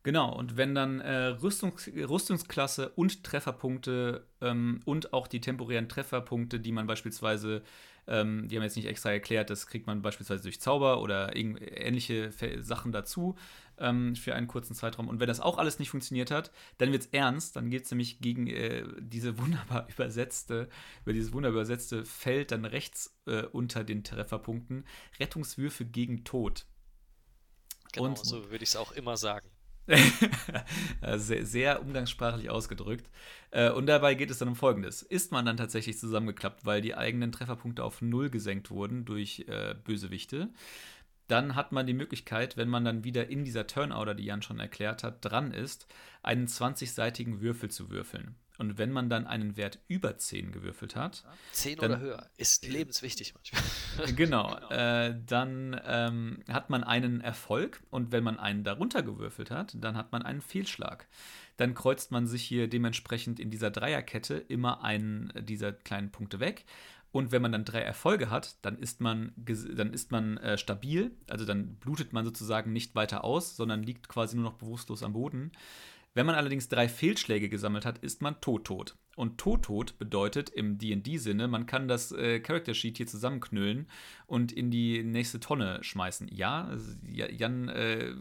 Genau, 0.04 0.36
und 0.36 0.58
wenn 0.58 0.74
dann 0.74 1.00
äh, 1.00 1.26
Rüstungs 1.28 1.88
Rüstungsklasse 1.88 2.90
und 2.90 3.24
Trefferpunkte 3.24 4.26
ähm, 4.42 4.82
und 4.86 5.14
auch 5.14 5.28
die 5.28 5.42
temporären 5.42 5.90
Trefferpunkte, 5.90 6.60
die 6.60 6.72
man 6.72 6.88
beispielsweise, 6.88 7.62
ähm, 8.12 8.50
die 8.50 8.58
haben 8.58 8.64
jetzt 8.64 8.76
nicht 8.76 8.88
extra 8.88 9.10
erklärt, 9.12 9.50
das 9.50 9.68
kriegt 9.68 9.88
man 9.88 10.02
beispielsweise 10.02 10.44
durch 10.44 10.60
Zauber 10.60 11.02
oder 11.02 11.34
ähnliche 11.36 12.32
Sachen 12.60 12.92
dazu 12.92 13.36
ähm, 13.78 14.16
für 14.18 14.36
einen 14.36 14.48
kurzen 14.48 14.76
Zeitraum. 14.76 15.08
Und 15.08 15.22
wenn 15.22 15.28
das 15.28 15.40
auch 15.40 15.58
alles 15.58 15.80
nicht 15.80 15.90
funktioniert 15.90 16.30
hat, 16.30 16.52
dann 16.78 16.92
wird 16.92 17.04
es 17.04 17.10
ernst, 17.14 17.56
dann 17.56 17.70
geht 17.70 17.86
es 17.86 17.92
nämlich 17.92 18.20
gegen 18.20 18.48
äh, 18.48 18.84
diese 19.00 19.38
wunderbar 19.38 19.88
übersetzte, 19.96 20.68
über 21.04 21.14
dieses 21.14 21.32
wunderbar 21.32 21.62
übersetzte 21.62 22.04
Feld 22.04 22.52
dann 22.52 22.66
rechts 22.66 23.18
äh, 23.28 23.44
unter 23.44 23.86
den 23.86 24.04
Trefferpunkten, 24.04 24.86
Rettungswürfe 25.20 25.86
gegen 25.86 26.26
Tod. 26.26 26.66
Genau, 27.94 28.10
und, 28.10 28.18
so 28.18 28.52
würde 28.52 28.64
ich 28.64 28.72
es 28.72 28.76
auch 28.76 28.92
immer 28.92 29.16
sagen. 29.16 29.50
Sehr, 31.18 31.46
sehr, 31.46 31.82
umgangssprachlich 31.82 32.50
ausgedrückt. 32.50 33.10
Äh, 33.52 33.72
und 33.72 33.88
dabei 33.88 34.16
geht 34.16 34.32
es 34.32 34.38
dann 34.38 34.50
um 34.50 34.56
Folgendes. 34.56 35.02
Ist 35.02 35.32
man 35.32 35.46
dann 35.46 35.58
tatsächlich 35.58 35.98
zusammengeklappt, 35.98 36.66
weil 36.66 36.82
die 36.82 36.96
eigenen 36.96 37.32
Trefferpunkte 37.32 37.84
auf 37.84 38.02
Null 38.02 38.30
gesenkt 38.30 38.70
wurden 38.72 39.06
durch 39.06 39.46
äh, 39.48 39.76
Bösewichte, 39.84 40.50
dann 41.28 41.56
hat 41.56 41.72
man 41.72 41.88
die 41.88 41.94
Möglichkeit, 41.94 42.58
wenn 42.58 42.68
man 42.68 42.84
dann 42.84 43.04
wieder 43.04 43.30
in 43.30 43.46
dieser 43.46 43.66
Turnorder, 43.66 44.16
die 44.16 44.26
Jan 44.26 44.42
schon 44.42 44.60
erklärt 44.60 45.04
hat, 45.04 45.24
dran 45.24 45.52
ist, 45.52 45.88
einen 46.24 46.48
20-seitigen 46.48 47.40
Würfel 47.40 47.72
zu 47.72 47.90
würfeln. 47.90 48.36
Und 48.62 48.78
wenn 48.78 48.92
man 48.92 49.10
dann 49.10 49.26
einen 49.26 49.58
Wert 49.58 49.80
über 49.88 50.20
10 50.20 50.52
gewürfelt 50.52 50.96
hat. 50.96 51.24
10 51.52 51.80
dann, 51.80 51.92
oder 51.92 52.00
höher 52.00 52.30
ist 52.38 52.68
lebenswichtig 52.68 53.34
manchmal. 53.34 54.14
Genau, 54.16 54.56
äh, 54.70 55.16
dann 55.26 55.82
ähm, 55.84 56.44
hat 56.48 56.70
man 56.70 56.84
einen 56.84 57.22
Erfolg 57.22 57.82
und 57.90 58.12
wenn 58.12 58.24
man 58.24 58.38
einen 58.38 58.64
darunter 58.64 59.02
gewürfelt 59.02 59.50
hat, 59.50 59.76
dann 59.80 59.98
hat 59.98 60.12
man 60.12 60.22
einen 60.22 60.42
Fehlschlag. 60.42 61.08
Dann 61.58 61.74
kreuzt 61.74 62.12
man 62.12 62.28
sich 62.28 62.44
hier 62.44 62.68
dementsprechend 62.68 63.40
in 63.40 63.50
dieser 63.50 63.72
Dreierkette 63.72 64.36
immer 64.36 64.84
einen 64.84 65.34
dieser 65.48 65.74
kleinen 65.74 66.12
Punkte 66.12 66.40
weg 66.40 66.66
und 67.12 67.32
wenn 67.32 67.42
man 67.42 67.52
dann 67.52 67.66
drei 67.66 67.82
Erfolge 67.82 68.30
hat, 68.30 68.56
dann 68.62 68.78
ist 68.78 69.02
man, 69.02 69.34
dann 69.36 69.92
ist 69.92 70.12
man 70.12 70.38
äh, 70.38 70.58
stabil, 70.58 71.12
also 71.30 71.46
dann 71.46 71.76
blutet 71.76 72.14
man 72.14 72.24
sozusagen 72.24 72.72
nicht 72.72 72.96
weiter 72.96 73.24
aus, 73.24 73.58
sondern 73.58 73.84
liegt 73.84 74.08
quasi 74.08 74.36
nur 74.36 74.46
noch 74.46 74.54
bewusstlos 74.54 75.04
am 75.04 75.14
Boden. 75.14 75.52
Wenn 76.14 76.26
man 76.26 76.36
allerdings 76.36 76.68
drei 76.68 76.90
Fehlschläge 76.90 77.48
gesammelt 77.48 77.86
hat, 77.86 78.00
ist 78.00 78.22
man 78.22 78.40
tot-tot. 78.42 78.98
Und 79.16 79.38
tot-tot 79.38 80.00
bedeutet 80.00 80.50
im 80.50 80.78
D&D-Sinne, 80.78 81.48
man 81.48 81.66
kann 81.66 81.88
das 81.88 82.12
äh, 82.12 82.40
Character 82.40 82.74
Sheet 82.74 82.98
hier 82.98 83.08
zusammenknüllen 83.08 83.88
und 84.26 84.52
in 84.52 84.72
die 84.72 85.04
nächste 85.04 85.40
Tonne 85.40 85.80
schmeißen. 85.84 86.30
Ja, 86.30 86.74
Jan 87.04 87.68
äh, 87.70 88.14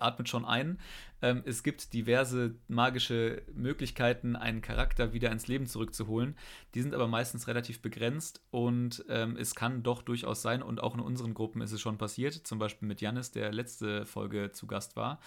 atmet 0.00 0.28
schon 0.28 0.44
ein. 0.44 0.78
Ähm, 1.22 1.42
es 1.46 1.62
gibt 1.62 1.92
diverse 1.94 2.56
magische 2.68 3.42
Möglichkeiten, 3.54 4.36
einen 4.36 4.62
Charakter 4.62 5.12
wieder 5.12 5.30
ins 5.30 5.46
Leben 5.46 5.66
zurückzuholen. 5.66 6.36
Die 6.74 6.82
sind 6.82 6.94
aber 6.94 7.06
meistens 7.06 7.46
relativ 7.46 7.80
begrenzt 7.80 8.42
und 8.50 9.04
ähm, 9.08 9.36
es 9.36 9.54
kann 9.54 9.82
doch 9.84 10.02
durchaus 10.02 10.42
sein, 10.42 10.62
und 10.62 10.82
auch 10.82 10.94
in 10.94 11.00
unseren 11.00 11.34
Gruppen 11.34 11.60
ist 11.60 11.72
es 11.72 11.80
schon 11.80 11.98
passiert, 11.98 12.34
zum 12.34 12.58
Beispiel 12.58 12.88
mit 12.88 13.00
Janis, 13.00 13.30
der 13.30 13.52
letzte 13.52 14.04
Folge 14.06 14.50
zu 14.52 14.66
Gast 14.66 14.96
war, 14.96 15.20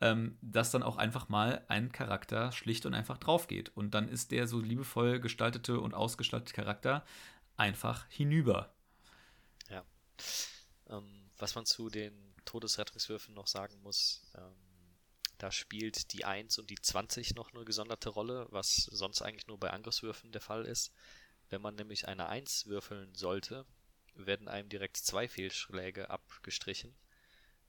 ähm, 0.00 0.38
dass 0.42 0.70
dann 0.70 0.82
auch 0.82 0.96
einfach 0.96 1.28
mal 1.28 1.64
ein 1.68 1.90
Charakter 1.92 2.52
schlicht 2.52 2.86
und 2.86 2.94
einfach 2.94 3.18
drauf 3.18 3.46
geht. 3.46 3.74
Und 3.76 3.92
dann 3.92 4.08
ist 4.08 4.30
der 4.30 4.46
so 4.46 4.60
liebevoll 4.60 5.20
gestaltete 5.20 5.80
und 5.80 5.94
ausgestattete 5.94 6.52
Charakter 6.52 7.04
einfach 7.56 8.06
hinüber. 8.08 8.74
Ja. 9.70 9.84
Ähm, 10.88 11.30
was 11.38 11.54
man 11.54 11.66
zu 11.66 11.88
den 11.88 12.34
Todesrettungswürfen 12.44 13.34
noch 13.34 13.46
sagen 13.46 13.80
muss, 13.82 14.22
ähm, 14.36 14.54
da 15.38 15.50
spielt 15.50 16.12
die 16.12 16.24
1 16.24 16.58
und 16.58 16.70
die 16.70 16.80
20 16.80 17.34
noch 17.34 17.52
eine 17.52 17.64
gesonderte 17.64 18.08
Rolle, 18.08 18.46
was 18.50 18.76
sonst 18.76 19.20
eigentlich 19.20 19.46
nur 19.46 19.58
bei 19.58 19.70
Angriffswürfen 19.70 20.32
der 20.32 20.40
Fall 20.40 20.64
ist. 20.64 20.92
Wenn 21.50 21.60
man 21.60 21.74
nämlich 21.74 22.08
eine 22.08 22.28
1 22.28 22.66
würfeln 22.66 23.14
sollte, 23.14 23.66
werden 24.14 24.48
einem 24.48 24.68
direkt 24.68 24.96
zwei 24.96 25.28
Fehlschläge 25.28 26.08
abgestrichen. 26.08 26.94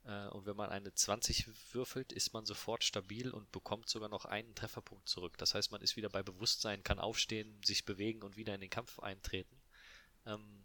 Äh, 0.07 0.27
und 0.29 0.45
wenn 0.45 0.55
man 0.55 0.69
eine 0.69 0.93
20 0.93 1.47
würfelt, 1.73 2.11
ist 2.11 2.33
man 2.33 2.45
sofort 2.45 2.83
stabil 2.83 3.29
und 3.29 3.51
bekommt 3.51 3.89
sogar 3.89 4.09
noch 4.09 4.25
einen 4.25 4.55
Trefferpunkt 4.55 5.07
zurück. 5.07 5.37
Das 5.37 5.53
heißt, 5.53 5.71
man 5.71 5.81
ist 5.81 5.95
wieder 5.95 6.09
bei 6.09 6.23
Bewusstsein, 6.23 6.83
kann 6.83 6.99
aufstehen, 6.99 7.61
sich 7.63 7.85
bewegen 7.85 8.23
und 8.23 8.37
wieder 8.37 8.55
in 8.55 8.61
den 8.61 8.69
Kampf 8.69 8.99
eintreten. 8.99 9.61
Ähm, 10.25 10.63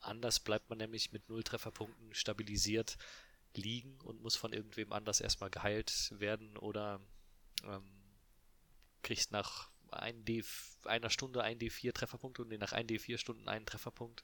anders 0.00 0.40
bleibt 0.40 0.68
man 0.70 0.78
nämlich 0.78 1.12
mit 1.12 1.28
null 1.28 1.42
Trefferpunkten 1.42 2.14
stabilisiert 2.14 2.96
liegen 3.54 3.98
und 4.02 4.20
muss 4.22 4.36
von 4.36 4.52
irgendwem 4.52 4.92
anders 4.92 5.20
erstmal 5.20 5.50
geheilt 5.50 6.12
werden 6.18 6.56
oder 6.56 7.00
ähm, 7.64 7.90
kriegt 9.02 9.32
nach 9.32 9.70
ein 9.90 10.24
D, 10.24 10.44
einer 10.84 11.08
Stunde 11.08 11.42
ein 11.42 11.58
D4 11.58 11.92
Trefferpunkt 11.92 12.38
und 12.40 12.50
nach 12.58 12.72
ein 12.72 12.86
D4 12.86 13.16
Stunden 13.16 13.48
einen 13.48 13.64
Trefferpunkt. 13.64 14.22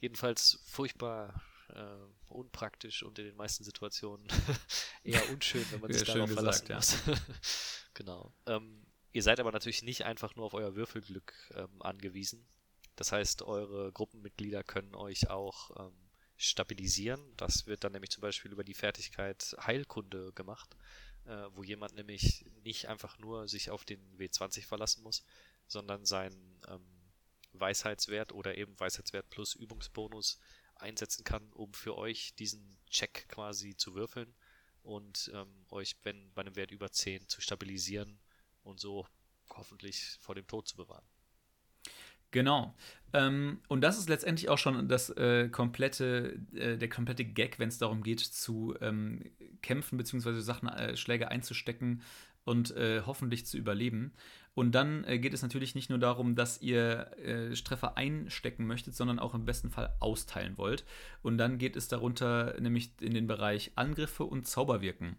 Jedenfalls 0.00 0.60
furchtbar 0.66 1.40
äh, 1.74 2.32
unpraktisch 2.32 3.02
und 3.02 3.18
in 3.18 3.26
den 3.26 3.36
meisten 3.36 3.64
Situationen 3.64 4.26
eher 5.04 5.28
unschön, 5.30 5.64
wenn 5.70 5.80
man 5.80 5.92
sich 5.92 6.04
darauf 6.04 6.28
gesagt, 6.28 6.66
verlassen 6.66 7.00
muss. 7.06 7.18
Ja. 7.18 7.34
genau. 7.94 8.32
Ähm, 8.46 8.86
ihr 9.12 9.22
seid 9.22 9.40
aber 9.40 9.52
natürlich 9.52 9.82
nicht 9.82 10.04
einfach 10.04 10.36
nur 10.36 10.46
auf 10.46 10.54
euer 10.54 10.74
Würfelglück 10.74 11.32
ähm, 11.54 11.82
angewiesen. 11.82 12.46
Das 12.96 13.12
heißt, 13.12 13.42
eure 13.42 13.92
Gruppenmitglieder 13.92 14.62
können 14.62 14.94
euch 14.94 15.28
auch 15.28 15.70
ähm, 15.78 16.04
stabilisieren. 16.36 17.20
Das 17.36 17.66
wird 17.66 17.84
dann 17.84 17.92
nämlich 17.92 18.10
zum 18.10 18.20
Beispiel 18.20 18.52
über 18.52 18.64
die 18.64 18.74
Fertigkeit 18.74 19.56
Heilkunde 19.60 20.32
gemacht, 20.32 20.76
äh, 21.26 21.46
wo 21.52 21.62
jemand 21.62 21.94
nämlich 21.94 22.46
nicht 22.62 22.88
einfach 22.88 23.18
nur 23.18 23.48
sich 23.48 23.70
auf 23.70 23.84
den 23.84 24.00
W20 24.16 24.66
verlassen 24.66 25.02
muss, 25.02 25.24
sondern 25.66 26.04
seinen 26.04 26.60
ähm, 26.68 26.86
Weisheitswert 27.52 28.32
oder 28.32 28.56
eben 28.56 28.78
Weisheitswert 28.78 29.30
plus 29.30 29.54
Übungsbonus 29.54 30.38
einsetzen 30.76 31.24
kann, 31.24 31.52
um 31.52 31.72
für 31.72 31.96
euch 31.96 32.34
diesen 32.34 32.76
Check 32.90 33.26
quasi 33.28 33.76
zu 33.76 33.94
würfeln 33.94 34.34
und 34.82 35.30
ähm, 35.34 35.48
euch, 35.70 35.96
wenn 36.02 36.32
bei 36.34 36.42
einem 36.42 36.56
Wert 36.56 36.70
über 36.70 36.90
10 36.90 37.28
zu 37.28 37.40
stabilisieren 37.40 38.18
und 38.62 38.80
so 38.80 39.06
hoffentlich 39.50 40.18
vor 40.20 40.34
dem 40.34 40.46
Tod 40.46 40.68
zu 40.68 40.76
bewahren. 40.76 41.04
Genau. 42.30 42.74
Ähm, 43.12 43.60
und 43.68 43.80
das 43.80 43.96
ist 43.96 44.08
letztendlich 44.08 44.48
auch 44.48 44.58
schon 44.58 44.88
das 44.88 45.08
äh, 45.10 45.48
komplette, 45.50 46.40
äh, 46.52 46.76
der 46.76 46.88
komplette 46.88 47.24
Gag, 47.24 47.60
wenn 47.60 47.68
es 47.68 47.78
darum 47.78 48.02
geht, 48.02 48.18
zu 48.18 48.74
ähm, 48.80 49.30
kämpfen 49.62 49.96
bzw. 49.96 50.40
Sachen, 50.40 50.68
äh, 50.68 50.96
Schläge 50.96 51.28
einzustecken 51.28 52.02
und 52.44 52.72
äh, 52.72 53.02
hoffentlich 53.06 53.46
zu 53.46 53.56
überleben. 53.56 54.12
Und 54.54 54.72
dann 54.72 55.04
äh, 55.04 55.18
geht 55.18 55.34
es 55.34 55.42
natürlich 55.42 55.74
nicht 55.74 55.90
nur 55.90 55.98
darum, 55.98 56.36
dass 56.36 56.62
ihr 56.62 57.10
äh, 57.18 57.54
Treffer 57.54 57.96
einstecken 57.96 58.66
möchtet, 58.66 58.94
sondern 58.94 59.18
auch 59.18 59.34
im 59.34 59.44
besten 59.44 59.70
Fall 59.70 59.92
austeilen 60.00 60.56
wollt. 60.56 60.84
Und 61.22 61.38
dann 61.38 61.58
geht 61.58 61.76
es 61.76 61.88
darunter 61.88 62.54
nämlich 62.60 62.92
in 63.00 63.14
den 63.14 63.26
Bereich 63.26 63.72
Angriffe 63.74 64.24
und 64.24 64.46
Zauberwirken. 64.46 65.16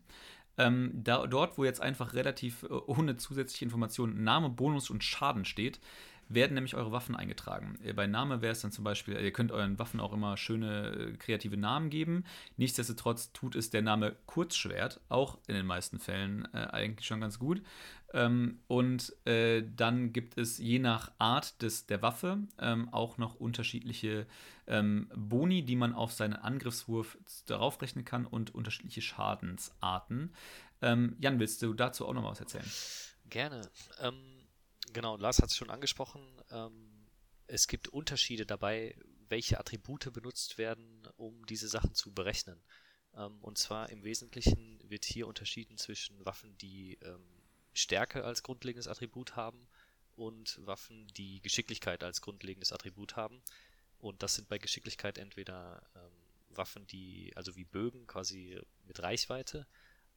Ähm, 0.57 0.91
da, 0.93 1.27
dort, 1.27 1.57
wo 1.57 1.65
jetzt 1.65 1.81
einfach 1.81 2.13
relativ 2.13 2.65
ohne 2.87 3.17
zusätzliche 3.17 3.65
Informationen 3.65 4.23
Name, 4.23 4.49
Bonus 4.49 4.89
und 4.89 5.03
Schaden 5.03 5.43
steht, 5.43 5.81
werden 6.27 6.55
nämlich 6.55 6.75
eure 6.75 6.91
Waffen 6.91 7.15
eingetragen. 7.15 7.77
Äh, 7.83 7.93
bei 7.93 8.07
Name 8.07 8.41
wäre 8.41 8.51
es 8.51 8.61
dann 8.61 8.71
zum 8.71 8.83
Beispiel, 8.83 9.15
ihr 9.15 9.31
könnt 9.31 9.51
euren 9.51 9.77
Waffen 9.79 9.99
auch 9.99 10.13
immer 10.13 10.37
schöne 10.37 11.11
äh, 11.13 11.17
kreative 11.17 11.57
Namen 11.57 11.89
geben. 11.89 12.23
Nichtsdestotrotz 12.57 13.31
tut 13.33 13.55
es 13.55 13.69
der 13.69 13.81
Name 13.81 14.15
Kurzschwert 14.25 15.01
auch 15.09 15.37
in 15.47 15.55
den 15.55 15.65
meisten 15.65 15.99
Fällen 15.99 16.47
äh, 16.53 16.57
eigentlich 16.57 17.05
schon 17.07 17.21
ganz 17.21 17.39
gut. 17.39 17.61
Ähm, 18.15 18.59
und 18.67 19.13
äh, 19.27 19.61
dann 19.75 20.13
gibt 20.13 20.37
es 20.37 20.57
je 20.57 20.79
nach 20.79 21.11
Art 21.19 21.61
des, 21.61 21.85
der 21.85 22.01
Waffe 22.01 22.39
ähm, 22.59 22.89
auch 22.93 23.17
noch 23.17 23.35
unterschiedliche 23.35 24.25
ähm, 24.67 25.11
Boni, 25.13 25.63
die 25.63 25.75
man 25.75 25.93
auf 25.93 26.13
seinen 26.13 26.33
Angriffswurf 26.33 27.17
darauf 27.45 27.81
rechnen 27.81 28.05
kann 28.05 28.25
und 28.25 28.55
unterschiedliche 28.55 29.01
Schadensarten. 29.01 30.33
Ähm, 30.81 31.17
Jan, 31.19 31.39
willst 31.39 31.61
du 31.61 31.73
dazu 31.73 32.07
auch 32.07 32.13
noch 32.13 32.23
was 32.23 32.39
erzählen? 32.39 32.71
Gerne. 33.29 33.69
Ähm, 33.99 34.15
Genau, 34.93 35.17
Lars 35.17 35.39
hat 35.39 35.49
es 35.49 35.57
schon 35.57 35.71
angesprochen. 35.71 36.21
Ähm, 36.51 37.05
es 37.47 37.67
gibt 37.67 37.89
Unterschiede 37.89 38.45
dabei, 38.45 38.95
welche 39.27 39.59
Attribute 39.59 40.13
benutzt 40.13 40.57
werden, 40.57 41.05
um 41.17 41.45
diese 41.47 41.67
Sachen 41.67 41.93
zu 41.93 42.13
berechnen. 42.13 42.61
Und 43.41 43.57
zwar 43.57 43.89
im 43.89 44.03
Wesentlichen 44.03 44.79
wird 44.83 45.05
hier 45.05 45.27
unterschieden 45.27 45.77
zwischen 45.77 46.25
Waffen, 46.25 46.57
die 46.57 46.99
Stärke 47.75 48.23
als 48.23 48.41
grundlegendes 48.41 48.87
Attribut 48.87 49.35
haben 49.35 49.67
und 50.15 50.59
Waffen, 50.65 51.07
die 51.09 51.41
Geschicklichkeit 51.41 52.03
als 52.03 52.21
grundlegendes 52.21 52.71
Attribut 52.71 53.15
haben. 53.15 53.41
Und 53.99 54.23
das 54.23 54.35
sind 54.35 54.47
bei 54.47 54.57
Geschicklichkeit 54.57 55.17
entweder 55.17 55.83
ähm, 55.95 56.57
Waffen, 56.57 56.87
die, 56.87 57.33
also 57.35 57.55
wie 57.55 57.65
Bögen, 57.65 58.07
quasi 58.07 58.59
mit 58.85 59.01
Reichweite, 59.01 59.67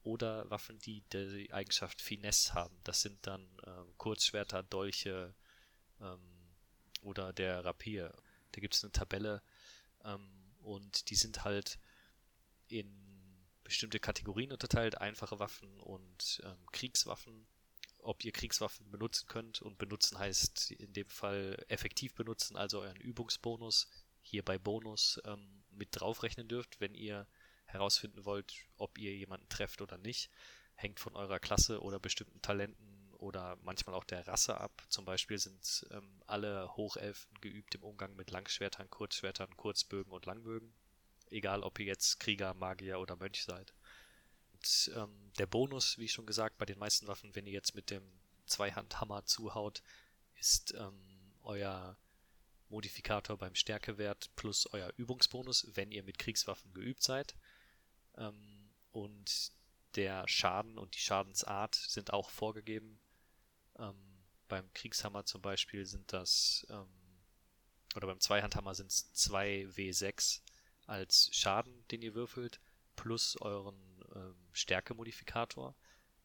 oder 0.03 0.49
Waffen, 0.49 0.79
die 0.79 1.03
die 1.11 1.51
Eigenschaft 1.51 2.01
Finesse 2.01 2.53
haben. 2.53 2.77
Das 2.83 3.01
sind 3.01 3.27
dann 3.27 3.45
ähm, 3.65 3.93
Kurzschwerter, 3.97 4.63
Dolche 4.63 5.35
ähm, 5.99 6.21
oder 7.01 7.33
der 7.33 7.65
Rapier. 7.65 8.13
Da 8.53 8.61
gibt 8.61 8.75
es 8.75 8.83
eine 8.83 8.93
Tabelle 8.93 9.41
ähm, 10.05 10.29
und 10.61 11.09
die 11.09 11.15
sind 11.15 11.43
halt 11.43 11.79
in 12.69 13.08
bestimmte 13.69 13.99
Kategorien 13.99 14.51
unterteilt, 14.51 14.99
einfache 14.99 15.39
Waffen 15.39 15.79
und 15.79 16.41
ähm, 16.43 16.57
Kriegswaffen. 16.71 17.47
Ob 17.99 18.23
ihr 18.23 18.31
Kriegswaffen 18.31 18.89
benutzen 18.91 19.27
könnt 19.27 19.61
und 19.61 19.77
benutzen 19.77 20.17
heißt 20.17 20.71
in 20.71 20.93
dem 20.93 21.09
Fall 21.09 21.63
effektiv 21.67 22.13
benutzen, 22.15 22.55
also 22.55 22.81
euren 22.81 22.99
Übungsbonus 22.99 23.87
hier 24.21 24.43
bei 24.43 24.57
Bonus 24.57 25.21
ähm, 25.25 25.63
mit 25.69 25.89
draufrechnen 25.91 26.47
dürft, 26.47 26.79
wenn 26.79 26.95
ihr 26.95 27.27
herausfinden 27.65 28.25
wollt, 28.25 28.53
ob 28.77 28.97
ihr 28.97 29.15
jemanden 29.15 29.47
trefft 29.49 29.81
oder 29.81 29.97
nicht, 29.97 30.31
hängt 30.75 30.99
von 30.99 31.15
eurer 31.15 31.39
Klasse 31.39 31.81
oder 31.81 31.99
bestimmten 31.99 32.41
Talenten 32.41 33.13
oder 33.19 33.57
manchmal 33.61 33.95
auch 33.95 34.05
der 34.05 34.27
Rasse 34.27 34.59
ab. 34.59 34.81
Zum 34.89 35.05
Beispiel 35.05 35.37
sind 35.37 35.85
ähm, 35.91 36.23
alle 36.25 36.75
Hochelfen 36.75 37.39
geübt 37.41 37.75
im 37.75 37.83
Umgang 37.83 38.15
mit 38.15 38.31
Langschwertern, 38.31 38.89
Kurzschwertern, 38.89 39.55
Kurzbögen 39.57 40.11
und 40.11 40.25
Langbögen. 40.25 40.73
Egal, 41.29 41.63
ob 41.63 41.79
ihr 41.79 41.85
jetzt 41.85 42.19
Krieger, 42.19 42.53
Magier 42.53 42.99
oder 42.99 43.15
Mönch 43.15 43.43
seid. 43.43 43.73
Und, 44.53 44.91
ähm, 44.95 45.31
der 45.37 45.47
Bonus, 45.47 45.97
wie 45.97 46.07
schon 46.07 46.25
gesagt, 46.25 46.57
bei 46.57 46.65
den 46.65 46.79
meisten 46.79 47.07
Waffen, 47.07 47.35
wenn 47.35 47.45
ihr 47.45 47.53
jetzt 47.53 47.75
mit 47.75 47.89
dem 47.89 48.03
Zweihandhammer 48.45 49.25
zuhaut, 49.25 49.81
ist 50.35 50.73
ähm, 50.73 51.33
euer 51.43 51.97
Modifikator 52.69 53.37
beim 53.37 53.55
Stärkewert 53.55 54.29
plus 54.35 54.67
euer 54.73 54.91
Übungsbonus, 54.97 55.67
wenn 55.73 55.91
ihr 55.91 56.03
mit 56.03 56.19
Kriegswaffen 56.19 56.73
geübt 56.73 57.03
seid. 57.03 57.35
Ähm, 58.17 58.71
und 58.91 59.51
der 59.95 60.27
Schaden 60.27 60.77
und 60.77 60.95
die 60.95 60.99
Schadensart 60.99 61.75
sind 61.75 62.13
auch 62.13 62.29
vorgegeben. 62.29 62.99
Ähm, 63.77 63.95
beim 64.47 64.71
Kriegshammer 64.73 65.25
zum 65.25 65.41
Beispiel 65.41 65.85
sind 65.85 66.11
das, 66.13 66.65
ähm, 66.69 66.87
oder 67.95 68.07
beim 68.07 68.19
Zweihandhammer 68.19 68.75
sind 68.75 68.91
es 68.91 69.13
2W6 69.15 70.41
als 70.89 71.29
Schaden, 71.31 71.85
den 71.89 72.01
ihr 72.01 72.15
würfelt, 72.15 72.59
plus 72.95 73.39
euren 73.41 73.79
ähm, 74.15 74.35
Stärkemodifikator. 74.51 75.75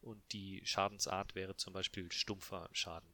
Und 0.01 0.21
die 0.33 0.61
Schadensart 0.65 1.35
wäre 1.35 1.55
zum 1.55 1.73
Beispiel 1.73 2.11
stumpfer 2.11 2.69
Schaden. 2.73 3.09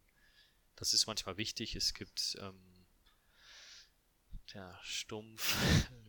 Das 0.76 0.94
ist 0.94 1.08
manchmal 1.08 1.38
wichtig. 1.38 1.76
Es 1.76 1.94
gibt 1.94 2.38
ähm, 2.42 2.60
ja, 4.54 4.70
stumpf. 4.84 5.56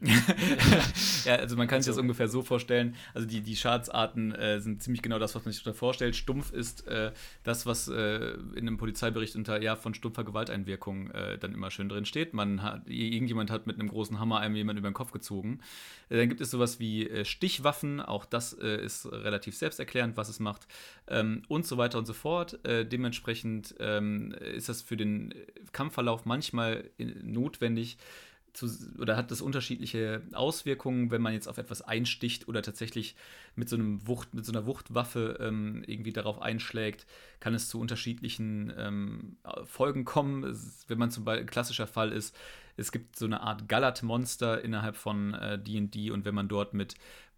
ja, 1.24 1.36
also 1.36 1.56
man 1.56 1.68
kann 1.68 1.80
sich 1.80 1.86
so. 1.86 1.92
das 1.92 2.02
ungefähr 2.02 2.28
so 2.28 2.42
vorstellen. 2.42 2.96
Also 3.14 3.26
die, 3.26 3.40
die 3.40 3.54
Schadensarten 3.54 4.32
äh, 4.32 4.60
sind 4.60 4.82
ziemlich 4.82 5.02
genau 5.02 5.18
das, 5.18 5.34
was 5.34 5.44
man 5.44 5.52
sich 5.52 5.62
darunter 5.62 5.78
vorstellt. 5.78 6.16
Stumpf 6.16 6.52
ist 6.52 6.86
äh, 6.88 7.12
das, 7.44 7.66
was 7.66 7.88
äh, 7.88 8.32
in 8.54 8.66
einem 8.66 8.78
Polizeibericht 8.78 9.36
unter 9.36 9.62
ja 9.62 9.76
von 9.76 9.94
stumpfer 9.94 10.24
Gewalteinwirkung 10.24 11.10
äh, 11.12 11.38
dann 11.38 11.54
immer 11.54 11.70
schön 11.70 11.88
drin 11.88 12.04
steht. 12.04 12.34
Man 12.34 12.62
hat, 12.62 12.88
irgendjemand 12.88 13.50
hat 13.50 13.66
mit 13.66 13.78
einem 13.78 13.88
großen 13.88 14.18
Hammer 14.18 14.40
einem 14.40 14.56
jemand 14.56 14.78
über 14.78 14.90
den 14.90 14.94
Kopf 14.94 15.12
gezogen. 15.12 15.60
Äh, 16.08 16.16
dann 16.18 16.28
gibt 16.28 16.40
es 16.40 16.50
sowas 16.50 16.80
wie 16.80 17.08
äh, 17.08 17.24
Stichwaffen, 17.24 18.00
auch 18.00 18.24
das 18.24 18.52
ist 18.52 19.10
relativ 19.10 19.56
selbsterklärend, 19.56 20.16
was 20.16 20.28
es 20.28 20.40
macht. 20.40 20.66
Ähm, 21.06 21.42
und 21.48 21.66
so 21.66 21.78
weiter 21.78 21.98
und 21.98 22.06
so 22.06 22.12
fort. 22.12 22.58
dementsprechend 22.64 23.74
ähm, 23.78 24.32
ist 24.32 24.68
das 24.68 24.82
für 24.82 24.96
den 24.96 25.34
Kampfverlauf 25.72 26.24
manchmal 26.24 26.90
notwendig, 26.98 27.98
zu, 28.52 28.68
oder 28.98 29.16
hat 29.16 29.30
das 29.30 29.40
unterschiedliche 29.40 30.22
Auswirkungen, 30.32 31.10
wenn 31.10 31.22
man 31.22 31.32
jetzt 31.32 31.48
auf 31.48 31.58
etwas 31.58 31.82
einsticht 31.82 32.48
oder 32.48 32.62
tatsächlich 32.62 33.16
mit 33.56 33.68
so 33.68 33.76
einem 33.76 34.06
Wucht, 34.06 34.34
mit 34.34 34.44
so 34.44 34.52
einer 34.52 34.66
Wuchtwaffe 34.66 35.38
ähm, 35.40 35.82
irgendwie 35.86 36.12
darauf 36.12 36.40
einschlägt, 36.40 37.06
kann 37.40 37.54
es 37.54 37.68
zu 37.68 37.80
unterschiedlichen 37.80 38.72
ähm, 38.76 39.36
Folgen 39.64 40.04
kommen. 40.04 40.44
Es, 40.44 40.84
wenn 40.88 40.98
man 40.98 41.10
zum 41.10 41.24
Beispiel 41.24 41.44
ein 41.44 41.50
klassischer 41.50 41.86
Fall 41.86 42.12
ist, 42.12 42.36
es 42.76 42.92
gibt 42.92 43.16
so 43.16 43.26
eine 43.26 43.42
Art 43.42 43.68
Galat-Monster 43.68 44.62
innerhalb 44.62 44.96
von 44.96 45.32
D&D 45.32 46.06
äh, 46.06 46.10
und 46.10 46.24
wenn 46.24 46.34
man 46.34 46.48
dort 46.48 46.72
mit 46.72 46.94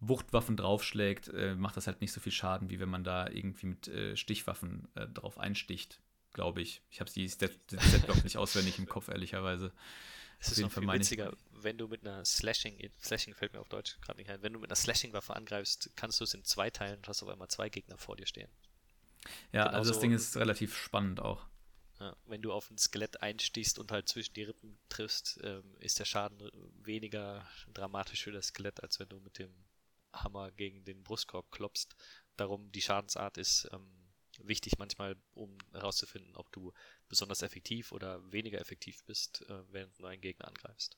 Wuchtwaffen 0.08 0.56
draufschlägt, 0.56 1.28
äh, 1.28 1.54
macht 1.54 1.76
das 1.76 1.86
halt 1.86 2.00
nicht 2.00 2.12
so 2.12 2.20
viel 2.20 2.32
Schaden, 2.32 2.70
wie 2.70 2.80
wenn 2.80 2.88
man 2.88 3.04
da 3.04 3.28
irgendwie 3.28 3.66
mit 3.66 3.88
äh, 3.88 4.16
Stichwaffen 4.16 4.88
äh, 4.94 5.06
drauf 5.06 5.38
einsticht, 5.38 6.00
glaube 6.32 6.62
ich. 6.62 6.82
Ich 6.90 7.00
habe 7.00 7.10
die 7.10 7.28
Set-Block 7.28 8.24
nicht 8.24 8.36
auswendig 8.36 8.78
im 8.78 8.86
Kopf, 8.86 9.08
ehrlicherweise. 9.08 9.72
Es 10.40 10.52
ist 10.52 10.60
noch 10.60 10.72
viel 10.72 10.86
witziger, 10.86 11.32
wenn 11.50 11.78
du 11.78 11.88
mit 11.88 12.06
einer 12.06 12.24
Slashing, 12.24 12.90
Slashing 13.02 13.34
fällt 13.34 13.52
mir 13.52 13.60
auf 13.60 13.68
Deutsch 13.68 13.98
gerade 14.00 14.18
nicht 14.18 14.30
ein, 14.30 14.42
wenn 14.42 14.52
du 14.52 14.58
mit 14.58 14.70
einer 14.70 14.76
Slashing-Waffe 14.76 15.34
angreifst, 15.34 15.90
kannst 15.96 16.20
du 16.20 16.24
es 16.24 16.34
in 16.34 16.44
zwei 16.44 16.70
teilen 16.70 16.96
und 16.98 17.08
hast 17.08 17.22
auf 17.22 17.28
einmal 17.28 17.48
zwei 17.48 17.68
Gegner 17.68 17.98
vor 17.98 18.16
dir 18.16 18.26
stehen. 18.26 18.50
Ja, 19.52 19.64
Genauso, 19.64 19.76
also 19.78 19.90
das 19.92 20.00
Ding 20.00 20.12
ist 20.12 20.36
relativ 20.36 20.76
spannend 20.76 21.20
auch. 21.20 21.46
Ja, 22.00 22.16
wenn 22.26 22.42
du 22.42 22.52
auf 22.52 22.70
ein 22.70 22.78
Skelett 22.78 23.22
einstichst 23.22 23.78
und 23.78 23.92
halt 23.92 24.08
zwischen 24.08 24.34
die 24.34 24.42
Rippen 24.42 24.78
triffst, 24.88 25.40
ähm, 25.42 25.76
ist 25.80 25.98
der 25.98 26.04
Schaden 26.04 26.50
weniger 26.82 27.46
dramatisch 27.72 28.24
für 28.24 28.32
das 28.32 28.48
Skelett, 28.48 28.82
als 28.82 28.98
wenn 28.98 29.08
du 29.08 29.20
mit 29.20 29.38
dem 29.38 29.54
Hammer 30.12 30.50
gegen 30.50 30.84
den 30.84 31.02
Brustkorb 31.02 31.50
klopfst. 31.50 31.96
Darum 32.36 32.70
die 32.72 32.82
Schadensart 32.82 33.38
ist 33.38 33.68
ähm, 33.72 33.86
wichtig 34.42 34.78
manchmal, 34.78 35.16
um 35.34 35.56
herauszufinden, 35.72 36.36
ob 36.36 36.50
du 36.52 36.72
besonders 37.08 37.42
effektiv 37.42 37.92
oder 37.92 38.20
weniger 38.32 38.60
effektiv 38.60 39.04
bist, 39.04 39.44
äh, 39.48 39.62
während 39.70 39.98
du 39.98 40.04
einen 40.04 40.20
Gegner 40.20 40.48
angreifst. 40.48 40.96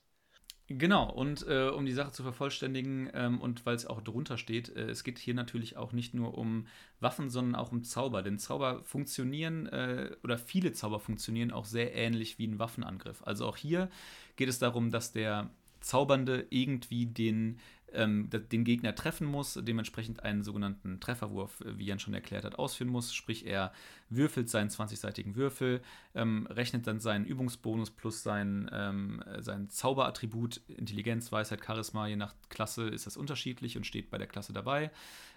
Genau, 0.69 1.09
und 1.09 1.47
äh, 1.47 1.69
um 1.69 1.85
die 1.85 1.93
Sache 1.93 2.11
zu 2.11 2.23
vervollständigen 2.23 3.09
ähm, 3.13 3.39
und 3.39 3.65
weil 3.65 3.75
es 3.75 3.85
auch 3.85 4.01
drunter 4.01 4.37
steht, 4.37 4.67
äh, 4.75 4.89
es 4.89 5.05
geht 5.05 5.17
hier 5.17 5.33
natürlich 5.33 5.77
auch 5.77 5.93
nicht 5.93 6.13
nur 6.13 6.37
um 6.37 6.67
Waffen, 6.99 7.29
sondern 7.29 7.55
auch 7.55 7.71
um 7.71 7.83
Zauber. 7.83 8.21
Denn 8.21 8.37
Zauber 8.37 8.83
funktionieren 8.83 9.67
äh, 9.67 10.11
oder 10.23 10.37
viele 10.37 10.73
Zauber 10.73 10.99
funktionieren 10.99 11.51
auch 11.51 11.63
sehr 11.63 11.95
ähnlich 11.95 12.37
wie 12.37 12.47
ein 12.47 12.59
Waffenangriff. 12.59 13.23
Also 13.23 13.45
auch 13.45 13.55
hier 13.55 13.89
geht 14.35 14.49
es 14.49 14.59
darum, 14.59 14.91
dass 14.91 15.13
der 15.13 15.49
Zaubernde 15.79 16.47
irgendwie 16.49 17.05
den 17.05 17.59
ähm, 17.97 18.29
den 18.29 18.63
Gegner 18.63 18.95
treffen 18.95 19.27
muss, 19.27 19.59
dementsprechend 19.61 20.23
einen 20.23 20.43
sogenannten 20.43 20.99
Trefferwurf, 20.99 21.61
äh, 21.61 21.77
wie 21.77 21.85
Jan 21.85 21.99
schon 21.99 22.13
erklärt 22.13 22.45
hat, 22.45 22.57
ausführen 22.57 22.91
muss. 22.91 23.13
Sprich, 23.13 23.45
er 23.45 23.73
würfelt 24.09 24.49
seinen 24.49 24.69
20-seitigen 24.69 25.35
Würfel, 25.35 25.81
ähm, 26.15 26.47
rechnet 26.49 26.87
dann 26.87 26.99
seinen 26.99 27.25
Übungsbonus 27.25 27.91
plus 27.91 28.23
sein, 28.23 28.69
ähm, 28.71 29.23
sein 29.39 29.69
Zauberattribut, 29.69 30.61
Intelligenz, 30.67 31.31
Weisheit, 31.31 31.63
Charisma, 31.65 32.07
je 32.07 32.15
nach 32.15 32.35
Klasse 32.49 32.87
ist 32.87 33.05
das 33.05 33.17
unterschiedlich 33.17 33.77
und 33.77 33.85
steht 33.85 34.09
bei 34.09 34.17
der 34.17 34.27
Klasse 34.27 34.53
dabei, 34.53 34.91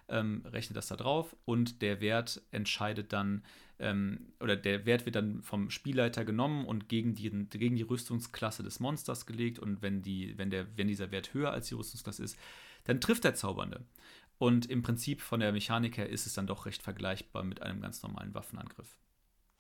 ähm, 0.08 0.42
rechnet 0.46 0.76
das 0.76 0.88
da 0.88 0.96
drauf 0.96 1.36
und 1.44 1.82
der 1.82 2.00
Wert 2.00 2.42
entscheidet 2.50 3.12
dann, 3.12 3.42
ähm, 3.78 4.32
oder 4.40 4.56
der 4.56 4.84
Wert 4.84 5.06
wird 5.06 5.16
dann 5.16 5.42
vom 5.42 5.70
Spielleiter 5.70 6.24
genommen 6.24 6.66
und 6.66 6.88
gegen 6.88 7.14
die, 7.14 7.30
gegen 7.30 7.76
die 7.76 7.82
Rüstungsklasse 7.82 8.62
des 8.62 8.78
Monsters 8.78 9.26
gelegt. 9.26 9.58
Und 9.58 9.82
wenn, 9.82 10.02
die, 10.02 10.36
wenn, 10.36 10.50
der, 10.50 10.66
wenn 10.76 10.88
dieser 10.88 11.10
Wert 11.10 11.32
höher 11.32 11.52
als 11.52 11.68
die 11.68 11.74
Rüstungsklasse 11.74 12.22
ist, 12.22 12.38
dann 12.84 13.00
trifft 13.00 13.24
der 13.24 13.34
Zaubernde. 13.34 13.84
Und 14.40 14.70
im 14.70 14.80
Prinzip 14.80 15.20
von 15.20 15.40
der 15.40 15.52
Mechanik 15.52 15.98
her 15.98 16.08
ist 16.08 16.24
es 16.24 16.32
dann 16.32 16.46
doch 16.46 16.64
recht 16.64 16.82
vergleichbar 16.82 17.44
mit 17.44 17.60
einem 17.60 17.82
ganz 17.82 18.02
normalen 18.02 18.32
Waffenangriff. 18.32 18.96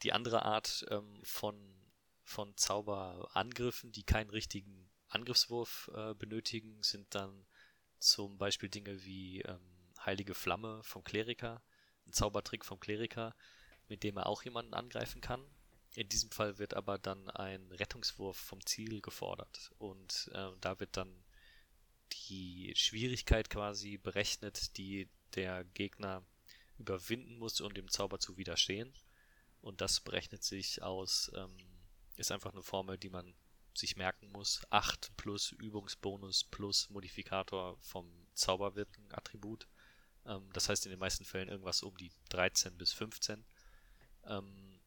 Die 0.02 0.14
andere 0.14 0.46
Art 0.46 0.86
ähm, 0.88 1.20
von, 1.22 1.54
von 2.22 2.56
Zauberangriffen, 2.56 3.92
die 3.92 4.04
keinen 4.04 4.30
richtigen 4.30 4.90
Angriffswurf 5.08 5.90
äh, 5.94 6.14
benötigen, 6.14 6.82
sind 6.82 7.14
dann 7.14 7.44
zum 7.98 8.38
Beispiel 8.38 8.70
Dinge 8.70 9.04
wie 9.04 9.42
ähm, 9.42 9.60
Heilige 10.02 10.32
Flamme 10.32 10.82
vom 10.82 11.04
Kleriker, 11.04 11.62
ein 12.06 12.14
Zaubertrick 12.14 12.64
vom 12.64 12.80
Kleriker, 12.80 13.36
mit 13.86 14.02
dem 14.02 14.16
er 14.16 14.24
auch 14.24 14.44
jemanden 14.44 14.72
angreifen 14.72 15.20
kann. 15.20 15.44
In 15.94 16.08
diesem 16.08 16.30
Fall 16.30 16.56
wird 16.58 16.72
aber 16.72 16.96
dann 16.96 17.28
ein 17.28 17.70
Rettungswurf 17.70 18.38
vom 18.38 18.64
Ziel 18.64 19.02
gefordert 19.02 19.72
und 19.76 20.30
äh, 20.32 20.52
da 20.62 20.80
wird 20.80 20.96
dann 20.96 21.22
die 22.12 22.72
Schwierigkeit 22.76 23.50
quasi 23.50 23.98
berechnet, 23.98 24.76
die 24.76 25.08
der 25.34 25.64
Gegner 25.64 26.24
überwinden 26.78 27.38
muss, 27.38 27.60
um 27.60 27.72
dem 27.74 27.88
Zauber 27.88 28.18
zu 28.18 28.36
widerstehen. 28.36 28.92
Und 29.60 29.80
das 29.80 30.00
berechnet 30.00 30.42
sich 30.42 30.82
aus, 30.82 31.30
ähm, 31.36 31.56
ist 32.16 32.32
einfach 32.32 32.52
eine 32.52 32.62
Formel, 32.62 32.98
die 32.98 33.10
man 33.10 33.34
sich 33.74 33.96
merken 33.96 34.30
muss. 34.32 34.62
8 34.70 35.16
plus 35.16 35.52
Übungsbonus 35.52 36.44
plus 36.44 36.88
Modifikator 36.90 37.78
vom 37.80 38.10
Zauberwirken-Attribut. 38.34 39.68
Ähm, 40.26 40.48
das 40.52 40.68
heißt 40.68 40.86
in 40.86 40.90
den 40.90 40.98
meisten 40.98 41.24
Fällen 41.24 41.48
irgendwas 41.48 41.82
um 41.82 41.96
die 41.96 42.10
13 42.30 42.76
bis 42.76 42.92
15. 42.92 43.44
Ähm, 44.24 44.80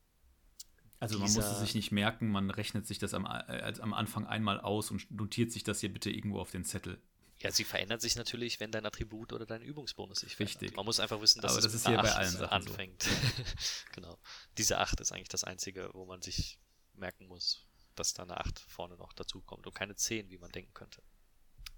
also 0.99 1.19
man 1.19 1.31
muss 1.33 1.45
es 1.45 1.59
sich 1.59 1.75
nicht 1.75 1.91
merken, 1.91 2.29
man 2.29 2.49
rechnet 2.49 2.87
sich 2.87 2.97
das 2.97 3.13
am, 3.13 3.25
äh, 3.25 3.73
am 3.81 3.93
Anfang 3.93 4.25
einmal 4.25 4.59
aus 4.59 4.89
und 4.89 5.11
notiert 5.11 5.51
sich 5.51 5.63
das 5.63 5.81
hier 5.81 5.91
bitte 5.91 6.09
irgendwo 6.09 6.39
auf 6.39 6.51
den 6.51 6.63
Zettel. 6.63 7.01
Ja, 7.43 7.51
sie 7.51 7.65
verändert 7.65 8.01
sich 8.01 8.15
natürlich, 8.15 8.61
wenn 8.61 8.71
dein 8.71 8.85
Attribut 8.85 9.33
oder 9.33 9.45
dein 9.45 9.61
Übungsbonus 9.61 10.21
sich 10.21 10.37
verändert. 10.37 10.61
Richtig. 10.61 10.77
Man 10.77 10.85
muss 10.85 11.01
einfach 11.01 11.19
wissen, 11.19 11.41
dass 11.41 11.51
Aber 11.51 11.59
es 11.59 11.65
das 11.65 11.73
ist 11.73 11.87
hier 11.87 11.97
bei 11.97 12.11
allen 12.11 12.31
Sachen 12.31 12.47
anfängt. 12.47 13.03
So. 13.03 13.09
genau. 13.91 14.17
Diese 14.57 14.79
8 14.79 15.01
ist 15.01 15.11
eigentlich 15.11 15.27
das 15.27 15.43
Einzige, 15.43 15.89
wo 15.93 16.05
man 16.05 16.21
sich 16.21 16.57
merken 16.93 17.27
muss, 17.27 17.67
dass 17.95 18.13
da 18.13 18.23
eine 18.23 18.37
8 18.37 18.59
vorne 18.59 18.95
noch 18.95 19.11
dazu 19.11 19.41
kommt 19.41 19.67
und 19.67 19.75
keine 19.75 19.93
10, 19.93 20.29
wie 20.29 20.37
man 20.37 20.51
denken 20.53 20.73
könnte. 20.73 21.03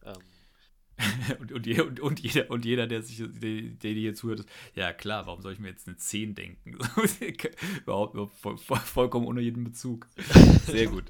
Ähm, 0.03 0.21
und, 1.39 1.51
und, 1.51 1.67
und, 1.67 1.99
und, 1.99 2.19
jeder, 2.19 2.49
und 2.51 2.63
jeder, 2.63 2.85
der 2.85 3.01
sich 3.01 3.17
der, 3.17 3.61
der 3.61 3.91
hier 3.91 4.13
zuhört, 4.13 4.41
ist, 4.41 4.49
ja 4.75 4.93
klar, 4.93 5.25
warum 5.25 5.41
soll 5.41 5.53
ich 5.53 5.59
mir 5.59 5.69
jetzt 5.69 5.87
eine 5.87 5.97
10 5.97 6.35
denken? 6.35 6.73
überhaupt, 7.81 8.15
voll, 8.35 8.57
voll, 8.59 8.77
vollkommen 8.77 9.25
ohne 9.25 9.41
jeden 9.41 9.63
Bezug. 9.63 10.07
Sehr 10.67 10.87
gut. 10.87 11.05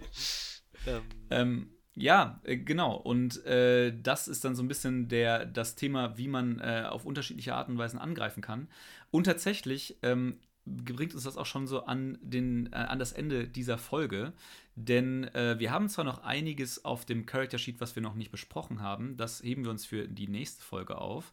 ähm, 0.88 1.04
ähm, 1.30 1.75
ja, 1.96 2.40
äh, 2.44 2.58
genau. 2.58 2.96
Und 2.96 3.46
äh, 3.46 3.94
das 4.02 4.28
ist 4.28 4.44
dann 4.44 4.56
so 4.56 4.64
ein 4.64 4.68
bisschen 4.68 5.08
der, 5.08 5.46
das 5.46 5.76
Thema, 5.76 6.18
wie 6.18 6.28
man 6.28 6.60
äh, 6.60 6.86
auf 6.90 7.06
unterschiedliche 7.06 7.56
Arten 7.56 7.74
und 7.74 7.78
Weisen 7.78 8.00
angreifen 8.00 8.42
kann. 8.42 8.68
Und 9.12 9.26
tatsächlich 9.26 9.98
ähm, 10.04 10.40
bringt 10.66 11.14
uns 11.14 11.24
das 11.24 11.38
auch 11.38 11.46
schon 11.46 11.68
so 11.68 11.86
an, 11.86 12.18
den, 12.22 12.72
äh, 12.74 12.76
an 12.76 13.00
das 13.00 13.14
Ende 13.14 13.48
dieser 13.48 13.78
Folge. 13.78 14.34
Denn 14.76 15.24
äh, 15.36 15.58
wir 15.58 15.72
haben 15.72 15.88
zwar 15.88 16.04
noch 16.04 16.24
einiges 16.24 16.84
auf 16.84 17.06
dem 17.06 17.26
Character 17.26 17.58
Sheet, 17.58 17.80
was 17.80 17.96
wir 17.96 18.04
noch 18.04 18.16
nicht 18.16 18.32
besprochen 18.32 18.82
haben. 18.82 19.16
Das 19.16 19.42
heben 19.42 19.64
wir 19.64 19.72
uns 19.72 19.86
für 19.86 20.08
die 20.08 20.28
nächste 20.28 20.64
Folge 20.64 20.98
auf. 20.98 21.32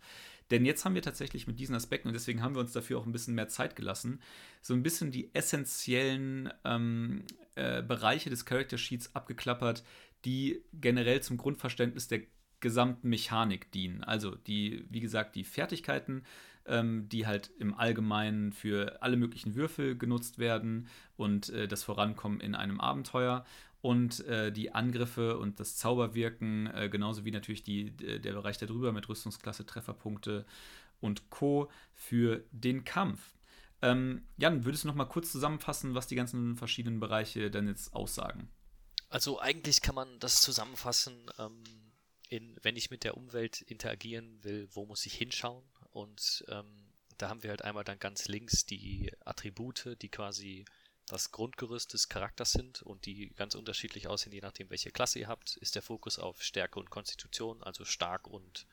Denn 0.52 0.66
jetzt 0.66 0.84
haben 0.84 0.94
wir 0.94 1.02
tatsächlich 1.02 1.46
mit 1.46 1.58
diesen 1.58 1.74
Aspekten, 1.74 2.08
und 2.08 2.14
deswegen 2.14 2.42
haben 2.42 2.54
wir 2.54 2.60
uns 2.60 2.72
dafür 2.72 2.98
auch 2.98 3.06
ein 3.06 3.12
bisschen 3.12 3.34
mehr 3.34 3.48
Zeit 3.48 3.74
gelassen, 3.74 4.20
so 4.60 4.74
ein 4.74 4.82
bisschen 4.82 5.10
die 5.10 5.34
essentiellen 5.34 6.52
ähm, 6.64 7.24
äh, 7.54 7.82
Bereiche 7.82 8.28
des 8.28 8.44
Character 8.44 8.76
Sheets 8.76 9.14
abgeklappert, 9.14 9.82
die 10.24 10.62
generell 10.72 11.20
zum 11.20 11.36
Grundverständnis 11.36 12.08
der 12.08 12.22
gesamten 12.60 13.08
Mechanik 13.08 13.70
dienen. 13.72 14.02
Also 14.04 14.34
die, 14.34 14.86
wie 14.88 15.00
gesagt, 15.00 15.34
die 15.34 15.44
Fertigkeiten, 15.44 16.24
ähm, 16.64 17.08
die 17.08 17.26
halt 17.26 17.50
im 17.58 17.74
Allgemeinen 17.74 18.52
für 18.52 19.02
alle 19.02 19.16
möglichen 19.16 19.54
Würfel 19.54 19.98
genutzt 19.98 20.38
werden 20.38 20.88
und 21.16 21.50
äh, 21.50 21.68
das 21.68 21.82
Vorankommen 21.82 22.40
in 22.40 22.54
einem 22.54 22.80
Abenteuer 22.80 23.44
und 23.80 24.24
äh, 24.26 24.52
die 24.52 24.72
Angriffe 24.72 25.38
und 25.38 25.58
das 25.58 25.76
Zauberwirken, 25.76 26.68
äh, 26.68 26.88
genauso 26.88 27.24
wie 27.24 27.32
natürlich 27.32 27.64
die, 27.64 27.90
der 27.96 28.32
Bereich 28.32 28.58
darüber 28.58 28.92
mit 28.92 29.08
Rüstungsklasse, 29.08 29.66
Trefferpunkte 29.66 30.46
und 31.00 31.30
Co. 31.30 31.68
für 31.94 32.44
den 32.52 32.84
Kampf. 32.84 33.34
Ähm, 33.82 34.22
Jan, 34.36 34.64
würdest 34.64 34.84
du 34.84 34.88
noch 34.88 34.94
mal 34.94 35.06
kurz 35.06 35.32
zusammenfassen, 35.32 35.96
was 35.96 36.06
die 36.06 36.14
ganzen 36.14 36.56
verschiedenen 36.56 37.00
Bereiche 37.00 37.50
denn 37.50 37.66
jetzt 37.66 37.92
aussagen? 37.92 38.48
Also 39.12 39.38
eigentlich 39.40 39.82
kann 39.82 39.94
man 39.94 40.18
das 40.20 40.40
zusammenfassen, 40.40 41.30
ähm, 41.38 41.62
in, 42.30 42.56
wenn 42.62 42.76
ich 42.76 42.90
mit 42.90 43.04
der 43.04 43.14
Umwelt 43.18 43.60
interagieren 43.60 44.42
will, 44.42 44.70
wo 44.72 44.86
muss 44.86 45.04
ich 45.04 45.12
hinschauen? 45.12 45.62
Und 45.90 46.42
ähm, 46.48 46.88
da 47.18 47.28
haben 47.28 47.42
wir 47.42 47.50
halt 47.50 47.60
einmal 47.60 47.84
dann 47.84 47.98
ganz 47.98 48.26
links 48.26 48.64
die 48.64 49.12
Attribute, 49.26 49.98
die 50.00 50.08
quasi 50.08 50.64
das 51.08 51.30
Grundgerüst 51.30 51.92
des 51.92 52.08
Charakters 52.08 52.52
sind 52.52 52.80
und 52.80 53.04
die 53.04 53.28
ganz 53.34 53.54
unterschiedlich 53.54 54.08
aussehen, 54.08 54.32
je 54.32 54.40
nachdem, 54.40 54.70
welche 54.70 54.90
Klasse 54.90 55.18
ihr 55.18 55.28
habt. 55.28 55.58
Ist 55.58 55.74
der 55.74 55.82
Fokus 55.82 56.18
auf 56.18 56.42
Stärke 56.42 56.80
und 56.80 56.88
Konstitution, 56.88 57.62
also 57.62 57.84
stark 57.84 58.26
und 58.26 58.66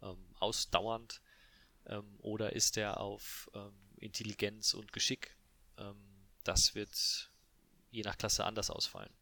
ähm, 0.00 0.24
ausdauernd, 0.38 1.20
ähm, 1.84 2.16
oder 2.20 2.54
ist 2.54 2.76
der 2.76 2.98
auf 2.98 3.50
ähm, 3.52 3.74
Intelligenz 3.98 4.72
und 4.72 4.90
Geschick? 4.94 5.36
Ähm, 5.76 6.02
das 6.44 6.74
wird 6.74 7.30
je 7.90 8.04
nach 8.04 8.16
Klasse 8.16 8.46
anders 8.46 8.70
ausfallen. 8.70 9.12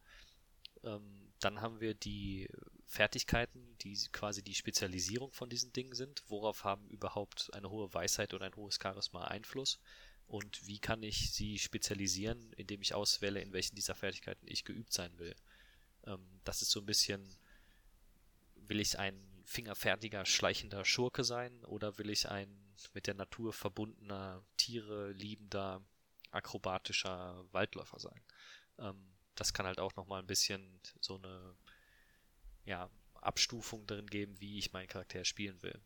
Ähm, 0.85 1.33
dann 1.41 1.61
haben 1.61 1.81
wir 1.81 1.95
die 1.95 2.49
Fertigkeiten, 2.87 3.77
die 3.79 3.97
quasi 4.13 4.43
die 4.43 4.55
Spezialisierung 4.55 5.33
von 5.33 5.49
diesen 5.49 5.73
Dingen 5.73 5.95
sind. 5.95 6.23
Worauf 6.29 6.65
haben 6.65 6.89
überhaupt 6.89 7.51
eine 7.55 7.71
hohe 7.71 7.93
Weisheit 7.95 8.35
oder 8.35 8.47
ein 8.47 8.57
hohes 8.57 8.79
Charisma 8.83 9.25
Einfluss? 9.25 9.81
Und 10.27 10.67
wie 10.67 10.79
kann 10.79 11.03
ich 11.03 11.33
sie 11.33 11.59
spezialisieren, 11.59 12.53
indem 12.53 12.83
ich 12.83 12.95
auswähle, 12.95 13.41
in 13.41 13.53
welchen 13.53 13.75
dieser 13.75 13.95
Fertigkeiten 13.95 14.47
ich 14.47 14.65
geübt 14.65 14.93
sein 14.93 15.19
will? 15.19 15.35
Ähm, 16.07 16.25
das 16.45 16.63
ist 16.63 16.71
so 16.71 16.81
ein 16.81 16.87
bisschen, 16.87 17.37
will 18.55 18.81
ich 18.81 18.99
ein 18.99 19.21
fingerfertiger, 19.45 20.25
schleichender 20.27 20.85
Schurke 20.85 21.25
sein 21.25 21.65
oder 21.65 21.99
will 21.99 22.11
ich 22.11 22.29
ein 22.29 22.49
mit 22.95 23.07
der 23.07 23.15
Natur 23.15 23.53
verbundener, 23.53 24.45
Tiere 24.57 25.11
liebender, 25.13 25.83
akrobatischer 26.31 27.45
Waldläufer 27.51 27.99
sein? 27.99 28.21
Ähm, 28.79 29.10
das 29.35 29.53
kann 29.53 29.67
halt 29.67 29.81
auch 29.81 29.95
nochmal 29.97 30.21
ein 30.21 30.27
bisschen 30.27 30.81
so 31.01 31.17
eine 31.17 31.57
ja, 32.65 32.91
Abstufung 33.15 33.87
drin 33.87 34.07
geben, 34.07 34.41
wie 34.41 34.59
ich 34.59 34.73
meinen 34.73 34.89
Charakter 34.89 35.25
spielen 35.25 35.63
will. 35.63 35.81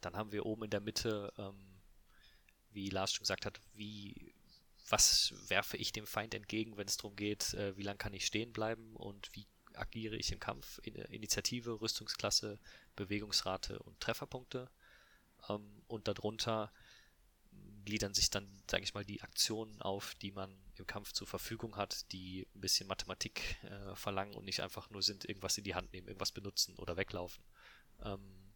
Dann 0.00 0.16
haben 0.16 0.32
wir 0.32 0.46
oben 0.46 0.64
in 0.64 0.70
der 0.70 0.80
Mitte, 0.80 1.32
ähm, 1.38 1.80
wie 2.70 2.90
Lars 2.90 3.12
schon 3.12 3.24
gesagt 3.24 3.46
hat, 3.46 3.60
wie 3.74 4.34
was 4.90 5.34
werfe 5.48 5.76
ich 5.76 5.92
dem 5.92 6.06
Feind 6.06 6.34
entgegen, 6.34 6.76
wenn 6.76 6.88
es 6.88 6.96
darum 6.96 7.16
geht, 7.16 7.54
äh, 7.54 7.76
wie 7.76 7.82
lange 7.82 7.98
kann 7.98 8.14
ich 8.14 8.26
stehen 8.26 8.52
bleiben 8.52 8.96
und 8.96 9.34
wie 9.34 9.46
agiere 9.74 10.16
ich 10.16 10.32
im 10.32 10.40
Kampf, 10.40 10.80
in, 10.82 10.94
Initiative, 10.94 11.80
Rüstungsklasse, 11.80 12.58
Bewegungsrate 12.96 13.78
und 13.80 14.00
Trefferpunkte. 14.00 14.70
Ähm, 15.48 15.82
und 15.86 16.08
darunter 16.08 16.72
gliedern 17.84 18.14
sich 18.14 18.30
dann, 18.30 18.62
sage 18.70 18.84
ich 18.84 18.94
mal, 18.94 19.04
die 19.04 19.22
Aktionen 19.22 19.80
auf, 19.82 20.14
die 20.16 20.32
man 20.32 20.56
im 20.78 20.86
Kampf 20.86 21.12
zur 21.12 21.26
Verfügung 21.26 21.76
hat, 21.76 22.10
die 22.12 22.46
ein 22.54 22.60
bisschen 22.60 22.88
Mathematik 22.88 23.56
äh, 23.64 23.94
verlangen 23.94 24.34
und 24.34 24.44
nicht 24.44 24.60
einfach 24.60 24.90
nur 24.90 25.02
sind, 25.02 25.24
irgendwas 25.24 25.58
in 25.58 25.64
die 25.64 25.74
Hand 25.74 25.92
nehmen, 25.92 26.08
irgendwas 26.08 26.32
benutzen 26.32 26.74
oder 26.76 26.96
weglaufen. 26.96 27.42
Ähm, 28.02 28.48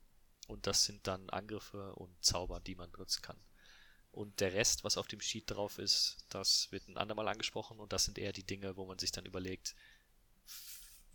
und 0.48 0.66
das 0.66 0.84
sind 0.84 1.06
dann 1.06 1.30
Angriffe 1.30 1.94
und 1.94 2.12
Zauber, 2.24 2.60
die 2.60 2.74
man 2.74 2.90
benutzen 2.90 3.22
kann. 3.22 3.38
Und 4.10 4.40
der 4.40 4.52
Rest, 4.52 4.84
was 4.84 4.98
auf 4.98 5.08
dem 5.08 5.20
Sheet 5.20 5.50
drauf 5.50 5.78
ist, 5.78 6.18
das 6.28 6.70
wird 6.70 6.86
ein 6.88 6.98
andermal 6.98 7.28
angesprochen 7.28 7.80
und 7.80 7.92
das 7.92 8.04
sind 8.04 8.18
eher 8.18 8.32
die 8.32 8.44
Dinge, 8.44 8.76
wo 8.76 8.84
man 8.84 8.98
sich 8.98 9.10
dann 9.10 9.24
überlegt, 9.24 9.74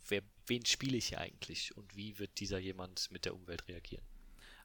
wer, 0.08 0.24
wen 0.48 0.66
spiele 0.66 0.98
ich 0.98 1.10
hier 1.10 1.20
eigentlich 1.20 1.78
und 1.78 1.96
wie 1.96 2.18
wird 2.18 2.40
dieser 2.40 2.58
jemand 2.58 3.12
mit 3.12 3.26
der 3.26 3.36
Umwelt 3.36 3.68
reagieren. 3.68 4.04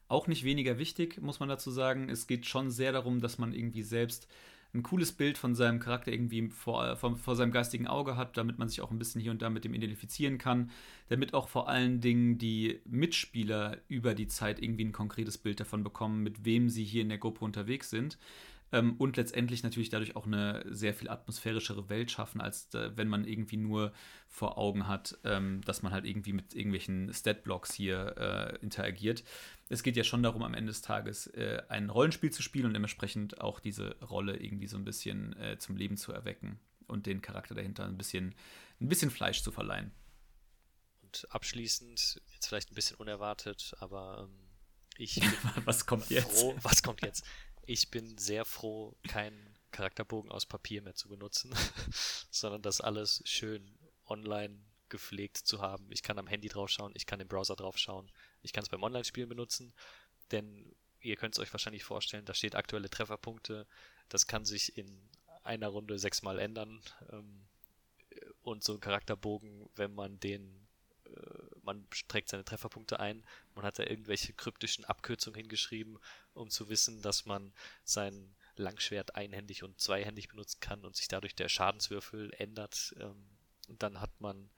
Auch 0.07 0.27
nicht 0.27 0.43
weniger 0.43 0.77
wichtig, 0.77 1.21
muss 1.21 1.39
man 1.39 1.49
dazu 1.49 1.71
sagen. 1.71 2.09
Es 2.09 2.27
geht 2.27 2.45
schon 2.45 2.71
sehr 2.71 2.91
darum, 2.91 3.21
dass 3.21 3.37
man 3.37 3.53
irgendwie 3.53 3.83
selbst 3.83 4.27
ein 4.73 4.81
cooles 4.81 5.11
Bild 5.11 5.37
von 5.37 5.53
seinem 5.53 5.79
Charakter 5.79 6.11
irgendwie 6.11 6.49
vor, 6.49 6.95
vor, 6.95 7.15
vor, 7.15 7.35
seinem 7.35 7.51
geistigen 7.51 7.87
Auge 7.87 8.17
hat, 8.17 8.37
damit 8.37 8.57
man 8.57 8.69
sich 8.69 8.81
auch 8.81 8.89
ein 8.89 8.97
bisschen 8.97 9.21
hier 9.21 9.31
und 9.31 9.41
da 9.41 9.49
mit 9.49 9.65
dem 9.65 9.73
identifizieren 9.73 10.39
kann, 10.39 10.71
damit 11.09 11.35
auch 11.35 11.47
vor 11.47 11.69
allen 11.69 12.01
Dingen 12.01 12.39
die 12.39 12.81
Mitspieler 12.85 13.77
über 13.87 14.15
die 14.15 14.27
Zeit 14.27 14.61
irgendwie 14.61 14.85
ein 14.85 14.91
konkretes 14.91 15.37
Bild 15.37 15.59
davon 15.59 15.83
bekommen, 15.83 16.23
mit 16.23 16.43
wem 16.43 16.69
sie 16.69 16.83
hier 16.83 17.03
in 17.03 17.09
der 17.09 17.19
Gruppe 17.19 17.45
unterwegs 17.45 17.91
sind. 17.91 18.17
Ähm, 18.73 18.95
und 18.97 19.17
letztendlich 19.17 19.61
natürlich 19.61 19.89
dadurch 19.89 20.15
auch 20.15 20.25
eine 20.25 20.65
sehr 20.67 20.95
viel 20.95 21.07
atmosphärischere 21.07 21.89
Welt 21.89 22.09
schaffen, 22.09 22.41
als 22.41 22.73
äh, 22.73 22.97
wenn 22.97 23.07
man 23.07 23.23
irgendwie 23.23 23.57
nur 23.57 23.93
vor 24.27 24.57
Augen 24.57 24.87
hat, 24.87 25.15
ähm, 25.23 25.61
dass 25.63 25.83
man 25.83 25.93
halt 25.93 26.05
irgendwie 26.05 26.33
mit 26.33 26.55
irgendwelchen 26.55 27.13
Stat-Blocks 27.13 27.71
hier 27.71 28.17
äh, 28.17 28.57
interagiert. 28.63 29.23
Es 29.69 29.83
geht 29.83 29.95
ja 29.95 30.03
schon 30.03 30.23
darum, 30.23 30.41
am 30.41 30.55
Ende 30.55 30.71
des 30.71 30.81
Tages 30.81 31.27
äh, 31.27 31.61
ein 31.69 31.91
Rollenspiel 31.91 32.31
zu 32.31 32.41
spielen 32.41 32.65
und 32.65 32.73
dementsprechend 32.73 33.39
auch 33.41 33.59
diese 33.59 33.95
Rolle 34.01 34.37
irgendwie 34.37 34.67
so 34.67 34.77
ein 34.77 34.85
bisschen 34.85 35.37
äh, 35.37 35.59
zum 35.59 35.77
Leben 35.77 35.95
zu 35.95 36.11
erwecken 36.11 36.59
und 36.87 37.05
den 37.05 37.21
Charakter 37.21 37.53
dahinter 37.53 37.85
ein 37.85 37.97
bisschen, 37.97 38.33
ein 38.81 38.89
bisschen 38.89 39.11
Fleisch 39.11 39.43
zu 39.43 39.51
verleihen. 39.51 39.91
Und 41.03 41.27
abschließend, 41.29 42.21
jetzt 42.33 42.47
vielleicht 42.47 42.71
ein 42.71 42.75
bisschen 42.75 42.97
unerwartet, 42.97 43.75
aber 43.79 44.27
ähm, 44.27 44.49
ich 44.97 45.21
was 45.65 45.85
kommt 45.85 46.09
jetzt? 46.09 46.39
Froh, 46.39 46.55
was 46.63 46.81
kommt 46.81 47.03
jetzt? 47.03 47.23
Ich 47.65 47.89
bin 47.89 48.17
sehr 48.17 48.45
froh, 48.45 48.95
keinen 49.07 49.57
Charakterbogen 49.71 50.31
aus 50.31 50.45
Papier 50.45 50.81
mehr 50.81 50.95
zu 50.95 51.09
benutzen, 51.09 51.53
sondern 52.31 52.61
das 52.61 52.81
alles 52.81 53.21
schön 53.25 53.77
online 54.05 54.59
gepflegt 54.89 55.37
zu 55.37 55.61
haben. 55.61 55.87
Ich 55.91 56.03
kann 56.03 56.19
am 56.19 56.27
Handy 56.27 56.49
draufschauen, 56.49 56.93
ich 56.95 57.05
kann 57.05 57.19
im 57.19 57.27
Browser 57.27 57.55
draufschauen, 57.55 58.11
ich 58.41 58.53
kann 58.53 58.63
es 58.63 58.69
beim 58.69 58.83
Online-Spielen 58.83 59.29
benutzen, 59.29 59.73
denn 60.31 60.75
ihr 61.01 61.15
könnt 61.15 61.35
es 61.35 61.39
euch 61.39 61.51
wahrscheinlich 61.51 61.83
vorstellen, 61.83 62.25
da 62.25 62.33
steht 62.33 62.55
aktuelle 62.55 62.89
Trefferpunkte, 62.89 63.65
das 64.09 64.27
kann 64.27 64.45
sich 64.45 64.77
in 64.77 65.09
einer 65.43 65.67
Runde 65.69 65.97
sechsmal 65.97 66.39
ändern. 66.39 66.81
Ähm, 67.11 67.45
und 68.43 68.63
so 68.63 68.73
ein 68.73 68.79
Charakterbogen, 68.79 69.69
wenn 69.75 69.95
man 69.95 70.19
den 70.19 70.67
äh, 71.05 71.52
man 71.63 71.87
trägt 72.07 72.29
seine 72.29 72.45
Trefferpunkte 72.45 72.99
ein, 72.99 73.23
man 73.55 73.65
hat 73.65 73.79
da 73.79 73.83
irgendwelche 73.83 74.33
kryptischen 74.33 74.85
Abkürzungen 74.85 75.39
hingeschrieben, 75.39 75.97
um 76.33 76.49
zu 76.49 76.69
wissen, 76.69 77.01
dass 77.01 77.25
man 77.25 77.53
sein 77.83 78.35
Langschwert 78.55 79.15
einhändig 79.15 79.63
und 79.63 79.79
zweihändig 79.79 80.27
benutzen 80.27 80.59
kann 80.59 80.85
und 80.85 80.95
sich 80.95 81.07
dadurch 81.07 81.35
der 81.35 81.49
Schadenswürfel 81.49 82.31
ändert. 82.37 82.93
Ähm, 82.99 83.25
und 83.67 83.81
dann 83.81 83.99
hat 83.99 84.11
man 84.19 84.49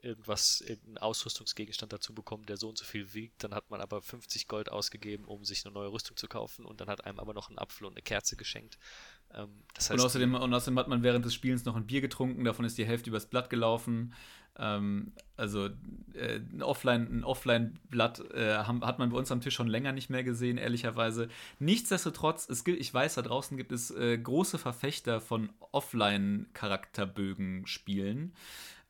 irgendwas, 0.00 0.60
irgendeinen 0.60 0.98
Ausrüstungsgegenstand 0.98 1.92
dazu 1.92 2.14
bekommen, 2.14 2.46
der 2.46 2.56
so 2.56 2.68
und 2.68 2.78
so 2.78 2.84
viel 2.84 3.14
wiegt, 3.14 3.42
dann 3.42 3.52
hat 3.52 3.70
man 3.70 3.80
aber 3.80 4.00
50 4.00 4.46
Gold 4.46 4.70
ausgegeben, 4.70 5.24
um 5.24 5.44
sich 5.44 5.64
eine 5.64 5.74
neue 5.74 5.90
Rüstung 5.90 6.16
zu 6.16 6.28
kaufen 6.28 6.64
und 6.64 6.80
dann 6.80 6.88
hat 6.88 7.04
einem 7.04 7.18
aber 7.18 7.34
noch 7.34 7.48
einen 7.48 7.58
Apfel 7.58 7.86
und 7.86 7.94
eine 7.94 8.02
Kerze 8.02 8.36
geschenkt. 8.36 8.78
Ähm, 9.34 9.64
das 9.74 9.90
heißt, 9.90 9.98
und, 9.98 10.06
außerdem, 10.06 10.34
und 10.34 10.54
außerdem 10.54 10.78
hat 10.78 10.88
man 10.88 11.02
während 11.02 11.24
des 11.24 11.34
Spielens 11.34 11.64
noch 11.64 11.74
ein 11.74 11.86
Bier 11.86 12.00
getrunken, 12.00 12.44
davon 12.44 12.64
ist 12.64 12.78
die 12.78 12.86
Hälfte 12.86 13.10
übers 13.10 13.26
Blatt 13.26 13.50
gelaufen. 13.50 14.14
Ähm, 14.58 15.12
also 15.36 15.66
äh, 16.14 16.40
ein 16.52 16.62
Offline-Blatt 16.62 18.20
Offline 18.20 18.34
äh, 18.34 18.64
hat 18.64 18.98
man 18.98 19.10
bei 19.10 19.16
uns 19.16 19.30
am 19.30 19.40
Tisch 19.40 19.54
schon 19.54 19.68
länger 19.68 19.92
nicht 19.92 20.10
mehr 20.10 20.24
gesehen, 20.24 20.58
ehrlicherweise. 20.58 21.28
Nichtsdestotrotz, 21.58 22.48
es 22.48 22.64
gibt, 22.64 22.80
ich 22.80 22.92
weiß, 22.92 23.14
da 23.14 23.22
draußen 23.22 23.56
gibt 23.56 23.70
es 23.72 23.92
äh, 23.92 24.18
große 24.18 24.58
Verfechter 24.58 25.20
von 25.20 25.50
Offline-Charakterbögen-Spielen. 25.72 28.32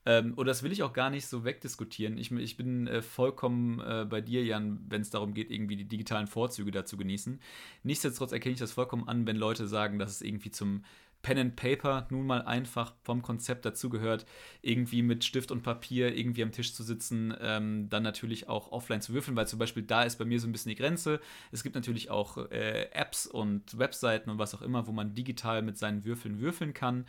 Ähm, 0.07 0.33
und 0.35 0.47
das 0.47 0.63
will 0.63 0.71
ich 0.73 0.83
auch 0.83 0.95
gar 0.95 1.11
nicht 1.11 1.27
so 1.27 1.45
wegdiskutieren. 1.45 2.17
Ich, 2.17 2.33
ich 2.33 2.57
bin 2.57 2.87
äh, 2.87 3.03
vollkommen 3.03 3.81
äh, 3.81 4.07
bei 4.09 4.23
dir, 4.23 4.43
Jan, 4.43 4.81
wenn 4.89 5.03
es 5.03 5.11
darum 5.11 5.35
geht, 5.35 5.51
irgendwie 5.51 5.77
die 5.77 5.85
digitalen 5.85 6.27
Vorzüge 6.27 6.71
dazu 6.71 6.97
genießen. 6.97 7.39
Nichtsdestotrotz 7.83 8.33
erkenne 8.33 8.55
ich 8.55 8.59
das 8.59 8.73
vollkommen 8.73 9.07
an, 9.07 9.27
wenn 9.27 9.37
Leute 9.37 9.69
sagen, 9.69 9.99
dass 9.99 10.13
es 10.13 10.23
irgendwie 10.23 10.51
zum 10.51 10.83
Pen 11.23 11.39
and 11.39 11.57
Paper 11.57 12.07
nun 12.11 12.27
mal 12.27 12.43
einfach 12.43 12.95
vom 13.03 13.23
Konzept 13.23 13.65
dazugehört, 13.65 14.25
irgendwie 14.63 15.03
mit 15.03 15.25
Stift 15.25 15.51
und 15.51 15.63
Papier 15.63 16.17
irgendwie 16.17 16.43
am 16.43 16.53
Tisch 16.53 16.73
zu 16.73 16.83
sitzen, 16.83 17.35
ähm, 17.41 17.89
dann 17.89 18.03
natürlich 18.03 18.49
auch 18.49 18.71
offline 18.73 19.01
zu 19.01 19.13
würfeln, 19.13 19.37
weil 19.37 19.49
zum 19.49 19.59
Beispiel 19.59 19.83
da 19.83 20.05
ist 20.05 20.17
bei 20.17 20.25
mir 20.25 20.39
so 20.41 20.47
ein 20.47 20.53
bisschen 20.53 20.71
die 20.71 20.77
Grenze. 20.77 21.21
Es 21.51 21.63
gibt 21.63 21.75
natürlich 21.75 22.11
auch 22.11 22.51
äh, 22.51 22.89
Apps 22.93 23.27
und 23.27 23.79
Webseiten 23.79 24.31
und 24.31 24.39
was 24.39 24.55
auch 24.55 24.63
immer, 24.63 24.87
wo 24.87 24.93
man 24.93 25.15
digital 25.15 25.63
mit 25.63 25.77
seinen 25.77 26.05
Würfeln 26.05 26.41
würfeln 26.41 26.73
kann. 26.73 27.05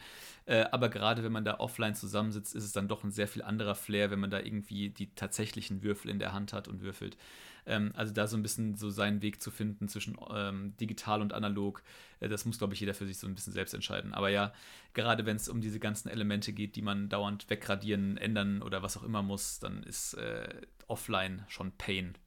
Äh, 0.46 0.66
aber 0.72 0.90
gerade 0.90 1.24
wenn 1.24 1.32
man 1.32 1.46
da 1.46 1.60
offline 1.60 1.94
zusammensitzt, 1.94 2.56
ist 2.56 2.64
es 2.64 2.72
dann 2.72 2.88
doch 2.88 3.04
ein 3.04 3.12
sehr 3.12 3.28
viel 3.28 3.44
anderer 3.44 3.76
Flair, 3.76 4.10
wenn 4.10 4.20
man 4.20 4.32
da 4.32 4.40
irgendwie 4.40 4.90
die 4.90 5.14
tatsächlichen 5.14 5.84
Würfel 5.84 6.10
in 6.10 6.20
der 6.20 6.34
Hand 6.34 6.54
hat 6.54 6.68
und 6.68 6.82
würfelt. 6.82 7.18
Ähm, 7.66 7.92
also 7.96 8.14
da 8.14 8.28
so 8.28 8.38
ein 8.38 8.44
bisschen 8.44 8.76
so 8.76 8.90
seinen 8.90 9.22
Weg 9.22 9.42
zu 9.42 9.52
finden 9.52 9.88
zwischen 9.88 10.18
ähm, 10.34 10.76
digital 10.78 11.22
und 11.22 11.34
analog, 11.34 11.84
äh, 12.20 12.30
das 12.30 12.46
muss, 12.46 12.58
glaube 12.58 12.74
ich, 12.74 12.80
jeder 12.80 12.94
für 12.94 13.06
sich 13.06 13.18
so 13.18 13.28
ein 13.28 13.36
bisschen 13.36 13.54
selbst 13.54 13.74
entscheiden. 13.74 14.14
Aber 14.14 14.30
ja, 14.30 14.54
gerade 14.94 15.26
wenn 15.26 15.38
es 15.38 15.50
um 15.50 15.62
diese 15.62 15.80
ganzen 15.80 16.10
Elemente 16.10 16.54
geht, 16.54 16.76
die 16.76 16.82
man 16.82 17.10
dauernd 17.10 17.50
wegradieren, 17.50 18.18
ändern 18.18 18.62
oder 18.62 18.82
was 18.84 18.98
auch 18.98 19.04
immer 19.04 19.24
muss, 19.24 19.60
dann 19.60 19.84
ist 19.84 20.14
äh, 20.16 20.62
offline 20.88 21.46
schon 21.48 21.72
Pain. 21.74 22.18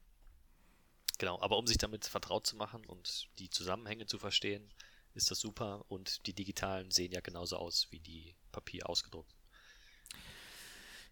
Genau, 1.19 1.39
aber 1.41 1.57
um 1.57 1.67
sich 1.67 1.77
damit 1.77 2.05
vertraut 2.05 2.47
zu 2.47 2.55
machen 2.55 2.85
und 2.85 3.29
die 3.39 3.49
Zusammenhänge 3.49 4.05
zu 4.07 4.17
verstehen, 4.17 4.73
ist 5.13 5.29
das 5.29 5.39
super 5.39 5.85
und 5.89 6.25
die 6.25 6.33
digitalen 6.33 6.89
sehen 6.91 7.11
ja 7.11 7.21
genauso 7.21 7.57
aus 7.57 7.87
wie 7.91 7.99
die 7.99 8.35
Papier 8.51 8.89
ausgedruckt. 8.89 9.32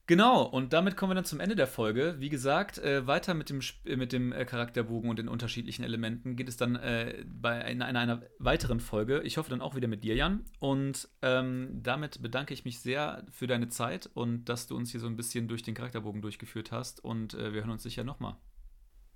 Genau, 0.07 0.43
und 0.43 0.73
damit 0.73 0.97
kommen 0.97 1.11
wir 1.11 1.15
dann 1.15 1.25
zum 1.25 1.39
Ende 1.39 1.55
der 1.55 1.67
Folge. 1.67 2.15
Wie 2.19 2.29
gesagt, 2.29 2.79
äh, 2.79 3.05
weiter 3.07 3.33
mit 3.33 3.49
dem, 3.49 3.61
äh, 3.85 3.95
mit 3.95 4.11
dem 4.11 4.33
äh, 4.33 4.45
Charakterbogen 4.45 5.09
und 5.09 5.19
den 5.19 5.27
unterschiedlichen 5.27 5.83
Elementen 5.83 6.35
geht 6.35 6.49
es 6.49 6.57
dann 6.57 6.75
äh, 6.75 7.23
bei, 7.27 7.61
in, 7.61 7.81
in, 7.81 7.95
einer 7.95 8.21
weiteren 8.39 8.79
Folge. 8.79 9.21
Ich 9.21 9.37
hoffe 9.37 9.49
dann 9.49 9.61
auch 9.61 9.75
wieder 9.75 9.87
mit 9.87 10.03
dir, 10.03 10.15
Jan. 10.15 10.43
Und 10.59 11.07
ähm, 11.21 11.79
damit 11.81 12.21
bedanke 12.21 12.53
ich 12.53 12.65
mich 12.65 12.79
sehr 12.79 13.25
für 13.31 13.47
deine 13.47 13.69
Zeit 13.69 14.09
und 14.13 14.45
dass 14.45 14.67
du 14.67 14.75
uns 14.75 14.91
hier 14.91 14.99
so 14.99 15.07
ein 15.07 15.15
bisschen 15.15 15.47
durch 15.47 15.63
den 15.63 15.75
Charakterbogen 15.75 16.21
durchgeführt 16.21 16.71
hast. 16.71 17.03
Und 17.03 17.33
äh, 17.35 17.53
wir 17.53 17.61
hören 17.61 17.71
uns 17.71 17.83
sicher 17.83 18.03
nochmal. 18.03 18.35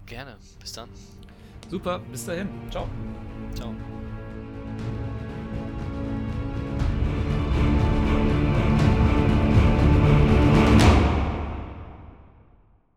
Gerne. 0.05 0.37
Bis 0.59 0.73
dann. 0.73 0.89
Super, 1.69 1.99
bis 2.11 2.25
dahin. 2.25 2.47
Ciao. 2.69 2.87
Ciao. 3.55 3.75